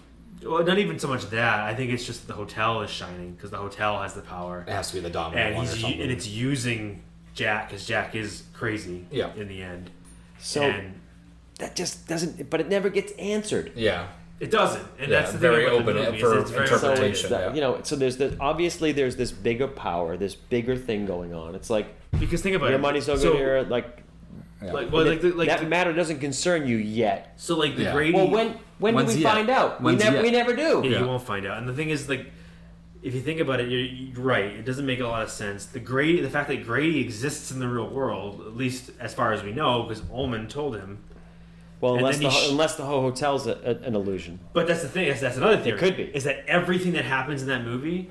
well, 0.45 0.63
not 0.63 0.77
even 0.77 0.99
so 0.99 1.07
much 1.07 1.29
that. 1.31 1.59
I 1.61 1.73
think 1.73 1.91
it's 1.91 2.05
just 2.05 2.27
the 2.27 2.33
hotel 2.33 2.81
is 2.81 2.89
shining 2.91 3.33
because 3.33 3.49
the 3.51 3.57
hotel 3.57 4.01
has 4.01 4.13
the 4.13 4.21
power. 4.21 4.63
It 4.67 4.71
has 4.71 4.89
to 4.89 4.95
be 4.95 4.99
the 5.01 5.09
dominant 5.09 5.47
and 5.47 5.55
one 5.55 5.65
or 5.65 5.69
he's 5.69 5.81
something. 5.81 6.01
and 6.01 6.11
it's 6.11 6.27
using 6.27 7.01
Jack 7.37 7.69
because 7.69 7.85
Jack 7.85 8.15
is 8.15 8.43
crazy. 8.53 9.05
Yeah. 9.11 9.31
In 9.35 9.47
the 9.47 9.61
end, 9.61 9.91
so 10.39 10.63
and 10.63 10.99
that 11.59 11.75
just 11.75 12.07
doesn't. 12.07 12.49
But 12.49 12.59
it 12.61 12.67
never 12.67 12.89
gets 12.89 13.11
answered. 13.13 13.71
yeah. 13.75 14.07
it 14.39 14.51
doesn't. 14.51 14.85
And 14.99 15.09
Yeah, 15.11 15.19
that's 15.21 15.31
the 15.33 15.37
very 15.37 15.65
thing 15.65 15.73
about 15.79 15.81
open 15.81 15.97
uh, 15.97 15.99
the 16.05 16.11
movie, 16.11 16.17
is 16.17 16.21
for 16.23 16.39
it's 16.39 16.51
very 16.51 16.67
So 16.67 16.75
interpretation. 16.75 17.33
it's 17.33 17.41
yeah. 17.41 17.53
you 17.53 17.61
know, 17.61 17.79
so 17.83 17.95
there's 17.95 18.17
this 18.17 18.35
obviously 18.39 18.91
there's 18.91 19.15
this 19.15 19.31
bigger 19.31 19.67
power, 19.67 20.17
this 20.17 20.35
bigger 20.35 20.75
thing 20.75 21.05
going 21.05 21.33
on. 21.33 21.53
It's 21.55 21.69
like 21.69 21.87
Because 22.19 22.41
think 22.41 22.55
about 22.55 22.69
your 22.69 22.79
it. 22.79 22.81
money's 22.81 23.07
no 23.07 23.13
good 23.15 23.21
so, 23.21 23.33
here. 23.37 23.65
Like, 23.69 24.03
Yeah. 24.63 24.73
Like, 24.73 24.91
well, 24.91 25.05
like, 25.05 25.21
the, 25.21 25.31
like 25.33 25.47
that 25.49 25.59
the- 25.61 25.67
matter 25.67 25.93
doesn't 25.93 26.19
concern 26.19 26.67
you 26.67 26.77
yet. 26.77 27.33
so 27.37 27.55
like 27.57 27.75
the 27.75 27.83
Yeah. 27.83 27.93
Grady. 27.93 28.13
Well, 28.13 28.29
when 28.29 28.57
when 28.79 28.95
do 28.95 29.05
we 29.05 29.13
yet? 29.21 29.33
find 29.33 29.49
out? 29.49 29.81
We 29.81 29.95
never 29.95 30.15
yet? 30.17 30.23
we 30.23 30.31
never 30.31 30.55
do. 30.55 30.81
Yeah, 30.83 30.89
Yeah. 30.91 30.99
you 31.01 31.07
won't 31.07 31.23
find 31.23 31.45
out. 31.47 31.57
And 31.59 31.67
the 31.67 31.73
thing 31.73 31.89
is, 31.89 32.07
like, 32.09 32.25
if 33.07 33.15
you 33.15 33.21
think 33.21 33.39
about 33.39 33.59
it, 33.59 33.69
you're, 33.69 33.79
you're 33.81 34.21
right. 34.21 34.45
It 34.45 34.65
doesn't 34.65 34.85
make 34.85 34.99
a 34.99 35.07
lot 35.07 35.23
of 35.23 35.29
sense. 35.31 35.65
The 35.65 35.79
Grady, 35.79 36.21
the 36.21 36.29
fact 36.29 36.47
that 36.49 36.63
Grady 36.65 36.99
exists 37.01 37.51
in 37.51 37.59
the 37.59 37.67
real 37.67 37.89
world, 37.89 38.41
at 38.41 38.55
least 38.55 38.91
as 38.99 39.13
far 39.13 39.33
as 39.33 39.41
we 39.43 39.51
know, 39.51 39.83
because 39.83 40.03
Ullman 40.11 40.47
told 40.47 40.75
him. 40.75 40.99
Well, 41.79 41.93
And 41.93 42.01
unless 42.01 42.17
the 42.19 42.29
sh- 42.29 42.49
unless 42.49 42.75
the 42.75 42.83
whole 42.85 43.01
hotel's 43.01 43.45
a, 43.47 43.51
a, 43.63 43.87
an 43.87 43.95
illusion. 43.95 44.39
But 44.53 44.67
that's 44.67 44.81
the 44.81 44.89
thing. 44.89 45.07
That's, 45.09 45.21
that's 45.21 45.37
another 45.37 45.57
theory. 45.61 45.77
could 45.77 45.95
be. 45.95 46.03
Is 46.03 46.23
that 46.25 46.43
everything 46.47 46.93
that 46.93 47.05
happens 47.05 47.41
in 47.43 47.47
that 47.49 47.63
movie 47.63 48.09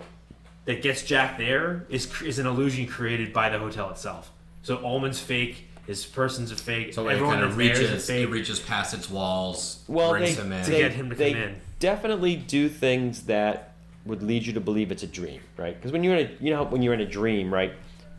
that 0.67 0.83
gets 0.83 1.03
Jack 1.03 1.37
there 1.39 1.85
is 1.89 2.09
is 2.23 2.39
an 2.39 2.47
illusion 2.47 2.87
created 2.87 3.33
by 3.33 3.49
the 3.49 3.59
hotel 3.59 3.91
itself. 3.91 4.31
So 4.63 4.85
Ullman's 4.85 5.19
fake. 5.21 5.65
His 5.87 6.05
person's 6.05 6.51
a 6.51 6.57
fake. 6.57 6.95
So 6.95 7.09
it 7.09 7.13
everyone 7.15 7.35
kind 7.39 7.45
of 7.45 7.57
that's 7.57 7.79
there 7.79 7.83
is 7.85 7.91
a 7.91 7.93
reaches, 7.93 8.07
fake. 8.09 8.25
it 8.25 8.31
reaches 8.31 8.59
past 8.61 8.93
its 8.95 9.09
walls, 9.11 9.85
Well, 9.87 10.13
they, 10.15 10.33
him 10.33 10.51
in. 10.53 10.65
To 10.65 10.71
they, 10.71 10.79
get 10.79 10.93
him 10.93 11.11
to 11.11 11.15
they 11.17 11.33
come 11.33 11.43
in. 11.43 11.61
definitely 11.79 12.35
do 12.37 12.69
things 12.69 13.23
that 13.25 13.66
would 14.07 14.23
lead 14.23 14.47
you 14.47 14.53
to 14.55 14.61
believe 14.61 14.91
it's 14.93 15.03
a 15.03 15.07
dream, 15.07 15.41
right? 15.57 15.75
Because 15.75 15.93
when 15.93 16.03
you're 16.05 16.17
in 16.17 16.27
a, 16.27 16.45
you 16.45 16.51
know, 16.51 16.65
when 16.65 16.83
you're 16.83 16.95
in 16.95 17.01
a 17.01 17.07
dream, 17.07 17.53
right? 17.53 17.73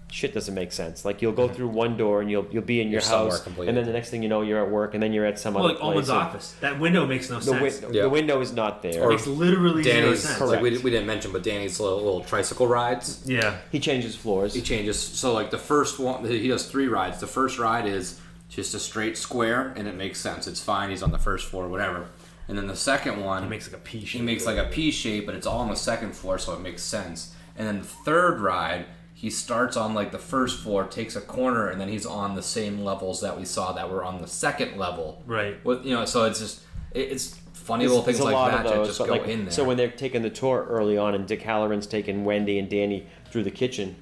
Shit 0.10 0.34
doesn't 0.34 0.56
make 0.56 0.72
sense. 0.72 1.04
Like 1.04 1.22
you'll 1.22 1.34
go 1.34 1.50
through 1.50 1.68
one 1.68 1.98
door 1.98 2.22
and 2.22 2.32
you'll 2.32 2.48
you'll 2.50 2.64
be 2.64 2.80
in 2.80 2.90
your 2.90 3.02
Mm-hmm. 3.02 3.12
You're 3.12 3.18
somewhere 3.20 3.32
house, 3.32 3.42
completely. 3.44 3.68
and 3.68 3.78
then 3.78 3.86
the 3.86 3.92
next 3.92 4.10
thing 4.10 4.24
you 4.24 4.30
know, 4.30 4.42
you're 4.42 4.64
at 4.64 4.72
work, 4.72 4.94
and 4.94 5.04
then 5.04 5.12
you're 5.12 5.26
at 5.26 5.38
some 5.38 5.54
well, 5.54 5.66
other 5.66 5.74
like 5.74 5.82
place. 5.82 5.90
Ullman's 5.90 6.10
and 6.10 6.18
office. 6.18 6.56
That 6.62 6.80
window 6.80 7.06
makes 7.06 7.30
no 7.30 7.40
The, 7.40 7.46
sense. 7.46 7.82
win- 7.82 7.94
Yeah. 7.94 8.04
the 8.04 8.10
window 8.10 8.40
is 8.40 8.54
not 8.54 8.82
there. 8.82 9.04
it 9.04 9.10
makes 9.10 9.28
literally 9.28 9.84
zero 9.84 10.02
Danny's, 10.06 10.24
sense. 10.24 10.40
like 10.40 10.62
we, 10.62 10.70
Correct. 10.70 10.84
we 10.86 10.92
didn't 10.92 11.08
mention, 11.08 11.34
but 11.34 11.44
Danny's 11.44 11.78
little, 11.82 11.98
little 11.98 12.22
tricycle 12.22 12.68
rides. 12.68 13.22
Yeah. 13.26 13.58
he 13.70 13.82
changes 13.82 14.16
floors. 14.16 14.54
He 14.54 14.62
changes. 14.62 14.98
So 14.98 15.34
like 15.34 15.52
the 15.52 15.58
first 15.58 16.00
one, 16.00 16.24
he 16.24 16.48
does 16.48 16.68
three 16.72 16.88
rides. 16.88 17.20
The 17.20 17.28
first 17.28 17.60
ride 17.60 17.86
is 17.86 18.18
just 18.48 18.74
a 18.76 18.80
straight 18.80 19.18
square, 19.18 19.74
and 19.76 19.90
it 19.90 19.96
makes 19.96 20.22
sense. 20.22 20.48
It's 20.48 20.62
fine. 20.62 20.90
He's 20.90 21.04
on 21.04 21.12
the 21.12 21.18
first 21.18 21.48
floor, 21.48 21.68
whatever. 21.68 22.06
And 22.48 22.58
then 22.58 22.68
the 22.68 22.76
second 22.76 23.24
one, 23.24 23.44
He 23.44 23.50
makes 23.50 23.68
like 23.72 23.80
a 23.82 23.84
P 23.84 24.00
shape. 24.06 24.20
he 24.20 24.26
makes 24.26 24.46
like 24.46 24.58
a 24.58 24.66
P 24.66 24.92
shape, 24.92 25.26
but 25.26 25.36
it's 25.36 25.46
all 25.48 25.60
on 25.60 25.70
the 25.70 25.76
second 25.76 26.14
floor, 26.14 26.38
so 26.38 26.54
it 26.54 26.62
makes 26.62 26.82
sense. 26.84 27.34
And 27.58 27.68
then 27.68 27.80
the 27.80 27.86
third 27.88 28.40
ride, 28.40 28.86
he 29.14 29.30
starts 29.30 29.76
on 29.76 29.94
like 29.94 30.12
the 30.12 30.20
first 30.20 30.62
floor, 30.62 30.86
takes 30.86 31.16
a 31.16 31.22
corner, 31.22 31.68
and 31.70 31.82
then 31.82 31.90
he's 31.90 32.06
on 32.06 32.36
the 32.36 32.44
same 32.44 32.84
levels 32.86 33.20
that 33.22 33.38
we 33.38 33.46
saw 33.46 33.72
that 33.74 33.90
were 33.90 34.04
on 34.04 34.22
the 34.22 34.28
second 34.28 34.78
level. 34.78 35.24
Right. 35.26 35.64
With 35.66 35.84
you 35.86 35.94
know, 35.94 36.06
so 36.06 36.26
it's 36.26 36.40
just 36.40 36.62
it, 36.94 37.12
it's 37.12 37.36
funny 37.54 37.84
There's- 37.84 37.90
little 37.92 38.06
things 38.06 38.22
like 38.22 38.34
that 38.36 38.60
of 38.66 38.72
that 38.72 38.76
those, 38.78 38.88
just 38.88 39.00
go 39.00 39.06
like, 39.06 39.28
in 39.28 39.44
there. 39.46 39.52
So 39.52 39.64
when 39.66 39.76
they're 39.76 39.90
taking 39.92 40.22
the 40.22 40.30
tour 40.30 40.66
early 40.70 40.98
on, 40.98 41.16
and 41.16 41.28
Dick 41.28 41.42
Hallorann's 41.42 41.88
taking 41.88 42.24
Wendy 42.24 42.60
and 42.60 42.70
Danny 42.70 43.08
through 43.32 43.44
the 43.44 43.52
kitchen, 43.52 43.96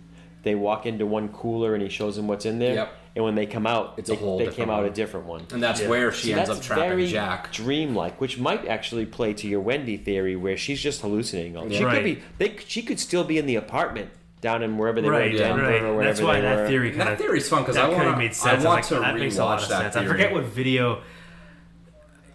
they 0.43 0.53
walk 0.53 0.85
into 0.85 1.05
one 1.07 1.29
cooler 1.29 1.73
and 1.73 1.81
he 1.81 1.89
shows 1.89 2.15
them 2.17 2.27
what's 2.27 2.45
in 2.45 2.59
there. 2.59 2.75
Yep. 2.75 2.93
And 3.15 3.23
when 3.23 3.35
they 3.35 3.45
come 3.45 3.65
out, 3.65 3.93
It's 3.95 4.09
a 4.09 4.13
they, 4.13 4.17
whole 4.19 4.37
they 4.37 4.45
different 4.45 4.57
came 4.67 4.69
out 4.69 4.81
one. 4.83 4.91
a 4.91 4.93
different 4.93 5.25
one. 5.25 5.47
and 5.53 5.63
that's 5.63 5.81
Yeah. 5.81 5.87
where 5.87 6.11
she 6.11 6.31
So 6.33 6.37
ends 6.37 6.49
up 6.49 6.61
trapping 6.61 6.89
very 6.89 7.07
Jack. 7.07 7.51
dreamlike, 7.53 8.19
which 8.19 8.37
might 8.37 8.67
actually 8.67 9.05
play 9.05 9.33
to 9.35 9.47
your 9.47 9.61
Wendy 9.61 9.95
theory, 9.95 10.35
where 10.35 10.57
she's 10.57 10.81
just 10.81 10.99
hallucinating. 11.01 11.55
all 11.55 11.69
She 11.69 11.81
Right. 11.83 11.95
could 11.95 12.03
be. 12.03 12.21
They, 12.39 12.57
she 12.67 12.81
could 12.81 12.99
still 12.99 13.23
be 13.23 13.37
in 13.37 13.45
the 13.45 13.55
apartment 13.55 14.09
down 14.41 14.61
in 14.63 14.77
wherever 14.77 14.99
they 15.01 15.07
Right, 15.09 15.31
were, 15.31 15.37
Denver 15.37 15.61
right. 15.63 15.81
or 15.81 15.93
wherever 15.95 16.03
That's 16.03 16.21
why 16.21 16.35
they 16.35 16.41
that 16.41 16.57
were. 16.57 16.67
theory 16.67 16.89
kind 16.89 17.01
that 17.03 17.13
of 17.13 17.19
theory's 17.19 17.47
fun 17.47 17.61
because 17.61 17.75
that 17.75 17.85
I 17.85 17.87
kind 17.93 17.97
want 17.99 18.09
of 18.09 18.17
made 18.17 18.33
sense. 18.35 18.65
I 18.65 18.67
want 18.67 18.79
was 18.81 18.87
to 18.89 18.99
like, 18.99 19.13
that 19.13 19.19
makes 19.19 19.37
a 19.37 19.45
lot 19.45 19.59
rewatch 19.59 19.63
of 19.63 19.69
that 19.69 19.93
sense. 19.93 19.95
I 19.95 20.05
forget 20.11 20.33
what 20.33 20.43
video. 20.43 21.01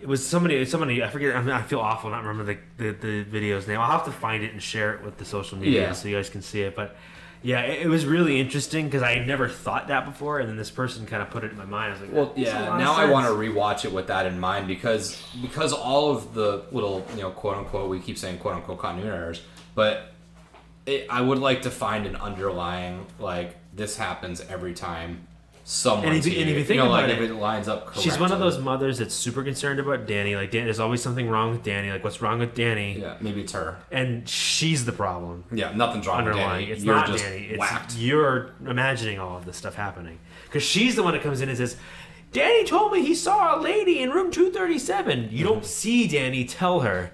it 0.00 0.08
was 0.08 0.26
somebody. 0.26 0.64
Somebody. 0.64 1.02
I 1.04 1.08
forget. 1.08 1.36
I, 1.36 1.42
mean, 1.42 1.50
I 1.50 1.60
feel 1.60 1.80
awful 1.80 2.08
not 2.08 2.24
remember 2.24 2.44
the, 2.44 2.58
the 2.82 2.92
the 2.92 3.22
video's 3.24 3.68
name. 3.68 3.78
I'll 3.78 3.90
have 3.90 4.06
to 4.06 4.12
find 4.12 4.42
it 4.42 4.52
and 4.52 4.62
share 4.62 4.94
it 4.94 5.04
with 5.04 5.18
the 5.18 5.26
social 5.26 5.58
media 5.58 5.82
Yeah. 5.82 5.92
so 5.92 6.08
you 6.08 6.16
guys 6.16 6.30
can 6.30 6.40
see 6.40 6.62
it. 6.62 6.74
But 6.74 6.96
yeah, 7.42 7.60
it, 7.62 7.82
it 7.82 7.88
was 7.88 8.04
really 8.04 8.38
interesting 8.40 8.84
because 8.86 9.02
I 9.02 9.12
had 9.12 9.26
never 9.26 9.48
thought 9.48 9.88
that 9.88 10.04
before, 10.04 10.40
and 10.40 10.48
then 10.48 10.56
this 10.56 10.70
person 10.70 11.06
kind 11.06 11.22
of 11.22 11.30
put 11.30 11.42
it 11.42 11.50
in 11.50 11.56
my 11.56 11.64
mind. 11.64 11.90
I 11.90 11.92
was 11.92 12.00
like, 12.00 12.12
Well, 12.12 12.26
that 12.26 12.36
makes 12.36 12.50
a 12.50 12.52
yeah. 12.52 12.76
Now 12.76 12.94
I 12.94 13.06
want 13.06 13.26
to 13.26 13.32
rewatch 13.32 13.84
it 13.84 13.92
with 13.92 14.08
that 14.08 14.26
in 14.26 14.38
mind 14.38 14.68
because 14.68 15.20
because 15.40 15.72
all 15.72 16.10
of 16.10 16.34
the 16.34 16.64
little 16.70 17.06
you 17.14 17.22
know 17.22 17.30
quote 17.30 17.56
unquote 17.56 17.88
we 17.88 18.00
keep 18.00 18.18
saying 18.18 18.38
quote 18.38 18.54
unquote 18.54 18.78
continuity 18.78 19.16
errors, 19.16 19.42
but 19.74 20.12
it, 20.86 21.06
I 21.08 21.20
would 21.20 21.38
like 21.38 21.62
to 21.62 21.70
find 21.70 22.06
an 22.06 22.16
underlying 22.16 23.06
like 23.18 23.56
this 23.74 23.96
happens 23.96 24.40
every 24.42 24.74
time 24.74 25.26
someone. 25.70 26.08
And 26.08 26.16
if 26.16 26.26
you- 26.26 26.40
and 26.40 26.50
if 26.50 26.56
you 26.56 26.64
think 26.64 26.78
know, 26.78 26.86
about 26.86 27.08
like 27.08 27.10
it, 27.10 27.22
if 27.22 27.30
it 27.30 27.34
lines 27.34 27.68
up 27.68 27.84
correctly. 27.84 28.02
She's 28.02 28.18
one 28.18 28.32
of 28.32 28.40
those 28.40 28.58
mothers 28.58 28.98
that's 28.98 29.14
super 29.14 29.44
concerned 29.44 29.78
about 29.78 30.04
Danny. 30.04 30.34
Like, 30.34 30.50
Dan, 30.50 30.64
there's 30.64 30.80
always 30.80 31.00
something 31.00 31.30
wrong 31.30 31.52
with 31.52 31.62
Danny. 31.62 31.92
Like, 31.92 32.02
what's 32.02 32.20
wrong 32.20 32.40
with 32.40 32.54
Danny? 32.54 32.98
Yeah, 32.98 33.16
maybe 33.20 33.42
it's 33.42 33.52
her. 33.52 33.78
And 33.92 34.28
she's 34.28 34.84
the 34.84 34.92
problem. 34.92 35.44
Yeah, 35.52 35.72
nothing's 35.72 36.08
wrong 36.08 36.24
with 36.24 36.34
underlying. 36.34 36.62
Danny. 36.62 36.72
It's 36.72 36.82
You're 36.82 36.96
not 36.96 37.06
just 37.06 37.22
Danny. 37.22 37.44
It's 37.50 37.58
whacked. 37.58 37.94
you're 37.94 38.50
imagining 38.66 39.20
all 39.20 39.36
of 39.36 39.44
this 39.44 39.56
stuff 39.56 39.76
happening 39.76 40.18
because 40.44 40.64
she's 40.64 40.96
the 40.96 41.04
one 41.04 41.12
that 41.12 41.22
comes 41.22 41.40
in 41.40 41.48
and 41.48 41.56
says, 41.56 41.76
"Danny 42.32 42.64
told 42.64 42.92
me 42.92 43.06
he 43.06 43.14
saw 43.14 43.56
a 43.56 43.58
lady 43.60 44.00
in 44.00 44.10
room 44.10 44.32
237." 44.32 45.28
You 45.30 45.44
don't 45.44 45.58
mm-hmm. 45.58 45.64
see 45.64 46.08
Danny 46.08 46.44
tell 46.44 46.80
her 46.80 47.12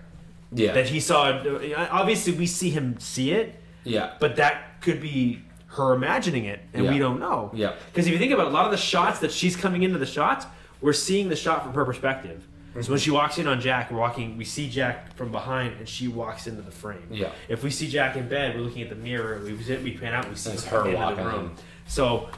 Yeah, 0.51 0.73
that 0.73 0.89
he 0.89 1.01
saw. 1.01 1.43
Obviously, 1.91 2.33
we 2.33 2.47
see 2.47 2.71
him 2.71 2.99
see 3.01 3.33
it, 3.33 3.61
yeah, 3.85 4.15
but 4.19 4.37
that 4.37 4.81
could 4.81 5.03
be 5.03 5.43
her 5.77 5.95
imagining 5.95 6.45
it, 6.45 6.61
and 6.75 6.89
we 6.89 6.99
don't 6.99 7.21
know. 7.21 7.51
Yeah. 7.55 7.75
Because 7.93 8.07
if 8.07 8.13
you 8.13 8.19
think 8.19 8.33
about 8.33 8.47
it, 8.47 8.51
a 8.51 8.53
lot 8.53 8.65
of 8.65 8.71
the 8.71 8.77
shots 8.77 9.21
that 9.21 9.33
she's 9.33 9.57
coming 9.57 9.83
into 9.83 9.99
the 9.99 10.07
shots, 10.07 10.47
we're 10.81 10.93
seeing 10.93 11.29
the 11.29 11.37
shot 11.37 11.63
from 11.63 11.75
her 11.75 11.85
perspective. 11.85 12.47
So 12.83 12.91
when 12.91 13.01
she 13.01 13.11
walks 13.11 13.39
in 13.39 13.47
on 13.47 13.61
Jack, 13.61 13.91
we're 13.91 13.99
walking. 13.99 14.37
We 14.37 14.45
see 14.45 14.69
Jack 14.69 15.17
from 15.17 15.33
behind, 15.33 15.79
and 15.79 15.89
she 15.89 16.09
walks 16.09 16.47
into 16.47 16.61
the 16.61 16.71
frame. 16.71 17.09
Yeah. 17.11 17.31
If 17.49 17.63
we 17.63 17.71
see 17.71 17.89
Jack 17.89 18.17
in 18.17 18.29
bed, 18.29 18.55
we're 18.55 18.61
looking 18.61 18.83
at 18.83 18.91
the 18.91 18.97
mirror. 18.97 19.41
We 19.43 19.55
we 19.55 19.93
pan 19.97 20.13
out, 20.13 20.29
we 20.29 20.35
see 20.35 20.51
It's 20.51 20.65
her 20.67 20.83
her 20.83 20.89
into 20.89 20.99
walking 20.99 21.25
the 21.25 21.31
room. 21.31 21.45
in. 21.47 21.51
So 21.87 22.29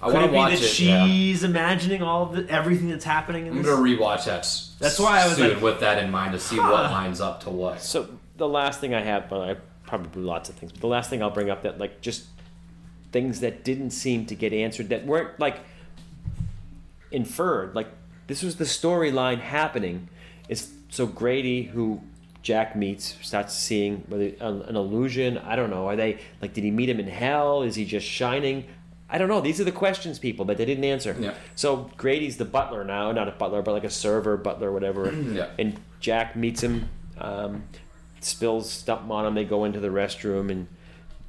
I 0.00 0.06
could 0.06 0.14
want 0.14 0.24
it 0.24 0.26
to 0.26 0.30
be 0.30 0.36
watch 0.36 0.50
that 0.52 0.62
it. 0.62 0.80
yeah. 0.80 1.06
she's 1.06 1.42
imagining 1.42 2.02
all 2.02 2.22
of 2.24 2.32
the, 2.36 2.48
everything 2.48 2.90
that's 2.90 3.04
happening 3.04 3.46
in 3.46 3.54
I'm 3.54 3.62
this? 3.62 3.66
gonna 3.66 3.82
rewatch 3.82 4.26
that. 4.26 4.48
That's 4.78 5.00
why 5.00 5.22
I 5.22 5.26
was 5.26 5.36
soon 5.36 5.54
like, 5.54 5.62
with 5.62 5.80
that 5.80 6.02
in 6.02 6.10
mind 6.12 6.32
to 6.34 6.38
see 6.38 6.58
huh. 6.58 6.70
what 6.70 6.82
lines 6.92 7.20
up 7.20 7.42
to 7.42 7.50
what. 7.50 7.82
So 7.82 8.08
the 8.36 8.48
last 8.48 8.80
thing 8.80 8.94
I 8.94 9.00
have, 9.00 9.28
but 9.28 9.40
I 9.40 9.56
probably 9.86 10.22
lots 10.22 10.48
of 10.48 10.54
things, 10.54 10.70
but 10.70 10.80
the 10.80 10.86
last 10.86 11.10
thing 11.10 11.22
I'll 11.22 11.30
bring 11.30 11.50
up 11.50 11.62
that 11.64 11.78
like 11.78 12.00
just 12.00 12.26
things 13.16 13.40
that 13.40 13.64
didn't 13.64 13.92
seem 13.92 14.26
to 14.26 14.34
get 14.34 14.52
answered 14.52 14.90
that 14.90 15.06
weren't 15.06 15.40
like 15.40 15.60
inferred. 17.10 17.74
Like 17.74 17.88
this 18.26 18.42
was 18.42 18.56
the 18.56 18.66
storyline 18.66 19.38
happening. 19.38 20.10
Is 20.50 20.70
so 20.90 21.06
Grady 21.06 21.62
who 21.62 22.02
Jack 22.42 22.76
meets 22.76 23.16
starts 23.22 23.54
seeing 23.54 24.04
whether 24.08 24.32
an, 24.40 24.60
an 24.68 24.76
illusion. 24.76 25.38
I 25.38 25.56
don't 25.56 25.70
know. 25.70 25.88
Are 25.88 25.96
they 25.96 26.18
like? 26.42 26.52
Did 26.52 26.64
he 26.64 26.70
meet 26.70 26.90
him 26.90 27.00
in 27.00 27.08
hell? 27.08 27.62
Is 27.62 27.74
he 27.74 27.86
just 27.86 28.06
shining? 28.06 28.66
I 29.08 29.16
don't 29.16 29.28
know. 29.28 29.40
These 29.40 29.62
are 29.62 29.64
the 29.64 29.72
questions, 29.72 30.18
people, 30.18 30.44
that 30.46 30.58
they 30.58 30.66
didn't 30.66 30.84
answer. 30.84 31.16
Yeah. 31.18 31.32
So 31.54 31.88
Grady's 31.96 32.36
the 32.36 32.44
butler 32.44 32.84
now, 32.84 33.12
not 33.12 33.28
a 33.28 33.32
butler, 33.32 33.62
but 33.62 33.72
like 33.72 33.84
a 33.84 33.90
server, 33.90 34.36
butler, 34.36 34.70
whatever. 34.72 35.10
Yeah. 35.32 35.48
And 35.58 35.80
Jack 36.00 36.36
meets 36.36 36.62
him, 36.62 36.88
um, 37.18 37.62
spills 38.20 38.70
something 38.70 39.10
on 39.10 39.24
him. 39.24 39.34
They 39.34 39.44
go 39.44 39.64
into 39.64 39.80
the 39.80 39.88
restroom, 39.88 40.50
and 40.50 40.66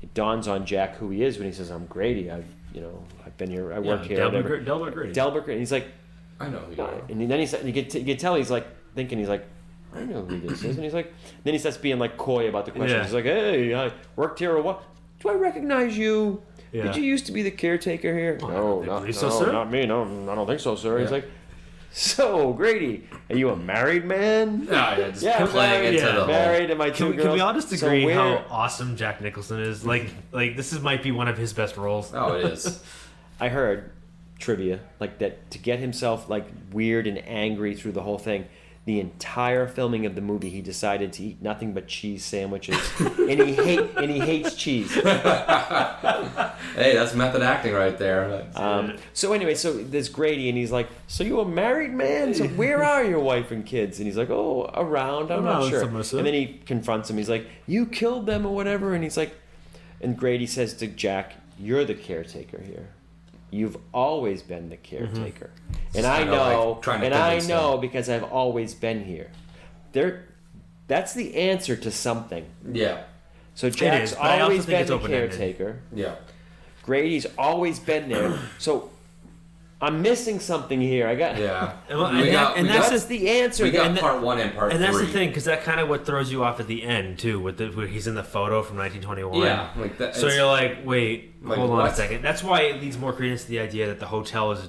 it 0.07 0.13
dawns 0.13 0.47
on 0.47 0.65
Jack 0.65 0.95
who 0.95 1.09
he 1.09 1.23
is 1.23 1.37
when 1.37 1.47
he 1.47 1.53
says, 1.53 1.69
"I'm 1.69 1.85
Grady. 1.85 2.31
I've 2.31 2.45
you 2.73 2.81
know 2.81 3.03
I've 3.25 3.37
been 3.37 3.49
here. 3.49 3.73
I 3.73 3.79
work 3.79 4.01
yeah, 4.03 4.07
here." 4.07 4.17
Delbert. 4.17 4.45
Gr- 4.45 4.57
Delbert 4.57 4.93
Grady. 4.93 5.13
Delbert 5.13 5.45
Grady. 5.45 5.57
And 5.57 5.61
he's 5.61 5.71
like, 5.71 5.87
I 6.39 6.49
know 6.49 6.59
who 6.59 6.75
you 6.75 6.83
are. 6.83 7.01
and 7.09 7.29
then 7.29 7.39
he's 7.39 7.53
you 7.53 7.73
can 7.73 7.87
t- 7.87 7.99
you 7.99 8.05
can 8.05 8.17
tell 8.17 8.35
he's 8.35 8.51
like 8.51 8.67
thinking 8.95 9.19
he's 9.19 9.29
like. 9.29 9.45
I 9.93 10.03
know 10.03 10.21
who 10.25 10.39
this 10.41 10.63
is, 10.63 10.75
and 10.75 10.83
he's 10.83 10.93
like. 10.93 11.13
Then 11.43 11.53
he 11.53 11.59
starts 11.59 11.77
being 11.77 11.97
like 11.97 12.17
coy 12.17 12.49
about 12.49 12.65
the 12.65 12.71
questions. 12.71 12.97
Yeah. 12.97 13.03
He's 13.03 13.13
like, 13.13 13.23
"Hey, 13.23 13.73
I 13.73 13.91
worked 14.15 14.37
here 14.37 14.55
or 14.55 14.61
what? 14.61 14.83
Do 15.21 15.29
I 15.29 15.33
recognize 15.35 15.97
you? 15.97 16.43
Yeah. 16.71 16.83
Did 16.83 16.97
you 16.97 17.03
used 17.03 17.25
to 17.27 17.31
be 17.31 17.41
the 17.41 17.51
caretaker 17.51 18.13
here? 18.13 18.37
Well, 18.41 18.51
no, 18.51 18.85
don't 18.85 19.05
no, 19.05 19.11
so, 19.11 19.29
sir." 19.29 19.51
not 19.51 19.71
me. 19.71 19.85
No, 19.85 20.03
I 20.03 20.35
don't 20.35 20.45
think 20.45 20.59
so, 20.59 20.75
sir. 20.75 20.99
He's 20.99 21.09
like, 21.09 21.25
so 21.91 22.53
Grady, 22.53 23.07
are 23.29 23.35
you 23.35 23.49
a 23.49 23.55
married 23.55 24.05
man? 24.05 24.67
Yeah, 24.69 24.97
yeah, 24.97 25.09
just 25.09 25.23
Yeah, 25.23 25.45
playing 25.47 25.81
married, 25.81 25.85
into 25.95 25.99
yeah, 26.05 26.05
the 26.13 26.19
whole. 26.19 26.27
married, 26.27 26.69
and 26.69 26.77
my 26.79 26.89
two 26.89 26.95
Can, 26.97 27.07
we- 27.07 27.13
girls. 27.13 27.25
can 27.25 27.33
we 27.33 27.39
all 27.39 27.53
just 27.53 27.69
So 27.69 27.87
agree 27.87 28.09
how 28.11 28.43
awesome 28.49 28.95
Jack 28.95 29.21
Nicholson 29.21 29.59
is? 29.59 29.85
Like, 29.85 30.09
like 30.31 30.55
this 30.55 30.73
is 30.73 30.79
might 30.81 31.01
be 31.03 31.11
one 31.11 31.27
of 31.27 31.37
his 31.37 31.53
best 31.53 31.77
roles. 31.77 32.13
Oh, 32.13 32.33
it 32.35 32.45
is. 32.45 32.83
I 33.39 33.49
heard 33.49 33.91
trivia 34.39 34.79
like 34.99 35.17
that 35.17 35.49
to 35.49 35.57
get 35.57 35.79
himself 35.79 36.29
like 36.29 36.45
weird 36.71 37.07
and 37.07 37.17
angry 37.27 37.73
through 37.75 37.93
the 37.93 38.01
whole 38.01 38.19
thing. 38.19 38.45
The 38.87 39.01
entire 39.01 39.67
filming 39.67 40.05
of 40.05 40.15
the 40.15 40.21
movie, 40.21 40.49
he 40.49 40.61
decided 40.61 41.11
to 41.13 41.23
eat 41.23 41.41
nothing 41.41 41.73
but 41.73 41.89
cheese 41.89 42.23
sandwiches, 42.23 42.79
and 42.99 43.41
he 43.41 43.53
hate 43.53 43.81
and 43.97 44.09
he 44.09 44.17
hates 44.17 44.55
cheese. 44.55 44.93
hey, 44.93 45.01
that's 46.73 47.13
method 47.13 47.41
acting 47.41 47.73
right 47.73 47.97
there. 47.97 48.47
Um, 48.55 48.95
so 49.11 49.33
anyway, 49.33 49.55
so 49.55 49.73
this 49.73 50.07
Grady, 50.07 50.47
and 50.47 50.57
he's 50.57 50.71
like, 50.71 50.87
"So 51.07 51.25
you 51.25 51.41
a 51.41 51.45
married 51.45 51.91
man? 51.91 52.33
So 52.33 52.47
where 52.47 52.81
are 52.81 53.03
your 53.03 53.19
wife 53.19 53.51
and 53.51 53.65
kids?" 53.65 53.99
And 53.99 54.07
he's 54.07 54.15
like, 54.15 54.29
"Oh, 54.29 54.71
around. 54.73 55.31
I'm 55.31 55.43
not 55.43 55.69
sure." 55.69 55.81
somewhere, 55.81 56.03
sir. 56.03 56.19
And 56.19 56.25
then 56.25 56.33
he 56.33 56.61
confronts 56.65 57.09
him. 57.09 57.17
He's 57.17 57.27
like, 57.27 57.45
"You 57.65 57.87
killed 57.87 58.25
them 58.25 58.45
or 58.45 58.55
whatever," 58.55 58.93
and 58.93 59.03
he's 59.03 59.17
like, 59.17 59.35
and 59.99 60.17
Grady 60.17 60.47
says 60.47 60.73
to 60.75 60.87
Jack, 60.87 61.33
"You're 61.59 61.83
the 61.83 61.93
caretaker 61.93 62.61
here." 62.61 62.87
You've 63.49 63.77
always 63.93 64.41
been 64.41 64.69
the 64.69 64.75
caretaker, 64.77 65.49
and 65.95 66.05
I 66.05 66.19
kinda 66.19 66.33
like 66.35 66.51
know, 66.85 66.93
and 67.05 67.13
I 67.13 67.39
know 67.39 67.71
them. 67.71 67.81
because 67.81 68.09
I've 68.09 68.23
always 68.25 68.73
been 68.73 69.05
here. 69.05 69.31
There, 69.93 70.25
that's 70.87 71.13
the 71.13 71.35
answer 71.35 71.75
to 71.77 71.89
something. 71.91 72.45
yeah, 72.71 73.03
So 73.55 73.69
Jack's 73.69 74.11
is, 74.11 74.17
always 74.17 74.65
been 74.65 74.85
the 74.85 74.93
open-ended. 74.93 75.31
caretaker. 75.31 75.79
yeah. 75.93 76.15
Grady's 76.83 77.25
always 77.37 77.79
been 77.79 78.09
there. 78.09 78.37
So 78.59 78.89
I'm 79.79 80.01
missing 80.01 80.39
something 80.39 80.81
here. 80.81 81.07
I 81.07 81.13
got. 81.15 81.37
Yeah. 81.37 81.73
And 81.89 81.99
well, 81.99 82.11
we 82.11 82.23
and 82.23 82.31
got, 82.31 82.55
that- 82.55 82.59
and 82.59 82.67
that's 82.69 82.85
got, 82.87 82.91
That's 82.91 83.05
the 83.05 83.29
answer. 83.29 83.63
we 83.63 83.71
got 83.71 83.87
and 83.87 83.97
part 83.99 84.21
one 84.23 84.39
and 84.39 84.53
part 84.55 84.71
And 84.73 84.81
that's 84.83 84.97
three. 84.97 85.05
the 85.05 85.11
thing, 85.13 85.29
because 85.29 85.45
that 85.45 85.63
kind 85.63 85.79
of 85.79 85.87
what 85.87 86.05
throws 86.05 86.31
you 86.31 86.43
off 86.43 86.59
at 86.59 86.65
the 86.67 86.83
end 86.83 87.19
too, 87.19 87.39
with 87.39 87.57
the 87.57 87.67
where 87.67 87.85
he's 87.87 88.07
in 88.07 88.15
the 88.15 88.23
photo 88.23 88.63
from 88.63 88.77
1921. 88.77 89.45
Yeah, 89.45 89.69
like 89.79 89.97
that. 89.99 90.15
So 90.15 90.27
you're 90.29 90.45
like, 90.47 90.79
wait, 90.85 91.35
Like, 91.43 91.59
hold 91.59 91.71
on 91.71 91.87
a 91.87 91.93
second. 91.93 92.23
That's 92.23 92.43
why 92.43 92.61
it 92.63 92.81
leads 92.81 92.97
more 92.97 93.13
credence 93.13 93.43
to 93.43 93.49
the 93.49 93.59
idea 93.59 93.85
that 93.87 93.99
the 93.99 94.07
hotel 94.07 94.51
is 94.51 94.67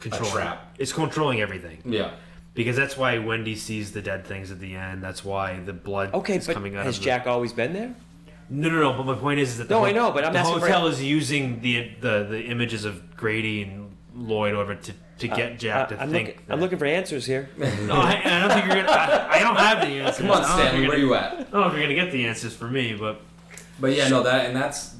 controlling. 0.00 0.32
trap. 0.34 0.74
It's 0.78 0.92
controlling 0.92 1.40
everything 1.42 1.82
yeah. 1.84 2.12
because 2.54 2.76
that's 2.76 2.96
why 2.96 3.18
Wendy 3.18 3.56
sees 3.56 3.92
the 3.92 4.00
dead 4.02 4.24
things 4.26 4.50
at 4.50 4.58
the 4.58 4.74
end. 4.74 5.02
That's 5.02 5.22
why 5.24 5.58
the 5.60 5.72
blood 5.74 6.14
Okay, 6.14 6.36
is 6.38 6.46
but 6.46 6.54
coming 6.54 6.76
out. 6.76 6.86
has 6.86 6.96
of 6.96 7.02
the- 7.02 7.10
Jack 7.10 7.26
always 7.26 7.52
been 7.52 7.74
there? 7.74 7.94
No, 8.48 8.68
no, 8.70 8.80
no. 8.80 8.92
But 8.92 9.06
my 9.06 9.14
point 9.16 9.40
is, 9.40 9.50
is 9.50 9.58
that 9.58 9.68
the 9.68 9.74
No, 9.74 9.80
ho- 9.80 9.86
I 9.86 9.92
know, 9.92 10.12
but 10.12 10.24
I'm 10.24 10.32
the 10.32 10.38
asking 10.38 10.60
for- 10.60 10.66
hotel 10.66 10.86
is 10.86 11.02
using 11.02 11.60
the 11.60 11.90
the 12.00 12.26
the 12.30 12.42
images 12.44 12.84
of 12.84 13.16
Grady 13.16 13.62
and 13.62 13.85
Lloyd 14.16 14.54
over 14.54 14.74
to 14.74 14.92
to 15.18 15.28
get 15.28 15.58
Jack 15.58 15.88
to 15.90 15.98
Uh, 15.98 16.02
I'm 16.02 16.10
think. 16.10 16.28
Looking, 16.28 16.42
I'm 16.50 16.60
looking 16.60 16.78
for 16.78 16.84
answers 16.86 17.24
here. 17.26 17.48
No, 17.58 17.66
I, 17.94 18.20
I 18.24 18.38
don't 18.40 18.50
think 18.50 18.66
you're 18.66 18.74
gonna. 18.84 18.90
I, 18.90 19.28
I 19.36 19.38
don't 19.40 19.56
have 19.56 19.80
the 19.80 19.86
answers. 20.00 20.18
Come 20.26 20.30
on, 20.30 20.42
I 20.44 20.48
don't 20.48 20.56
know 20.56 20.62
if 20.62 20.68
Stanley, 20.68 20.80
you're 20.80 20.88
where 20.88 20.96
gonna- 20.98 21.08
you 21.08 21.14
at? 21.14 21.32
I 21.32 21.36
don't 21.36 21.52
know 21.52 21.66
if 21.68 21.72
you're 21.72 21.82
gonna 21.82 21.94
get 21.94 22.12
the 22.12 22.26
answers 22.26 22.54
for 22.54 22.68
me, 22.68 22.94
but 22.94 23.20
But 23.80 23.92
yeah, 23.94 24.08
no, 24.08 24.22
that 24.22 24.46
and 24.46 24.56
that's 24.56 24.94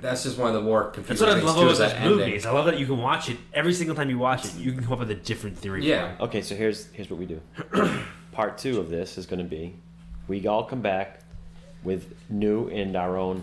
that's 0.00 0.22
just 0.24 0.38
one 0.38 0.48
of 0.48 0.54
the 0.54 0.60
more 0.60 0.92
that's 0.94 1.20
what 1.20 1.30
I 1.30 1.34
love 1.40 1.56
about 1.56 1.70
is 1.70 1.78
those 1.78 1.90
that 1.90 2.00
ending. 2.00 2.18
movies. 2.18 2.44
I 2.46 2.50
love 2.52 2.66
that 2.66 2.78
you 2.78 2.86
can 2.86 2.98
watch 2.98 3.28
it 3.30 3.38
every 3.54 3.72
single 3.72 3.96
time 3.96 4.10
you 4.10 4.18
watch 4.18 4.44
it. 4.44 4.54
You 4.56 4.72
can 4.72 4.82
come 4.84 4.92
up 4.92 4.98
with 5.00 5.10
a 5.10 5.14
different 5.14 5.58
theory. 5.58 5.84
Yeah. 5.86 6.12
it. 6.12 6.20
Okay, 6.20 6.42
so 6.42 6.54
here's 6.54 6.86
here's 6.92 7.08
what 7.10 7.18
we 7.18 7.26
do. 7.26 7.40
Part 8.32 8.58
two 8.58 8.78
of 8.78 8.90
this 8.90 9.16
is 9.16 9.24
going 9.26 9.38
to 9.38 9.44
be, 9.48 9.74
we 10.28 10.46
all 10.46 10.64
come 10.64 10.82
back 10.82 11.20
with 11.82 12.14
new 12.28 12.68
and 12.68 12.94
our 12.94 13.16
own. 13.16 13.42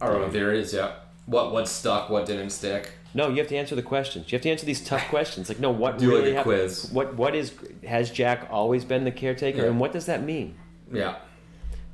Our 0.00 0.14
own 0.16 0.30
theories. 0.30 0.72
Yeah. 0.72 0.92
What 1.26 1.52
what 1.52 1.66
stuck? 1.68 2.08
What 2.08 2.24
didn't 2.26 2.50
stick? 2.50 2.92
No, 3.14 3.28
you 3.28 3.36
have 3.38 3.48
to 3.48 3.56
answer 3.56 3.74
the 3.74 3.82
questions. 3.82 4.30
You 4.30 4.36
have 4.36 4.42
to 4.42 4.50
answer 4.50 4.66
these 4.66 4.84
tough 4.84 5.08
questions. 5.10 5.48
Like, 5.48 5.58
no, 5.60 5.70
what 5.70 5.98
Do 5.98 6.10
really 6.10 6.30
a 6.32 6.34
happened? 6.36 6.44
quiz. 6.60 6.90
What 6.92 7.14
what 7.16 7.34
is 7.34 7.52
has 7.86 8.10
Jack 8.10 8.48
always 8.50 8.84
been 8.84 9.04
the 9.04 9.10
caretaker, 9.10 9.62
Yeah. 9.62 9.68
and 9.68 9.80
what 9.80 9.92
does 9.92 10.06
that 10.06 10.22
mean? 10.22 10.56
Yeah. 10.92 11.16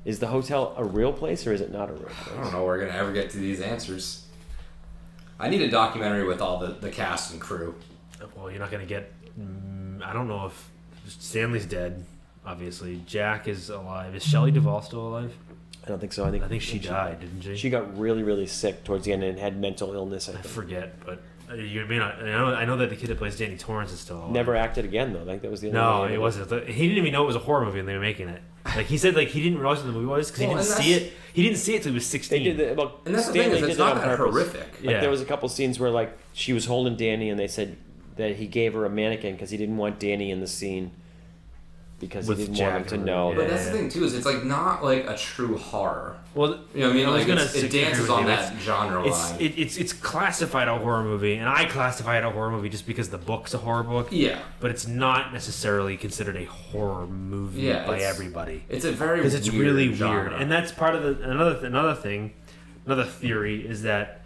Is 0.05 0.19
the 0.19 0.27
hotel 0.27 0.75
a 0.77 0.85
real 0.85 1.13
place 1.13 1.47
or 1.47 1.53
is 1.53 1.61
it 1.61 1.73
not 1.73 1.89
a 1.89 1.93
real 1.95 2.03
place? 2.05 2.39
I 2.39 2.43
don't 2.43 2.53
know. 2.53 2.65
We're 2.65 2.79
gonna 2.81 2.99
ever 2.99 3.13
get 3.13 3.31
to 3.31 3.39
these 3.39 3.61
answers. 3.61 4.27
I 5.39 5.49
need 5.49 5.63
a 5.63 5.71
documentary 5.71 6.25
with 6.25 6.41
all 6.41 6.59
the, 6.59 6.69
the 6.69 6.91
cast 6.91 7.33
and 7.33 7.41
crew. 7.41 7.75
Well, 8.37 8.51
you're 8.51 8.61
not 8.61 8.71
gonna 8.71 8.85
get. 8.87 9.13
Mm, 9.41 10.03
I 10.05 10.13
don't 10.13 10.29
know 10.29 10.47
if 10.47 10.71
Stanley's 11.09 11.67
dead. 11.67 12.05
Obviously, 12.47 13.01
Jack 13.07 13.49
is 13.49 13.71
alive. 13.71 14.15
Is 14.15 14.23
Shelley 14.23 14.51
Duvall 14.51 14.83
still 14.83 15.09
alive? 15.09 15.35
I 15.85 15.89
don't 15.89 15.99
think 15.99 16.13
so. 16.13 16.25
I 16.25 16.31
think 16.31 16.43
I 16.45 16.49
think 16.49 16.63
she 16.63 16.79
died, 16.79 17.21
didn't 17.21 17.43
she? 17.43 17.57
She 17.57 17.71
got 17.71 17.99
really 17.99 18.23
really 18.23 18.47
sick 18.47 18.85
towards 18.85 19.05
the 19.05 19.13
end 19.13 19.23
and 19.23 19.39
had 19.39 19.59
mental 19.61 19.93
illness. 19.93 20.29
I 20.29 20.33
I 20.33 20.35
think. 20.37 20.47
forget, 20.47 21.05
but 21.05 21.23
uh, 21.51 21.55
you 21.57 21.85
mean 21.85 22.01
I 22.01 22.21
know, 22.23 22.55
I 22.55 22.65
know 22.65 22.77
that 22.79 22.89
the 22.89 22.97
kid 22.97 23.09
that 23.11 23.19
plays 23.19 23.37
Danny 23.37 23.59
Torrance 23.59 23.93
is 23.93 24.01
still 24.01 24.19
alive. 24.19 24.31
Never 24.31 24.57
acted 24.57 24.85
again 24.87 25.13
though. 25.13 25.23
Like 25.25 25.43
that 25.43 25.51
was 25.51 25.61
the 25.61 25.69
only 25.69 25.79
No, 25.81 26.03
way 26.03 26.15
it 26.15 26.21
wasn't. 26.21 26.67
He 26.69 26.89
didn't 26.89 26.99
even 26.99 27.13
know 27.13 27.23
it 27.25 27.27
was 27.27 27.37
a 27.37 27.41
horror 27.41 27.65
movie 27.65 27.79
when 27.79 27.87
they 27.87 27.95
were 27.95 28.01
making 28.01 28.29
it. 28.29 28.41
Like 28.65 28.87
he 28.87 28.97
said, 28.97 29.15
like 29.15 29.29
he 29.29 29.43
didn't 29.43 29.59
realize 29.59 29.79
what 29.79 29.89
the 29.89 29.93
movie 29.93 30.07
was 30.07 30.31
because 30.31 30.41
he 30.41 30.47
didn't 30.47 30.63
see 30.65 30.93
it. 30.95 31.13
He 31.35 31.43
didn't 31.43 31.59
see 31.59 31.75
it 31.75 31.83
till 31.83 31.93
he 31.93 31.97
was 31.97 32.11
They 32.11 32.19
sixteen. 32.19 32.45
did 32.45 32.57
the, 32.57 32.75
well, 32.81 33.01
And 33.05 33.15
that's 33.15 33.27
the 33.27 33.33
Stanley 33.33 33.51
thing 33.51 33.55
is, 33.57 33.61
did 33.61 33.71
it's 33.71 33.79
it 33.79 33.83
not 33.83 33.93
on 33.97 33.99
that 34.09 34.17
purpose. 34.17 34.33
horrific. 34.33 34.73
Like 34.81 34.91
Yeah. 34.91 35.01
there 35.01 35.11
was 35.11 35.21
a 35.21 35.27
couple 35.27 35.49
scenes 35.51 35.79
where 35.79 35.91
like 35.91 36.17
she 36.33 36.55
was 36.55 36.65
holding 36.65 36.97
Danny 36.97 37.29
and 37.29 37.39
they 37.39 37.49
said 37.49 37.77
that 38.17 38.37
he 38.37 38.47
gave 38.47 38.73
her 38.73 38.87
a 38.87 38.91
mannequin 38.91 39.33
because 39.35 39.51
he 39.51 39.59
didn't 39.59 39.77
want 39.77 40.01
Danny 40.01 40.31
in 40.31 40.41
the 40.41 40.47
scene 40.47 40.93
because 42.07 42.27
With 42.29 42.39
he 42.39 42.45
didn't 42.47 42.59
want 42.61 42.73
Jack 42.73 42.81
them 42.83 42.89
to 42.91 42.95
and- 42.97 43.05
know. 43.05 43.31
yeah. 43.31 43.37
But 43.37 43.49
that 43.49 43.51
that's 43.55 43.67
the 43.67 43.73
thing 43.73 43.89
too 43.89 44.05
is 44.05 44.15
it's 44.15 44.27
like 44.27 44.45
not 44.45 44.83
like 44.85 45.09
a 45.09 45.17
true 45.17 45.57
horror. 45.59 46.17
Well, 46.35 46.59
You 46.75 46.81
know 46.81 46.87
what 46.89 46.91
I 46.91 46.97
mean? 46.97 47.07
I 47.07 47.11
was 47.11 47.19
like 47.21 47.29
gonna 47.29 47.43
it's, 47.43 47.55
it 47.55 47.71
say- 47.71 47.83
dances 47.83 48.03
with 48.03 48.11
on 48.11 48.21
you. 48.23 48.27
that 48.29 48.59
genre 48.61 49.07
It's 49.07 49.31
line. 49.33 49.41
it, 49.41 49.59
it's 49.59 49.77
it's 49.77 49.93
classified 49.93 50.69
a 50.69 50.77
horror 50.79 51.03
movie, 51.05 51.35
and 51.37 51.49
I 51.49 51.65
classify 51.67 52.19
it 52.19 52.25
a 52.25 52.31
horror 52.31 52.51
movie 52.51 52.69
just 52.69 52.87
because 52.87 53.09
the 53.11 53.19
book's 53.19 53.55
a 53.55 53.59
horror 53.59 53.83
book. 53.85 54.09
yeah, 54.11 54.39
But 54.61 54.71
it's 54.71 54.87
not 54.87 55.33
necessarily 55.33 55.97
considered 55.97 56.37
a 56.37 56.45
horror 56.45 57.07
movie 57.07 57.63
Yeah, 57.63 57.87
by 57.87 57.97
it's- 57.97 58.13
everybody 58.15 58.65
it's 58.69 58.85
a 58.85 58.93
very 58.93 59.21
weird 59.21 59.25
movie. 59.25 59.29
because 59.37 59.47
it's 59.47 59.51
weird 59.55 59.65
really 59.67 59.95
genre. 59.95 60.31
weird, 60.31 60.43
and 60.43 60.51
that's 60.51 60.73
part 60.73 60.95
of 60.95 61.03
the 61.03 61.23
another 61.31 61.53
th- 61.55 61.65
another 61.65 61.95
thing, 61.95 62.33
another 62.87 63.05
theory 63.05 63.67
is 63.67 63.83
that, 63.83 64.23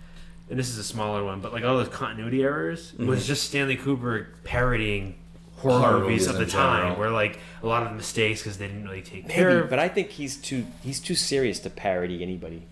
and 0.49 0.59
this 0.59 0.71
is 0.71 0.79
a 0.79 0.85
smaller 0.85 1.23
one, 1.23 1.41
but 1.41 1.53
like 1.53 1.63
all 1.65 1.77
those 1.77 1.89
continuity 1.89 2.43
errors 2.43 2.93
mm-hmm. 2.93 3.07
was 3.07 3.27
just 3.27 3.43
Stanley 3.45 3.77
Kubrick 3.77 4.27
parodying 4.45 5.17
horror. 5.59 5.79
Horror 5.79 5.99
movies 6.01 6.27
movies 6.27 6.27
of 6.29 6.37
the 6.39 6.47
time, 6.47 6.81
general. 6.83 6.99
where 6.99 7.11
like 7.11 7.39
a 7.63 7.67
lot 7.67 7.83
of 7.83 7.91
the 7.91 7.97
mistakes 7.97 8.43
because 8.43 8.59
they 8.59 8.67
didn't 8.69 8.85
really 8.85 9.03
take 9.03 9.29
care 9.29 9.61
of. 9.61 9.71
but 9.71 9.79
I 9.79 9.89
think 9.89 10.11
he's 10.11 10.37
too 10.37 10.67
he's 10.83 11.01
too 11.01 11.15
serious 11.15 11.59
to 11.61 11.71
parody 11.71 12.23
anybody. 12.23 12.63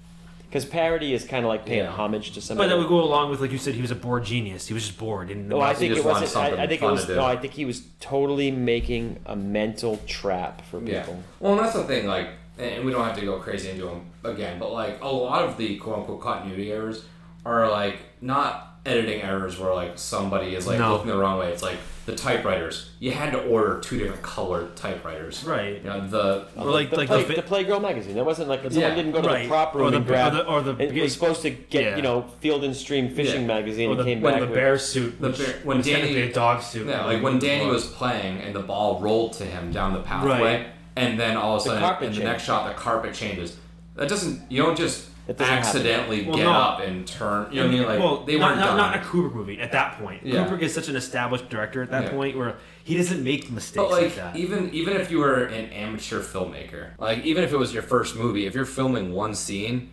Because 0.48 0.64
parody 0.64 1.12
is 1.12 1.24
kind 1.24 1.44
of 1.44 1.48
like 1.48 1.66
paying 1.66 1.80
Yeah. 1.84 1.90
homage 1.90 2.30
to 2.32 2.40
somebody. 2.40 2.68
But 2.68 2.74
that 2.74 2.78
would 2.80 2.88
go 2.88 3.02
along 3.02 3.30
with 3.30 3.40
like 3.40 3.50
you 3.50 3.58
said, 3.58 3.74
he 3.74 3.82
was 3.82 3.90
a 3.90 3.96
bored 3.96 4.24
genius. 4.24 4.68
He 4.68 4.74
was 4.74 4.86
just 4.86 4.96
bored. 4.98 5.28
Didn't 5.28 5.48
No, 5.48 5.56
oh, 5.58 5.60
I 5.60 5.74
think 5.74 5.96
it 5.96 6.04
wasn't. 6.04 6.34
I, 6.36 6.62
I 6.62 6.66
think 6.68 6.80
it 6.82 6.86
was. 6.90 7.08
No, 7.08 7.24
I 7.24 7.36
think 7.36 7.52
he 7.54 7.64
was 7.64 7.82
totally 8.00 8.50
making 8.52 9.18
a 9.26 9.34
mental 9.36 9.98
trap 10.06 10.62
for 10.70 10.80
Yeah. 10.80 11.00
people. 11.00 11.22
Well, 11.40 11.52
and 11.52 11.60
that's 11.60 11.74
the 11.74 11.82
thing, 11.84 12.06
like, 12.06 12.28
and 12.58 12.84
we 12.86 12.92
don't 12.92 13.04
have 13.04 13.18
to 13.18 13.24
go 13.24 13.38
crazy 13.40 13.68
into 13.70 13.84
them 13.86 14.06
again, 14.24 14.58
but 14.58 14.72
like 14.72 15.02
a 15.02 15.08
lot 15.08 15.42
of 15.42 15.58
the 15.58 15.76
quote 15.78 15.98
unquote 15.98 16.20
continuity 16.22 16.70
errors 16.72 17.04
are 17.44 17.68
like 17.70 17.98
not 18.22 18.76
editing 18.86 19.22
errors 19.22 19.58
where 19.58 19.74
like 19.74 19.98
somebody 19.98 20.54
is 20.54 20.66
like 20.66 20.78
No. 20.78 20.92
looking 20.92 21.08
the 21.08 21.16
wrong 21.16 21.38
way. 21.38 21.50
It's 21.52 21.62
like 21.62 21.76
the 22.06 22.14
typewriters. 22.14 22.90
You 23.00 23.10
had 23.10 23.32
to 23.32 23.42
order 23.42 23.80
two 23.80 23.98
different 23.98 24.22
colored 24.22 24.76
typewriters. 24.76 25.42
Right. 25.44 25.78
You 25.82 25.88
know, 25.90 26.06
the 26.06 26.46
Or 26.56 26.70
like 26.70 26.90
the, 26.90 26.96
like 26.98 27.08
play, 27.08 27.24
the, 27.24 27.34
the 27.34 27.42
Playgirl 27.42 27.82
magazine. 27.82 28.14
That 28.14 28.24
wasn't 28.24 28.48
like 28.48 28.60
someone 28.62 28.80
Yeah, 28.80 28.94
didn't 28.94 29.10
go 29.12 29.22
to 29.22 29.28
right. 29.28 29.42
the 29.42 29.48
prop 29.48 29.74
Or 29.74 29.78
room 29.78 29.90
the- 29.90 29.96
and 29.98 30.06
grab. 30.06 30.32
or 30.32 30.36
the- 30.36 30.44
or 30.46 30.62
the- 30.62 30.84
it 30.96 31.02
was 31.02 31.12
supposed 31.12 31.42
to 31.42 31.50
get 31.50 31.82
Yeah. 31.82 31.96
you 31.96 32.02
know 32.02 32.26
Field 32.40 32.62
and 32.62 32.76
Stream 32.76 33.08
fishing 33.10 33.40
Yeah. 33.42 33.46
magazine 33.48 33.90
or 33.90 33.94
and 33.94 34.04
came 34.04 34.20
when 34.20 34.34
back 34.34 34.40
the 34.40 34.46
with 34.46 34.54
bear 34.54 34.78
suit. 34.78 35.20
The 35.20 35.28
which 35.28 35.38
bear- 35.38 35.54
when 35.64 35.78
was 35.78 35.86
technically 35.86 36.14
Danny- 36.14 36.30
a 36.30 36.34
dog 36.34 36.62
suit. 36.62 36.86
yeah, 36.86 37.04
like 37.06 37.22
when 37.22 37.38
Danny 37.40 37.66
was 37.66 37.86
playing 37.86 38.40
and 38.40 38.54
the 38.54 38.60
ball 38.60 39.00
rolled 39.00 39.32
to 39.34 39.44
him 39.44 39.72
down 39.72 39.92
the 39.92 40.00
pathway, 40.00 40.40
Right. 40.40 40.66
and 40.94 41.18
then 41.18 41.36
all 41.36 41.56
of 41.56 41.62
a 41.62 41.64
sudden 41.64 41.80
carpet 41.82 42.04
in 42.06 42.10
the 42.12 42.16
changed. 42.18 42.30
next 42.32 42.44
shot 42.44 42.68
the 42.68 42.74
carpet 42.80 43.14
changes. 43.14 43.56
That 43.96 44.08
doesn't. 44.08 44.42
You 44.48 44.62
don't 44.62 44.76
just 44.78 45.06
That 45.27 45.39
doesn't 45.39 45.53
happen. 45.55 45.69
accidentally 45.69 46.24
Well, 46.24 46.36
get 46.36 46.44
no. 46.44 46.53
up 46.53 46.81
and 46.81 47.07
turn. 47.07 47.51
You 47.53 47.57
know 47.61 47.66
what 47.66 47.74
I 47.74 47.78
mean? 47.78 47.86
Like 47.89 47.98
well, 47.98 48.24
they 48.24 48.39
not, 48.39 48.48
weren't 48.48 48.61
not, 48.61 48.66
done. 48.66 48.77
not 48.77 48.97
a 48.97 48.98
Kubrick 49.01 49.35
movie 49.35 49.61
at 49.61 49.73
that 49.73 49.98
point. 49.98 50.24
Yeah. 50.24 50.47
Kubrick 50.47 50.62
is 50.62 50.73
such 50.73 50.89
an 50.89 50.94
established 50.97 51.48
director 51.48 51.82
at 51.82 51.90
that 51.90 52.05
Yeah. 52.05 52.11
point 52.11 52.36
where 52.36 52.57
he 52.85 52.97
doesn't 52.97 53.24
make 53.24 53.51
mistakes 53.51 53.77
But 53.77 53.90
like, 53.90 54.03
like, 54.05 54.15
that. 54.16 54.36
even 54.36 54.70
even 54.73 54.97
if 54.97 55.11
you 55.11 55.19
were 55.19 55.44
an 55.44 55.70
amateur 55.70 56.20
filmmaker, 56.20 56.90
like 56.98 57.24
even 57.24 57.43
if 57.43 57.53
it 57.53 57.57
was 57.57 57.74
your 57.74 57.82
first 57.82 58.15
movie, 58.16 58.47
if 58.47 58.55
you're 58.55 58.65
filming 58.65 59.12
one 59.12 59.35
scene, 59.35 59.90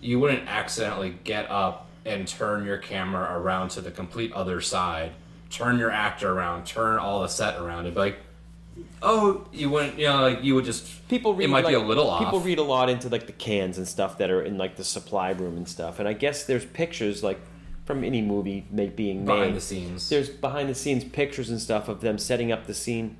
you 0.00 0.20
wouldn't 0.20 0.46
accidentally 0.48 1.18
get 1.24 1.50
up 1.50 1.88
and 2.04 2.28
turn 2.28 2.64
your 2.64 2.78
camera 2.78 3.36
around 3.36 3.70
to 3.70 3.80
the 3.80 3.90
complete 3.90 4.32
other 4.34 4.60
side, 4.60 5.10
turn 5.50 5.78
your 5.78 5.90
actor 5.90 6.30
around, 6.30 6.64
turn 6.64 6.98
all 6.98 7.22
the 7.22 7.28
set 7.28 7.56
around. 7.58 7.80
It'd 7.80 7.94
be 7.94 8.00
like, 8.00 8.18
oh, 9.02 9.46
you 9.52 9.70
wouldn't, 9.70 9.98
you 9.98 10.06
know, 10.06 10.22
like 10.22 10.42
you 10.42 10.54
would 10.54 10.64
just. 10.64 11.08
people 11.08 11.34
read 11.34 11.44
It 11.44 11.48
might 11.48 11.66
be 11.66 11.74
a 11.74 11.80
little 11.80 12.08
off. 12.08 12.24
People 12.24 12.40
read 12.40 12.58
a 12.58 12.62
lot 12.62 12.88
into 12.88 13.08
like 13.08 13.26
the 13.26 13.32
cans 13.32 13.78
and 13.78 13.86
stuff 13.86 14.18
that 14.18 14.30
are 14.30 14.42
in 14.42 14.58
like 14.58 14.76
the 14.76 14.84
supply 14.84 15.30
room 15.30 15.56
and 15.56 15.68
stuff. 15.68 15.98
And 15.98 16.08
I 16.08 16.12
guess 16.12 16.44
there's 16.44 16.64
pictures 16.64 17.22
like 17.22 17.40
from 17.84 18.02
any 18.04 18.20
movie 18.20 18.66
make, 18.70 18.96
being 18.96 19.24
made. 19.24 19.34
Behind 19.34 19.56
the 19.56 19.60
scenes. 19.60 20.08
There's 20.08 20.28
behind 20.28 20.68
the 20.68 20.74
scenes 20.74 21.04
pictures 21.04 21.50
and 21.50 21.60
stuff 21.60 21.88
of 21.88 22.00
them 22.00 22.18
setting 22.18 22.52
up 22.52 22.66
the 22.66 22.74
scene. 22.74 23.16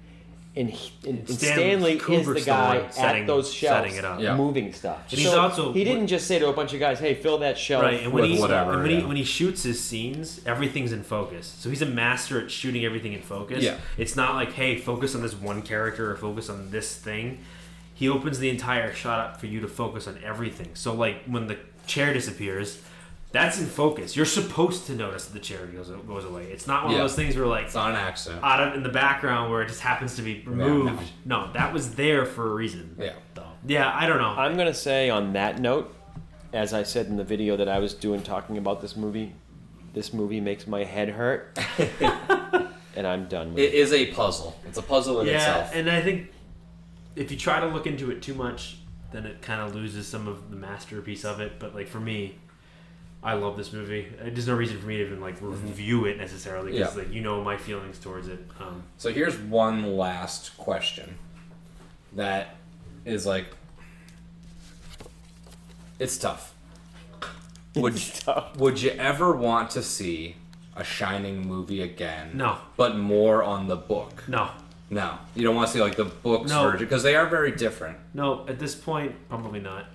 And, 0.56 0.70
and, 1.06 1.18
and 1.18 1.28
Stan- 1.28 1.52
Stanley 1.52 1.92
is 1.92 1.98
the 1.98 2.04
Kubrick's 2.06 2.44
the 2.44 2.50
guy 2.50 2.78
one 2.78 2.90
setting- 2.92 3.20
at 3.22 3.26
those 3.26 3.52
shelves 3.52 3.84
setting 3.84 3.96
it 3.98 4.04
up. 4.06 4.20
Yeah. 4.20 4.36
moving 4.36 4.72
stuff. 4.72 5.02
And 5.10 5.18
he's 5.20 5.28
So 5.28 5.38
also- 5.38 5.72
he 5.74 5.84
didn't 5.84 6.06
just 6.06 6.26
say 6.26 6.38
to 6.38 6.48
a 6.48 6.52
bunch 6.54 6.72
of 6.72 6.80
guys, 6.80 6.98
"Hey, 6.98 7.12
fill 7.12 7.36
that 7.38 7.58
shelf." 7.58 7.82
Right, 7.82 8.02
and 8.02 8.10
when, 8.12 8.22
with 8.22 8.30
he, 8.30 8.38
whatever, 8.40 8.72
and 8.72 8.82
when, 8.82 8.90
he, 8.90 9.04
when 9.04 9.16
he 9.16 9.24
shoots 9.24 9.62
his 9.64 9.82
scenes, 9.84 10.40
everything's 10.46 10.92
in 10.92 11.02
focus. 11.02 11.54
So 11.58 11.68
he's 11.68 11.82
a 11.82 11.86
master 11.86 12.40
at 12.40 12.50
shooting 12.50 12.86
everything 12.86 13.12
in 13.12 13.20
focus. 13.20 13.62
Yeah. 13.62 13.76
It's 13.98 14.16
not 14.16 14.34
like, 14.34 14.52
hey, 14.54 14.76
focus 14.78 15.14
on 15.14 15.20
this 15.20 15.34
one 15.34 15.60
character 15.60 16.10
or 16.10 16.16
focus 16.16 16.48
on 16.48 16.70
this 16.70 16.94
thing. 16.96 17.40
He 17.92 18.08
opens 18.08 18.38
the 18.38 18.48
entire 18.48 18.94
shot 18.94 19.20
up 19.20 19.40
for 19.40 19.46
you 19.46 19.60
to 19.60 19.68
focus 19.68 20.06
on 20.08 20.18
everything. 20.24 20.70
So, 20.74 20.94
like, 20.94 21.22
when 21.26 21.48
the 21.48 21.58
chair 21.86 22.12
disappears, 22.14 22.80
that's 23.32 23.58
in 23.60 23.66
focus. 23.66 24.16
You're 24.16 24.24
supposed 24.24 24.86
to 24.86 24.94
notice 24.94 25.26
that 25.26 25.32
the 25.34 25.40
chair 25.40 25.66
goes, 25.66 25.88
goes 25.90 26.24
away. 26.24 26.44
It's 26.44 26.66
not 26.66 26.84
one 26.84 26.92
Yeah. 26.92 26.98
of 27.00 27.04
those 27.04 27.16
things 27.16 27.36
where, 27.36 27.46
like, 27.46 27.66
it's 27.66 27.74
not 27.74 27.90
an 27.90 27.96
accident. 27.96 28.42
out 28.42 28.60
of 28.68 28.74
in 28.74 28.82
the 28.82 28.88
background 28.88 29.50
where 29.50 29.62
it 29.62 29.68
just 29.68 29.80
happens 29.80 30.16
to 30.16 30.22
be 30.22 30.42
removed. 30.46 31.02
no. 31.24 31.50
that 31.52 31.72
was 31.72 31.94
there 31.96 32.24
for 32.24 32.50
a 32.50 32.54
reason. 32.54 32.96
Yeah. 32.98 33.12
Though. 33.34 33.42
Yeah, 33.66 33.90
I 33.94 34.06
don't 34.06 34.18
know. 34.18 34.30
I'm 34.30 34.56
gonna 34.56 34.72
say 34.74 35.10
on 35.10 35.32
that 35.34 35.60
note, 35.60 35.94
as 36.52 36.72
I 36.72 36.84
said 36.84 37.06
in 37.06 37.16
the 37.16 37.24
video 37.24 37.56
that 37.56 37.68
I 37.68 37.78
was 37.80 37.92
doing 37.94 38.22
talking 38.22 38.56
about 38.58 38.80
this 38.80 38.96
movie, 38.96 39.34
this 39.92 40.12
movie 40.14 40.40
makes 40.40 40.66
my 40.66 40.84
head 40.84 41.08
hurt, 41.10 41.58
and 42.96 43.06
I'm 43.06 43.26
done 43.26 43.50
with 43.54 43.58
it. 43.64 43.68
It 43.68 43.74
is 43.74 43.92
a 43.92 44.06
puzzle. 44.12 44.58
It's 44.66 44.78
a 44.78 44.82
puzzle 44.82 45.20
in 45.20 45.26
yeah, 45.26 45.34
itself. 45.36 45.70
and 45.74 45.90
I 45.90 46.00
think 46.00 46.30
if 47.16 47.30
you 47.30 47.36
try 47.36 47.60
to 47.60 47.66
look 47.66 47.86
into 47.86 48.10
it 48.10 48.22
too 48.22 48.34
much, 48.34 48.78
then 49.12 49.26
it 49.26 49.42
kind 49.42 49.60
of 49.60 49.74
loses 49.74 50.06
some 50.06 50.28
of 50.28 50.50
the 50.50 50.56
masterpiece 50.56 51.24
of 51.24 51.40
it. 51.40 51.58
But 51.58 51.74
like 51.74 51.88
for 51.88 52.00
me, 52.00 52.36
I 53.26 53.34
love 53.34 53.56
this 53.56 53.72
movie. 53.72 54.06
Uh, 54.20 54.24
There's 54.26 54.46
no 54.46 54.54
reason 54.54 54.78
for 54.80 54.86
me 54.86 54.98
to 54.98 55.06
even 55.06 55.20
like 55.20 55.36
review 55.40 56.04
it 56.06 56.16
necessarily 56.16 56.72
because 56.72 56.90
Mm-hmm. 56.90 56.98
Yeah. 57.00 57.04
like 57.06 57.14
you 57.14 57.20
know 57.22 57.42
my 57.42 57.56
feelings 57.56 57.98
towards 57.98 58.28
it. 58.28 58.38
Um, 58.60 58.82
So 58.98 59.12
here's 59.12 59.36
one 59.36 59.96
last 59.96 60.56
question 60.56 61.18
that 62.14 62.56
is 63.04 63.26
like 63.26 63.46
it's 65.98 66.16
tough. 66.18 66.54
Would 67.74 67.96
tough. 68.20 68.56
would 68.56 68.80
you 68.80 68.90
ever 68.92 69.32
want 69.32 69.70
to 69.70 69.82
see 69.82 70.36
a 70.76 70.84
Shining 70.84 71.46
movie 71.46 71.82
again? 71.82 72.32
No. 72.34 72.58
But 72.76 72.96
more 72.96 73.42
on 73.42 73.66
the 73.66 73.76
book. 73.76 74.22
no, 74.28 74.50
No. 74.90 75.18
You 75.34 75.42
don't 75.44 75.56
want 75.56 75.68
to 75.68 75.72
see 75.74 75.80
like 75.82 75.96
the 75.96 76.04
book's 76.04 76.50
No. 76.50 76.62
version 76.70 76.86
because 76.86 77.02
they 77.02 77.16
are 77.16 77.26
very 77.26 77.50
different. 77.52 77.98
no. 78.14 78.46
At 78.46 78.58
this 78.58 78.74
point, 78.74 79.14
probably 79.28 79.60
not. 79.60 79.86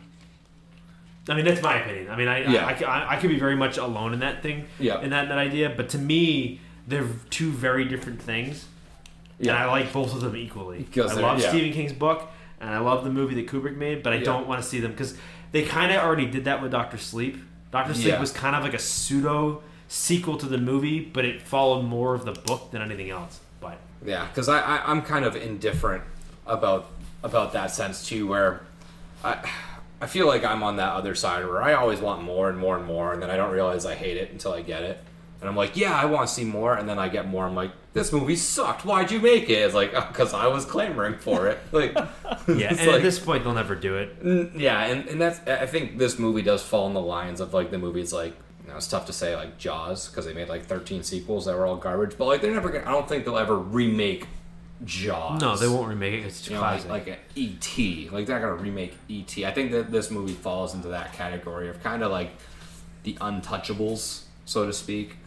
I 1.30 1.35
mean, 1.35 1.45
that's 1.45 1.61
my 1.61 1.80
opinion. 1.80 2.10
I 2.10 2.15
mean, 2.15 2.27
I 2.27 2.39
Yeah. 2.52 2.65
I, 2.65 2.84
I, 2.84 3.14
I 3.14 3.15
could 3.18 3.30
be 3.30 3.38
very 3.39 3.56
much 3.56 3.77
alone 3.77 4.14
in 4.14 4.19
that 4.19 4.41
thing, 4.41 4.65
Yeah. 4.80 5.02
in 5.02 5.11
that 5.11 5.30
that 5.30 5.38
idea. 5.38 5.69
But 5.76 5.89
to 5.89 5.98
me, 5.98 6.60
they're 6.88 7.07
two 7.30 7.52
very 7.52 7.85
different 7.85 8.22
things. 8.22 8.65
and 9.39 9.49
I 9.52 9.65
like 9.65 9.91
both 9.91 10.14
of 10.14 10.22
them 10.22 10.35
equally. 10.35 10.80
Because 10.84 11.18
I 11.18 11.22
love 11.22 11.39
yeah. 11.39 11.49
Stephen 11.49 11.73
King's 11.73 11.93
book, 11.93 12.30
and 12.60 12.69
I 12.69 12.77
love 12.77 13.03
the 13.03 13.10
movie 13.10 13.34
that 13.35 13.48
Kubrick 13.48 13.76
made, 13.76 14.03
but 14.03 14.14
I 14.14 14.18
Yeah. 14.18 14.23
don't 14.26 14.48
want 14.48 14.61
to 14.61 14.68
see 14.68 14.80
them 14.80 14.91
because 14.91 15.15
they 15.52 15.64
kind 15.64 15.91
of 15.91 15.98
already 16.03 16.27
did 16.27 16.45
that 16.45 16.61
with 16.61 16.72
Doctor 16.72 16.98
Sleep. 16.98 17.38
Doctor 17.72 17.93
Sleep 17.95 18.07
Yeah. 18.10 18.19
was 18.19 18.31
kind 18.31 18.56
of 18.56 18.61
like 18.64 18.76
a 18.76 18.80
pseudo 18.80 19.64
sequel 19.88 20.38
to 20.38 20.45
the 20.45 20.57
movie, 20.60 20.99
but 20.99 21.26
it 21.26 21.41
followed 21.41 21.81
more 21.84 22.14
of 22.14 22.23
the 22.26 22.34
book 22.34 22.69
than 22.72 22.81
anything 22.84 23.10
else. 23.10 23.39
But 23.60 23.77
Yeah, 24.06 24.26
because 24.27 24.48
I, 24.48 24.60
I 24.61 24.81
I'm 24.91 25.02
kind 25.02 25.26
of 25.26 25.35
indifferent 25.35 26.03
about 26.45 26.88
about 27.23 27.53
that 27.53 27.72
sense 27.72 28.07
too, 28.07 28.27
where 28.27 28.61
I 29.23 29.38
I 30.01 30.07
feel 30.07 30.25
like 30.27 30.43
I'm 30.43 30.63
on 30.63 30.77
that 30.77 30.93
other 30.93 31.13
side 31.13 31.45
where 31.45 31.61
I 31.61 31.73
always 31.73 31.99
want 31.99 32.23
more 32.23 32.49
and 32.49 32.57
more 32.57 32.75
and 32.75 32.85
more, 32.85 33.13
and 33.13 33.21
then 33.21 33.29
I 33.29 33.37
don't 33.37 33.51
realize 33.51 33.85
I 33.85 33.95
hate 33.95 34.17
it 34.17 34.31
until 34.31 34.51
I 34.51 34.61
get 34.61 34.81
it, 34.81 34.99
and 35.39 35.49
I'm 35.49 35.55
like, 35.55 35.77
yeah, 35.77 35.95
I 35.95 36.05
want 36.05 36.27
to 36.27 36.33
see 36.33 36.43
more, 36.43 36.75
and 36.75 36.89
then 36.89 36.97
I 36.97 37.07
get 37.07 37.27
more. 37.27 37.45
I'm 37.45 37.55
like, 37.55 37.71
this 37.93 38.11
movie 38.11 38.35
sucked. 38.35 38.83
Why'd 38.83 39.11
you 39.11 39.19
make 39.19 39.49
it? 39.49 39.53
It's 39.53 39.75
like 39.75 39.91
because 40.07 40.33
I 40.33 40.47
was 40.47 40.65
clamoring 40.65 41.19
for 41.19 41.47
it. 41.47 41.59
Like, 41.71 41.93
yeah, 42.47 42.69
and 42.69 42.79
at 42.79 43.01
this 43.01 43.19
point 43.19 43.43
they'll 43.43 43.53
never 43.53 43.75
do 43.75 43.95
it. 43.97 44.23
Mm, 44.23 44.59
yeah, 44.59 44.85
and, 44.85 45.07
and 45.07 45.21
that's 45.21 45.39
I 45.47 45.65
think 45.65 45.97
this 45.97 46.17
movie 46.19 46.41
does 46.41 46.63
fall 46.63 46.87
in 46.87 46.93
the 46.93 47.01
lines 47.01 47.39
of 47.39 47.53
like 47.53 47.71
the 47.71 47.77
movies 47.77 48.11
like 48.11 48.35
you 48.63 48.69
know, 48.69 48.77
it's 48.77 48.87
tough 48.87 49.05
to 49.07 49.13
say 49.13 49.35
like 49.35 49.57
Jaws 49.57 50.09
because 50.09 50.25
they 50.25 50.33
made 50.33 50.49
like 50.49 50.65
13 50.65 51.03
sequels 51.03 51.45
that 51.45 51.55
were 51.55 51.65
all 51.65 51.77
garbage, 51.77 52.17
but 52.17 52.25
like 52.25 52.41
they're 52.41 52.53
never 52.53 52.69
gonna. 52.69 52.87
I 52.87 52.91
don't 52.91 53.07
think 53.07 53.25
they'll 53.25 53.37
ever 53.37 53.57
remake 53.57 54.27
Jaws. 54.85 55.41
No, 55.41 55.55
they 55.55 55.67
won't 55.67 55.87
remake 55.87 56.13
it. 56.23 56.25
It's 56.27 56.41
too 56.41 56.51
You 56.53 56.55
know, 56.57 56.61
like, 56.63 56.71
classic. 56.85 56.89
like 56.91 57.07
an 57.07 57.17
E.T. 57.35 58.09
Like 58.11 58.25
they're 58.25 58.39
not 58.39 58.47
gonna 58.49 58.61
remake 58.61 58.95
E.T. 59.07 59.45
I 59.45 59.51
think 59.51 59.71
that 59.71 59.91
this 59.91 60.09
movie 60.11 60.33
falls 60.33 60.73
into 60.73 60.87
that 60.89 61.13
category 61.13 61.69
of 61.69 61.81
kind 61.83 62.03
of 62.03 62.11
like 62.11 62.31
the 63.03 63.13
untouchables, 63.15 64.23
so 64.45 64.65
to 64.65 64.73
speak. 64.73 65.17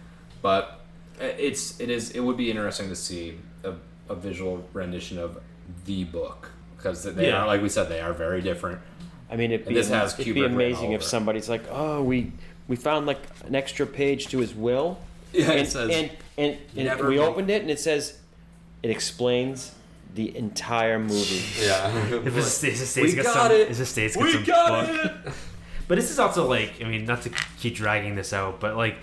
But 0.42 0.80
uh, 1.20 1.24
it's 1.24 1.78
it 1.80 1.90
is 1.90 2.10
it 2.10 2.20
would 2.20 2.36
be 2.36 2.50
interesting 2.50 2.88
to 2.88 2.96
see 2.96 3.38
a, 3.62 3.74
a 4.08 4.14
visual 4.14 4.64
rendition 4.72 5.18
of 5.18 5.38
the 5.84 6.04
book 6.04 6.50
because 6.76 7.02
they 7.04 7.28
Yeah. 7.28 7.42
are 7.42 7.46
like 7.46 7.62
we 7.62 7.68
said 7.68 7.88
they 7.88 8.00
are 8.00 8.12
very 8.12 8.42
different. 8.42 8.80
I 9.30 9.36
mean, 9.36 9.52
it'd 9.52 9.66
be, 9.66 9.74
this 9.74 9.88
has 9.88 10.18
it'd 10.18 10.26
Kubrick 10.26 10.34
be 10.34 10.44
amazing 10.44 10.92
if 10.92 11.02
somebody's 11.02 11.48
like, 11.48 11.62
"Oh, 11.70 12.02
we 12.02 12.32
we 12.68 12.76
found 12.76 13.06
like 13.06 13.20
an 13.46 13.54
extra 13.54 13.86
page 13.86 14.26
to 14.28 14.38
his 14.38 14.54
will." 14.54 14.98
Yeah, 15.32 15.50
it 15.50 15.58
and, 15.60 15.68
says, 15.68 15.90
and 15.90 16.10
and, 16.38 16.58
and 16.76 16.84
"Never 16.86 17.08
we 17.08 17.16
make-" 17.18 17.26
opened 17.26 17.50
it 17.50 17.62
and 17.62 17.68
it 17.70 17.80
says 17.80 18.18
it 18.84 18.90
explains 18.90 19.72
the 20.14 20.36
entire 20.36 20.98
movie. 20.98 21.42
Yeah. 21.60 21.88
If 22.14 22.34
his, 22.34 22.60
his 22.60 22.80
estate's 22.82 23.10
We 23.10 23.16
got, 23.16 23.24
got 23.24 23.34
some, 23.34 23.52
it. 23.52 23.68
His 23.68 23.80
estate's 23.80 24.14
got 24.14 24.24
We 24.24 24.32
some 24.32 24.44
got 24.44 24.86
book. 25.24 25.34
But 25.88 25.96
this 25.96 26.10
is 26.10 26.18
also 26.18 26.48
like, 26.48 26.80
I 26.80 26.84
mean, 26.84 27.04
not 27.04 27.20
to 27.22 27.30
keep 27.58 27.74
dragging 27.74 28.14
this 28.14 28.32
out, 28.32 28.58
but 28.58 28.74
like, 28.76 28.96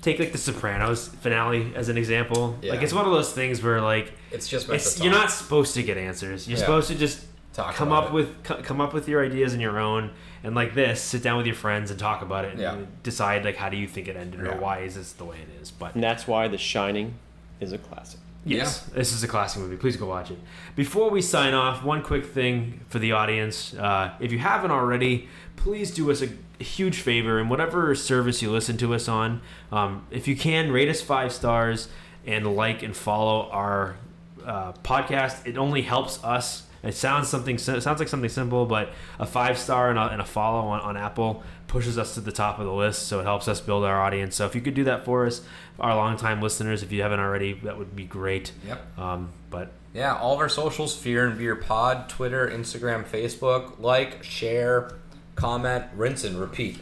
take 0.00 0.18
like 0.18 0.32
the 0.32 0.38
Sopranos 0.38 1.08
finale 1.08 1.72
as 1.74 1.88
an 1.90 1.98
example. 1.98 2.56
Yeah. 2.62 2.72
Like 2.72 2.82
it's 2.82 2.92
one 2.94 3.04
of 3.04 3.12
those 3.12 3.32
things 3.32 3.62
where 3.62 3.80
like 3.80 4.12
It's 4.30 4.48
just 4.48 4.68
it's 4.70 4.98
you're 5.00 5.12
not 5.12 5.30
supposed 5.30 5.74
to 5.74 5.82
get 5.82 5.96
answers. 5.98 6.46
You're 6.48 6.56
Yeah. 6.58 6.64
supposed 6.64 6.88
to 6.88 6.94
just 6.94 7.24
Talk 7.52 7.74
come 7.74 7.92
up 7.92 8.06
it. 8.06 8.12
with 8.12 8.42
co- 8.44 8.62
come 8.62 8.80
up 8.80 8.94
with 8.94 9.08
your 9.08 9.22
ideas 9.24 9.52
on 9.52 9.60
your 9.60 9.78
own 9.78 10.10
and 10.42 10.54
like 10.54 10.74
this 10.74 11.02
sit 11.02 11.22
down 11.22 11.36
with 11.36 11.44
your 11.46 11.54
friends 11.54 11.90
and 11.90 12.00
talk 12.00 12.22
about 12.22 12.46
it 12.46 12.52
and 12.52 12.60
Yeah. 12.60 12.78
decide 13.02 13.44
like 13.44 13.56
how 13.56 13.68
do 13.68 13.76
you 13.76 13.86
think 13.86 14.08
it 14.08 14.16
ended 14.16 14.40
Yeah. 14.42 14.52
or 14.52 14.56
why 14.58 14.78
is 14.80 14.94
this 14.94 15.12
the 15.12 15.24
way 15.26 15.36
it 15.36 15.60
is 15.60 15.70
but 15.70 15.94
And 15.94 16.02
that's 16.02 16.26
why 16.26 16.48
The 16.48 16.56
Shining 16.56 17.14
is 17.60 17.72
a 17.72 17.78
classic. 17.78 18.20
Yes. 18.44 18.80
This 18.86 19.12
is 19.12 19.22
a 19.22 19.28
classic 19.28 19.62
movie. 19.62 19.76
Please 19.76 19.96
go 19.96 20.06
watch 20.06 20.30
it. 20.30 20.38
Before 20.76 21.10
we 21.10 21.22
sign 21.22 21.54
off 21.54 21.84
one 21.84 22.02
quick 22.02 22.26
thing 22.26 22.80
for 22.88 22.98
the 22.98 23.12
audience. 23.12 23.74
Uh, 23.74 24.14
if 24.20 24.32
you 24.32 24.38
haven't 24.38 24.70
already 24.70 25.28
please 25.56 25.92
do 25.92 26.10
us 26.10 26.22
a, 26.22 26.28
a 26.58 26.64
huge 26.64 27.00
favor 27.00 27.38
in 27.38 27.48
whatever 27.48 27.94
service 27.94 28.42
you 28.42 28.50
listen 28.50 28.76
to 28.76 28.94
us 28.94 29.06
on. 29.06 29.40
Um, 29.70 30.06
if 30.10 30.26
you 30.26 30.34
can 30.34 30.72
rate 30.72 30.88
us 30.88 31.00
five 31.00 31.32
stars 31.32 31.88
and 32.26 32.56
like 32.56 32.82
and 32.82 32.96
follow 32.96 33.48
our 33.50 33.96
uh, 34.44 34.72
podcast. 34.72 35.46
It 35.46 35.56
only 35.56 35.82
helps 35.82 36.22
us. 36.24 36.64
It 36.82 36.94
sounds 36.94 37.28
something 37.28 37.56
it 37.56 37.60
sounds 37.60 38.00
like 38.00 38.08
something 38.08 38.28
simple 38.28 38.66
but 38.66 38.90
a 39.20 39.26
five 39.26 39.56
star 39.56 39.90
and 39.90 39.98
a, 39.98 40.08
and 40.08 40.20
a 40.20 40.24
follow 40.24 40.66
on, 40.66 40.80
on 40.80 40.96
apple 40.96 41.44
pushes 41.72 41.96
us 41.96 42.12
to 42.14 42.20
the 42.20 42.30
top 42.30 42.58
of 42.58 42.66
the 42.66 42.72
list 42.72 43.08
so 43.08 43.18
it 43.20 43.24
helps 43.24 43.48
us 43.48 43.58
build 43.60 43.82
our 43.82 44.00
audience 44.02 44.36
so 44.36 44.44
if 44.44 44.54
you 44.54 44.60
could 44.60 44.74
do 44.74 44.84
that 44.84 45.04
for 45.06 45.26
us 45.26 45.40
our 45.80 45.96
longtime 45.96 46.40
listeners 46.42 46.82
if 46.82 46.92
you 46.92 47.00
haven't 47.00 47.18
already 47.18 47.54
that 47.54 47.78
would 47.78 47.96
be 47.96 48.04
great 48.04 48.52
Yep. 48.66 48.98
um, 48.98 49.30
but 49.48 49.72
Yeah, 49.94 50.14
all 50.16 50.34
of 50.34 50.40
our 50.40 50.48
socials, 50.50 50.94
Fear 50.96 51.28
and 51.28 51.38
Beer 51.38 51.56
Pod, 51.56 52.08
Twitter, 52.10 52.46
Instagram, 52.48 53.04
Facebook. 53.04 53.78
Like, 53.80 54.22
share, 54.22 54.92
comment, 55.34 55.84
rinse, 55.96 56.24
and 56.24 56.38
repeat. 56.38 56.78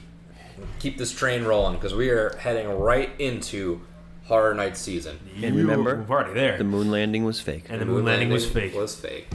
Keep 0.79 0.99
this 0.99 1.13
train 1.13 1.45
rolling 1.45 1.75
because 1.77 1.95
we 1.95 2.11
are 2.11 2.37
heading 2.39 2.69
right 2.79 3.11
into 3.19 3.81
Horror 4.27 4.55
Night 4.55 4.77
season. 4.77 5.19
And 5.43 5.57
remember, 5.57 6.05
we're 6.09 6.17
already 6.17 6.35
there 6.35 6.59
The 6.59 6.65
moon 6.65 6.91
landing 6.91 7.25
was 7.25 7.41
fake. 7.41 7.65
and 7.69 7.81
the 7.81 7.87
moon 7.87 8.05
landing 8.05 8.29
was 8.31 8.45
fake 8.49 8.75
Was 8.77 8.95
faked. 8.95 9.35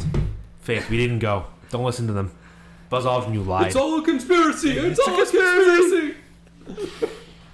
fake 0.61 0.89
we 0.89 0.97
didn't 0.97 1.19
go 1.19 1.45
don't 1.69 1.83
listen 1.83 2.07
to 2.07 2.13
them 2.13 2.31
buzz 2.89 3.05
aldrin 3.05 3.33
you 3.33 3.41
lied 3.43 3.67
It's 3.67 3.75
all 3.75 3.99
a 3.99 4.03
conspiracy. 4.03 4.71
It's, 4.77 4.99
all 4.99 5.13
a 5.13 5.17
conspiracy. 5.17 6.15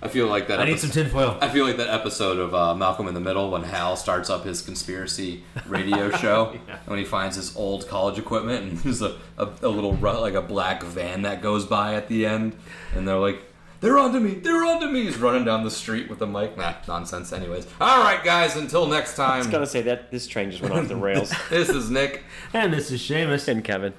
I 0.03 0.07
feel 0.07 0.25
like 0.27 0.47
that. 0.47 0.59
i 0.59 0.65
need 0.65 0.79
some 0.79 0.89
episode- 0.89 1.03
tinfoil 1.03 1.37
I 1.41 1.49
feel 1.49 1.65
like 1.65 1.77
that 1.77 1.89
episode 1.89 2.39
of 2.39 2.55
uh, 2.55 2.73
Malcolm 2.73 3.07
in 3.07 3.13
the 3.13 3.19
Middle 3.19 3.51
when 3.51 3.63
Hal 3.63 3.95
starts 3.95 4.29
up 4.31 4.43
his 4.45 4.61
conspiracy 4.61 5.43
radio 5.67 6.09
show 6.17 6.55
when 6.85 6.97
he 6.97 7.05
finds 7.05 7.35
his 7.35 7.55
old 7.55 7.87
college 7.87 8.17
equipment 8.17 8.63
and 8.63 8.77
there's 8.79 9.01
a, 9.01 9.17
a, 9.37 9.47
a 9.61 9.67
little 9.69 9.93
ru- 9.93 10.19
like 10.19 10.33
a 10.33 10.41
black 10.41 10.81
van 10.83 11.21
that 11.21 11.41
goes 11.41 11.65
by 11.65 11.93
at 11.95 12.07
the 12.07 12.25
end 12.25 12.55
and 12.95 13.07
they're 13.07 13.17
like 13.19 13.43
they're 13.79 13.97
onto 13.99 14.19
me 14.19 14.35
they're 14.35 14.63
onto 14.65 14.87
me 14.87 15.03
he's 15.03 15.17
running 15.17 15.43
down 15.45 15.63
the 15.63 15.71
street 15.71 16.09
with 16.09 16.17
the 16.19 16.27
mic 16.27 16.57
nah 16.57 16.73
nonsense 16.87 17.31
anyways 17.31 17.67
all 17.79 18.01
right 18.03 18.23
guys 18.23 18.55
until 18.55 18.87
next 18.87 19.15
time. 19.15 19.33
I 19.33 19.37
was 19.39 19.47
gonna 19.47 19.65
say 19.67 19.81
that 19.83 20.09
this 20.11 20.25
train 20.27 20.49
just 20.51 20.63
went 20.63 20.73
off 20.73 20.87
the 20.87 20.95
rails. 20.95 21.31
this 21.51 21.69
is 21.69 21.89
Nick 21.91 22.23
and 22.53 22.73
this 22.73 22.89
is 22.91 23.01
Seamus. 23.01 23.47
and 23.47 23.63
Kevin. 23.63 23.93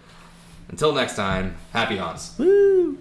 Until 0.72 0.92
next 0.92 1.14
time 1.14 1.54
happy 1.72 1.96
haunts 1.96 2.36
Woo! 2.38 2.98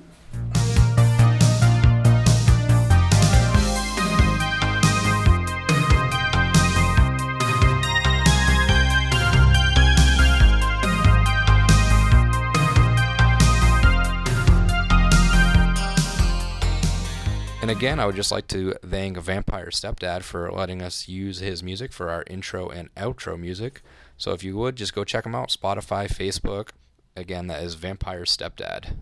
And 17.62 17.70
again, 17.70 18.00
I 18.00 18.08
would 18.08 18.16
just 18.16 18.32
like 18.32 18.48
to 18.48 18.74
thank 18.84 19.18
Vampire 19.18 19.68
Stepdad 19.68 20.24
for 20.24 20.52
letting 20.52 20.82
us 20.82 21.08
use 21.08 21.40
his 21.40 21.62
music 21.62 21.94
for 21.94 22.10
our 22.10 22.24
intro 22.26 22.70
and 22.70 22.94
outro 22.96 23.40
music. 23.40 23.84
So 24.18 24.32
if 24.32 24.44
you 24.44 24.58
would, 24.58 24.76
just 24.76 24.96
go 24.96 25.04
check 25.04 25.28
him 25.28 25.36
out 25.36 25.50
Spotify, 25.50 26.08
Facebook. 26.08 26.70
Again, 27.16 27.48
that 27.48 27.64
is 27.64 27.76
Vampire 27.76 28.24
Stepdad. 28.24 28.98